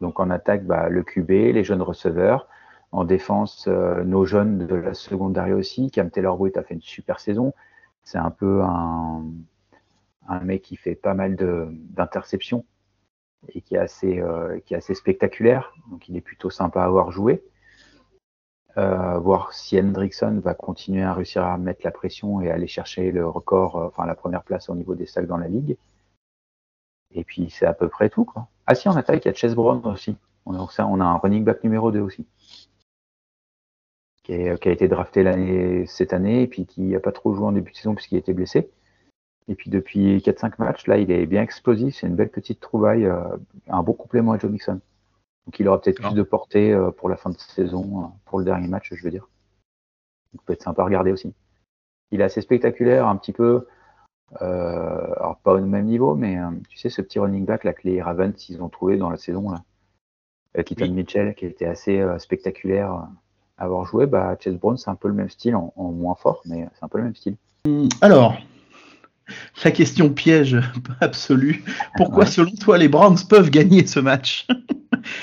Donc 0.00 0.20
en 0.20 0.30
attaque, 0.30 0.64
bah, 0.64 0.88
le 0.88 1.02
QB, 1.02 1.30
les 1.30 1.64
jeunes 1.64 1.82
receveurs. 1.82 2.48
En 2.92 3.04
défense, 3.04 3.68
nos 3.68 4.24
jeunes 4.24 4.66
de 4.66 4.74
la 4.74 4.94
secondaire 4.94 5.54
aussi. 5.56 5.90
Cam 5.90 6.10
Taylor-Britt 6.10 6.56
a 6.56 6.62
fait 6.62 6.74
une 6.74 6.80
super 6.80 7.20
saison. 7.20 7.52
C'est 8.02 8.16
un 8.16 8.30
peu 8.30 8.62
un, 8.62 9.24
mec 10.42 10.62
qui 10.62 10.76
fait 10.76 10.94
pas 10.94 11.12
mal 11.12 11.36
d'interceptions 11.36 12.64
et 13.52 13.60
qui 13.60 13.74
est, 13.74 13.78
assez, 13.78 14.22
qui 14.64 14.72
est 14.72 14.78
assez 14.78 14.94
spectaculaire. 14.94 15.74
Donc 15.90 16.08
il 16.08 16.16
est 16.16 16.22
plutôt 16.22 16.48
sympa 16.48 16.80
à 16.80 16.86
avoir 16.86 17.10
joué. 17.10 17.42
Euh, 18.78 19.18
voir 19.18 19.52
si 19.54 19.76
Hendrickson 19.76 20.40
va 20.44 20.54
continuer 20.54 21.02
à 21.02 21.12
réussir 21.12 21.44
à 21.44 21.58
mettre 21.58 21.80
la 21.82 21.90
pression 21.90 22.40
et 22.40 22.50
aller 22.50 22.68
chercher 22.68 23.10
le 23.10 23.26
record, 23.26 23.76
euh, 23.76 23.86
enfin 23.88 24.06
la 24.06 24.14
première 24.14 24.44
place 24.44 24.68
au 24.68 24.76
niveau 24.76 24.94
des 24.94 25.06
sacs 25.06 25.26
dans 25.26 25.36
la 25.36 25.48
ligue. 25.48 25.76
Et 27.14 27.24
puis 27.24 27.50
c'est 27.50 27.66
à 27.66 27.74
peu 27.74 27.88
près 27.88 28.08
tout. 28.08 28.24
Quoi. 28.24 28.48
Ah 28.66 28.74
si, 28.74 28.88
en 28.88 28.96
attaque, 28.96 29.24
il 29.24 29.28
y 29.28 29.30
a 29.30 29.34
Chess 29.34 29.54
Brown 29.54 29.80
aussi. 29.86 30.16
On 30.46 30.54
a, 30.54 30.68
on 30.84 31.00
a 31.00 31.04
un 31.04 31.16
running 31.16 31.44
back 31.44 31.62
numéro 31.64 31.90
2 31.90 32.00
aussi. 32.00 32.26
Qui, 34.22 34.34
a 34.34 34.52
été 34.52 34.88
drafté 34.88 35.86
cette 35.86 36.12
année 36.12 36.42
et 36.42 36.46
puis 36.46 36.66
qui 36.66 36.82
n'a 36.82 37.00
pas 37.00 37.12
trop 37.12 37.34
joué 37.34 37.46
en 37.46 37.52
début 37.52 37.72
de 37.72 37.76
saison 37.76 37.94
puisqu'il 37.94 38.18
était 38.18 38.34
blessé. 38.34 38.70
Et 39.48 39.54
puis 39.54 39.70
depuis 39.70 40.18
4-5 40.18 40.54
matchs, 40.58 40.86
là, 40.86 40.98
il 40.98 41.10
est 41.10 41.24
bien 41.24 41.42
explosif. 41.42 41.96
C'est 41.96 42.06
une 42.06 42.14
belle 42.14 42.30
petite 42.30 42.60
trouvaille, 42.60 43.06
euh, 43.06 43.36
un 43.68 43.82
bon 43.82 43.94
complément 43.94 44.32
à 44.32 44.38
Joe 44.38 44.50
Mixon. 44.50 44.80
Donc 45.46 45.58
il 45.58 45.66
aura 45.66 45.80
peut-être 45.80 46.02
plus 46.02 46.14
de 46.14 46.22
portée 46.22 46.74
euh, 46.74 46.90
pour 46.90 47.08
la 47.08 47.16
fin 47.16 47.30
de 47.30 47.38
saison, 47.38 48.02
euh, 48.02 48.06
pour 48.26 48.38
le 48.38 48.44
dernier 48.44 48.68
match, 48.68 48.90
je 48.92 49.02
veux 49.02 49.10
dire. 49.10 49.26
Donc 50.34 50.44
peut 50.44 50.52
être 50.52 50.62
sympa 50.62 50.82
à 50.82 50.84
regarder 50.84 51.10
aussi. 51.10 51.32
Il 52.10 52.20
est 52.20 52.24
assez 52.24 52.42
spectaculaire, 52.42 53.06
un 53.06 53.16
petit 53.16 53.32
peu, 53.32 53.66
alors 54.36 55.38
pas 55.42 55.54
au 55.54 55.60
même 55.60 55.86
niveau, 55.86 56.14
mais 56.14 56.36
tu 56.68 56.78
sais, 56.78 56.90
ce 56.90 57.02
petit 57.02 57.18
running 57.18 57.44
back 57.44 57.64
là 57.64 57.72
que 57.72 57.88
les 57.88 58.02
Ravens 58.02 58.34
ils 58.48 58.62
ont 58.62 58.68
trouvé 58.68 58.96
dans 58.96 59.10
la 59.10 59.16
saison 59.16 59.50
là, 59.50 59.62
avec 60.54 60.78
Mitchell, 60.80 61.34
qui 61.34 61.46
était 61.46 61.66
assez 61.66 62.04
spectaculaire 62.18 62.90
à 62.90 63.64
avoir 63.64 63.84
joué, 63.84 64.06
bah 64.06 64.36
Chase 64.38 64.56
Brown 64.56 64.76
c'est 64.76 64.90
un 64.90 64.94
peu 64.94 65.08
le 65.08 65.14
même 65.14 65.30
style, 65.30 65.56
en, 65.56 65.72
moins 65.76 66.14
fort, 66.14 66.42
mais 66.44 66.68
c'est 66.74 66.84
un 66.84 66.88
peu 66.88 66.98
le 66.98 67.04
même 67.04 67.16
style. 67.16 67.36
Alors, 68.00 68.36
la 69.64 69.70
question 69.70 70.10
piège 70.10 70.56
absolue. 71.00 71.64
Pourquoi, 71.96 72.26
selon 72.26 72.52
toi, 72.52 72.78
les 72.78 72.88
Browns 72.88 73.18
peuvent 73.28 73.50
gagner 73.50 73.86
ce 73.86 74.00
match? 74.00 74.46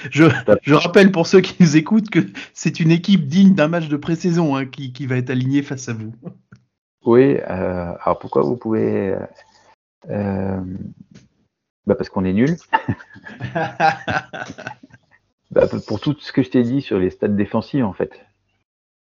Je, 0.10 0.74
rappelle 0.74 1.12
pour 1.12 1.28
ceux 1.28 1.42
qui 1.42 1.56
nous 1.60 1.78
écoutent 1.78 2.10
que 2.10 2.20
c'est 2.54 2.80
une 2.80 2.92
équipe 2.92 3.28
digne 3.28 3.54
d'un 3.54 3.68
match 3.68 3.88
de 3.88 3.98
pré-saison 3.98 4.56
hein, 4.56 4.66
qui, 4.66 5.06
va 5.06 5.18
être 5.18 5.30
alignée 5.30 5.62
face 5.62 5.90
à 5.90 5.94
vous. 5.94 6.14
Oui, 7.06 7.38
euh, 7.38 7.94
alors 8.02 8.20
pourquoi 8.20 8.42
vous 8.42 8.58
pouvez. 8.58 9.10
Euh, 9.10 9.20
euh, 10.10 10.62
bah 11.86 11.96
parce 11.96 12.10
qu'on 12.10 12.26
est 12.26 12.34
nul. 12.34 12.58
Bah, 15.52 15.68
pour 15.88 16.02
tout 16.02 16.18
ce 16.20 16.34
que 16.34 16.42
je 16.42 16.50
t'ai 16.50 16.64
dit 16.64 16.82
sur 16.82 17.00
les 17.00 17.12
stades 17.12 17.38
défensifs, 17.38 17.84
en 17.84 17.94
fait. 17.94 18.20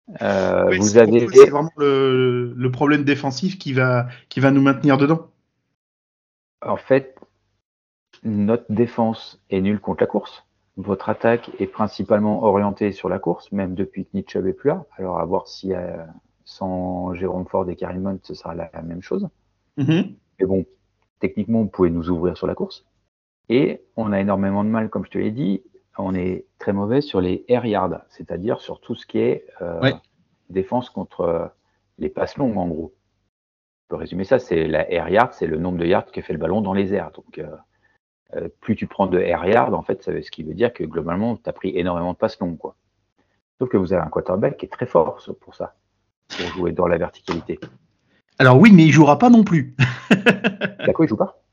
vous 0.09 0.97
avez. 0.97 1.27
C'est 1.29 1.49
vraiment 1.49 1.71
le, 1.77 2.69
problème 2.73 3.05
défensif 3.05 3.57
qui 3.57 3.71
va, 3.71 4.07
qui 4.27 4.41
va 4.41 4.51
nous 4.51 4.61
maintenir 4.61 4.97
dedans. 4.97 5.29
En 6.61 6.75
fait, 6.75 7.15
notre 8.23 8.65
défense 8.69 9.41
est 9.51 9.61
nulle 9.61 9.79
contre 9.79 10.01
la 10.01 10.07
course. 10.07 10.45
Votre 10.75 11.07
attaque 11.07 11.49
est 11.59 11.67
principalement 11.67 12.43
orientée 12.43 12.91
sur 12.91 13.07
la 13.07 13.19
course, 13.19 13.49
même 13.53 13.73
depuis 13.73 14.03
que 14.03 14.09
Nietzsche 14.15 14.41
n'est 14.41 14.53
plus 14.53 14.69
là. 14.69 14.85
Alors, 14.97 15.19
à 15.19 15.25
voir 15.25 15.47
si 15.47 15.71
sans 16.45 17.13
Jérôme 17.13 17.47
Ford 17.47 17.69
et 17.69 17.75
Karim 17.75 18.01
Mont, 18.01 18.19
ce 18.23 18.33
sera 18.33 18.55
la, 18.55 18.69
même 18.81 19.01
chose. 19.01 19.27
Mm-hmm. 19.77 20.15
Mais 20.39 20.45
bon, 20.45 20.65
techniquement, 21.19 21.61
vous 21.61 21.67
pouvez 21.67 21.89
nous 21.89 22.09
ouvrir 22.09 22.37
sur 22.37 22.47
la 22.47 22.55
course. 22.55 22.85
Et 23.49 23.81
on 23.97 24.11
a 24.11 24.19
énormément 24.19 24.63
de 24.63 24.69
mal, 24.69 24.89
comme 24.89 25.05
je 25.05 25.11
te 25.11 25.17
l'ai 25.17 25.31
dit, 25.31 25.63
on 25.97 26.15
est 26.15 26.45
très 26.59 26.73
mauvais 26.73 27.01
sur 27.01 27.21
les 27.21 27.45
air 27.47 27.65
yards, 27.65 28.01
c'est-à-dire 28.09 28.61
sur 28.61 28.79
tout 28.79 28.95
ce 28.95 29.05
qui 29.05 29.19
est 29.19 29.45
euh, 29.61 29.91
défense 30.49 30.89
contre 30.89 31.21
euh, 31.21 31.47
les 31.97 32.09
passes 32.09 32.37
longues, 32.37 32.57
en 32.57 32.67
gros. 32.67 32.93
On 32.95 33.89
peut 33.89 33.95
résumer 33.97 34.23
ça, 34.23 34.39
c'est 34.39 34.67
la 34.67 34.89
air 34.91 35.09
yard, 35.09 35.33
c'est 35.33 35.47
le 35.47 35.57
nombre 35.57 35.77
de 35.77 35.85
yards 35.85 36.11
que 36.11 36.21
fait 36.21 36.33
le 36.33 36.39
ballon 36.39 36.61
dans 36.61 36.73
les 36.73 36.93
airs. 36.93 37.11
Donc, 37.11 37.37
euh, 37.37 38.49
plus 38.61 38.75
tu 38.75 38.87
prends 38.87 39.07
de 39.07 39.19
air 39.19 39.45
yard, 39.45 39.73
en 39.73 39.83
fait, 39.83 40.03
ce 40.03 40.31
qui 40.31 40.43
veut 40.43 40.55
dire 40.55 40.73
que 40.73 40.83
globalement, 40.83 41.35
tu 41.35 41.47
as 41.47 41.53
pris 41.53 41.77
énormément 41.77 42.13
de 42.13 42.17
passes 42.17 42.39
longues. 42.39 42.57
Quoi. 42.57 42.75
Sauf 43.59 43.69
que 43.69 43.77
vous 43.77 43.93
avez 43.93 44.01
un 44.01 44.09
quarterback 44.09 44.57
qui 44.57 44.65
est 44.65 44.69
très 44.69 44.87
fort 44.87 45.23
pour 45.41 45.53
ça, 45.53 45.75
pour 46.37 46.47
jouer 46.47 46.71
dans 46.71 46.87
la 46.87 46.97
verticalité. 46.97 47.59
Alors 48.39 48.59
oui, 48.59 48.71
mais 48.71 48.85
il 48.85 48.91
jouera 48.91 49.17
pas 49.19 49.29
non 49.29 49.43
plus. 49.43 49.75
D'accord, 50.85 51.05
il 51.05 51.07
joue 51.07 51.17
pas? 51.17 51.43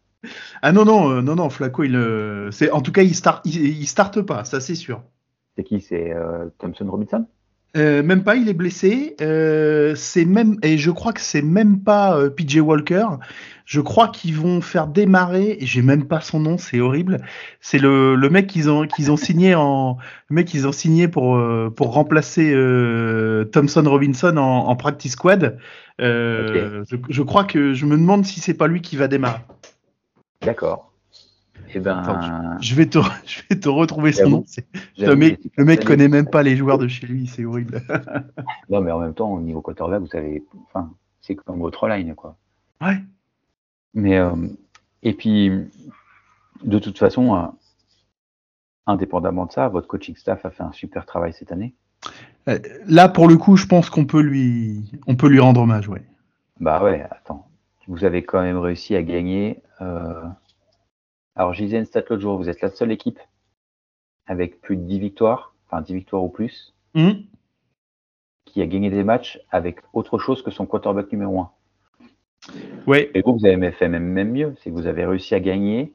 Ah 0.62 0.72
non, 0.72 0.84
non, 0.84 1.10
euh, 1.10 1.22
non, 1.22 1.36
non, 1.36 1.48
Flaco, 1.50 1.82
il, 1.84 1.96
euh, 1.96 2.50
en 2.72 2.80
tout 2.82 2.92
cas, 2.92 3.02
il 3.02 3.14
start, 3.14 3.44
il, 3.46 3.86
starte 3.86 4.20
pas, 4.22 4.44
ça 4.44 4.60
c'est 4.60 4.74
sûr. 4.74 5.02
C'est 5.56 5.64
qui? 5.64 5.80
C'est 5.80 6.12
euh, 6.12 6.48
Thompson 6.58 6.86
Robinson? 6.90 7.26
Même 7.74 8.24
pas, 8.24 8.36
il 8.36 8.48
est 8.48 8.54
blessé. 8.54 9.14
c'est 9.96 10.24
même, 10.24 10.56
et 10.62 10.78
je 10.78 10.90
crois 10.90 11.12
que 11.12 11.20
c'est 11.20 11.42
même 11.42 11.80
pas 11.80 12.28
PJ 12.30 12.58
Walker. 12.58 13.06
Je 13.64 13.80
crois 13.80 14.08
qu'ils 14.08 14.34
vont 14.34 14.60
faire 14.60 14.88
démarrer, 14.88 15.56
et 15.60 15.66
j'ai 15.66 15.80
même 15.80 16.06
pas 16.08 16.20
son 16.20 16.40
nom, 16.40 16.58
c'est 16.58 16.80
horrible. 16.80 17.18
C'est 17.60 17.78
le, 17.78 18.16
le 18.16 18.28
mec 18.28 18.48
qu'ils 18.48 18.68
ont, 18.68 18.84
qu'ils 18.88 19.12
ont 19.12 19.16
signé 19.16 19.54
en, 19.54 19.96
le 20.28 20.34
mec 20.34 20.48
qu'ils 20.48 20.66
ont 20.66 20.72
signé 20.72 21.06
pour, 21.06 21.40
pour 21.76 21.94
remplacer 21.94 22.52
Thompson 23.52 23.84
Robinson 23.86 24.36
en, 24.36 24.66
en 24.66 24.76
practice 24.76 25.12
squad. 25.12 25.58
je, 26.00 26.82
je, 27.08 27.22
crois 27.22 27.44
que 27.44 27.72
je 27.72 27.86
me 27.86 27.96
demande 27.96 28.24
si 28.24 28.40
c'est 28.40 28.54
pas 28.54 28.66
lui 28.66 28.80
qui 28.80 28.96
va 28.96 29.06
démarrer. 29.06 29.40
D'accord. 30.42 30.89
Eh 31.74 31.80
ben... 31.80 32.58
je, 32.60 32.74
vais 32.74 32.86
te, 32.86 32.98
je 33.26 33.42
vais 33.48 33.58
te 33.58 33.68
retrouver 33.68 34.12
son 34.12 34.28
nom. 34.28 34.44
Le 34.98 35.14
mec, 35.14 35.40
le 35.56 35.64
mec 35.64 35.84
connaît 35.84 36.08
même 36.08 36.28
pas 36.28 36.42
les 36.42 36.56
joueurs 36.56 36.78
de 36.78 36.88
chez 36.88 37.06
lui, 37.06 37.26
c'est 37.26 37.44
horrible. 37.44 37.82
non, 38.70 38.80
mais 38.80 38.90
en 38.90 38.98
même 38.98 39.14
temps, 39.14 39.32
au 39.32 39.40
niveau 39.40 39.60
quarterback, 39.60 40.00
vous 40.00 40.06
savez, 40.06 40.44
enfin, 40.66 40.92
c'est 41.20 41.34
comme 41.34 41.60
votre 41.60 41.88
line, 41.88 42.14
quoi. 42.14 42.36
Ouais. 42.80 42.98
Mais, 43.94 44.18
euh, 44.18 44.34
et 45.02 45.12
puis, 45.12 45.50
de 46.64 46.78
toute 46.78 46.98
façon, 46.98 47.36
euh, 47.36 47.46
indépendamment 48.86 49.46
de 49.46 49.52
ça, 49.52 49.68
votre 49.68 49.86
coaching 49.86 50.16
staff 50.16 50.44
a 50.44 50.50
fait 50.50 50.62
un 50.62 50.72
super 50.72 51.06
travail 51.06 51.32
cette 51.32 51.52
année. 51.52 51.74
Euh, 52.48 52.58
là, 52.86 53.08
pour 53.08 53.28
le 53.28 53.36
coup, 53.36 53.56
je 53.56 53.66
pense 53.66 53.90
qu'on 53.90 54.06
peut 54.06 54.22
lui, 54.22 54.82
on 55.06 55.16
peut 55.16 55.28
lui 55.28 55.40
rendre 55.40 55.60
hommage, 55.60 55.88
ouais. 55.88 56.02
Bah 56.58 56.82
ouais, 56.82 57.06
attends 57.10 57.50
vous 57.90 58.04
avez 58.04 58.22
quand 58.22 58.40
même 58.40 58.56
réussi 58.56 58.94
à 58.94 59.02
gagner. 59.02 59.62
Euh, 59.80 60.22
alors, 61.40 61.54
je 61.54 61.64
disais 61.64 61.78
une 61.78 61.86
stat 61.86 62.02
l'autre 62.10 62.20
jour, 62.20 62.36
vous 62.36 62.50
êtes 62.50 62.60
la 62.60 62.68
seule 62.68 62.92
équipe 62.92 63.18
avec 64.26 64.60
plus 64.60 64.76
de 64.76 64.82
10 64.82 64.98
victoires, 64.98 65.54
enfin 65.66 65.80
10 65.80 65.94
victoires 65.94 66.22
ou 66.22 66.28
plus, 66.28 66.74
mmh. 66.92 67.12
qui 68.44 68.60
a 68.60 68.66
gagné 68.66 68.90
des 68.90 69.04
matchs 69.04 69.40
avec 69.50 69.78
autre 69.94 70.18
chose 70.18 70.42
que 70.42 70.50
son 70.50 70.66
quarterback 70.66 71.10
numéro 71.10 71.40
1. 71.40 71.50
Ouais. 72.86 73.10
Et 73.14 73.22
vous, 73.22 73.38
vous 73.38 73.46
avez 73.46 73.72
fait 73.72 73.88
même, 73.88 74.04
même 74.04 74.32
mieux, 74.32 74.54
c'est 74.58 74.68
que 74.68 74.74
vous 74.74 74.86
avez 74.86 75.06
réussi 75.06 75.34
à 75.34 75.40
gagner 75.40 75.94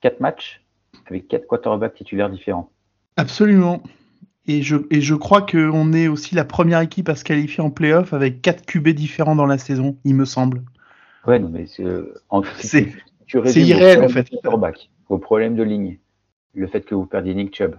4 0.00 0.20
matchs 0.20 0.62
avec 1.06 1.26
4 1.26 1.48
quarterbacks 1.48 1.94
titulaires 1.94 2.30
différents. 2.30 2.70
Absolument. 3.16 3.82
Et 4.46 4.62
je, 4.62 4.76
et 4.92 5.00
je 5.00 5.16
crois 5.16 5.42
qu'on 5.42 5.92
est 5.92 6.06
aussi 6.06 6.36
la 6.36 6.44
première 6.44 6.78
équipe 6.78 7.08
à 7.08 7.16
se 7.16 7.24
qualifier 7.24 7.64
en 7.64 7.70
playoff 7.70 8.12
avec 8.12 8.40
4 8.42 8.64
QB 8.64 8.90
différents 8.90 9.34
dans 9.34 9.46
la 9.46 9.58
saison, 9.58 9.98
il 10.04 10.14
me 10.14 10.24
semble. 10.24 10.62
Ouais, 11.26 11.40
non, 11.40 11.48
mais 11.48 11.66
c'est 11.66 12.92
irréel 13.34 14.02
en 14.02 14.08
fait. 14.08 14.28
vos 15.08 15.18
problèmes 15.18 15.56
de 15.56 15.62
ligne, 15.62 15.98
le 16.54 16.66
fait 16.66 16.82
que 16.82 16.94
vous 16.94 17.06
perdiez 17.06 17.34
Nick 17.34 17.54
Chubb, 17.54 17.76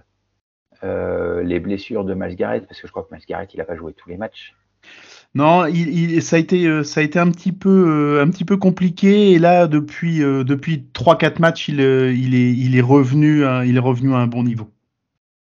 euh, 0.82 1.42
les 1.42 1.60
blessures 1.60 2.04
de 2.04 2.14
Miles 2.14 2.36
Garrett, 2.36 2.66
parce 2.66 2.80
que 2.80 2.86
je 2.86 2.92
crois 2.92 3.04
que 3.04 3.14
Miles 3.14 3.24
Garrett, 3.26 3.52
il 3.54 3.58
n'a 3.58 3.64
pas 3.64 3.76
joué 3.76 3.92
tous 3.92 4.08
les 4.08 4.16
matchs. 4.16 4.54
Non, 5.34 5.66
il, 5.66 6.22
ça 6.22 6.36
a 6.36 6.38
été, 6.38 6.66
euh, 6.66 6.84
ça 6.84 7.00
a 7.00 7.02
été 7.02 7.18
un 7.18 7.30
petit 7.30 7.52
peu, 7.52 8.16
euh, 8.18 8.22
un 8.22 8.30
petit 8.30 8.44
peu 8.44 8.56
compliqué. 8.56 9.32
Et 9.32 9.38
là, 9.38 9.66
depuis, 9.66 10.18
depuis 10.18 10.86
3-4 10.92 11.40
matchs, 11.40 11.68
il, 11.68 11.80
il, 11.80 12.34
est, 12.34 12.52
il 12.52 12.76
est 12.76 12.82
revenu, 12.82 13.44
à, 13.44 13.64
il 13.64 13.76
est 13.76 13.80
revenu 13.80 14.14
à 14.14 14.18
un 14.18 14.26
bon 14.26 14.44
niveau. 14.44 14.68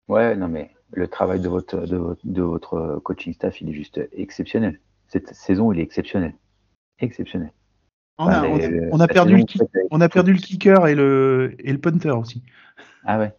Ouais, 0.08 0.36
non, 0.36 0.48
mais 0.48 0.72
le 0.92 1.08
travail 1.08 1.40
de 1.40 1.50
votre, 1.50 1.88
de 1.88 1.98
votre, 1.98 2.22
de 2.24 2.42
votre 2.42 3.02
coaching 3.04 3.34
staff, 3.34 3.60
il 3.62 3.70
est 3.70 3.74
juste 3.74 4.00
exceptionnel. 4.14 4.80
Cette 5.08 5.34
saison, 5.34 5.72
il 5.72 5.80
est 5.80 5.84
exceptionnel, 5.84 6.34
exceptionnel. 7.00 7.52
On 8.18 8.28
a, 8.28 9.08
perdu 9.08 9.38
le, 9.38 9.44
on 9.90 10.00
a 10.02 10.10
perdu 10.10 10.34
le 10.34 10.40
kicker 10.40 10.88
et 10.88 10.96
le, 10.96 11.56
et 11.60 11.72
le 11.72 11.80
punter 11.80 12.12
aussi. 12.12 12.44
Ah 13.06 13.18
ouais. 13.18 13.34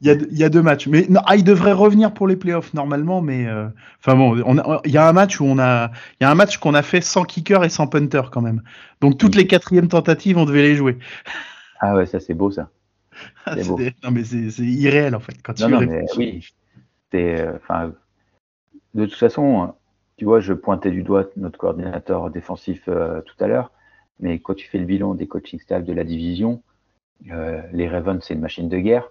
il, 0.00 0.06
y 0.06 0.10
a, 0.10 0.14
il 0.14 0.38
y 0.38 0.44
a 0.44 0.48
deux 0.48 0.62
matchs. 0.62 0.86
Mais 0.86 1.06
non, 1.08 1.20
ah, 1.26 1.36
il 1.36 1.44
devrait 1.44 1.72
revenir 1.72 2.14
pour 2.14 2.26
les 2.26 2.36
playoffs 2.36 2.72
normalement, 2.72 3.20
mais 3.20 3.46
euh, 3.46 3.68
enfin 4.00 4.16
bon, 4.16 4.42
on 4.46 4.80
il 4.84 4.90
y 4.90 4.96
a 4.96 5.06
un 5.06 5.12
match 5.12 5.40
où 5.40 5.44
on 5.44 5.58
a, 5.58 5.90
il 6.20 6.24
y 6.24 6.26
a 6.26 6.30
un 6.30 6.34
match 6.34 6.58
qu'on 6.58 6.74
a 6.74 6.82
fait 6.82 7.00
sans 7.00 7.24
kicker 7.24 7.62
et 7.62 7.68
sans 7.68 7.86
punter 7.86 8.22
quand 8.32 8.40
même. 8.40 8.62
Donc 9.00 9.18
toutes 9.18 9.34
les 9.34 9.46
quatrièmes 9.46 9.88
tentatives, 9.88 10.38
on 10.38 10.44
devait 10.44 10.62
les 10.62 10.74
jouer. 10.74 10.98
Ah 11.80 11.94
ouais, 11.94 12.06
ça 12.06 12.20
c'est 12.20 12.34
beau 12.34 12.50
ça. 12.50 12.68
Ah, 13.44 13.56
beau. 13.66 13.78
Non 14.02 14.10
mais 14.10 14.24
c'est 14.24 14.62
irréel 14.62 15.14
en 15.14 15.20
fait 15.20 15.34
quand 15.42 15.58
non, 15.60 15.68
non, 15.68 15.80
mais, 15.80 16.04
oui. 16.16 16.46
Euh, 17.14 17.58
de 18.94 19.04
toute 19.06 19.18
façon, 19.18 19.74
tu 20.16 20.24
vois, 20.24 20.40
je 20.40 20.52
pointais 20.52 20.90
du 20.90 21.02
doigt 21.02 21.26
notre 21.36 21.58
coordinateur 21.58 22.30
défensif 22.30 22.84
euh, 22.88 23.20
tout 23.22 23.36
à 23.40 23.46
l'heure, 23.46 23.72
mais 24.20 24.38
quand 24.38 24.54
tu 24.54 24.68
fais 24.68 24.78
le 24.78 24.84
bilan 24.84 25.14
des 25.14 25.26
coaching 25.26 25.58
staff 25.60 25.84
de 25.84 25.92
la 25.92 26.04
division, 26.04 26.62
euh, 27.30 27.62
les 27.72 27.88
Ravens, 27.88 28.22
c'est 28.22 28.34
une 28.34 28.40
machine 28.40 28.68
de 28.68 28.78
guerre. 28.78 29.10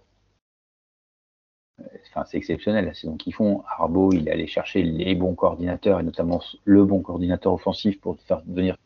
Enfin, 2.10 2.26
c'est 2.26 2.38
exceptionnel 2.38 2.86
la 2.86 2.94
saison 2.94 3.18
qu'ils 3.18 3.34
font. 3.34 3.64
Arbo, 3.68 4.12
il 4.14 4.28
est 4.28 4.32
allé 4.32 4.46
chercher 4.46 4.84
les 4.84 5.16
bons 5.16 5.34
coordinateurs 5.34 6.00
et 6.00 6.04
notamment 6.04 6.42
le 6.66 6.86
bon 6.86 7.02
coordinateur 7.02 7.54
offensif 7.54 8.00
pour 8.00 8.20
faire 8.20 8.42
devenir 8.46 8.78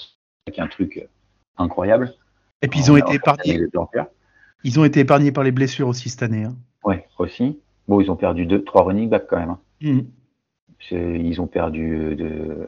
un 0.57 0.67
truc 0.67 0.97
euh, 0.97 1.07
incroyable. 1.57 2.13
Et 2.61 2.67
puis 2.67 2.79
ils 2.79 2.91
ont 2.91 2.97
été 2.97 3.15
épargnés. 3.15 3.59
Ils 4.63 4.79
ont 4.79 4.85
été 4.85 5.01
épargnés 5.01 5.31
par 5.31 5.43
les 5.43 5.51
blessures 5.51 5.87
aussi 5.87 6.09
cette 6.09 6.23
année. 6.23 6.45
Hein. 6.45 6.55
Ouais, 6.83 7.07
aussi. 7.19 7.59
Bon, 7.87 7.99
ils 7.99 8.09
ont 8.09 8.15
perdu 8.15 8.45
deux, 8.45 8.63
trois 8.63 8.83
running 8.83 9.09
backs 9.09 9.27
quand 9.27 9.37
même. 9.37 9.49
Hein. 9.49 9.59
Mmh. 9.81 9.99
Ils 10.91 11.41
ont 11.41 11.47
perdu 11.47 11.95
euh, 11.95 12.15
de. 12.15 12.67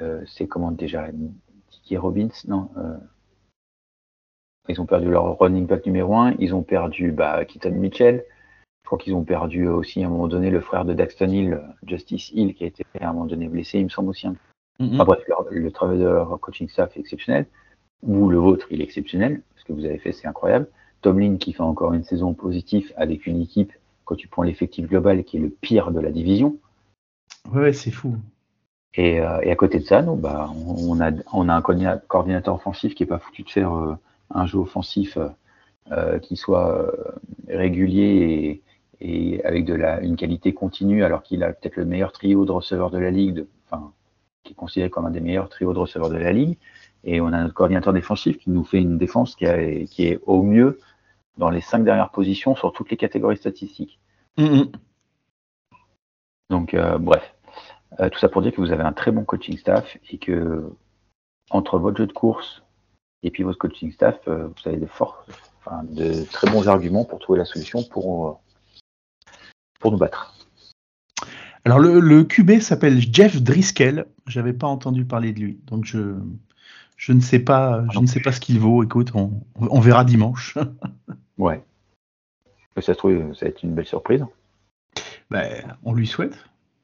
Euh, 0.00 0.22
c'est 0.26 0.46
comment 0.46 0.70
déjà 0.70 1.08
Didier 1.70 1.98
Robbins 1.98 2.28
Non. 2.46 2.70
Euh, 2.76 2.96
ils 4.68 4.80
ont 4.80 4.86
perdu 4.86 5.10
leur 5.10 5.38
running 5.38 5.66
back 5.66 5.84
numéro 5.86 6.14
1. 6.14 6.36
Ils 6.38 6.54
ont 6.54 6.62
perdu 6.62 7.12
bah, 7.12 7.44
Keaton 7.44 7.72
Mitchell. 7.72 8.24
Je 8.84 8.86
crois 8.86 8.98
qu'ils 8.98 9.14
ont 9.14 9.24
perdu 9.24 9.68
aussi 9.68 10.02
à 10.02 10.06
un 10.06 10.10
moment 10.10 10.28
donné 10.28 10.50
le 10.50 10.60
frère 10.60 10.84
de 10.84 10.92
Daxton 10.92 11.28
Hill, 11.28 11.60
Justice 11.86 12.30
Hill, 12.32 12.54
qui 12.54 12.64
a 12.64 12.66
été 12.66 12.84
à 13.00 13.08
un 13.08 13.12
moment 13.12 13.26
donné 13.26 13.48
blessé, 13.48 13.78
il 13.78 13.84
me 13.84 13.88
semble 13.88 14.10
aussi. 14.10 14.26
Mm-hmm. 14.26 14.94
Enfin, 14.94 15.04
bref, 15.04 15.22
le 15.50 15.70
travail 15.70 15.98
de 15.98 16.04
leur 16.04 16.38
coaching 16.40 16.68
staff 16.68 16.96
est 16.96 17.00
exceptionnel. 17.00 17.46
Vous, 18.02 18.28
le 18.28 18.38
vôtre, 18.38 18.66
il 18.70 18.80
est 18.80 18.84
exceptionnel. 18.84 19.42
Ce 19.56 19.64
que 19.64 19.72
vous 19.72 19.84
avez 19.84 19.98
fait, 19.98 20.12
c'est 20.12 20.26
incroyable. 20.26 20.68
Tomlin 21.02 21.36
qui 21.36 21.52
fait 21.52 21.62
encore 21.62 21.92
une 21.94 22.04
saison 22.04 22.34
positive 22.34 22.92
avec 22.96 23.26
une 23.26 23.40
équipe, 23.40 23.72
quand 24.04 24.16
tu 24.16 24.28
prends 24.28 24.42
l'effectif 24.42 24.88
global, 24.88 25.24
qui 25.24 25.36
est 25.36 25.40
le 25.40 25.50
pire 25.50 25.90
de 25.90 26.00
la 26.00 26.10
division. 26.10 26.56
Ouais, 27.52 27.72
c'est 27.72 27.90
fou. 27.90 28.16
Et, 28.94 29.20
euh, 29.20 29.40
et, 29.42 29.50
à 29.50 29.56
côté 29.56 29.78
de 29.78 29.84
ça, 29.84 30.02
nous, 30.02 30.16
bah, 30.16 30.50
on, 30.66 31.00
a, 31.00 31.10
on 31.32 31.48
a 31.48 31.54
un 31.54 31.62
coordinateur 31.62 32.54
offensif 32.54 32.94
qui 32.94 33.02
est 33.02 33.06
pas 33.06 33.18
foutu 33.18 33.42
de 33.42 33.50
faire 33.50 33.74
euh, 33.74 33.94
un 34.30 34.46
jeu 34.46 34.58
offensif 34.58 35.18
euh, 35.90 36.18
qui 36.18 36.36
soit 36.36 36.92
régulier 37.48 38.62
et, 39.00 39.34
et, 39.34 39.44
avec 39.44 39.64
de 39.64 39.74
la, 39.74 40.00
une 40.00 40.16
qualité 40.16 40.52
continue, 40.52 41.04
alors 41.04 41.22
qu'il 41.22 41.42
a 41.42 41.52
peut-être 41.52 41.76
le 41.76 41.84
meilleur 41.84 42.12
trio 42.12 42.44
de 42.44 42.52
receveurs 42.52 42.90
de 42.90 42.98
la 42.98 43.10
ligue, 43.10 43.46
enfin, 43.70 43.92
qui 44.44 44.52
est 44.52 44.56
considéré 44.56 44.90
comme 44.90 45.06
un 45.06 45.10
des 45.10 45.20
meilleurs 45.20 45.48
trios 45.48 45.72
de 45.72 45.78
receveurs 45.78 46.10
de 46.10 46.16
la 46.16 46.32
ligue. 46.32 46.58
Et 47.04 47.20
on 47.20 47.28
a 47.28 47.42
notre 47.42 47.54
coordinateur 47.54 47.92
défensif 47.92 48.38
qui 48.38 48.50
nous 48.50 48.64
fait 48.64 48.78
une 48.78 48.98
défense 48.98 49.34
qui, 49.34 49.46
a, 49.46 49.84
qui 49.86 50.06
est 50.06 50.20
au 50.26 50.42
mieux 50.42 50.78
dans 51.38 51.50
les 51.50 51.60
cinq 51.60 51.82
dernières 51.82 52.10
positions 52.10 52.54
sur 52.54 52.72
toutes 52.72 52.90
les 52.90 52.96
catégories 52.96 53.38
statistiques. 53.38 53.98
Mm 54.36 54.64
donc, 56.50 56.74
euh, 56.74 56.98
bref, 56.98 57.34
euh, 58.00 58.08
tout 58.08 58.18
ça 58.18 58.28
pour 58.28 58.42
dire 58.42 58.52
que 58.52 58.60
vous 58.60 58.72
avez 58.72 58.82
un 58.82 58.92
très 58.92 59.10
bon 59.10 59.24
coaching 59.24 59.56
staff 59.56 59.96
et 60.10 60.18
que 60.18 60.70
entre 61.50 61.78
votre 61.78 61.96
jeu 61.96 62.06
de 62.06 62.12
course 62.12 62.62
et 63.22 63.30
puis 63.30 63.42
votre 63.42 63.58
coaching 63.58 63.92
staff, 63.92 64.16
euh, 64.28 64.48
vous 64.48 64.68
avez 64.68 64.78
de 64.78 64.86
forts, 64.86 65.26
de 65.84 66.24
très 66.24 66.50
bons 66.50 66.68
arguments 66.68 67.04
pour 67.04 67.18
trouver 67.18 67.38
la 67.38 67.44
solution 67.44 67.82
pour, 67.84 68.42
pour 69.80 69.92
nous 69.92 69.98
battre. 69.98 70.34
Alors 71.64 71.78
le, 71.78 72.24
QB 72.24 72.60
s'appelle 72.60 73.00
Jeff 73.00 73.40
Driscoll. 73.40 74.06
J'avais 74.26 74.52
pas 74.52 74.66
entendu 74.66 75.04
parler 75.04 75.32
de 75.32 75.40
lui, 75.40 75.60
donc 75.64 75.84
je 75.84 76.16
je 76.96 77.12
ne 77.12 77.20
sais 77.20 77.38
pas 77.38 77.84
je 77.92 77.98
ne 77.98 78.06
sais 78.06 78.20
pas 78.20 78.32
ce 78.32 78.40
qu'il 78.40 78.58
vaut. 78.58 78.82
Écoute, 78.82 79.12
on, 79.14 79.80
verra 79.80 80.04
dimanche. 80.04 80.58
ouais. 81.38 81.62
Ça 82.76 82.82
se 82.82 82.92
trouve, 82.92 83.34
ça 83.34 83.46
va 83.46 83.50
être 83.50 83.62
une 83.62 83.74
belle 83.74 83.86
surprise. 83.86 84.24
Ben, 85.32 85.76
on 85.84 85.94
lui 85.94 86.06
souhaite. 86.06 86.36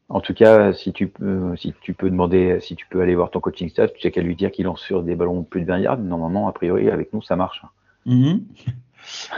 En 0.08 0.20
tout 0.20 0.32
cas, 0.32 0.72
si 0.72 0.94
tu 0.94 1.06
peux, 1.08 1.54
si 1.56 1.74
tu 1.82 1.92
peux 1.92 2.08
demander, 2.08 2.60
si 2.60 2.76
tu 2.76 2.86
peux 2.88 3.02
aller 3.02 3.14
voir 3.14 3.30
ton 3.30 3.40
coaching 3.40 3.68
staff, 3.68 3.92
tu 3.92 4.00
sais 4.00 4.10
qu'à 4.10 4.22
lui 4.22 4.36
dire 4.36 4.50
qu'il 4.50 4.64
lance 4.64 4.80
sur 4.80 5.02
des 5.02 5.14
ballons 5.14 5.42
plus 5.42 5.60
de 5.60 5.66
20 5.66 5.78
yards. 5.80 5.98
Normalement, 5.98 6.48
a 6.48 6.52
priori, 6.52 6.90
avec 6.90 7.12
nous, 7.12 7.20
ça 7.20 7.36
marche. 7.36 7.62
Mhm. 8.06 8.44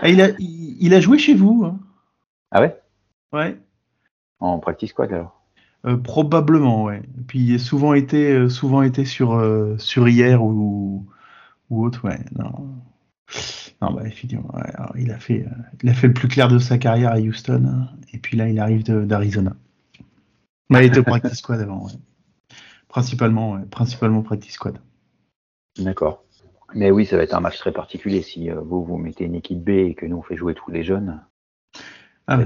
Ah, 0.00 0.08
il, 0.08 0.20
a, 0.22 0.28
il, 0.38 0.94
a 0.94 1.00
joué 1.00 1.18
chez 1.18 1.34
vous. 1.34 1.64
Hein. 1.64 1.78
Ah 2.50 2.60
ouais? 2.60 2.76
Ouais. 3.32 3.56
En 4.38 4.58
practice 4.58 4.92
quoi 4.92 5.06
alors? 5.06 5.40
Euh, 5.86 5.96
Probablement, 5.96 6.84
ouais. 6.84 7.02
puis 7.26 7.40
il 7.40 7.54
a 7.54 7.58
souvent 7.58 7.94
été, 7.94 8.32
euh, 8.32 8.48
souvent 8.48 8.82
été 8.82 9.04
sur, 9.04 9.32
euh, 9.32 9.76
sur 9.78 10.08
hier 10.08 10.42
ou, 10.42 11.06
ou 11.70 11.84
autre, 11.84 12.04
ouais. 12.04 12.18
Non. 12.38 12.68
Non, 13.82 13.92
bah, 13.92 14.02
effectivement, 14.04 14.52
il, 14.94 15.10
a 15.10 15.18
fait, 15.18 15.46
euh, 15.46 15.62
il 15.82 15.88
a 15.88 15.94
fait 15.94 16.08
le 16.08 16.12
plus 16.12 16.28
clair 16.28 16.48
de 16.48 16.58
sa 16.58 16.76
carrière 16.76 17.12
à 17.12 17.18
Houston, 17.18 17.64
hein, 17.66 17.88
et 18.12 18.18
puis 18.18 18.36
là, 18.36 18.48
il 18.48 18.58
arrive 18.58 18.82
d'Arizona. 18.84 19.56
il 20.70 20.76
était 20.82 20.98
au 20.98 21.02
practice 21.02 21.38
squad 21.38 21.60
avant, 21.60 21.86
Principalement, 22.88 23.60
principalement 23.70 24.22
practice 24.22 24.54
squad. 24.54 24.78
D'accord. 25.78 26.24
Mais 26.74 26.90
oui, 26.90 27.06
ça 27.06 27.16
va 27.16 27.22
être 27.22 27.34
un 27.34 27.40
match 27.40 27.58
très 27.58 27.72
particulier. 27.72 28.22
Si 28.22 28.50
vous, 28.50 28.84
vous 28.84 28.98
mettez 28.98 29.24
une 29.24 29.34
équipe 29.34 29.62
B 29.62 29.70
et 29.70 29.94
que 29.94 30.06
nous, 30.06 30.18
on 30.18 30.22
fait 30.22 30.36
jouer 30.36 30.54
tous 30.54 30.70
les 30.70 30.84
jeunes. 30.84 31.20
Ah, 32.26 32.38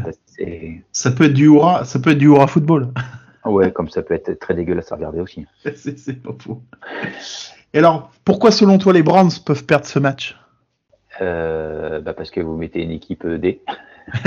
ça 0.93 1.11
peut 1.11 1.25
être 1.25 1.35
du 1.35 1.47
hurrah, 1.47 1.85
ça 1.85 1.99
peut 1.99 2.11
être 2.11 2.19
du 2.19 2.27
hurrah 2.27 2.47
football. 2.47 2.93
Ouais, 3.45 3.71
comme 3.73 3.91
ça 3.91 4.03
peut 4.03 4.15
être 4.15 4.33
très 4.39 4.55
dégueulasse 4.55 4.91
à 4.93 4.97
regarder 4.97 5.21
aussi. 5.21 5.47
c'est 5.77 6.23
pas 6.23 6.35
faux. 6.39 6.63
Et 7.75 7.79
alors, 7.79 8.11
pourquoi 8.25 8.51
selon 8.51 8.79
toi 8.79 8.93
les 8.93 9.03
Browns 9.03 9.31
peuvent 9.45 9.67
perdre 9.67 9.87
ce 9.87 9.99
match? 9.99 10.39
Euh, 11.21 12.01
bah 12.01 12.15
Parce 12.15 12.31
que 12.31 12.41
vous 12.41 12.57
mettez 12.57 12.83
une 12.83 12.91
équipe 12.91 13.27
D. 13.27 13.63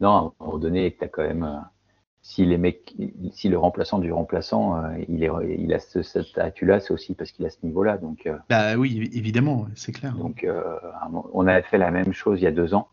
non, 0.00 0.10
à 0.10 0.18
un 0.18 0.32
moment 0.40 0.58
donné, 0.58 0.96
tu 0.96 1.04
as 1.04 1.08
quand 1.08 1.22
même. 1.22 1.44
Euh, 1.44 1.58
si 2.24 2.46
les 2.46 2.56
mecs, 2.56 2.94
si 3.32 3.48
le 3.48 3.58
remplaçant 3.58 3.98
du 3.98 4.12
remplaçant, 4.12 4.76
euh, 4.76 4.96
il, 5.08 5.24
est, 5.24 5.30
il 5.58 5.74
a 5.74 5.80
ce, 5.80 6.02
statut-là, 6.02 6.78
c'est 6.78 6.92
aussi 6.92 7.16
parce 7.16 7.32
qu'il 7.32 7.44
a 7.46 7.50
ce 7.50 7.58
niveau-là. 7.64 7.98
Donc, 7.98 8.30
bah 8.48 8.76
oui, 8.76 9.10
évidemment, 9.12 9.66
c'est 9.74 9.90
clair. 9.90 10.14
Donc, 10.14 10.46
on 11.32 11.46
avait 11.48 11.62
fait 11.62 11.78
la 11.78 11.90
même 11.90 12.12
chose 12.12 12.40
il 12.40 12.44
y 12.44 12.46
a 12.46 12.52
deux 12.52 12.74
ans. 12.74 12.86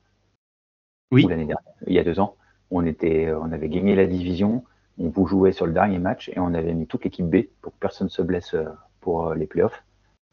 Oui. 1.11 1.27
l'année 1.29 1.45
dernière, 1.45 1.61
il 1.85 1.93
y 1.93 1.99
a 1.99 2.03
deux 2.03 2.19
ans. 2.19 2.37
On 2.71 2.87
était, 2.87 3.31
on 3.31 3.51
avait 3.51 3.69
gagné 3.69 3.95
la 3.95 4.07
division 4.07 4.63
on 4.99 5.09
vous 5.09 5.25
jouait 5.25 5.53
sur 5.53 5.65
le 5.65 5.73
dernier 5.73 5.97
match 5.97 6.29
et 6.29 6.39
on 6.39 6.53
avait 6.53 6.73
mis 6.73 6.85
toute 6.85 7.03
l'équipe 7.05 7.25
B 7.25 7.43
pour 7.61 7.71
que 7.73 7.79
personne 7.79 8.07
ne 8.07 8.11
se 8.11 8.21
blesse 8.21 8.53
euh, 8.53 8.65
pour 8.99 9.27
euh, 9.27 9.35
les 9.35 9.47
playoffs. 9.47 9.83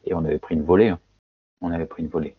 Et 0.03 0.13
on 0.13 0.23
avait 0.25 0.39
pris 0.39 0.55
une 0.55 0.63
volée. 0.63 0.89
Hein. 0.89 0.99
On 1.61 1.71
avait 1.71 1.85
pris 1.85 2.03
une 2.03 2.09
volée. 2.09 2.35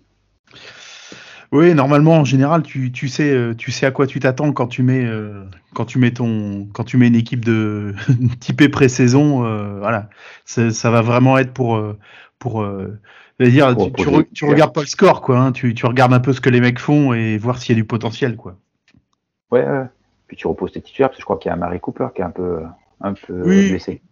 Oui, 1.50 1.74
normalement, 1.74 2.18
en 2.18 2.24
général, 2.24 2.62
tu, 2.62 2.90
sais, 3.08 3.30
euh, 3.30 3.54
tu 3.54 3.70
sais 3.70 3.86
à 3.86 3.90
quoi 3.90 4.06
tu 4.06 4.20
t'attends 4.20 4.52
quand 4.52 4.66
tu 4.66 4.82
mets 4.82 5.06
quand 5.74 5.86
tu 5.86 5.98
mets 5.98 6.12
ton 6.12 6.68
quand 6.72 6.84
tu 6.84 6.98
mets 6.98 7.08
une 7.08 7.16
équipe 7.16 7.44
de 7.44 7.94
typée 8.40 8.68
pré-saison. 8.68 9.78
voilà, 9.78 10.10
ça 10.44 10.90
va 10.90 11.00
vraiment 11.00 11.38
être 11.38 11.52
pour 11.54 11.82
pour 12.38 12.64
dire, 13.46 13.74
tu, 14.34 14.44
regardes 14.44 14.74
pas 14.74 14.80
le 14.80 14.86
score, 14.86 15.20
quoi. 15.20 15.38
Hein. 15.38 15.52
tu, 15.52 15.74
regardes 15.84 16.12
un 16.12 16.20
peu 16.20 16.32
ce 16.32 16.40
que 16.40 16.50
les 16.50 16.60
mecs 16.60 16.78
font 16.78 17.12
et 17.12 17.38
voir 17.38 17.58
s'il 17.58 17.74
y 17.74 17.78
a 17.78 17.80
du 17.80 17.86
potentiel, 17.86 18.36
quoi. 18.36 18.56
Ouais, 19.50 19.64
ouais. 19.64 19.86
Puis 20.26 20.36
tu 20.36 20.46
reposes 20.46 20.72
tes 20.72 20.82
titulaires, 20.82 21.08
parce 21.08 21.16
que 21.16 21.22
je 21.22 21.24
crois 21.24 21.38
qu'il 21.38 21.48
y 21.50 21.52
a 21.52 21.56
Marie 21.56 21.80
Cooper 21.80 22.08
qui 22.14 22.20
est 22.20 22.24
un 22.24 22.30
peu, 22.30 22.60
un 23.00 23.14
peu 23.14 23.42
blessé. 23.42 24.02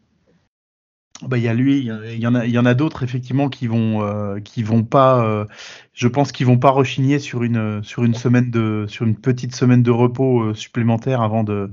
Il 1.23 1.39
y 1.39 2.59
en 2.59 2.67
a, 2.67 2.75
d'autres 2.75 3.03
effectivement 3.03 3.49
qui 3.49 3.67
vont, 3.67 4.03
euh, 4.03 4.39
vont 4.59 4.85
pas, 4.85 5.25
euh, 5.25 5.47
je 5.95 6.09
pense 6.09 6.31
qu'ils 6.31 6.47
vont 6.47 6.59
pas 6.59 6.71
rechigner 6.71 7.19
sur 7.19 7.43
une, 7.43 7.83
sur 7.83 8.03
une 8.03 8.13
petite 9.17 9.55
semaine 9.55 9.83
de 9.83 9.91
repos 9.91 10.43
euh, 10.43 10.55
supplémentaire 10.55 11.23
avant 11.23 11.43
de, 11.43 11.73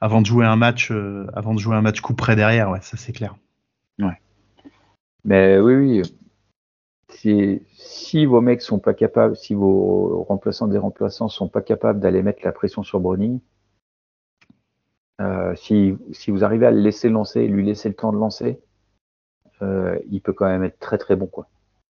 avant 0.00 0.20
de 0.20 0.26
jouer 0.26 0.44
un 0.44 0.56
match, 0.56 0.92
avant 1.32 1.54
de 1.54 1.58
jouer 1.58 1.76
un 1.76 1.82
match 1.82 2.00
coup 2.00 2.14
près 2.14 2.36
derrière, 2.36 2.70
ouais, 2.70 2.80
ça 2.82 2.96
c'est 2.96 3.12
clair. 3.12 3.34
Ouais. 3.98 4.20
Mais 5.24 5.58
oui, 5.58 5.74
oui. 5.74 6.02
Si, 7.08 7.62
si 7.74 8.26
vos 8.26 8.40
mecs 8.40 8.62
sont 8.62 8.78
pas 8.78 8.94
capables, 8.94 9.36
si 9.36 9.54
vos 9.54 10.24
remplaçants 10.28 10.66
des 10.66 10.78
remplaçants 10.78 11.28
sont 11.28 11.48
pas 11.48 11.62
capables 11.62 12.00
d'aller 12.00 12.22
mettre 12.22 12.40
la 12.44 12.52
pression 12.52 12.82
sur 12.82 13.00
Browning, 13.00 13.40
euh, 15.20 15.54
si, 15.54 15.96
vous 16.28 16.44
arrivez 16.44 16.66
à 16.66 16.70
le 16.70 16.80
laisser 16.80 17.08
lancer, 17.08 17.46
lui 17.46 17.64
laisser 17.64 17.88
le 17.88 17.94
temps 17.94 18.12
de 18.12 18.18
lancer, 18.18 18.60
euh, 19.62 19.98
il 20.10 20.20
peut 20.20 20.32
quand 20.32 20.46
même 20.46 20.64
être 20.64 20.78
très 20.78 20.98
très 20.98 21.16
bon 21.16 21.26
quoi. 21.26 21.48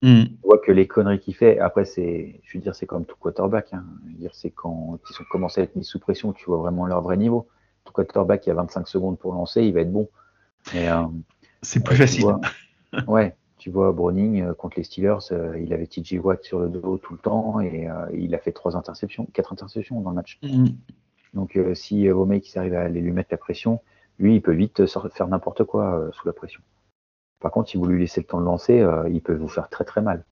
Mm. 0.02 0.24
On 0.44 0.48
voit 0.48 0.60
que 0.60 0.72
les 0.72 0.88
conneries 0.88 1.20
qu'il 1.20 1.36
fait, 1.36 1.60
après 1.60 1.86
c'est, 1.86 2.40
je 2.44 2.58
veux 2.58 2.62
dire, 2.62 2.76
c'est 2.76 2.86
comme 2.86 3.06
tout 3.06 3.16
quarterback. 3.20 3.74
Hein. 3.74 3.86
dire, 4.04 4.32
c'est 4.34 4.52
quand 4.52 5.00
ils 5.10 5.22
ont 5.22 5.26
commencé 5.32 5.62
à 5.62 5.64
être 5.64 5.76
mis 5.76 5.86
sous 5.86 6.00
pression, 6.00 6.34
tu 6.34 6.46
vois 6.46 6.58
vraiment 6.58 6.86
leur 6.86 7.02
vrai 7.02 7.18
niveau. 7.18 7.48
Tout 7.86 7.94
quarterback, 7.94 8.46
il 8.46 8.50
y 8.50 8.52
a 8.52 8.56
25 8.56 8.88
secondes 8.88 9.18
pour 9.18 9.34
lancer, 9.34 9.64
il 9.64 9.74
va 9.74 9.82
être 9.82 9.92
bon. 9.92 10.10
Euh, 10.76 11.04
c'est 11.62 11.84
plus 11.84 11.96
facile. 11.96 12.26
ouais, 13.08 13.36
tu 13.58 13.70
vois, 13.70 13.92
Browning 13.92 14.54
contre 14.54 14.78
les 14.78 14.84
Steelers, 14.84 15.20
il 15.60 15.74
avait 15.74 15.88
TJ 15.88 16.20
Watt 16.22 16.44
sur 16.44 16.60
le 16.60 16.70
dos 16.70 16.98
tout 16.98 17.14
le 17.14 17.20
temps 17.20 17.62
et 17.62 17.88
il 18.14 18.36
a 18.36 18.40
fait 18.40 18.52
trois 18.52 18.76
interceptions, 18.76 19.28
quatre 19.34 19.54
interceptions 19.54 20.02
dans 20.02 20.10
le 20.10 20.16
match. 20.16 20.40
Mm. 20.44 20.66
Donc 21.36 21.58
euh, 21.58 21.76
si 21.76 22.08
euh, 22.08 22.14
vos 22.14 22.26
mecs 22.26 22.58
arrivent 22.58 22.76
à 22.76 22.82
aller 22.82 23.02
lui 23.02 23.12
mettre 23.12 23.30
la 23.32 23.38
pression, 23.38 23.82
lui 24.18 24.36
il 24.36 24.42
peut 24.42 24.54
vite 24.54 24.80
euh, 24.80 25.10
faire 25.14 25.28
n'importe 25.28 25.64
quoi 25.66 26.10
sous 26.14 26.26
la 26.26 26.34
pression. 26.34 26.62
Par 27.46 27.52
contre, 27.52 27.70
si 27.70 27.78
vous 27.78 27.86
lui 27.86 28.00
laissez 28.00 28.22
le 28.22 28.26
temps 28.26 28.40
de 28.40 28.46
lancer, 28.46 28.84
il 29.12 29.22
peut 29.22 29.36
vous 29.36 29.48
faire 29.48 29.70
très 29.70 29.84
très 29.84 30.02
mal. 30.02 30.24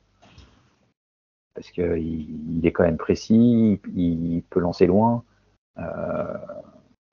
Parce 1.54 1.70
qu'il 1.70 2.58
il 2.58 2.66
est 2.66 2.72
quand 2.72 2.86
même 2.86 2.98
précis, 2.98 3.80
il, 3.96 4.42
peut 4.50 4.60
lancer 4.60 4.88
loin. 4.88 5.22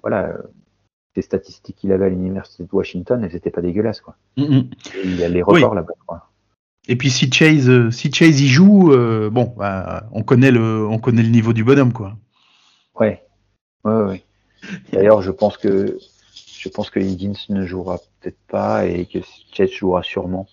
voilà, 0.00 0.38
les 1.14 1.20
statistiques 1.20 1.76
qu'il 1.76 1.92
avait 1.92 2.06
à 2.06 2.08
l'université 2.08 2.64
de 2.64 2.70
Washington, 2.72 3.22
elles 3.22 3.34
n'étaient 3.34 3.50
pas 3.50 3.60
dégueulasses. 3.60 4.00
Quoi. 4.00 4.16
Il 4.38 5.16
y 5.18 5.22
a 5.22 5.28
les 5.28 5.42
records 5.42 5.74
là-bas. 5.74 5.92
Et 6.88 6.96
puis 6.96 7.10
si 7.10 7.30
Chase, 7.30 7.90
si 7.90 8.10
Chase 8.10 8.40
y 8.40 8.48
joue, 8.48 8.96
bon, 9.30 9.52
bah, 9.54 10.08
on 10.12 10.22
connaît 10.22 10.50
le, 10.50 10.86
on 10.86 10.98
connaît 10.98 11.22
le 11.22 11.28
niveau 11.28 11.52
du 11.52 11.62
bonhomme, 11.62 11.92
quoi. 11.92 12.16
Ouais, 12.98 13.22
Ouais, 13.84 14.24
D'ailleurs, 14.94 15.20
je 15.20 15.30
pense 15.30 15.58
que 15.58 15.98
je 16.60 16.68
pense 16.68 16.90
que 16.90 17.00
Higgins 17.00 17.32
ne 17.48 17.64
jouera 17.64 17.98
peut-être 18.20 18.38
pas 18.48 18.84
et 18.84 19.06
que 19.06 19.18
Chase 19.52 19.70
jouera 19.70 20.02
sûrement 20.02 20.46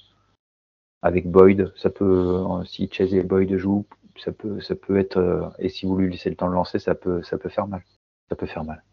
avec 1.02 1.30
Boyd. 1.30 1.74
Ça 1.76 1.90
peut, 1.90 2.46
si 2.66 2.90
Chase 2.90 3.14
et 3.14 3.24
Boyd 3.24 3.58
jouent, 3.58 3.86
ça 4.18 4.32
peut, 4.32 4.62
ça 4.62 4.76
peut 4.76 4.98
être. 4.98 5.18
Euh, 5.18 5.50
et 5.60 5.70
si 5.70 5.86
vous 5.86 5.98
lui 5.98 6.10
laissez 6.10 6.30
le 6.30 6.38
temps 6.38 6.48
de 6.48 6.54
lancer, 6.54 6.80
ça 6.80 6.96
peut, 6.96 7.22
ça 7.24 7.38
peut 7.38 7.50
faire 7.50 7.68
mal. 7.68 7.84
Ça 8.30 8.36
peut 8.36 8.46
faire 8.46 8.64
mal. 8.64 8.84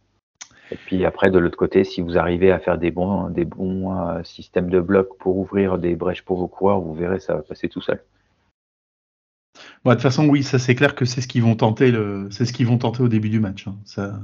Et 0.72 0.76
puis 0.76 1.04
après, 1.04 1.30
de 1.30 1.38
l'autre 1.38 1.56
côté, 1.56 1.84
si 1.84 2.00
vous 2.00 2.18
arrivez 2.18 2.50
à 2.50 2.58
faire 2.58 2.78
des 2.78 2.90
bons, 2.90 3.30
des 3.30 3.44
bons 3.44 3.96
euh, 3.96 4.22
systèmes 4.24 4.68
de 4.68 4.80
blocs 4.80 5.16
pour 5.18 5.36
ouvrir 5.36 5.78
des 5.78 5.94
brèches 5.94 6.22
pour 6.22 6.38
vos 6.38 6.48
coureurs, 6.48 6.80
vous 6.80 6.94
verrez, 6.94 7.20
ça 7.20 7.36
va 7.36 7.42
passer 7.42 7.68
tout 7.68 7.80
seul. 7.80 8.02
de 9.84 9.90
toute 9.92 10.00
façon, 10.00 10.28
oui, 10.28 10.42
ça 10.42 10.58
c'est 10.58 10.74
clair 10.74 10.96
que 10.96 11.04
c'est 11.04 11.20
ce 11.20 11.28
qu'ils 11.28 11.42
vont 11.42 11.54
tenter. 11.54 11.92
C'est 12.30 12.44
ce 12.44 12.52
qu'ils 12.52 12.66
vont 12.66 12.78
tenter 12.78 13.04
au 13.04 13.08
début 13.08 13.30
du 13.30 13.38
match. 13.38 13.68
Hein. 13.68 13.76
Ça, 13.84 14.18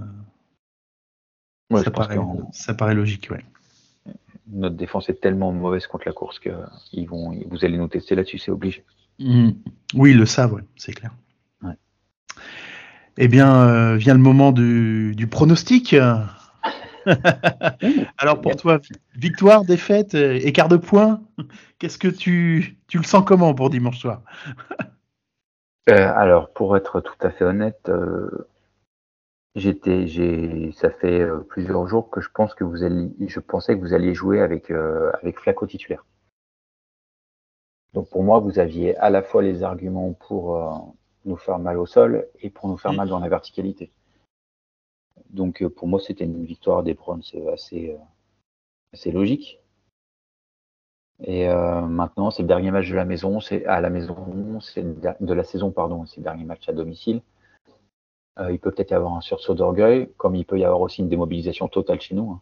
ça, 1.70 1.90
paraît, 1.90 2.18
ça, 2.52 2.74
paraît, 2.74 2.94
logique, 2.94 3.28
ouais. 3.30 3.44
Notre 4.52 4.74
défense 4.74 5.08
est 5.08 5.20
tellement 5.20 5.52
mauvaise 5.52 5.86
contre 5.86 6.06
la 6.06 6.12
course 6.12 6.40
que 6.40 6.50
ils 6.92 7.08
vont, 7.08 7.32
vous 7.48 7.64
allez 7.64 7.78
nous 7.78 7.88
tester 7.88 8.16
là-dessus, 8.16 8.38
c'est 8.38 8.50
obligé. 8.50 8.84
Mmh. 9.20 9.50
Oui, 9.94 10.10
ils 10.10 10.18
le 10.18 10.26
savent, 10.26 10.54
ouais, 10.54 10.64
c'est 10.76 10.92
clair. 10.92 11.12
Eh 13.22 13.28
bien, 13.28 13.66
euh, 13.66 13.96
vient 13.96 14.14
le 14.14 14.20
moment 14.20 14.50
du, 14.50 15.14
du 15.14 15.26
pronostic. 15.26 15.94
Alors 18.18 18.40
pour 18.40 18.56
toi, 18.56 18.80
victoire, 19.14 19.64
défaite, 19.64 20.14
euh, 20.14 20.38
écart 20.42 20.68
de 20.68 20.76
points, 20.76 21.20
qu'est-ce 21.78 21.98
que 21.98 22.08
tu, 22.08 22.78
tu 22.88 22.98
le 22.98 23.04
sens 23.04 23.24
comment 23.26 23.54
pour 23.54 23.70
dimanche 23.70 23.98
soir? 23.98 24.22
Euh, 25.88 26.12
Alors 26.14 26.52
pour 26.52 26.76
être 26.76 27.00
tout 27.00 27.14
à 27.20 27.30
fait 27.30 27.44
honnête, 27.44 27.88
euh, 27.88 28.48
j'étais, 29.54 30.06
j'ai, 30.06 30.72
ça 30.72 30.90
fait 30.90 31.26
plusieurs 31.48 31.86
jours 31.86 32.10
que 32.10 32.20
je 32.20 32.28
pense 32.32 32.54
que 32.54 32.64
vous 32.64 32.82
allez, 32.82 33.10
je 33.20 33.40
pensais 33.40 33.74
que 33.74 33.80
vous 33.80 33.94
alliez 33.94 34.14
jouer 34.14 34.40
avec 34.40 34.70
avec 34.70 35.38
Flaco 35.38 35.66
titulaire. 35.66 36.04
Donc 37.94 38.08
pour 38.10 38.22
moi, 38.22 38.38
vous 38.38 38.58
aviez 38.58 38.96
à 38.98 39.10
la 39.10 39.22
fois 39.22 39.42
les 39.42 39.62
arguments 39.62 40.12
pour 40.12 40.94
nous 41.24 41.36
faire 41.36 41.58
mal 41.58 41.78
au 41.78 41.86
sol 41.86 42.28
et 42.40 42.50
pour 42.50 42.68
nous 42.68 42.76
faire 42.76 42.92
mmh. 42.92 42.96
mal 42.96 43.08
dans 43.08 43.18
la 43.18 43.28
verticalité. 43.28 43.90
Donc 45.30 45.62
euh, 45.62 45.68
pour 45.68 45.88
moi, 45.88 46.00
c'était 46.00 46.24
une 46.24 46.44
victoire 46.44 46.82
des 46.82 46.94
Browns 46.94 47.22
assez, 47.52 47.90
euh, 47.90 47.98
assez 48.92 49.10
logique. 49.10 49.60
Et 51.22 51.48
euh, 51.48 51.82
maintenant, 51.82 52.30
c'est 52.30 52.42
le 52.42 52.48
dernier 52.48 52.70
match 52.70 52.88
de 52.88 52.96
la 52.96 53.04
maison, 53.04 53.40
c'est 53.40 53.66
à 53.66 53.80
la 53.80 53.90
maison, 53.90 54.60
c'est 54.60 54.82
de 54.82 55.34
la 55.34 55.44
saison, 55.44 55.70
pardon, 55.70 56.06
c'est 56.06 56.18
le 56.18 56.24
dernier 56.24 56.44
match 56.44 56.66
à 56.68 56.72
domicile. 56.72 57.20
Il 58.50 58.58
peut 58.58 58.70
peut-être 58.70 58.90
y 58.90 58.94
avoir 58.94 59.14
un 59.14 59.20
sursaut 59.20 59.54
d'orgueil, 59.54 60.08
comme 60.16 60.34
il 60.34 60.44
peut 60.44 60.58
y 60.58 60.64
avoir 60.64 60.80
aussi 60.80 61.02
une 61.02 61.08
démobilisation 61.08 61.68
totale 61.68 62.00
chez 62.00 62.14
nous. 62.14 62.30
Hein. 62.30 62.40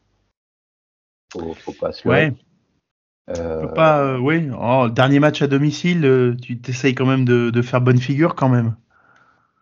Faut, 1.33 1.55
faut 1.55 1.73
pas 1.73 1.93
se 1.93 2.09
ouais. 2.09 2.33
pas, 3.27 4.19
oui. 4.19 4.49
Oh, 4.59 4.89
dernier 4.89 5.21
match 5.21 5.43
à 5.43 5.47
domicile, 5.47 6.37
tu 6.41 6.59
t'essayes 6.59 6.95
quand 6.95 7.07
même 7.07 7.25
de, 7.25 7.51
de, 7.51 7.63
faire 7.63 7.81
bonne 7.81 7.99
figure 7.99 8.35
quand 8.35 8.49
même. 8.49 8.77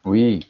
Oui, 0.05 0.47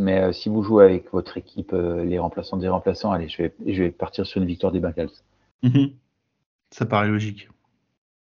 mais 0.00 0.18
euh, 0.18 0.32
si 0.32 0.48
vous 0.48 0.62
jouez 0.62 0.86
avec 0.86 1.12
votre 1.12 1.36
équipe, 1.36 1.74
euh, 1.74 2.02
les 2.04 2.18
remplaçants 2.18 2.56
des 2.56 2.68
remplaçants, 2.68 3.12
allez, 3.12 3.28
je 3.28 3.42
vais, 3.42 3.54
je 3.66 3.82
vais 3.82 3.90
partir 3.90 4.24
sur 4.24 4.40
une 4.40 4.48
victoire 4.48 4.72
des 4.72 4.80
Bengals. 4.80 5.10
Mhm. 5.62 5.90
Ça 6.70 6.86
paraît 6.86 7.08
logique. 7.08 7.50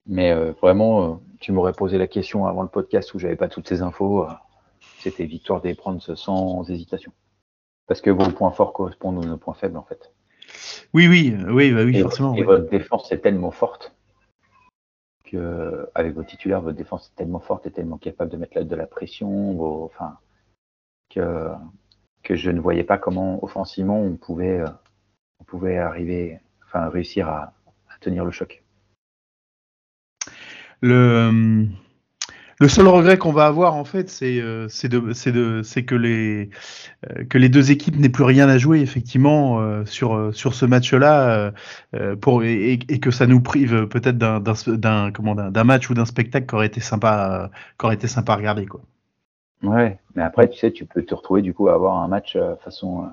Mais 0.06 0.32
euh, 0.32 0.52
vraiment, 0.62 1.22
tu 1.40 1.54
m'aurais 1.54 1.72
posé 1.72 1.98
la 1.98 2.08
question 2.08 2.46
avant 2.46 2.64
le 2.64 2.68
podcast 2.68 3.14
où 3.14 3.20
j'avais 3.20 3.38
pas 3.38 3.48
toutes 3.48 3.70
ces 3.70 3.82
infos. 3.82 4.26
C'était 5.02 5.26
victoire 5.26 5.62
des 5.62 5.74
Browns 5.74 6.00
sans 6.00 6.70
hésitation. 6.70 7.12
Parce 7.88 8.02
que 8.02 8.12
vos 8.12 8.30
points 8.30 8.52
forts 8.52 8.74
correspondent 8.74 9.24
à 9.26 9.28
nos 9.28 9.38
points 9.38 9.56
faibles, 9.56 9.78
en 9.78 9.84
fait. 9.84 10.14
Oui, 10.94 11.08
oui, 11.08 11.36
oui, 11.48 11.72
bah 11.72 11.84
oui, 11.84 12.00
forcément. 12.00 12.36
Et 12.36 12.44
votre 12.44 12.70
défense 12.70 13.12
est 13.12 13.20
tellement 13.20 13.52
forte 13.52 13.96
que, 15.26 15.90
avec 15.96 16.14
vos 16.14 16.24
titulaires, 16.24 16.62
votre 16.62 16.78
défense 16.78 17.08
est 17.08 17.18
tellement 17.18 17.40
forte 17.40 17.66
et 17.66 17.72
tellement 17.72 17.98
capable 17.98 18.32
de 18.32 18.38
mettre 18.38 18.62
de 18.62 18.76
la 18.76 18.86
pression. 18.86 19.84
enfin, 19.86 20.18
que, 21.10 21.50
je 22.30 22.52
ne 22.52 22.60
voyais 22.60 22.84
pas 22.84 22.98
comment 22.98 23.44
offensivement 23.44 24.00
on 24.00 24.16
pouvait, 24.16 24.60
euh, 24.60 24.68
on 25.40 25.44
pouvait 25.44 25.78
arriver, 25.78 26.40
enfin 26.66 26.90
réussir 26.90 27.28
à, 27.28 27.54
tenir 28.00 28.26
le 28.26 28.32
choc. 28.32 28.64
le 30.82 31.68
le 32.62 32.68
seul 32.68 32.88
regret 32.88 33.18
qu'on 33.18 33.32
va 33.32 33.48
avoir 33.48 33.74
en 33.74 33.86
fait, 33.86 34.08
c'est 34.08 34.40
euh, 34.40 34.68
c'est 34.70 34.88
que 35.84 35.96
les 35.96 36.52
euh, 37.10 37.26
que 37.26 37.40
les 37.40 37.50
deux 37.50 37.72
équipes 37.72 37.98
n'aient 37.98 38.08
plus 38.08 38.24
rien 38.24 38.48
à 38.48 38.60
jouer 38.60 38.82
effectivement 38.82 39.60
euh, 39.60 39.84
sur 39.86 40.32
sur 40.36 40.54
ce 40.54 40.68
match-là 40.68 41.54
pour 42.22 42.44
et, 42.44 42.78
que 42.78 43.10
ça 43.10 43.26
nous 43.26 43.42
prive 43.42 43.88
peut-être 43.88 44.20
d'un 44.20 45.64
match 45.64 45.90
ou 45.90 45.96
d'un 45.96 46.06
spectacle 46.06 46.46
qui 46.46 46.54
aurait 46.54 46.68
été 46.68 46.82
sympa 46.82 47.50
qui 47.80 47.86
aurait 47.88 47.96
été 47.96 48.08
sympa 48.08 48.34
à 48.34 48.36
regarder 48.36 48.68
quoi. 48.68 48.82
Ouais, 49.64 49.98
mais 50.16 50.22
après 50.22 50.48
tu 50.48 50.60
sais 50.60 50.72
tu 50.72 50.86
peux 50.86 51.02
te 51.02 51.16
retrouver 51.16 51.42
du 51.42 51.56
coup 51.56 51.68
à 51.68 51.74
avoir 51.74 51.98
un 51.98 52.08
match 52.08 52.38
façon 52.64 53.10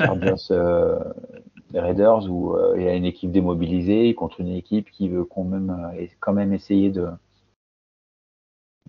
Chargers 0.00 0.48
Raiders 1.74 2.30
où 2.30 2.56
il 2.74 2.84
y 2.84 2.88
a 2.88 2.94
une 2.94 3.04
équipe 3.04 3.32
démobilisée 3.32 4.14
contre 4.14 4.40
une 4.40 4.54
équipe 4.54 4.90
qui 4.90 5.10
veut 5.10 5.24
quand 5.24 5.44
même 5.44 5.76
quand 6.20 6.32
même 6.32 6.54
essayer 6.54 6.88
de 6.88 7.06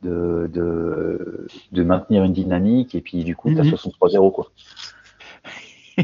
de, 0.02 0.50
de, 0.54 1.48
de, 1.72 1.84
maintenir 1.84 2.24
une 2.24 2.34
dynamique 2.34 2.96
et 2.96 3.02
puis 3.02 3.24
du 3.24 3.36
coup, 3.36 3.50
tu 3.50 3.60
as 3.60 3.64
63-0 3.64 4.32
quoi. 4.32 4.52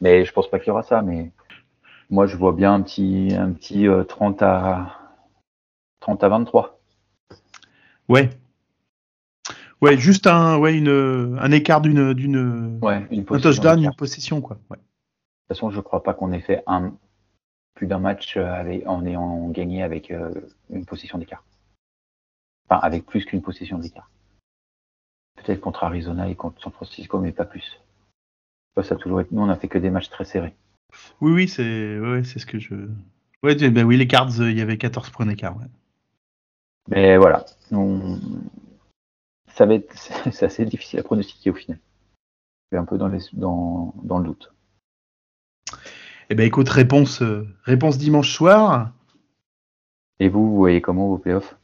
Mais 0.00 0.24
je 0.24 0.32
pense 0.32 0.50
pas 0.50 0.58
qu'il 0.58 0.68
y 0.68 0.70
aura 0.70 0.82
ça, 0.82 1.00
mais 1.00 1.30
moi 2.10 2.26
je 2.26 2.36
vois 2.36 2.52
bien 2.52 2.74
un 2.74 2.82
petit, 2.82 3.30
un 3.34 3.52
petit 3.52 3.86
30 4.08 4.42
euh, 4.42 4.46
à 4.46 4.98
30 6.00 6.22
à 6.22 6.28
23. 6.28 6.78
Ouais. 8.08 8.30
Ouais, 9.80 9.96
juste 9.98 10.26
un, 10.26 10.58
ouais, 10.58 10.76
une, 10.76 11.38
un 11.40 11.50
écart 11.50 11.80
d'une, 11.80 12.14
d'une, 12.14 12.78
ouais, 12.82 13.06
une 13.10 13.24
un 13.28 13.38
touchdown, 13.40 13.82
une 13.82 13.94
possession, 13.94 14.40
quoi. 14.40 14.56
Ouais. 14.70 14.76
De 14.76 14.82
toute 14.82 15.48
façon, 15.48 15.70
je 15.70 15.80
crois 15.80 16.02
pas 16.02 16.14
qu'on 16.14 16.32
ait 16.32 16.40
fait 16.40 16.62
un, 16.66 16.92
plus 17.76 17.86
d'un 17.86 18.00
match 18.00 18.36
euh, 18.36 18.52
avec, 18.52 18.86
en 18.88 19.06
ayant 19.06 19.48
gagné 19.50 19.84
avec 19.84 20.10
euh, 20.10 20.30
une 20.70 20.84
position 20.84 21.18
d'écart. 21.18 21.44
Enfin, 22.68 22.80
avec 22.82 23.06
plus 23.06 23.24
qu'une 23.24 23.42
possession 23.42 23.78
d'écart. 23.78 24.10
Peut-être 25.36 25.60
contre 25.60 25.84
Arizona 25.84 26.28
et 26.28 26.34
contre 26.34 26.60
San 26.62 26.72
Francisco, 26.72 27.18
mais 27.18 27.32
pas 27.32 27.44
plus. 27.44 27.80
Ça 28.82 28.94
a 28.94 28.98
toujours 28.98 29.20
été... 29.20 29.34
Nous, 29.34 29.42
on 29.42 29.48
a 29.48 29.56
fait 29.56 29.68
que 29.68 29.78
des 29.78 29.90
matchs 29.90 30.10
très 30.10 30.24
serrés. 30.24 30.54
Oui, 31.20 31.32
oui, 31.32 31.48
c'est 31.48 31.98
ouais, 31.98 32.24
c'est 32.24 32.38
ce 32.38 32.46
que 32.46 32.58
je. 32.58 32.74
Ouais, 33.42 33.54
ben 33.54 33.84
oui, 33.84 33.96
les 33.96 34.06
cards, 34.06 34.30
il 34.38 34.56
y 34.56 34.60
avait 34.60 34.78
14 34.78 35.10
points 35.10 35.26
d'écart. 35.26 35.56
Ouais. 35.56 35.66
Mais 36.88 37.16
voilà, 37.16 37.44
ça 39.54 39.66
va 39.66 39.74
être, 39.74 39.92
c'est 40.32 40.44
assez 40.44 40.64
difficile 40.64 41.00
à 41.00 41.02
pronostiquer 41.02 41.50
au 41.50 41.54
final. 41.54 41.78
Je 42.72 42.78
un 42.78 42.84
peu 42.84 42.98
dans, 42.98 43.08
les... 43.08 43.20
dans... 43.32 43.94
dans 44.02 44.18
le 44.18 44.26
doute. 44.26 44.52
Eh 46.28 46.34
ben 46.34 46.44
écoute, 46.44 46.68
réponse, 46.68 47.22
euh, 47.22 47.46
réponse 47.62 47.98
dimanche 47.98 48.32
soir. 48.32 48.92
Et 50.18 50.28
vous, 50.28 50.50
vous 50.50 50.56
voyez 50.56 50.80
comment 50.80 51.08
vos 51.08 51.18
playoffs? 51.18 51.56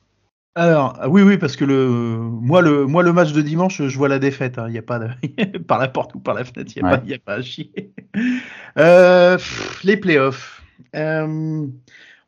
Alors, 0.55 1.01
oui, 1.09 1.23
oui, 1.23 1.39
parce 1.39 1.57
que 1.57 1.65
le, 1.65 1.89
moi, 1.89 2.61
le, 2.61 2.87
moi, 2.87 3.03
le 3.03 3.13
match 3.13 3.33
de 3.33 3.41
dimanche, 3.41 3.83
je 3.87 3.97
vois 3.97 4.09
la 4.09 4.19
défaite. 4.19 4.59
Hein. 4.59 4.67
Il 4.69 4.73
n'y 4.73 4.79
a 4.79 4.83
pas 4.83 4.99
de, 4.99 5.59
par 5.67 5.79
la 5.79 5.89
porte 5.89 6.15
ou 6.15 6.21
par 6.21 6.35
la 6.35 6.45
fenêtre, 6.45 6.73
il 6.77 6.83
n'y 6.83 6.89
a, 6.89 7.17
a, 7.17 7.19
pas 7.19 7.35
à 7.35 7.43
chier. 7.43 7.93
Euh, 8.77 9.39
les 9.83 9.97
playoffs. 9.97 10.63
Euh, 10.95 11.67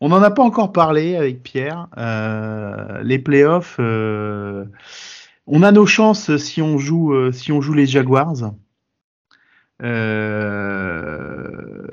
on 0.01 0.09
n'en 0.09 0.23
a 0.23 0.31
pas 0.31 0.43
encore 0.43 0.73
parlé 0.73 1.17
avec 1.17 1.43
Pierre. 1.43 1.89
Euh, 1.97 3.03
les 3.03 3.19
playoffs, 3.19 3.77
euh, 3.79 4.67
on 5.47 5.63
a 5.63 5.73
nos 5.73 5.87
chances 5.87 6.37
si 6.37 6.61
on 6.61 6.79
joue, 6.79 7.15
euh, 7.15 7.33
si 7.33 7.53
on 7.53 7.61
joue 7.61 7.75
les 7.75 7.87
Jaguars. 7.87 8.53
Euh, 9.83 11.87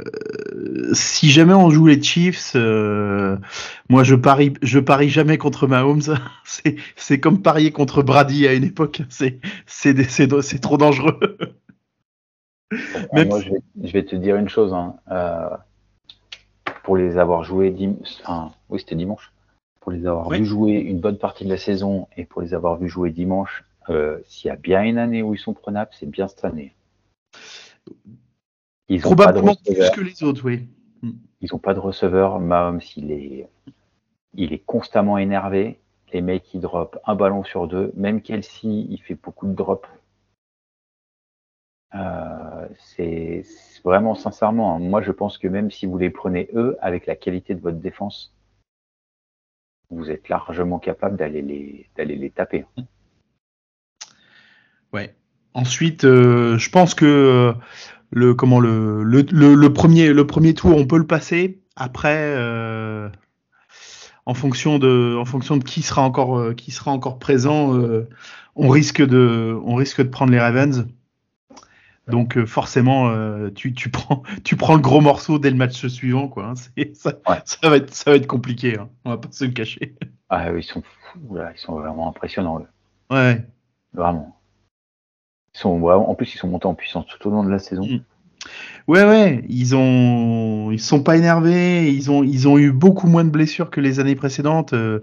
si 0.93 1.31
jamais 1.31 1.53
on 1.53 1.69
joue 1.69 1.87
les 1.87 2.01
Chiefs, 2.01 2.53
euh, 2.55 3.37
moi 3.89 4.03
je 4.03 4.15
parie, 4.15 4.53
je 4.61 4.79
parie 4.79 5.09
jamais 5.09 5.37
contre 5.37 5.67
Mahomes. 5.67 6.15
c'est 6.95 7.19
comme 7.19 7.41
parier 7.41 7.71
contre 7.71 8.03
Brady 8.03 8.47
à 8.47 8.53
une 8.53 8.63
époque. 8.63 9.01
C'est 9.09 9.39
c'est 9.65 10.61
trop 10.61 10.77
dangereux. 10.77 11.19
Moi, 13.11 13.41
je 13.41 13.91
vais, 13.91 14.05
te 14.05 14.15
dire 14.15 14.37
une 14.37 14.47
chose. 14.47 14.73
Hein. 14.73 14.95
Euh, 15.11 15.49
pour 16.83 16.95
les 16.95 17.17
avoir 17.17 17.43
joués, 17.43 17.75
enfin, 18.21 18.53
oui, 18.69 18.79
c'était 18.79 18.95
dimanche. 18.95 19.33
Pour 19.81 19.91
les 19.91 20.05
avoir 20.05 20.29
vu 20.29 20.45
jouer 20.45 20.73
une 20.73 20.99
bonne 20.99 21.17
partie 21.17 21.43
de 21.43 21.49
la 21.49 21.57
saison 21.57 22.07
et 22.15 22.23
pour 22.23 22.41
les 22.41 22.53
avoir 22.53 22.77
vu 22.77 22.87
jouer 22.87 23.09
dimanche, 23.09 23.65
s'il 24.25 24.47
y 24.47 24.51
a 24.51 24.55
bien 24.55 24.83
une 24.83 24.99
année 24.99 25.23
où 25.23 25.33
ils 25.33 25.39
sont 25.39 25.53
prenables, 25.53 25.89
c'est 25.99 26.09
bien 26.09 26.27
cette 26.27 26.45
année. 26.45 26.73
Ils 28.87 29.01
Probablement 29.01 29.55
plus 29.55 29.91
que 29.91 30.01
les 30.01 30.23
autres, 30.23 30.43
oui. 30.45 30.67
Ils 31.39 31.49
n'ont 31.51 31.59
pas 31.59 31.73
de 31.73 31.79
receveur. 31.79 32.39
Mahomes, 32.39 32.81
il 32.97 33.11
est, 33.11 33.49
il 34.33 34.53
est 34.53 34.63
constamment 34.65 35.17
énervé. 35.17 35.79
Les 36.13 36.21
mecs, 36.21 36.53
ils 36.53 36.59
drop 36.59 36.99
un 37.05 37.15
ballon 37.15 37.43
sur 37.43 37.67
deux. 37.67 37.91
Même 37.95 38.21
Kelsey, 38.21 38.85
il 38.89 39.01
fait 39.01 39.15
beaucoup 39.15 39.47
de 39.47 39.53
drops. 39.53 39.87
Euh, 41.93 42.67
c'est 42.77 43.43
vraiment 43.83 44.15
sincèrement, 44.15 44.75
hein. 44.75 44.79
moi 44.79 45.01
je 45.01 45.11
pense 45.11 45.37
que 45.37 45.49
même 45.49 45.71
si 45.71 45.85
vous 45.85 45.97
les 45.97 46.09
prenez 46.09 46.49
eux, 46.53 46.77
avec 46.79 47.05
la 47.05 47.17
qualité 47.17 47.53
de 47.53 47.59
votre 47.59 47.79
défense, 47.79 48.33
vous 49.89 50.09
êtes 50.09 50.29
largement 50.29 50.79
capable 50.79 51.17
d'aller 51.17 51.41
les, 51.41 51.89
d'aller 51.97 52.15
les 52.15 52.29
taper. 52.29 52.65
Ouais. 54.93 55.13
Ensuite, 55.53 56.05
euh, 56.05 56.57
je 56.57 56.69
pense 56.69 56.95
que 56.95 57.05
euh, 57.05 57.53
le 58.11 58.33
comment 58.33 58.59
le, 58.59 59.03
le, 59.03 59.23
le, 59.31 59.73
premier 59.73 60.13
le 60.13 60.25
premier 60.25 60.53
tour 60.53 60.77
on 60.77 60.85
peut 60.85 60.97
le 60.97 61.07
passer. 61.07 61.59
Après, 61.75 62.15
euh, 62.17 63.09
en 64.25 64.33
fonction 64.33 64.79
de 64.79 65.17
en 65.19 65.25
fonction 65.25 65.57
de 65.57 65.63
qui 65.63 65.81
sera 65.81 66.03
encore 66.03 66.55
qui 66.55 66.71
sera 66.71 66.91
encore 66.91 67.19
présent, 67.19 67.77
on 68.55 68.69
risque 68.69 69.05
de 69.05 69.57
on 69.65 69.75
risque 69.75 70.01
de 70.01 70.09
prendre 70.09 70.31
les 70.31 70.39
Ravens. 70.39 70.87
Donc 72.07 72.43
forcément, 72.45 73.13
tu, 73.51 73.73
tu, 73.73 73.89
prends, 73.89 74.23
tu 74.43 74.55
prends 74.55 74.75
le 74.75 74.81
gros 74.81 75.01
morceau 75.01 75.37
dès 75.37 75.49
le 75.49 75.55
match 75.55 75.85
suivant. 75.87 76.27
Quoi, 76.27 76.47
hein. 76.47 76.53
ça, 76.93 77.13
ça, 77.45 77.69
va 77.69 77.77
être, 77.77 77.93
ça 77.93 78.11
va 78.11 78.17
être 78.17 78.27
compliqué, 78.27 78.77
hein. 78.77 78.89
on 79.05 79.11
va 79.11 79.17
pas 79.17 79.29
se 79.31 79.45
le 79.45 79.51
cacher. 79.51 79.95
Ah, 80.29 80.51
ils, 80.51 80.63
sont 80.63 80.81
fous, 80.81 81.35
là. 81.35 81.51
ils 81.55 81.59
sont 81.59 81.79
vraiment 81.79 82.09
impressionnants. 82.09 82.65
Ouais. 83.09 83.45
Vraiment 83.93 84.40
sont 85.53 85.81
en 85.83 86.15
plus 86.15 86.33
ils 86.33 86.37
sont 86.37 86.47
montés 86.47 86.67
en 86.67 86.75
puissance 86.75 87.05
tout 87.07 87.27
au 87.27 87.31
long 87.31 87.43
de 87.43 87.49
la 87.49 87.59
saison. 87.59 87.85
Mm. 87.85 87.99
Ouais 88.87 89.03
ouais, 89.03 89.43
ils 89.47 89.75
ont 89.75 90.71
ils 90.71 90.79
sont 90.79 91.03
pas 91.03 91.15
énervés, 91.15 91.91
ils 91.91 92.09
ont 92.09 92.23
ils 92.23 92.47
ont 92.47 92.57
eu 92.57 92.71
beaucoup 92.71 93.07
moins 93.07 93.23
de 93.23 93.29
blessures 93.29 93.69
que 93.69 93.79
les 93.79 93.99
années 93.99 94.15
précédentes. 94.15 94.73
Euh, 94.73 94.99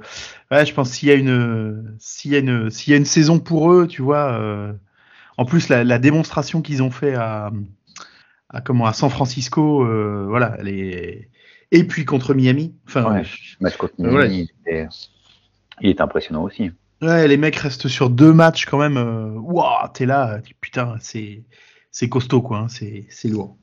ouais, 0.51 0.67
je 0.67 0.75
pense 0.75 0.91
s'il 0.91 1.09
y 1.09 1.13
a 1.13 1.15
une 1.15 1.95
s'il 2.01 2.33
y 2.33 2.37
a 2.37 2.39
une 2.39 2.69
s'il 2.71 2.91
y 2.91 2.95
a 2.95 2.97
une 2.97 3.05
saison 3.05 3.39
pour 3.39 3.73
eux, 3.73 3.87
tu 3.87 4.03
vois. 4.03 4.33
Euh, 4.33 4.73
en 5.37 5.45
plus 5.45 5.69
la, 5.69 5.85
la 5.85 6.01
démonstration 6.01 6.63
qu'ils 6.63 6.83
ont 6.83 6.91
fait 6.91 7.15
à, 7.15 7.53
à 8.51 8.61
comment 8.61 8.87
à 8.87 8.93
San 8.93 9.09
Francisco, 9.09 9.85
euh, 9.85 10.27
voilà, 10.29 10.57
les 10.63 11.29
et 11.71 11.85
puis 11.85 12.05
contre 12.05 12.35
Miami. 12.35 12.75
Enfin, 12.89 13.05
ouais, 13.15 13.23
match 13.61 13.77
contre 13.77 13.95
Miami, 13.99 14.51
il 14.67 15.91
est 15.91 16.01
impressionnant 16.01 16.43
aussi. 16.43 16.73
Ouais, 17.01 17.29
les 17.29 17.37
mecs 17.37 17.57
restent 17.57 17.89
sur 17.89 18.11
deux 18.11 18.33
matchs 18.33 18.67
quand 18.67 18.79
même. 18.79 18.97
Euh, 18.97 19.31
Waouh, 19.39 19.89
t'es 19.95 20.07
là, 20.07 20.41
putain, 20.61 20.97
c'est 21.01 21.45
c'est 21.91 22.09
costaud 22.09 22.43
quoi, 22.43 22.59
hein, 22.59 22.69
c'est 22.69 23.07
c'est 23.09 23.29
lourd. 23.29 23.57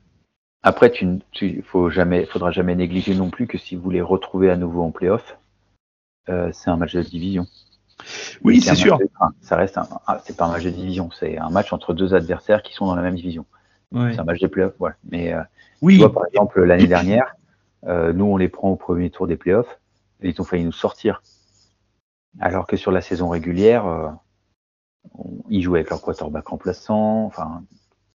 Après, 0.64 0.90
tu, 0.90 1.07
tu 1.32 1.62
faut 1.62 1.90
jamais, 1.90 2.26
faudra 2.26 2.52
jamais 2.52 2.76
négliger 2.76 3.14
non 3.14 3.30
plus 3.30 3.45
que 3.45 3.57
si 3.57 3.76
vous 3.76 3.91
les 3.91 4.02
retrouvez 4.02 4.49
à 4.49 4.56
nouveau 4.56 4.82
en 4.82 4.91
playoff, 4.91 5.38
euh, 6.30 6.49
c'est 6.53 6.70
un 6.72 6.78
match 6.78 6.95
de 6.95 7.03
division. 7.03 7.45
Oui, 8.44 8.62
c'est 8.62 8.76
sûr. 8.76 8.98
ça 9.41 9.56
reste 9.56 9.78
un, 9.78 9.88
c'est 10.24 10.36
pas 10.36 10.45
un 10.45 10.52
match 10.52 10.64
de 10.64 10.72
division, 10.72 11.10
c'est 11.12 11.38
un 11.38 11.49
match 11.49 11.72
entre 11.72 11.94
deux 11.94 12.14
adversaires 12.14 12.64
qui 12.64 12.74
sont 12.74 12.88
dans 12.88 12.95
la 12.95 13.02
même 13.02 13.16
division. 13.16 13.45
C'est 13.94 14.20
un 14.20 14.24
match 14.24 14.40
de 14.40 14.48
playoff, 14.48 14.74
ouais. 14.80 14.91
Mais 15.10 15.34
euh, 15.34 15.41
oui. 15.82 15.94
tu 15.94 15.99
vois, 15.99 16.12
par 16.12 16.26
exemple, 16.26 16.62
l'année 16.64 16.88
dernière, 16.88 17.36
euh, 17.86 18.12
nous 18.12 18.26
on 18.26 18.36
les 18.36 18.49
prend 18.49 18.70
au 18.70 18.76
premier 18.76 19.10
tour 19.10 19.28
des 19.28 19.38
playoffs, 19.38 19.80
et 20.22 20.30
ils 20.30 20.41
ont 20.41 20.44
failli 20.44 20.66
nous 20.66 20.74
sortir 20.74 21.22
alors 22.40 22.68
que 22.68 22.78
sur 22.78 22.91
la 22.91 23.02
saison 23.02 23.30
régulière, 23.30 23.86
euh, 23.86 24.10
ils 25.49 25.62
jouaient 25.62 25.80
avec 25.80 25.90
leur 25.90 26.02
quarterback 26.02 26.48
remplaçant. 26.48 27.26
Enfin, 27.26 27.64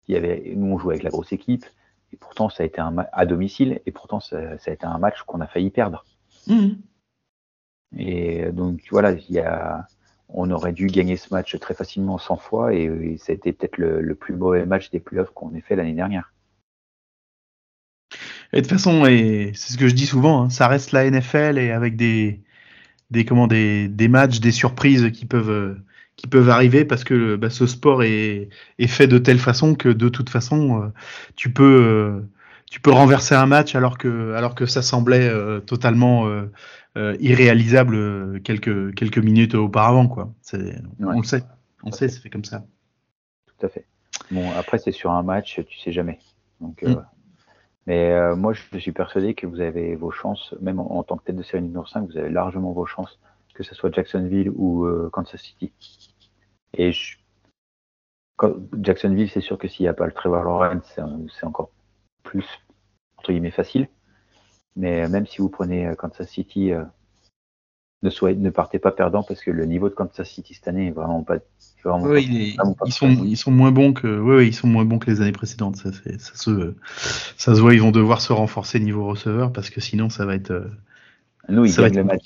il 0.08 0.14
y 0.14 0.16
avait, 0.16 0.52
nous, 0.56 0.74
on 0.74 0.78
jouait 0.78 0.94
avec 0.94 1.04
la 1.04 1.10
grosse 1.10 1.32
équipe. 1.32 1.64
Et 2.12 2.16
pourtant, 2.16 2.48
ça 2.48 2.62
a 2.62 2.66
été 2.66 2.80
un 2.80 2.94
à 3.12 3.26
domicile. 3.26 3.80
Et 3.86 3.92
pourtant, 3.92 4.20
ça, 4.20 4.38
a 4.38 4.70
été 4.70 4.84
un 4.84 4.98
match 4.98 5.22
qu'on 5.22 5.40
a 5.40 5.46
failli 5.46 5.70
perdre. 5.70 6.04
Mmh. 6.46 6.70
Et 7.96 8.50
donc, 8.52 8.82
voilà, 8.90 9.12
il 9.12 9.30
y 9.30 9.40
a, 9.40 9.86
on 10.28 10.50
aurait 10.50 10.72
dû 10.72 10.86
gagner 10.86 11.16
ce 11.16 11.32
match 11.32 11.58
très 11.58 11.74
facilement 11.74 12.18
100 12.18 12.36
fois. 12.36 12.74
Et, 12.74 13.16
ça 13.18 13.32
a 13.32 13.34
été 13.34 13.52
peut-être 13.52 13.78
le, 13.78 14.14
plus 14.14 14.34
mauvais 14.34 14.66
match 14.66 14.90
des 14.90 15.00
playoffs 15.00 15.30
qu'on 15.30 15.54
ait 15.54 15.60
fait 15.60 15.76
l'année 15.76 15.94
dernière. 15.94 16.32
Et 18.52 18.56
de 18.56 18.66
toute 18.66 18.72
façon, 18.72 19.06
et 19.06 19.52
c'est 19.54 19.72
ce 19.72 19.78
que 19.78 19.86
je 19.86 19.94
dis 19.94 20.06
souvent, 20.06 20.42
hein, 20.42 20.50
ça 20.50 20.66
reste 20.66 20.90
la 20.90 21.08
NFL 21.08 21.56
et 21.56 21.70
avec 21.70 21.94
des, 21.94 22.42
des 23.10 23.24
comment 23.24 23.46
des, 23.46 23.88
des 23.88 24.08
matchs, 24.08 24.40
des 24.40 24.52
surprises 24.52 25.10
qui 25.12 25.26
peuvent 25.26 25.76
qui 26.20 26.26
peuvent 26.26 26.50
arriver 26.50 26.84
parce 26.84 27.02
que 27.02 27.36
bah, 27.36 27.48
ce 27.48 27.66
sport 27.66 28.02
est, 28.02 28.50
est 28.78 28.86
fait 28.86 29.06
de 29.06 29.16
telle 29.16 29.38
façon 29.38 29.74
que 29.74 29.88
de 29.88 30.10
toute 30.10 30.28
façon 30.28 30.82
euh, 30.82 30.88
tu 31.34 31.50
peux 31.50 31.64
euh, 31.82 32.20
tu 32.70 32.78
peux 32.78 32.90
renverser 32.90 33.34
un 33.34 33.46
match 33.46 33.74
alors 33.74 33.96
que 33.96 34.34
alors 34.34 34.54
que 34.54 34.66
ça 34.66 34.82
semblait 34.82 35.28
euh, 35.28 35.60
totalement 35.60 36.28
irréalisable 36.96 38.42
quelques 38.42 38.94
quelques 38.94 39.18
minutes 39.18 39.54
auparavant 39.54 40.08
quoi. 40.08 40.30
On 41.00 41.20
le 41.20 41.24
sait, 41.24 41.42
on 41.82 41.90
sait, 41.90 42.08
c'est 42.08 42.20
fait 42.20 42.28
comme 42.28 42.44
ça. 42.44 42.64
Tout 43.46 43.66
à 43.66 43.70
fait. 43.70 43.86
Bon 44.30 44.50
après 44.58 44.76
c'est 44.76 44.92
sur 44.92 45.12
un 45.12 45.22
match, 45.22 45.58
tu 45.66 45.78
sais 45.78 45.92
jamais. 45.92 46.18
Donc 46.60 46.82
mm. 46.82 47.02
Mais 47.86 48.36
moi, 48.36 48.52
je 48.52 48.78
suis 48.78 48.92
persuadé 48.92 49.34
que 49.34 49.46
vous 49.46 49.60
avez 49.60 49.96
vos 49.96 50.10
chances, 50.10 50.54
même 50.60 50.78
en, 50.78 51.02
tant 51.02 51.16
que 51.16 51.24
tête 51.24 51.36
de 51.36 51.42
série 51.42 51.62
numéro 51.62 51.86
5, 51.86 52.08
vous 52.08 52.18
avez 52.18 52.28
largement 52.28 52.72
vos 52.72 52.86
chances, 52.86 53.18
que 53.54 53.62
ce 53.62 53.74
soit 53.74 53.92
Jacksonville 53.92 54.50
ou 54.50 54.86
Kansas 55.10 55.40
City. 55.40 55.72
Et 56.74 56.92
je, 56.92 57.16
Jacksonville, 58.80 59.30
c'est 59.30 59.40
sûr 59.40 59.58
que 59.58 59.68
s'il 59.68 59.84
n'y 59.84 59.88
a 59.88 59.94
pas 59.94 60.06
le 60.06 60.12
Trevor 60.12 60.44
Lawrence, 60.44 60.98
c'est 61.28 61.46
encore 61.46 61.70
plus, 62.22 62.46
entre 63.18 63.32
guillemets, 63.32 63.50
facile. 63.50 63.88
Mais 64.76 65.08
même 65.08 65.26
si 65.26 65.38
vous 65.38 65.48
prenez 65.48 65.86
euh, 65.86 65.94
Kansas 65.94 66.28
City, 66.28 66.72
euh, 66.72 66.84
ne, 68.02 68.10
ne 68.32 68.50
partez 68.50 68.78
pas 68.78 68.92
perdant 68.92 69.22
parce 69.22 69.42
que 69.42 69.50
le 69.50 69.64
niveau 69.66 69.88
de 69.88 69.94
Kansas 69.94 70.28
City 70.28 70.54
cette 70.54 70.68
année 70.68 70.88
est 70.88 70.92
vraiment 70.92 71.22
pas. 71.22 71.38
Oui, 71.84 72.56
ils, 72.84 72.92
sont, 72.92 73.08
ils 73.24 73.36
sont 73.36 73.50
moins 73.50 73.72
bons 73.72 73.92
que, 73.92 74.18
oui, 74.18 74.48
ils 74.48 74.54
sont 74.54 74.66
moins 74.66 74.84
bons 74.84 74.98
que 74.98 75.10
les 75.10 75.20
années 75.20 75.32
précédentes. 75.32 75.76
Ça, 75.76 75.90
ça, 75.92 76.34
se, 76.34 76.74
ça 77.36 77.54
se 77.54 77.60
voit, 77.60 77.74
ils 77.74 77.80
vont 77.80 77.90
devoir 77.90 78.20
se 78.20 78.32
renforcer 78.32 78.80
niveau 78.80 79.06
receveur 79.06 79.52
parce 79.52 79.70
que 79.70 79.80
sinon 79.80 80.10
ça 80.10 80.26
va 80.26 80.34
être. 80.34 80.50
Euh, 80.50 80.68
Nous, 81.48 81.64
ils 81.64 81.74
gagnent, 81.74 81.96
le 81.96 82.04
match, 82.04 82.24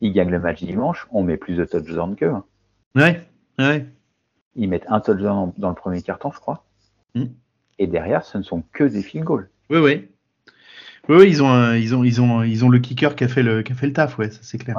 ils 0.00 0.12
gagnent 0.12 0.30
le 0.30 0.40
match 0.40 0.62
dimanche, 0.62 1.06
on 1.10 1.22
met 1.22 1.36
plus 1.36 1.56
de 1.56 1.64
touchdowns 1.64 2.16
qu'eux. 2.16 2.30
Hein. 2.30 2.44
Ouais, 2.94 3.26
ouais. 3.58 3.86
Ils 4.54 4.68
mettent 4.68 4.86
un 4.88 5.00
touchdown 5.00 5.52
dans 5.58 5.68
le 5.68 5.74
premier 5.74 6.02
quart-temps, 6.02 6.32
je 6.32 6.40
crois. 6.40 6.64
Hmm. 7.14 7.26
Et 7.78 7.86
derrière, 7.86 8.24
ce 8.24 8.38
ne 8.38 8.42
sont 8.42 8.62
que 8.72 8.84
des 8.84 9.02
field 9.02 9.24
goals. 9.24 9.50
Oui, 9.68 9.78
oui. 9.78 10.08
Oui, 11.08 11.28
ils 11.28 11.42
ont, 11.42 11.72
ils 11.74 11.94
ont, 11.94 12.04
ils 12.04 12.20
ont, 12.20 12.42
ils 12.42 12.64
ont 12.64 12.68
le 12.68 12.78
kicker 12.78 13.14
qui 13.14 13.24
a 13.24 13.28
fait 13.28 13.42
le, 13.42 13.62
qui 13.62 13.72
a 13.72 13.74
fait 13.74 13.86
le 13.86 13.92
taf, 13.92 14.18
ouais, 14.18 14.30
ça 14.30 14.40
c'est 14.42 14.58
clair. 14.58 14.76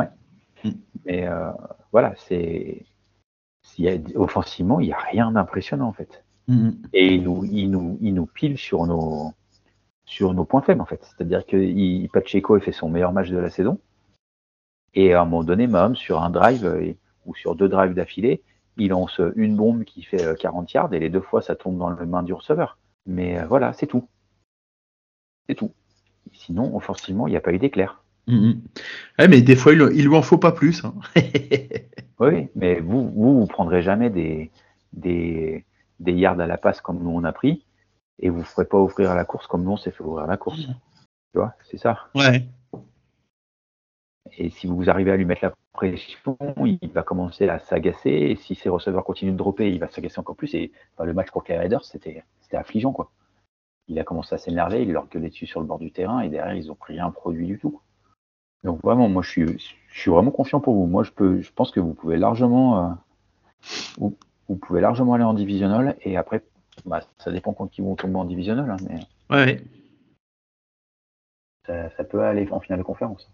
Hmm. 0.63 0.71
Mais 1.05 1.27
euh, 1.27 1.51
voilà, 1.91 2.15
c'est, 2.27 2.85
offensivement, 4.15 4.79
il 4.79 4.87
n'y 4.87 4.93
a 4.93 4.99
rien 4.99 5.31
d'impressionnant 5.31 5.87
en 5.87 5.93
fait. 5.93 6.23
Hmm, 6.47 6.71
Et 6.93 7.15
ils 7.15 7.23
nous, 7.69 8.25
pilent 8.25 8.57
sur 8.57 8.85
nos, 8.85 9.33
sur 10.05 10.33
nos 10.33 10.45
points 10.45 10.61
faibles 10.61 10.81
en 10.81 10.85
fait. 10.85 11.03
C'est-à-dire 11.03 11.45
que 11.45 12.07
Pacheco 12.07 12.59
fait 12.59 12.71
son 12.71 12.89
meilleur 12.89 13.11
match 13.11 13.29
de 13.29 13.37
la 13.37 13.49
saison. 13.49 13.79
Et 14.93 15.13
à 15.13 15.21
un 15.21 15.25
moment 15.25 15.43
donné, 15.43 15.67
Mahomes, 15.67 15.95
sur 15.95 16.23
un 16.23 16.29
drive 16.29 16.65
euh, 16.65 16.93
ou 17.25 17.35
sur 17.35 17.55
deux 17.55 17.69
drives 17.69 17.93
d'affilée, 17.93 18.41
il 18.77 18.89
lance 18.89 19.21
une 19.35 19.55
bombe 19.55 19.83
qui 19.83 20.03
fait 20.03 20.37
40 20.37 20.69
euh, 20.69 20.71
yards 20.73 20.93
et 20.93 20.99
les 20.99 21.09
deux 21.09 21.21
fois 21.21 21.41
ça 21.41 21.55
tombe 21.55 21.77
dans 21.77 21.89
le 21.89 22.05
main 22.05 22.23
du 22.23 22.33
receveur. 22.33 22.77
Mais 23.05 23.39
euh, 23.39 23.45
voilà, 23.45 23.73
c'est 23.73 23.87
tout. 23.87 24.07
C'est 25.47 25.55
tout. 25.55 25.73
Sinon, 26.33 26.75
offensivement, 26.75 27.27
il 27.27 27.31
n'y 27.31 27.37
a 27.37 27.41
pas 27.41 27.53
eu 27.53 27.59
d'éclair. 27.59 28.03
Mm, 28.27 28.49
mm. 28.49 29.27
mais 29.29 29.41
des 29.41 29.55
fois, 29.55 29.73
il, 29.73 29.79
lui 29.79 30.15
en 30.15 30.21
faut 30.21 30.37
pas 30.37 30.51
plus. 30.51 30.83
Hein. 30.83 30.93
oui, 32.19 32.49
mais 32.55 32.79
vous, 32.79 33.09
vous, 33.09 33.39
vous 33.39 33.47
prendrez 33.47 33.81
jamais 33.81 34.09
des, 34.09 34.51
des, 34.93 35.65
des, 35.99 36.13
yards 36.13 36.39
à 36.39 36.47
la 36.47 36.57
passe 36.57 36.81
comme 36.81 37.01
nous 37.01 37.09
on 37.09 37.23
a 37.23 37.31
pris, 37.31 37.65
et 38.19 38.29
vous 38.29 38.39
ne 38.39 38.43
ferez 38.43 38.65
pas 38.65 38.79
ouvrir 38.79 39.11
à 39.11 39.15
la 39.15 39.25
course 39.25 39.47
comme 39.47 39.63
nous 39.63 39.71
on 39.71 39.77
s'est 39.77 39.91
fait 39.91 40.03
ouvrir 40.03 40.25
à 40.25 40.27
la 40.27 40.37
course. 40.37 40.67
Mm. 40.67 40.75
Tu 41.33 41.39
vois, 41.39 41.53
c'est 41.63 41.77
ça. 41.77 42.07
Ouais. 42.15 42.45
Et 44.37 44.49
si 44.49 44.67
vous 44.67 44.89
arrivez 44.89 45.11
à 45.11 45.17
lui 45.17 45.25
mettre 45.25 45.43
la 45.43 45.53
pression, 45.73 46.37
il 46.57 46.91
va 46.93 47.03
commencer 47.03 47.47
à 47.47 47.59
s'agacer. 47.59 48.09
Et 48.09 48.35
si 48.35 48.55
ses 48.55 48.69
receveurs 48.69 49.03
continuent 49.03 49.31
de 49.31 49.37
dropper, 49.37 49.71
il 49.71 49.79
va 49.79 49.87
s'agacer 49.87 50.19
encore 50.19 50.35
plus. 50.35 50.53
Et 50.53 50.71
le 50.99 51.13
match 51.13 51.29
contre 51.29 51.51
les 51.51 51.57
Raiders, 51.57 51.85
c'était 51.85 52.23
affligeant. 52.51 52.91
quoi. 52.91 53.11
Il 53.87 53.97
a 53.99 54.03
commencé 54.03 54.35
à 54.35 54.37
s'énerver, 54.37 54.81
il 54.81 54.91
leur 54.91 55.07
gueulait 55.07 55.29
dessus 55.29 55.47
sur 55.47 55.61
le 55.61 55.65
bord 55.65 55.79
du 55.79 55.91
terrain. 55.91 56.21
Et 56.21 56.29
derrière, 56.29 56.55
ils 56.55 56.71
ont 56.71 56.75
pris 56.75 56.99
un 56.99 57.11
produit 57.11 57.47
du 57.47 57.57
tout. 57.57 57.81
Donc 58.63 58.81
vraiment, 58.81 59.07
moi, 59.09 59.21
je 59.21 59.29
suis, 59.29 59.59
je 59.89 59.99
suis 59.99 60.11
vraiment 60.11 60.31
confiant 60.31 60.59
pour 60.59 60.75
vous. 60.75 60.85
Moi, 60.85 61.03
je, 61.03 61.11
peux, 61.11 61.41
je 61.41 61.51
pense 61.51 61.71
que 61.71 61.79
vous 61.79 61.93
pouvez 61.93 62.17
largement, 62.17 62.91
euh, 63.99 64.09
vous, 64.47 64.55
pouvez 64.55 64.81
largement 64.81 65.13
aller 65.13 65.23
en 65.23 65.33
divisionnel. 65.33 65.97
Et 66.01 66.17
après, 66.17 66.43
bah, 66.85 67.01
ça 67.17 67.31
dépend 67.31 67.53
quand 67.53 67.77
ils 67.77 67.83
vont 67.83 67.95
tomber 67.95 68.17
en 68.17 68.25
divisionnel. 68.25 68.69
Hein, 68.69 68.77
mais 68.89 68.99
ouais. 69.35 69.63
Ça, 71.65 71.89
ça 71.97 72.03
peut 72.03 72.23
aller 72.23 72.47
en 72.51 72.59
finale 72.59 72.79
de 72.79 72.83
conférence. 72.83 73.29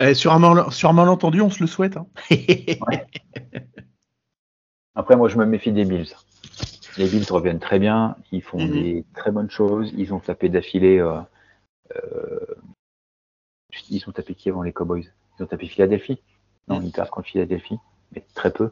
Eh, 0.00 0.14
sur, 0.14 0.32
un 0.32 0.70
sur, 0.70 0.88
un 0.90 0.92
malentendu, 0.92 1.40
on 1.40 1.50
se 1.50 1.60
le 1.60 1.66
souhaite. 1.66 1.96
Hein. 1.96 2.06
Après, 4.94 5.16
moi, 5.16 5.28
je 5.28 5.36
me 5.36 5.44
méfie 5.44 5.72
des 5.72 5.84
Bills. 5.84 6.14
Les 6.96 7.08
Bills 7.08 7.26
reviennent 7.30 7.58
très 7.60 7.78
bien, 7.78 8.16
ils 8.32 8.42
font 8.42 8.60
mhm. 8.60 8.70
des 8.70 9.04
très 9.14 9.30
bonnes 9.30 9.50
choses, 9.50 9.92
ils 9.96 10.12
ont 10.14 10.20
tapé 10.20 10.48
d'affilée. 10.48 10.98
Euh, 10.98 11.20
euh, 11.96 12.40
ils 13.90 14.08
ont 14.08 14.12
tapé 14.12 14.34
qui 14.34 14.48
avant 14.50 14.62
les 14.62 14.72
Cowboys 14.72 15.10
Ils 15.38 15.42
ont 15.42 15.46
tapé 15.46 15.66
Philadelphie 15.66 16.18
Non, 16.68 16.80
ils 16.80 16.92
perdent 16.92 17.10
contre 17.10 17.28
Philadelphie, 17.28 17.78
mais 18.14 18.24
très 18.34 18.52
peu. 18.52 18.70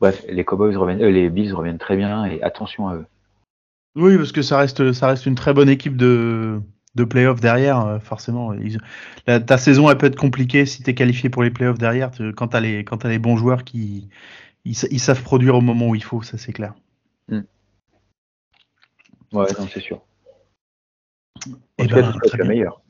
Bref, 0.00 0.24
les 0.28 0.44
Cowboys 0.44 0.76
reviennent, 0.76 1.02
euh, 1.02 1.10
les 1.10 1.28
Bills 1.28 1.52
reviennent 1.52 1.78
très 1.78 1.96
bien 1.96 2.24
et 2.24 2.42
attention 2.42 2.88
à 2.88 2.96
eux. 2.96 3.06
Oui, 3.96 4.16
parce 4.16 4.32
que 4.32 4.42
ça 4.42 4.58
reste, 4.58 4.92
ça 4.92 5.08
reste 5.08 5.26
une 5.26 5.34
très 5.34 5.52
bonne 5.52 5.68
équipe 5.68 5.96
de, 5.96 6.60
de 6.94 7.04
playoffs 7.04 7.40
derrière, 7.40 7.80
euh, 7.86 7.98
forcément. 7.98 8.54
ta 9.26 9.58
saison, 9.58 9.90
elle 9.90 9.98
peut 9.98 10.06
être 10.06 10.16
compliquée 10.16 10.64
si 10.64 10.82
tu 10.82 10.90
es 10.90 10.94
qualifié 10.94 11.28
pour 11.28 11.42
les 11.42 11.50
playoffs 11.50 11.78
derrière, 11.78 12.10
quand 12.36 12.48
tu 12.48 12.56
as, 12.56 12.60
les 12.60 13.18
bons 13.18 13.36
joueurs 13.36 13.64
qui 13.64 14.08
ils, 14.64 14.74
savent 14.74 15.22
produire 15.22 15.56
au 15.56 15.60
moment 15.60 15.88
où 15.88 15.94
il 15.94 16.04
faut, 16.04 16.22
ça 16.22 16.38
c'est 16.38 16.52
clair. 16.52 16.74
Hmm. 17.28 17.42
Ouais, 19.32 19.46
c'est 19.72 19.80
sûr. 19.80 20.00
Et 21.78 21.84
eh 21.84 21.86
ben, 21.86 22.12
le 22.34 22.44
meilleur. 22.44 22.82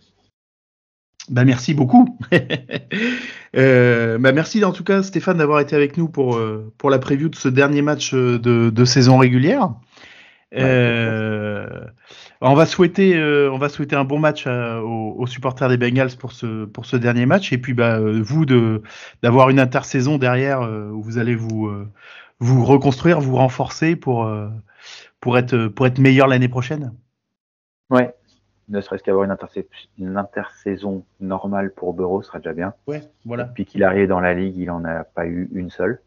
Bah, 1.29 1.45
merci 1.45 1.75
beaucoup. 1.75 2.19
euh, 3.57 4.19
bah, 4.19 4.33
merci 4.33 4.65
en 4.65 4.73
tout 4.73 4.85
cas 4.85 5.03
Stéphane 5.03 5.39
d'avoir 5.39 5.61
été 5.61 5.77
avec 5.77 5.97
nous 5.97 6.09
pour, 6.09 6.37
euh, 6.37 6.73
pour 6.79 6.91
la 6.91 6.99
preview 6.99 7.29
de 7.29 7.37
ce 7.37 7.49
dernier 7.49 7.83
match 7.83 8.15
euh, 8.15 8.39
de, 8.39 8.71
de 8.71 8.85
saison 8.85 9.19
régulière. 9.19 9.71
Euh, 10.57 11.69
on 12.41 12.55
va 12.55 12.67
souhaiter, 12.67 13.17
euh, 13.17 13.53
on 13.53 13.59
va 13.59 13.69
souhaiter 13.69 13.95
un 13.95 14.03
bon 14.03 14.19
match 14.19 14.45
euh, 14.49 14.81
aux, 14.81 15.27
supporters 15.29 15.69
des 15.69 15.77
Bengals 15.77 16.17
pour 16.19 16.33
ce 16.33 16.65
pour 16.65 16.87
ce 16.87 16.97
dernier 16.97 17.25
match 17.25 17.53
et 17.53 17.59
puis 17.59 17.73
bah 17.73 18.01
vous 18.01 18.47
de 18.47 18.83
d'avoir 19.23 19.51
une 19.51 19.61
intersaison 19.61 20.19
derrière 20.19 20.63
où 20.63 21.03
vous 21.03 21.19
allez 21.19 21.37
vous 21.37 21.71
vous 22.41 22.65
reconstruire, 22.65 23.21
vous 23.21 23.37
renforcer 23.37 23.95
pour 23.95 24.29
pour 25.21 25.39
être 25.39 25.69
pour 25.69 25.87
être 25.87 26.01
meilleur 26.01 26.27
l'année 26.27 26.49
prochaine. 26.49 26.95
Ouais, 27.91 28.13
ne 28.71 28.81
serait-ce 28.81 29.03
qu'avoir 29.03 29.25
une, 29.25 29.37
une, 29.99 30.17
intersaison 30.17 31.05
normale 31.19 31.73
pour 31.73 31.93
Burrow 31.93 32.23
sera 32.23 32.39
déjà 32.39 32.53
bien. 32.53 32.75
Ouais, 32.87 33.03
voilà. 33.25 33.45
Depuis 33.45 33.67
qu'il 33.67 33.83
arrive 33.83 34.09
dans 34.09 34.21
la 34.21 34.33
ligue, 34.33 34.57
il 34.57 34.71
en 34.71 34.85
a 34.85 35.05
pas 35.05 35.27
eu 35.27 35.51
une 35.53 35.71
seule. 35.71 36.01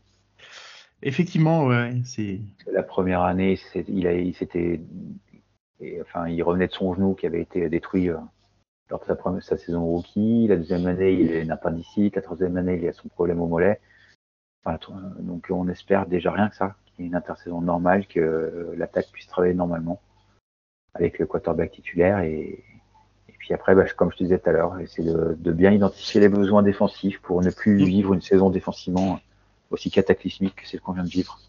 Effectivement, 1.02 1.66
ouais, 1.66 1.94
c'est. 2.06 2.40
La 2.72 2.84
première 2.84 3.22
année, 3.22 3.60
il, 3.90 4.08
a, 4.08 4.14
il 4.14 4.34
s'était, 4.34 4.80
enfin, 6.02 6.28
il 6.30 6.42
revenait 6.42 6.68
de 6.68 6.72
son 6.72 6.94
genou 6.96 7.14
qui 7.14 7.26
avait 7.26 7.42
été 7.42 7.68
détruit 7.68 8.10
euh, 8.10 8.18
lors 8.90 9.02
de 9.02 9.06
sa, 9.06 9.16
première, 9.16 9.44
sa 9.44 9.58
saison 9.58 9.84
rookie. 9.84 10.48
La 10.48 10.56
deuxième 10.56 10.88
année, 10.88 11.12
il 11.12 11.34
a 11.34 11.40
une 11.42 11.52
appendicite. 11.52 12.16
La 12.16 12.22
troisième 12.22 12.56
année, 12.56 12.80
il 12.82 12.88
a 12.88 12.94
son 12.94 13.10
problème 13.10 13.42
au 13.42 13.48
mollet. 13.48 13.82
donc, 15.20 15.48
on 15.50 15.68
espère 15.68 16.06
déjà 16.06 16.32
rien 16.32 16.48
que 16.48 16.56
ça, 16.56 16.76
qu'il 16.86 17.04
y 17.04 17.06
ait 17.06 17.10
une 17.10 17.16
intersaison 17.16 17.60
normale, 17.60 18.08
que 18.08 18.22
euh, 18.22 18.74
l'attaque 18.78 19.08
puisse 19.12 19.28
travailler 19.28 19.54
normalement 19.54 20.00
avec 20.96 21.20
le 21.20 21.26
quarterback 21.26 21.72
titulaire 21.72 22.20
et, 22.20 22.64
et 23.30 23.34
puis 23.40 23.54
après, 23.54 23.76
bah, 23.76 23.86
comme 23.96 24.12
je 24.12 24.18
te 24.18 24.24
disais 24.24 24.40
tout 24.40 24.50
à 24.50 24.54
l'heure, 24.54 24.76
c'est 24.88 25.04
de, 25.04 25.36
de, 25.38 25.52
bien 25.52 25.72
identifier 25.72 26.22
les 26.22 26.30
besoins 26.30 26.64
défensifs 26.64 27.20
pour 27.22 27.42
ne 27.42 27.50
plus 27.50 27.78
vivre 27.78 28.14
une 28.14 28.22
saison 28.22 28.50
défensivement 28.50 29.20
aussi 29.72 29.92
cataclysmique 29.92 30.56
que 30.56 30.68
celle 30.68 30.82
qu'on 30.82 30.94
vient 30.94 31.04
de 31.04 31.10
vivre. 31.10 31.40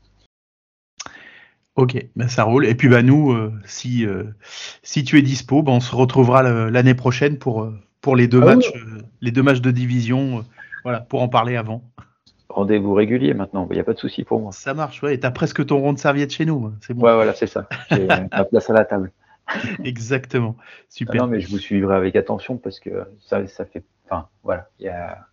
Ok, 1.76 1.96
ben 2.14 2.28
ça 2.28 2.44
roule. 2.44 2.66
Et 2.66 2.74
puis 2.74 2.88
bah 2.88 3.02
nous, 3.02 3.32
euh, 3.32 3.52
si 3.64 4.06
euh, 4.06 4.24
si 4.82 5.02
tu 5.02 5.18
es 5.18 5.22
dispo, 5.22 5.62
ben 5.62 5.72
on 5.72 5.80
se 5.80 5.94
retrouvera 5.94 6.42
l'année 6.42 6.94
prochaine 6.94 7.36
pour 7.36 7.62
euh, 7.62 7.74
pour 8.00 8.14
les 8.14 8.28
deux 8.28 8.40
ah 8.42 8.54
matchs, 8.54 8.72
les 9.20 9.32
deux 9.32 9.42
matchs 9.42 9.60
de 9.60 9.72
division, 9.72 10.44
voilà, 10.84 11.00
pour 11.00 11.22
en 11.22 11.28
parler 11.28 11.56
avant. 11.56 11.82
Rendez-vous 12.48 12.94
régulier 12.94 13.34
maintenant, 13.34 13.66
il 13.70 13.74
n'y 13.74 13.80
a 13.80 13.84
pas 13.84 13.94
de 13.94 13.98
souci 13.98 14.22
pour 14.22 14.40
moi. 14.40 14.52
Ça 14.52 14.74
marche, 14.74 15.02
ouais. 15.02 15.14
Et 15.14 15.20
t'as 15.20 15.32
presque 15.32 15.66
ton 15.66 15.80
rond 15.80 15.92
de 15.92 15.98
serviette 15.98 16.32
chez 16.32 16.44
nous, 16.44 16.66
hein, 16.66 16.74
c'est 16.80 16.94
bon. 16.94 17.04
Ouais, 17.06 17.14
voilà, 17.14 17.34
c'est 17.34 17.48
ça. 17.48 17.66
J'ai 17.90 18.06
ma 18.32 18.44
place 18.44 18.70
à 18.70 18.74
la 18.74 18.84
table. 18.84 19.10
Exactement, 19.84 20.56
super. 20.88 21.22
Non, 21.22 21.28
mais 21.28 21.40
je 21.40 21.48
vous 21.48 21.58
suivrai 21.58 21.96
avec 21.96 22.16
attention 22.16 22.56
parce 22.56 22.80
que 22.80 23.06
ça, 23.20 23.46
ça 23.46 23.64
fait, 23.64 23.84
enfin, 24.06 24.28
voilà, 24.42 24.68
il 24.78 24.86
y 24.86 24.88
a 24.88 25.26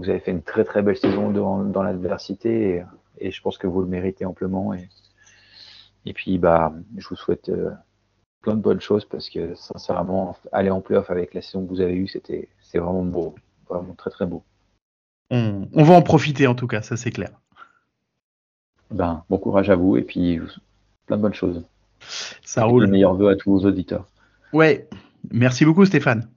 vous 0.00 0.08
avez 0.08 0.20
fait 0.20 0.30
une 0.30 0.42
très 0.42 0.64
très 0.64 0.82
belle 0.82 0.96
saison 0.96 1.30
dans, 1.30 1.82
l'adversité 1.82 2.84
et, 3.18 3.30
je 3.30 3.42
pense 3.42 3.58
que 3.58 3.66
vous 3.66 3.82
le 3.82 3.86
méritez 3.86 4.24
amplement. 4.24 4.72
Et, 4.72 4.88
et 6.06 6.12
puis, 6.12 6.38
bah, 6.38 6.72
je 6.96 7.06
vous 7.06 7.16
souhaite 7.16 7.50
euh, 7.50 7.70
plein 8.40 8.54
de 8.54 8.62
bonnes 8.62 8.80
choses 8.80 9.04
parce 9.04 9.28
que 9.28 9.54
sincèrement, 9.54 10.36
aller 10.52 10.70
en 10.70 10.80
playoff 10.80 11.10
avec 11.10 11.34
la 11.34 11.42
saison 11.42 11.64
que 11.64 11.68
vous 11.68 11.80
avez 11.80 11.94
eue, 11.94 12.08
c'était 12.08 12.48
c'est 12.62 12.78
vraiment 12.78 13.04
beau, 13.04 13.34
vraiment 13.68 13.94
très 13.94 14.10
très 14.10 14.26
beau. 14.26 14.42
On, 15.32 15.68
va 15.72 15.94
en 15.94 16.02
profiter 16.02 16.48
en 16.48 16.56
tout 16.56 16.66
cas, 16.66 16.82
ça 16.82 16.96
c'est 16.96 17.12
clair. 17.12 17.30
Ben, 18.90 19.22
bon 19.30 19.38
courage 19.38 19.70
à 19.70 19.76
vous 19.76 19.96
et 19.96 20.02
puis 20.02 20.40
plein 21.06 21.16
de 21.16 21.22
bonnes 21.22 21.34
choses. 21.34 21.64
Ça 22.42 22.64
roule. 22.64 22.84
Le 22.84 22.90
meilleur 22.90 23.14
vœu 23.14 23.28
à 23.28 23.36
tous 23.36 23.50
vos 23.50 23.66
auditeurs. 23.66 24.06
Ouais, 24.52 24.88
merci 25.30 25.64
beaucoup 25.64 25.84
Stéphane. 25.84 26.28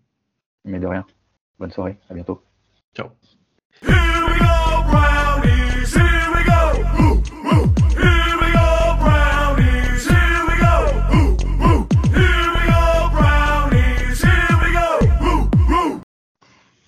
Mais 0.66 0.80
de 0.80 0.88
rien. 0.88 1.06
Bonne 1.60 1.72
soirée. 1.72 1.98
À 2.10 2.14
bientôt. 2.14 2.42
Ciao. 2.96 3.08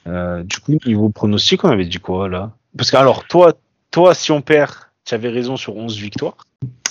Euh, 0.07 0.43
du 0.43 0.57
coup, 0.60 0.77
niveau 0.85 1.10
pronostic, 1.10 1.64
on 1.64 1.69
avait 1.69 1.85
dit 1.85 1.97
quoi 1.97 2.30
là? 2.30 2.52
Parce 2.77 2.91
que 2.91 2.97
alors, 2.97 3.26
toi, 3.27 3.53
toi, 3.91 4.14
si 4.14 4.31
on 4.31 4.41
perd, 4.41 4.72
tu 5.03 5.15
avais 5.15 5.30
raison 5.30 5.57
sur 5.57 5.76
11 5.76 5.97
victoires? 5.97 6.38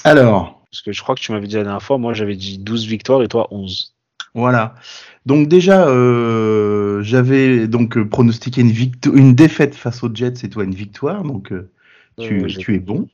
Alors. 0.02 0.63
Parce 0.74 0.82
que 0.82 0.90
je 0.90 1.02
crois 1.02 1.14
que 1.14 1.20
tu 1.20 1.30
m'avais 1.30 1.46
dit 1.46 1.54
la 1.54 1.62
dernière 1.62 1.84
fois, 1.84 1.98
moi 1.98 2.14
j'avais 2.14 2.34
dit 2.34 2.58
12 2.58 2.86
victoires 2.86 3.22
et 3.22 3.28
toi 3.28 3.46
11. 3.52 3.94
Voilà. 4.34 4.74
Donc 5.24 5.46
déjà, 5.46 5.86
euh, 5.86 7.00
j'avais 7.00 7.68
donc 7.68 7.96
euh, 7.96 8.04
pronostiqué 8.04 8.62
une, 8.62 8.74
une 9.14 9.36
défaite 9.36 9.76
face 9.76 10.02
aux 10.02 10.12
Jets 10.12 10.42
et 10.42 10.50
toi 10.50 10.64
une 10.64 10.74
victoire, 10.74 11.22
donc 11.22 11.52
euh, 11.52 11.70
tu, 12.18 12.44
tu 12.58 12.74
es 12.74 12.80
bon. 12.80 13.08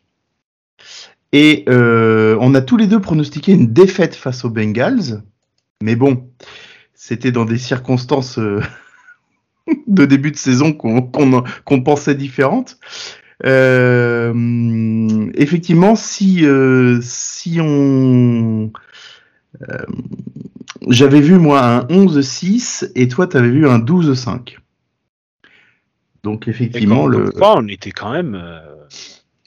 Et 1.33 1.67
on 1.69 2.55
a 2.55 2.63
tous 2.63 2.79
les 2.79 2.87
deux 2.87 2.99
pronostiqué 2.99 3.53
une 3.53 3.75
défaite 3.75 4.15
face 4.15 4.47
aux 4.47 4.51
Bengals, 4.51 5.23
mais 5.83 5.97
bon, 5.97 6.31
c'était 6.95 7.31
dans 7.31 7.45
des 7.45 7.59
circonstances 7.59 8.39
de 9.87 10.07
début 10.07 10.31
de 10.31 10.39
saison 10.39 10.73
qu'on 10.73 11.83
pensait 11.83 12.15
différentes. 12.15 12.79
Euh, 13.45 15.31
effectivement, 15.35 15.97
si 15.97 16.45
euh, 16.45 16.99
si 17.03 17.59
on 17.61 18.71
euh, 19.63 19.87
j'avais 20.89 21.21
vu 21.21 21.39
moi 21.39 21.65
un 21.65 21.81
11-6 21.87 22.93
et 22.95 23.09
toi 23.09 23.27
tu 23.27 23.37
avais 23.37 23.51
vu 23.51 23.69
un 23.69 23.79
12-5. 23.79 24.57
Donc 26.23 26.49
effectivement 26.49 27.07
le 27.07 27.33
on 27.41 27.67
était 27.69 27.93
quand 27.93 28.13
même 28.13 28.43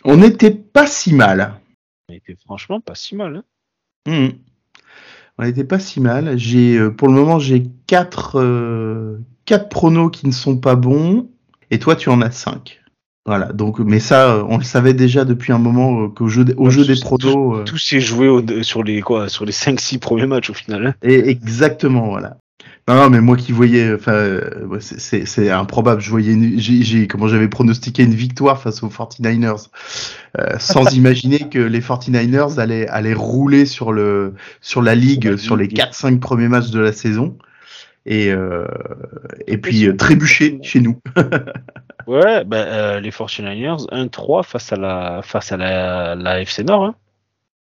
on 0.04 0.18
n'était 0.18 0.52
pas 0.52 0.88
si 0.88 1.14
mal. 1.14 1.60
On 2.10 2.14
était 2.14 2.36
franchement 2.44 2.82
pas 2.82 2.96
si 2.96 3.16
mal. 3.16 3.44
Hein. 4.08 4.12
Mmh. 4.12 4.38
On 5.38 5.44
n'était 5.44 5.64
pas 5.64 5.80
si 5.80 6.02
mal. 6.02 6.38
J'ai 6.38 6.90
pour 6.90 7.10
le 7.10 7.14
moment 7.14 7.38
j'ai 7.38 7.64
4 7.86 9.20
quatre 9.46 9.70
pronos 9.70 10.10
qui 10.10 10.26
ne 10.26 10.32
sont 10.32 10.58
pas 10.58 10.76
bons 10.76 11.30
et 11.70 11.78
toi 11.78 11.96
tu 11.96 12.10
en 12.10 12.22
as 12.22 12.32
5. 12.32 12.83
Voilà, 13.26 13.54
donc, 13.54 13.80
mais 13.80 14.00
ça, 14.00 14.34
euh, 14.34 14.44
on 14.50 14.58
le 14.58 14.66
savait 14.66 14.94
déjà 14.94 15.24
depuis 15.24 15.54
un 15.54 15.58
moment 15.58 16.04
euh, 16.04 16.08
qu'au 16.10 16.28
jeu, 16.28 16.46
au 16.58 16.70
jeu 16.70 16.84
des 16.84 17.00
protos. 17.00 17.56
Euh, 17.56 17.64
tout, 17.64 17.78
s'est 17.78 18.02
joué 18.02 18.30
sur 18.64 18.84
les 18.84 19.00
quoi, 19.02 19.30
sur 19.30 19.46
les 19.46 19.54
5-6 19.54 20.00
premiers 20.00 20.26
matchs 20.26 20.50
au 20.50 20.54
final. 20.54 20.88
Hein. 20.88 20.94
Et 21.04 21.30
exactement, 21.30 22.10
voilà. 22.10 22.38
Non, 22.90 23.10
mais 23.10 23.22
moi 23.22 23.38
qui 23.38 23.54
voyais, 23.54 23.94
enfin, 23.94 24.42
c'est 24.82 25.50
improbable. 25.50 26.02
Je 26.02 26.10
voyais, 26.10 26.38
j'ai 26.58 27.08
comment 27.08 27.30
j'avais 27.30 27.48
pronostiqué 27.48 28.04
une 28.04 28.14
victoire 28.14 28.62
face 28.62 28.84
aux 28.84 28.90
49ers, 28.90 29.70
sans 30.60 30.92
imaginer 30.94 31.48
que 31.50 31.60
les 31.60 31.80
49ers 31.80 32.60
allaient, 32.60 32.90
allaient 32.90 33.14
rouler 33.14 33.66
sur 33.66 33.94
le, 33.94 34.34
sur 34.60 34.82
la 34.82 34.96
ligue, 34.96 35.38
sur 35.38 35.56
les 35.56 35.70
4-5 35.70 36.20
premiers 36.20 36.50
matchs 36.50 36.72
de 36.72 36.82
la 36.82 36.92
saison 36.92 37.38
et, 38.06 38.32
euh, 38.32 38.66
et 39.48 39.58
puis 39.58 39.88
euh, 39.88 39.96
trébucher 39.96 40.60
chez 40.62 40.80
nous. 40.80 41.00
ouais, 42.08 42.44
bah, 42.44 42.58
euh, 42.58 43.00
les 43.00 43.12
49ers 43.12 43.88
1-3 43.90 44.44
face 44.44 44.72
à 44.72 44.76
la 44.76 45.22
face 45.24 45.52
à 45.52 45.58
la, 45.58 46.16
la 46.16 46.42
FC 46.42 46.64
Nord. 46.64 46.86
Hein. 46.86 46.96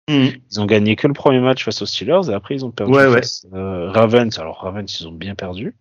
Mmh. 0.08 0.36
Ils 0.50 0.60
ont 0.60 0.66
gagné 0.66 0.96
que 0.96 1.06
le 1.06 1.14
premier 1.14 1.40
match 1.40 1.64
face 1.64 1.80
aux 1.82 1.86
Steelers 1.86 2.30
et 2.30 2.34
après 2.34 2.56
ils 2.56 2.64
ont 2.64 2.70
perdu 2.70 2.92
ouais, 2.92 3.10
face 3.12 3.46
ouais. 3.50 3.58
Euh, 3.58 3.90
Ravens. 3.90 4.38
Alors 4.38 4.60
Ravens 4.60 5.00
ils 5.00 5.06
ont 5.06 5.12
bien 5.12 5.34
perdu. 5.34 5.74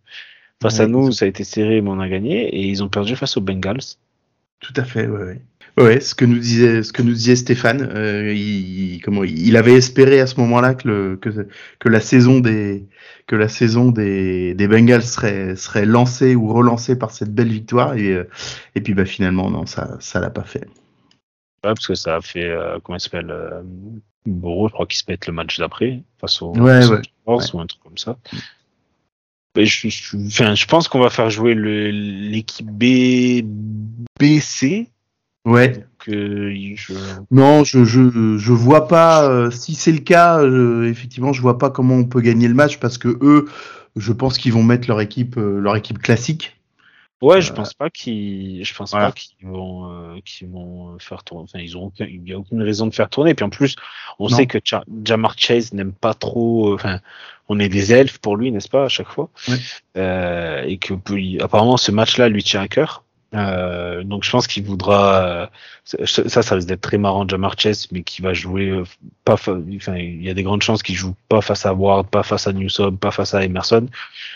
Face 0.62 0.80
à 0.80 0.88
nous 0.88 1.12
ça 1.12 1.26
a 1.26 1.28
été 1.28 1.44
serré 1.44 1.82
mais 1.82 1.90
on 1.90 2.00
a 2.00 2.08
gagné 2.08 2.48
et 2.48 2.62
ils 2.68 2.84
ont 2.84 2.90
perdu 2.90 3.16
face 3.16 3.38
aux 3.38 3.42
Bengals. 3.42 3.98
Tout 4.60 4.74
à 4.76 4.84
fait, 4.84 5.08
ouais. 5.08 5.24
ouais. 5.24 5.42
Ouais, 5.78 6.02
ce 6.02 6.14
que 6.16 6.26
nous 6.26 6.38
disait, 6.38 6.84
ce 6.84 6.92
que 6.92 7.02
nous 7.02 7.14
disait 7.14 7.36
Stéphane, 7.36 7.90
euh, 7.94 8.34
il, 8.34 9.00
comment, 9.04 9.24
il 9.24 9.56
avait 9.56 9.74
espéré 9.74 10.20
à 10.20 10.28
ce 10.28 10.40
moment-là 10.42 10.76
que, 10.76 10.88
le, 10.88 11.16
que, 11.16 11.48
que 11.80 11.90
la 11.90 12.02
saison 12.02 12.40
des 12.40 12.88
que 13.28 13.36
la 13.38 13.48
saison 13.48 13.92
des, 13.92 14.54
des 14.54 14.68
Bengals 14.68 15.04
serait 15.04 15.56
serait 15.56 15.86
lancée 15.86 16.36
ou 16.36 16.52
relancée 16.54 16.98
par 16.98 17.12
cette 17.12 17.34
belle 17.34 17.48
victoire 17.48 17.96
et 17.96 18.12
euh, 18.12 18.30
et 18.76 18.82
puis 18.82 18.94
bah 18.94 19.06
finalement 19.06 19.50
non 19.50 19.66
ça 19.66 19.96
ça 20.02 20.20
l'a 20.20 20.30
pas 20.30 20.44
fait. 20.44 20.66
Ouais, 21.64 21.74
parce 21.74 21.88
que 21.88 21.96
ça 21.96 22.18
a 22.18 22.22
fait 22.22 22.50
euh, 22.50 22.80
comment 22.84 22.98
il 22.98 23.02
s'appelle 23.02 23.32
euh, 23.32 23.62
je 24.26 24.72
crois 24.74 24.86
qu'il 24.86 24.98
se 24.98 25.04
met 25.08 25.18
le 25.26 25.34
match 25.34 25.58
d'après 25.58 26.04
face 26.20 26.42
au 26.42 26.52
ouais, 26.58 26.86
ouais, 26.86 27.02
ou 27.26 27.60
un 27.60 27.66
truc 27.66 27.82
comme 27.84 27.98
ça. 27.98 28.18
Mais 29.56 29.66
je, 29.66 29.90
je, 29.90 30.18
enfin, 30.18 30.56
je 30.56 30.66
pense 30.66 30.88
qu'on 30.88 31.00
va 31.00 31.10
faire 31.10 31.30
jouer 31.30 31.56
l'équipe 31.56 32.70
B 32.70 33.46
BC 34.20 34.90
Ouais. 35.46 35.86
Je... 36.06 36.94
Non, 37.32 37.64
je, 37.64 37.84
je, 37.84 38.38
je 38.38 38.54
vois 38.54 38.88
pas. 38.88 39.28
Euh, 39.30 39.52
si 39.52 39.76
c'est 39.76 39.92
le 39.92 40.00
cas, 40.00 40.40
euh, 40.40 40.90
effectivement, 40.90 41.34
je 41.34 41.42
vois 41.42 41.58
pas 41.58 41.70
comment 41.70 41.96
on 41.96 42.06
peut 42.06 42.22
gagner 42.22 42.48
le 42.48 42.54
match 42.54 42.80
parce 42.80 42.98
que 42.98 43.18
eux, 43.22 43.48
je 43.96 44.14
pense 44.14 44.38
qu'ils 44.38 44.54
vont 44.54 44.64
mettre 44.64 44.88
leur 44.88 45.02
équipe, 45.02 45.38
euh, 45.38 45.60
leur 45.60 45.76
équipe 45.76 46.00
classique. 46.00 46.58
Ouais, 47.22 47.40
je 47.40 47.54
pense 47.54 47.76
pas 47.76 47.92
qu'ils, 47.92 48.66
je 48.66 48.74
pense 48.74 48.92
pas 48.92 49.12
qu'ils 49.12 49.48
vont, 49.48 50.20
qu'ils 50.26 50.48
vont 50.48 50.98
faire 50.98 51.24
tourner. 51.24 51.44
Enfin, 51.44 51.60
ils 51.60 51.78
ont, 51.78 51.92
il 52.00 52.28
y 52.28 52.34
a 52.34 52.40
aucune 52.40 52.64
raison 52.64 52.88
de 52.88 52.96
faire 52.96 53.10
tourner. 53.10 53.36
Puis 53.36 53.46
en 53.46 53.52
plus, 53.52 53.76
on 54.18 54.28
sait 54.28 54.48
que 54.48 54.58
Jamar 55.06 55.38
Chase 55.38 55.72
n'aime 55.72 55.94
pas 55.94 56.16
trop. 56.16 56.74
Enfin, 56.74 57.00
on 57.48 57.60
est 57.60 57.70
des 57.70 57.94
elfes 57.94 58.18
pour 58.18 58.38
lui, 58.38 58.52
n'est-ce 58.52 58.70
pas, 58.70 58.86
à 58.86 58.90
chaque 58.90 59.10
fois. 59.10 59.30
Ouais. 59.48 60.64
et 60.68 60.80
que 60.80 60.96
apparemment, 61.44 61.78
ce 61.78 61.92
match-là 61.92 62.28
lui 62.28 62.42
tient 62.42 62.62
à 62.62 62.68
cœur. 62.68 63.04
Euh, 63.34 64.04
donc 64.04 64.26
je 64.26 64.30
pense 64.30 64.46
qu'il 64.46 64.64
voudra 64.64 65.24
euh, 65.24 66.06
ça 66.06 66.42
ça 66.42 66.56
risque 66.56 66.68
d'être 66.68 66.82
très 66.82 66.98
marrant 66.98 67.26
Jamar 67.26 67.58
Chase 67.58 67.88
mais 67.94 68.04
qui 68.04 68.22
va 68.22 68.34
jouer 68.34 68.68
euh, 68.68 68.84
pas 69.24 69.36
enfin 69.36 69.96
il 69.96 70.22
y 70.22 70.30
a 70.30 70.34
des 70.34 70.44
grandes 70.44 70.64
chances 70.64 70.84
qu'il 70.84 70.96
joue 70.96 71.16
pas 71.30 71.40
face 71.40 71.66
à 71.66 71.74
Ward 71.74 72.08
pas 72.08 72.24
face 72.24 72.48
à 72.48 72.52
Newsom 72.52 72.98
pas 72.98 73.12
face 73.12 73.34
à 73.34 73.46
Emerson. 73.46 73.88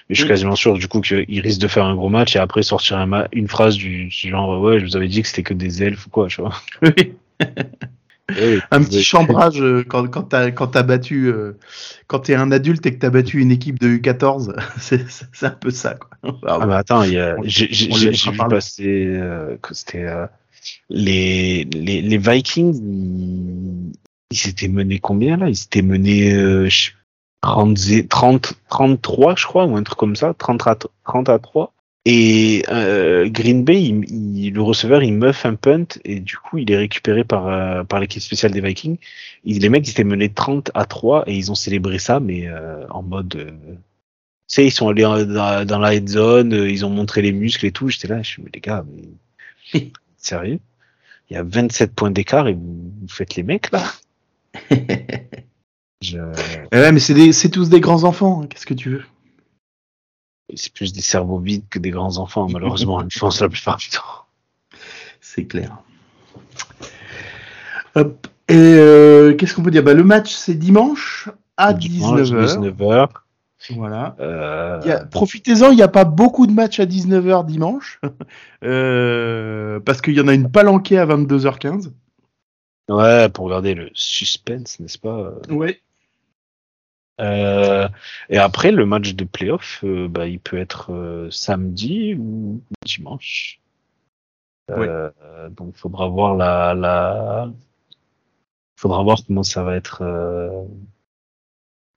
Mais 0.08 0.16
je 0.16 0.22
suis 0.22 0.30
quasiment 0.30 0.56
sûr 0.56 0.76
du 0.76 0.88
coup 0.88 1.02
qu'il 1.02 1.42
risque 1.42 1.60
de 1.60 1.68
faire 1.68 1.84
un 1.84 1.96
gros 1.96 2.08
match 2.08 2.38
et 2.38 2.40
après 2.40 2.64
sortir 2.64 2.98
un 2.98 3.26
une 3.34 3.50
phrase 3.50 3.76
du, 3.76 4.10
genre 4.10 4.62
ouais 4.62 4.80
je 4.80 4.86
vous 4.86 4.96
avais 4.96 5.10
dit 5.10 5.22
que 5.22 5.28
c'était 5.28 5.44
que 5.44 5.54
des 5.54 5.84
elfes 5.84 6.06
ou 6.08 6.10
quoi 6.10 6.28
tu 6.28 6.40
vois 6.40 6.54
un 8.30 8.84
petit 8.84 9.04
chambrage 9.04 9.62
euh, 9.62 9.84
quand, 9.88 10.08
quand 10.08 10.24
t'as 10.24 10.50
quand 10.50 10.76
as 10.76 10.84
battu 10.84 11.28
euh, 11.28 11.58
quand 12.08 12.20
t'es 12.20 12.34
un 12.34 12.52
adulte 12.52 12.86
et 12.86 12.94
que 12.96 13.00
t'as 13.00 13.12
battu 13.12 13.40
une 13.40 13.52
équipe 13.52 13.80
de 13.80 13.88
U14 13.88 14.56
c'est 14.80 15.46
un 15.46 15.50
peu 15.52 15.70
ça 15.70 15.96
quoi. 15.96 16.10
Ah, 16.48 16.58
ah 16.62 16.66
bah 16.66 16.78
attends 16.78 17.04
j'ai 17.44 17.68
vu 17.68 18.38
passer 18.50 19.06
euh, 19.08 19.58
que 19.62 19.76
c'était 19.76 20.04
euh, 20.04 20.26
les, 20.90 21.66
les 21.66 22.02
les 22.02 22.18
Vikings 22.18 23.94
ils, 24.32 24.38
s'étaient 24.38 24.68
menés 24.68 25.00
combien 25.00 25.38
là? 25.38 25.48
Ils 25.48 25.56
s'étaient 25.56 25.84
menés 25.84 26.34
30, 27.42 27.78
30 28.10 28.54
33 28.70 29.36
je 29.36 29.46
crois 29.46 29.66
ou 29.66 29.78
un 29.78 29.84
truc 29.84 30.00
comme 30.00 30.16
ça 30.16 30.34
30 30.34 30.66
à 30.68 30.78
30 31.06 31.30
à 31.30 31.38
3 31.38 31.75
et 32.06 32.64
euh, 32.70 33.28
Green 33.30 33.64
Bay, 33.64 33.82
il, 33.82 34.52
le 34.54 34.62
receveur, 34.62 35.02
il 35.02 35.14
meuf 35.14 35.44
un 35.46 35.56
punt 35.56 35.88
et 36.04 36.20
du 36.20 36.38
coup, 36.38 36.60
il 36.60 36.72
est 36.72 36.78
récupéré 36.78 37.24
par, 37.24 37.48
euh, 37.48 37.84
par 37.84 38.00
l'équipe 38.00 38.22
spéciale 38.22 38.52
des 38.52 38.62
Vikings. 38.62 38.98
les 39.44 39.70
mecs, 39.70 39.88
ils 39.88 39.92
étaient 39.92 40.04
menés 40.04 40.30
30 40.30 40.70
à 40.76 40.86
3 40.86 41.24
et 41.26 41.36
ils 41.36 41.52
ont 41.52 41.56
célébré 41.56 41.98
ça, 41.98 42.20
mais 42.20 42.48
euh, 42.48 42.86
en 42.90 43.02
mode... 43.02 43.36
Euh, 43.36 43.76
tu 44.48 44.56
sais, 44.56 44.68
ils 44.68 44.72
sont 44.72 44.90
allés 44.90 45.02
dans, 45.02 45.66
dans, 45.66 45.80
la 45.80 45.96
head 45.96 46.08
zone, 46.08 46.52
ils 46.54 46.86
ont 46.86 46.92
montré 46.92 47.24
les 47.24 47.32
muscles 47.32 47.66
et 47.66 47.72
tout. 47.72 47.90
J'étais 47.90 48.08
là, 48.08 48.22
je 48.22 48.28
suis, 48.28 48.44
mais 48.44 48.52
les 48.54 48.62
gars, 48.62 48.86
mais... 49.74 49.92
sérieux? 50.18 50.60
Il 51.32 51.34
y 51.34 51.38
a 51.38 51.44
27 51.44 51.96
points 51.96 52.12
d'écart 52.12 52.48
et 52.48 52.54
vous, 52.54 53.08
faites 53.10 53.36
les 53.36 53.42
mecs, 53.42 53.72
là 53.72 53.84
je... 56.02 56.20
Ouais, 56.72 56.92
mais 56.92 57.00
c'est 57.00 57.50
tous 57.50 57.70
des 57.70 57.80
grands 57.80 58.04
enfants, 58.04 58.44
hein, 58.44 58.48
qu'est-ce 58.48 58.68
que 58.68 58.76
tu 58.76 58.92
veux? 58.92 59.04
C'est 60.56 60.74
plus 60.74 60.94
des 60.94 61.02
cerveaux 61.02 61.40
vides 61.40 61.68
que 61.70 61.80
des 61.80 61.92
grands 61.92 62.18
enfants, 62.18 62.48
malheureusement, 62.50 63.04
je 63.10 63.20
pense 63.20 63.42
la 63.42 63.50
plupart 63.50 63.78
du 63.78 63.90
temps. 63.90 64.02
C'est 65.22 65.46
clair. 65.46 65.78
Hop. 67.96 68.28
Et 68.48 68.56
euh, 68.56 69.34
qu'est-ce 69.36 69.56
qu'on 69.56 69.64
peut 69.64 69.72
dire? 69.72 69.84
Bah, 69.84 69.94
Le 69.94 70.04
match, 70.04 70.34
c'est 70.34 70.54
dimanche 70.54 71.30
à 71.58 71.74
19h. 71.74 73.10
Voilà. 73.72 74.16
Euh... 74.20 75.06
Profitez-en, 75.10 75.72
il 75.72 75.76
n'y 75.76 75.82
a 75.82 75.88
pas 75.88 76.06
beaucoup 76.06 76.46
de 76.46 76.52
matchs 76.52 76.80
à 76.80 76.86
19h 76.86 77.46
dimanche, 77.46 78.00
euh, 78.64 79.80
parce 79.80 80.02
qu'il 80.02 80.14
y 80.14 80.22
en 80.22 80.28
a 80.28 80.34
une 80.34 80.52
palanquée 80.52 81.00
à 81.00 81.06
22h15. 81.06 81.92
Ouais, 82.90 83.30
pour 83.30 83.46
regarder 83.46 83.74
le 83.74 83.90
suspense, 83.94 84.80
n'est-ce 84.80 85.00
pas? 85.00 85.34
Ouais. 85.50 85.82
Euh, 87.22 87.88
et 88.30 88.38
après, 88.38 88.72
le 88.72 88.86
match 88.86 89.14
de 89.14 89.24
playoff, 89.24 89.82
euh, 89.84 90.08
bah, 90.08 90.28
il 90.28 90.40
peut 90.40 90.58
être 90.58 90.92
euh, 90.92 91.30
samedi 91.32 92.16
ou 92.16 92.62
dimanche. 92.84 93.62
Euh, 94.72 95.12
donc, 95.52 95.74
il 95.76 95.80
faudra 95.80 96.08
voir 96.08 96.36
la, 96.36 96.74
la, 96.74 97.52
faudra 98.76 99.04
voir 99.04 99.20
comment 99.26 99.44
ça 99.44 99.64
va 99.64 99.76
être, 99.76 100.04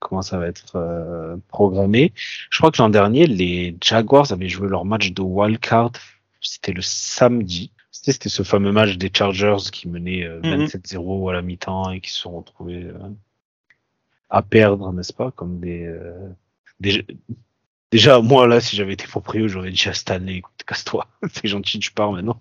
comment 0.01 0.23
ça 0.23 0.39
va 0.39 0.47
être 0.47 0.77
euh, 0.77 1.37
programmé. 1.49 2.13
Je 2.51 2.59
crois 2.59 2.71
que 2.71 2.81
l'an 2.81 2.91
dernier, 2.91 3.27
les 3.27 3.77
Jaguars 3.81 4.31
avaient 4.33 4.49
joué 4.49 4.69
leur 4.69 4.85
match 4.85 5.13
de 5.13 5.23
wildcard. 5.23 5.93
C'était 6.41 6.73
le 6.73 6.83
samedi. 6.83 7.73
C'était 7.91 8.29
ce 8.29 8.43
fameux 8.43 8.71
match 8.71 8.97
des 8.97 9.11
Chargers 9.13 9.71
qui 9.73 9.89
menaient 9.89 10.29
27-0 10.43 11.23
mhm. 11.23 11.29
à 11.29 11.33
la 11.33 11.43
mi-temps 11.43 11.91
et 11.91 12.01
qui 12.01 12.11
se 12.11 12.21
sont 12.21 12.37
retrouvés 12.37 12.87
à 14.31 14.43
perdre, 14.43 14.93
n'est-ce 14.93 15.13
pas, 15.13 15.31
comme 15.31 15.61
des, 15.61 15.91
déjà, 17.91 18.21
moi 18.21 18.47
là, 18.47 18.61
si 18.61 18.77
j'avais 18.77 18.93
été 18.93 19.07
proprio, 19.07 19.49
j'aurais 19.49 19.71
dit 19.71 19.89
à 19.89 19.95
Stanley, 19.95 20.37
écoute, 20.37 20.55
casse-toi, 20.67 21.07
c'est 21.33 21.49
gentil, 21.49 21.79
tu 21.79 21.93
pars 21.93 22.13
maintenant. 22.13 22.41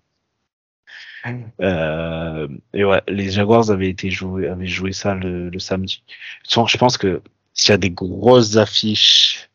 Euh, 1.59 2.47
et 2.73 2.85
ouais, 2.85 3.01
les 3.07 3.31
Jaguars 3.31 3.69
avaient 3.69 3.89
été 3.89 4.09
joués, 4.09 4.47
avaient 4.47 4.68
joué 4.68 4.93
ça 4.93 5.14
le, 5.14 5.49
le 5.49 5.59
samedi. 5.59 6.03
Je 6.47 6.77
pense 6.77 6.97
que 6.97 7.22
s'il 7.53 7.69
y 7.69 7.73
a 7.73 7.77
des 7.77 7.89
grosses 7.89 8.55
affiches, 8.55 9.49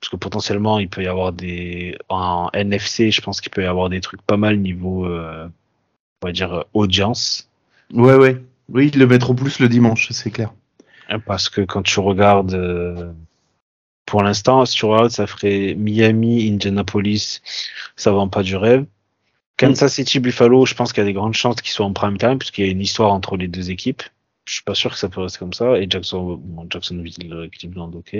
parce 0.00 0.10
que 0.10 0.16
potentiellement 0.16 0.78
il 0.78 0.88
peut 0.88 1.02
y 1.02 1.08
avoir 1.08 1.32
des 1.32 1.98
en 2.08 2.48
NFC, 2.54 3.10
je 3.10 3.20
pense 3.20 3.40
qu'il 3.40 3.50
peut 3.50 3.62
y 3.62 3.66
avoir 3.66 3.90
des 3.90 4.00
trucs 4.00 4.22
pas 4.22 4.36
mal 4.36 4.58
niveau, 4.58 5.06
euh, 5.06 5.48
on 6.22 6.26
va 6.26 6.32
dire 6.32 6.64
audience. 6.72 7.50
Ouais, 7.92 8.14
ouais, 8.14 8.42
oui, 8.70 8.90
ils 8.92 8.98
le 8.98 9.06
mettront 9.06 9.34
plus 9.34 9.58
le 9.58 9.68
dimanche, 9.68 10.08
c'est 10.12 10.30
clair. 10.30 10.52
Parce 11.26 11.48
que 11.48 11.62
quand 11.62 11.82
tu 11.82 12.00
regardes, 12.00 12.54
euh, 12.54 13.12
pour 14.04 14.22
l'instant, 14.22 14.66
sur 14.66 15.10
ça 15.10 15.26
ferait 15.26 15.74
Miami, 15.74 16.48
Indianapolis, 16.48 17.40
ça 17.96 18.10
vend 18.10 18.28
pas 18.28 18.42
du 18.42 18.56
rêve. 18.56 18.84
Kansas 19.56 19.94
City 19.94 20.20
Buffalo, 20.20 20.66
je 20.66 20.74
pense 20.74 20.92
qu'il 20.92 21.02
y 21.02 21.06
a 21.06 21.08
des 21.08 21.12
grandes 21.12 21.34
chances 21.34 21.60
qu'ils 21.60 21.72
soient 21.72 21.86
en 21.86 21.92
prime 21.92 22.16
time 22.16 22.38
puisqu'il 22.38 22.64
y 22.64 22.68
a 22.68 22.70
une 22.70 22.80
histoire 22.80 23.12
entre 23.12 23.36
les 23.36 23.48
deux 23.48 23.70
équipes. 23.70 24.02
Je 24.44 24.54
suis 24.54 24.62
pas 24.62 24.74
sûr 24.74 24.92
que 24.92 24.98
ça 24.98 25.08
peut 25.08 25.20
rester 25.20 25.38
comme 25.40 25.52
ça. 25.52 25.78
Et 25.78 25.86
Jackson, 25.90 26.40
bon, 26.40 26.66
Jacksonville, 26.70 27.50
Cleveland, 27.50 27.90
ok. 27.92 28.16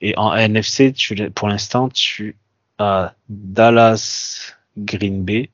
Et 0.00 0.16
en 0.16 0.34
NFC, 0.34 0.92
tu, 0.92 1.30
pour 1.30 1.48
l'instant, 1.48 1.88
tu 1.88 2.36
as 2.78 3.14
Dallas, 3.28 4.54
Green 4.76 5.24
Bay, 5.24 5.50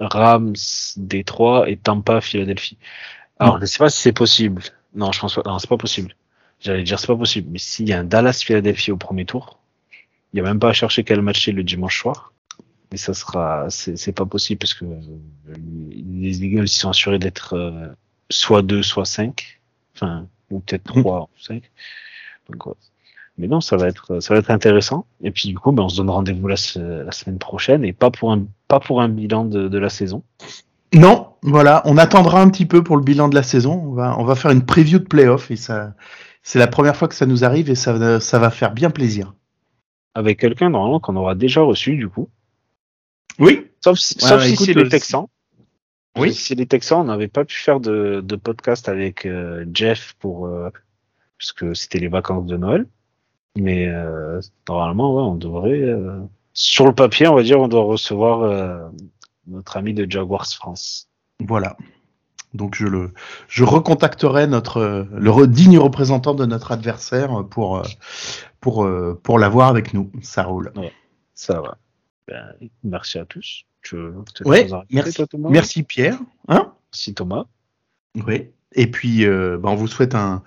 Rams, 0.00 0.56
Détroit 0.96 1.70
et 1.70 1.76
Tampa, 1.76 2.20
Philadelphie. 2.20 2.76
Alors, 3.38 3.56
je 3.56 3.62
ne 3.62 3.66
sais 3.66 3.78
pas 3.78 3.90
si 3.90 4.02
c'est 4.02 4.12
possible. 4.12 4.62
Non, 4.94 5.12
je 5.12 5.20
pense 5.20 5.34
pas. 5.34 5.42
Non, 5.46 5.58
c'est 5.58 5.68
pas 5.68 5.76
possible. 5.76 6.14
J'allais 6.60 6.82
dire 6.82 6.98
c'est 6.98 7.06
pas 7.06 7.16
possible. 7.16 7.48
Mais 7.50 7.58
s'il 7.58 7.88
y 7.88 7.92
a 7.92 7.98
un 7.98 8.04
Dallas 8.04 8.42
Philadelphie 8.44 8.92
au 8.92 8.96
premier 8.96 9.24
tour, 9.24 9.58
il 10.32 10.36
n'y 10.36 10.40
a 10.40 10.44
même 10.44 10.60
pas 10.60 10.70
à 10.70 10.72
chercher 10.72 11.04
quel 11.04 11.22
match 11.22 11.44
c'est 11.44 11.52
le 11.52 11.64
dimanche 11.64 12.00
soir. 12.00 12.32
Mais 12.90 12.98
ça 12.98 13.14
sera, 13.14 13.66
c'est 13.70 14.12
pas 14.12 14.26
possible 14.26 14.58
parce 14.58 14.74
que 14.74 14.84
euh, 14.84 15.00
les 15.48 16.44
Eagles 16.44 16.64
ils 16.64 16.68
sont 16.68 16.90
assurés 16.90 17.18
d'être 17.18 17.54
euh, 17.54 17.88
soit 18.30 18.62
2, 18.62 18.82
soit 18.82 19.06
5. 19.06 19.60
Enfin, 19.94 20.26
ou 20.50 20.60
peut-être 20.60 20.84
3 20.84 21.00
mhm. 21.00 21.22
ou 21.22 21.40
5. 21.40 21.70
Donc, 22.50 22.76
Mais 23.38 23.48
non, 23.48 23.60
ça 23.60 23.76
va 23.76 23.88
être, 23.88 24.20
ça 24.20 24.34
va 24.34 24.40
être 24.40 24.50
intéressant. 24.50 25.06
Et 25.22 25.30
puis 25.30 25.48
du 25.48 25.58
coup, 25.58 25.72
ben, 25.72 25.84
on 25.84 25.88
se 25.88 25.96
donne 25.96 26.10
rendez-vous 26.10 26.46
la, 26.48 26.56
la, 26.76 27.12
semaine 27.12 27.38
prochaine 27.38 27.84
et 27.84 27.94
pas 27.94 28.10
pour 28.10 28.30
un, 28.30 28.44
pas 28.68 28.78
pour 28.78 29.00
un 29.00 29.08
bilan 29.08 29.46
de, 29.46 29.68
de, 29.68 29.78
la 29.78 29.88
saison. 29.88 30.22
Non, 30.94 31.32
voilà, 31.42 31.82
on 31.86 31.96
attendra 31.96 32.40
un 32.40 32.50
petit 32.50 32.66
peu 32.66 32.84
pour 32.84 32.96
le 32.96 33.02
bilan 33.02 33.28
de 33.28 33.34
la 33.34 33.42
saison. 33.42 33.82
On 33.84 33.92
va, 33.92 34.16
on 34.18 34.24
va 34.24 34.34
faire 34.34 34.50
une 34.50 34.64
preview 34.64 34.98
de 34.98 35.04
playoff 35.04 35.50
et 35.50 35.56
ça, 35.56 35.94
c'est 36.42 36.58
la 36.58 36.66
première 36.66 36.96
fois 36.96 37.08
que 37.08 37.14
ça 37.14 37.26
nous 37.26 37.44
arrive 37.44 37.70
et 37.70 37.74
ça, 37.74 38.20
ça 38.20 38.38
va 38.38 38.50
faire 38.50 38.72
bien 38.72 38.90
plaisir. 38.90 39.34
Avec 40.14 40.38
quelqu'un 40.38 40.68
normalement 40.68 41.00
qu'on 41.00 41.16
aura 41.16 41.34
déjà 41.34 41.62
reçu 41.62 41.96
du 41.96 42.08
coup. 42.08 42.28
Oui. 43.38 43.70
Sauf, 43.82 43.98
si, 43.98 44.16
c'est 44.20 44.74
les 44.74 44.88
Texans. 44.88 45.26
Oui. 46.18 46.34
Si 46.34 46.42
c'est 46.42 46.54
les 46.54 46.66
Texans, 46.66 47.00
on 47.00 47.04
n'avait 47.04 47.28
pas 47.28 47.46
pu 47.46 47.56
faire 47.56 47.80
de, 47.80 48.20
de 48.22 48.36
podcast 48.36 48.90
avec 48.90 49.24
euh, 49.24 49.64
Jeff 49.72 50.14
pour 50.18 50.46
euh, 50.46 50.68
parce 51.38 51.52
que 51.52 51.72
c'était 51.72 51.98
les 51.98 52.08
vacances 52.08 52.44
de 52.44 52.58
Noël. 52.58 52.86
Mais 53.56 53.88
euh, 53.88 54.40
normalement, 54.68 55.14
ouais, 55.14 55.22
on 55.22 55.34
devrait. 55.36 55.94
sur 56.52 56.86
le 56.86 56.94
papier, 56.94 57.28
on 57.28 57.34
va 57.34 57.42
dire, 57.42 57.58
on 57.58 57.68
doit 57.68 57.82
recevoir 57.82 58.90
notre 59.46 59.76
ami 59.76 59.94
de 59.94 60.10
Jaguars 60.10 60.46
France. 60.46 61.08
Voilà. 61.40 61.76
Donc 62.54 62.74
je 62.74 62.86
le, 62.86 63.12
je 63.48 63.64
recontacterai 63.64 64.46
notre 64.46 65.06
le 65.10 65.46
digne 65.46 65.78
représentant 65.78 66.34
de 66.34 66.44
notre 66.44 66.72
adversaire 66.72 67.44
pour 67.50 67.82
pour 68.60 68.86
pour 69.22 69.38
l'avoir 69.38 69.68
avec 69.68 69.94
nous. 69.94 70.10
Ça 70.20 70.42
roule. 70.42 70.72
ça 71.34 71.60
va. 71.60 71.78
Ben, 72.28 72.54
merci 72.84 73.18
à 73.18 73.24
tous. 73.24 73.64
Tu 73.82 73.96
ouais, 74.44 74.68
merci, 74.90 75.22
merci 75.34 75.82
Pierre. 75.82 76.18
Hein? 76.48 76.72
Merci 76.92 77.14
Thomas. 77.14 77.46
Oui. 78.26 78.50
Et 78.74 78.90
puis, 78.90 79.26
euh, 79.26 79.58
ben, 79.58 79.70
on 79.70 79.74
vous 79.74 79.88
souhaite 79.88 80.14
un, 80.14 80.42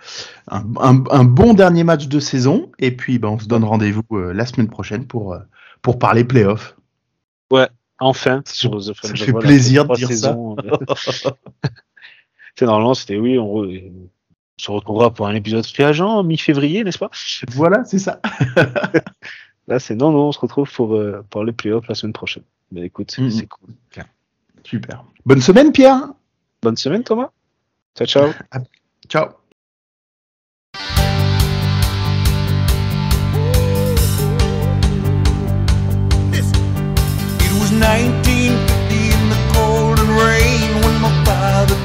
un, 0.47 0.63
un, 0.79 1.23
bon 1.23 1.53
dernier 1.53 1.83
match 1.83 2.07
de 2.07 2.19
saison. 2.19 2.71
Et 2.79 2.95
puis, 2.95 3.19
ben, 3.19 3.29
on 3.29 3.39
se 3.39 3.45
donne 3.47 3.63
rendez-vous 3.63 4.03
euh, 4.13 4.33
la 4.33 4.45
semaine 4.45 4.69
prochaine 4.69 5.05
pour, 5.05 5.33
euh, 5.33 5.39
pour 5.81 5.99
parler 5.99 6.23
playoff. 6.23 6.75
Ouais, 7.51 7.67
enfin. 7.99 8.41
Sur 8.45 8.81
ça 8.81 8.93
fait 8.93 9.33
plaisir 9.33 9.87
de 9.87 9.95
dire 9.95 10.11
ça. 10.11 10.35
c'est 12.55 12.65
normalement, 12.65 12.93
c'était 12.93 13.17
oui, 13.17 13.37
on, 13.37 13.67
se 14.57 14.71
retrouvera 14.71 15.13
pour 15.13 15.27
un 15.27 15.35
épisode 15.35 15.65
free 15.65 15.83
agent 15.83 16.23
mi-février, 16.23 16.83
n'est-ce 16.83 16.97
pas? 16.97 17.11
Voilà, 17.49 17.83
c'est 17.85 17.99
ça. 17.99 18.21
Là, 19.67 19.79
c'est 19.79 19.95
non, 19.95 20.11
non, 20.11 20.27
on 20.27 20.31
se 20.31 20.39
retrouve 20.39 20.71
pour 20.71 20.95
euh, 20.95 21.25
parler 21.29 21.51
playoffs 21.51 21.87
la 21.87 21.95
semaine 21.95 22.13
prochaine. 22.13 22.43
Mais 22.71 22.83
écoute, 22.83 23.11
mm-hmm. 23.17 23.31
c'est 23.31 23.47
cool. 23.47 23.69
Super. 24.63 25.03
Bonne 25.25 25.41
semaine, 25.41 25.71
Pierre. 25.71 26.13
Bonne 26.61 26.77
semaine, 26.77 27.03
Thomas. 27.03 27.31
Ciao, 27.95 28.07
ciao. 28.07 28.33
Ciao. 29.07 29.44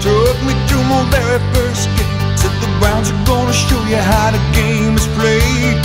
Took 0.01 0.43
me 0.45 0.55
to 0.69 0.77
my 0.89 1.07
very 1.11 1.39
first 1.53 1.85
game. 1.99 2.37
Said 2.37 2.57
the 2.63 2.69
Browns 2.81 3.11
are 3.11 3.27
gonna 3.27 3.53
show 3.53 3.83
you 3.85 3.97
how 3.97 4.31
the 4.31 4.41
game 4.57 4.97
is 4.97 5.07
played. 5.09 5.77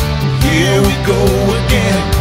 Here 0.41 0.79
we 0.81 0.93
go 1.05 1.19
again. 1.59 2.14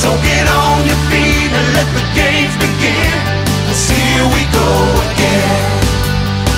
So 0.00 0.08
get 0.24 0.48
on 0.48 0.80
your 0.88 0.96
feet 1.12 1.52
and 1.52 1.66
let 1.76 1.84
the 1.92 2.04
games 2.16 2.56
begin. 2.56 3.12
And 3.68 3.76
here 3.76 4.26
we 4.32 4.42
go 4.48 4.70
again. 5.12 5.60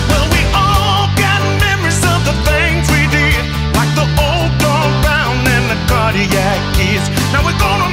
Well, 0.06 0.27
we 0.31 0.43
all 0.55 1.10
got 1.19 1.43
memories 1.59 1.98
of 2.06 2.23
the 2.23 2.36
things 2.47 2.86
we 2.94 3.02
did, 3.10 3.43
like 3.74 3.90
the 3.98 4.06
old 4.14 4.52
dog 4.62 4.94
and 5.43 5.66
the 5.66 5.78
cardiac 5.90 6.60
kids. 6.78 7.10
Now 7.35 7.43
we're 7.43 7.59
gonna 7.59 7.90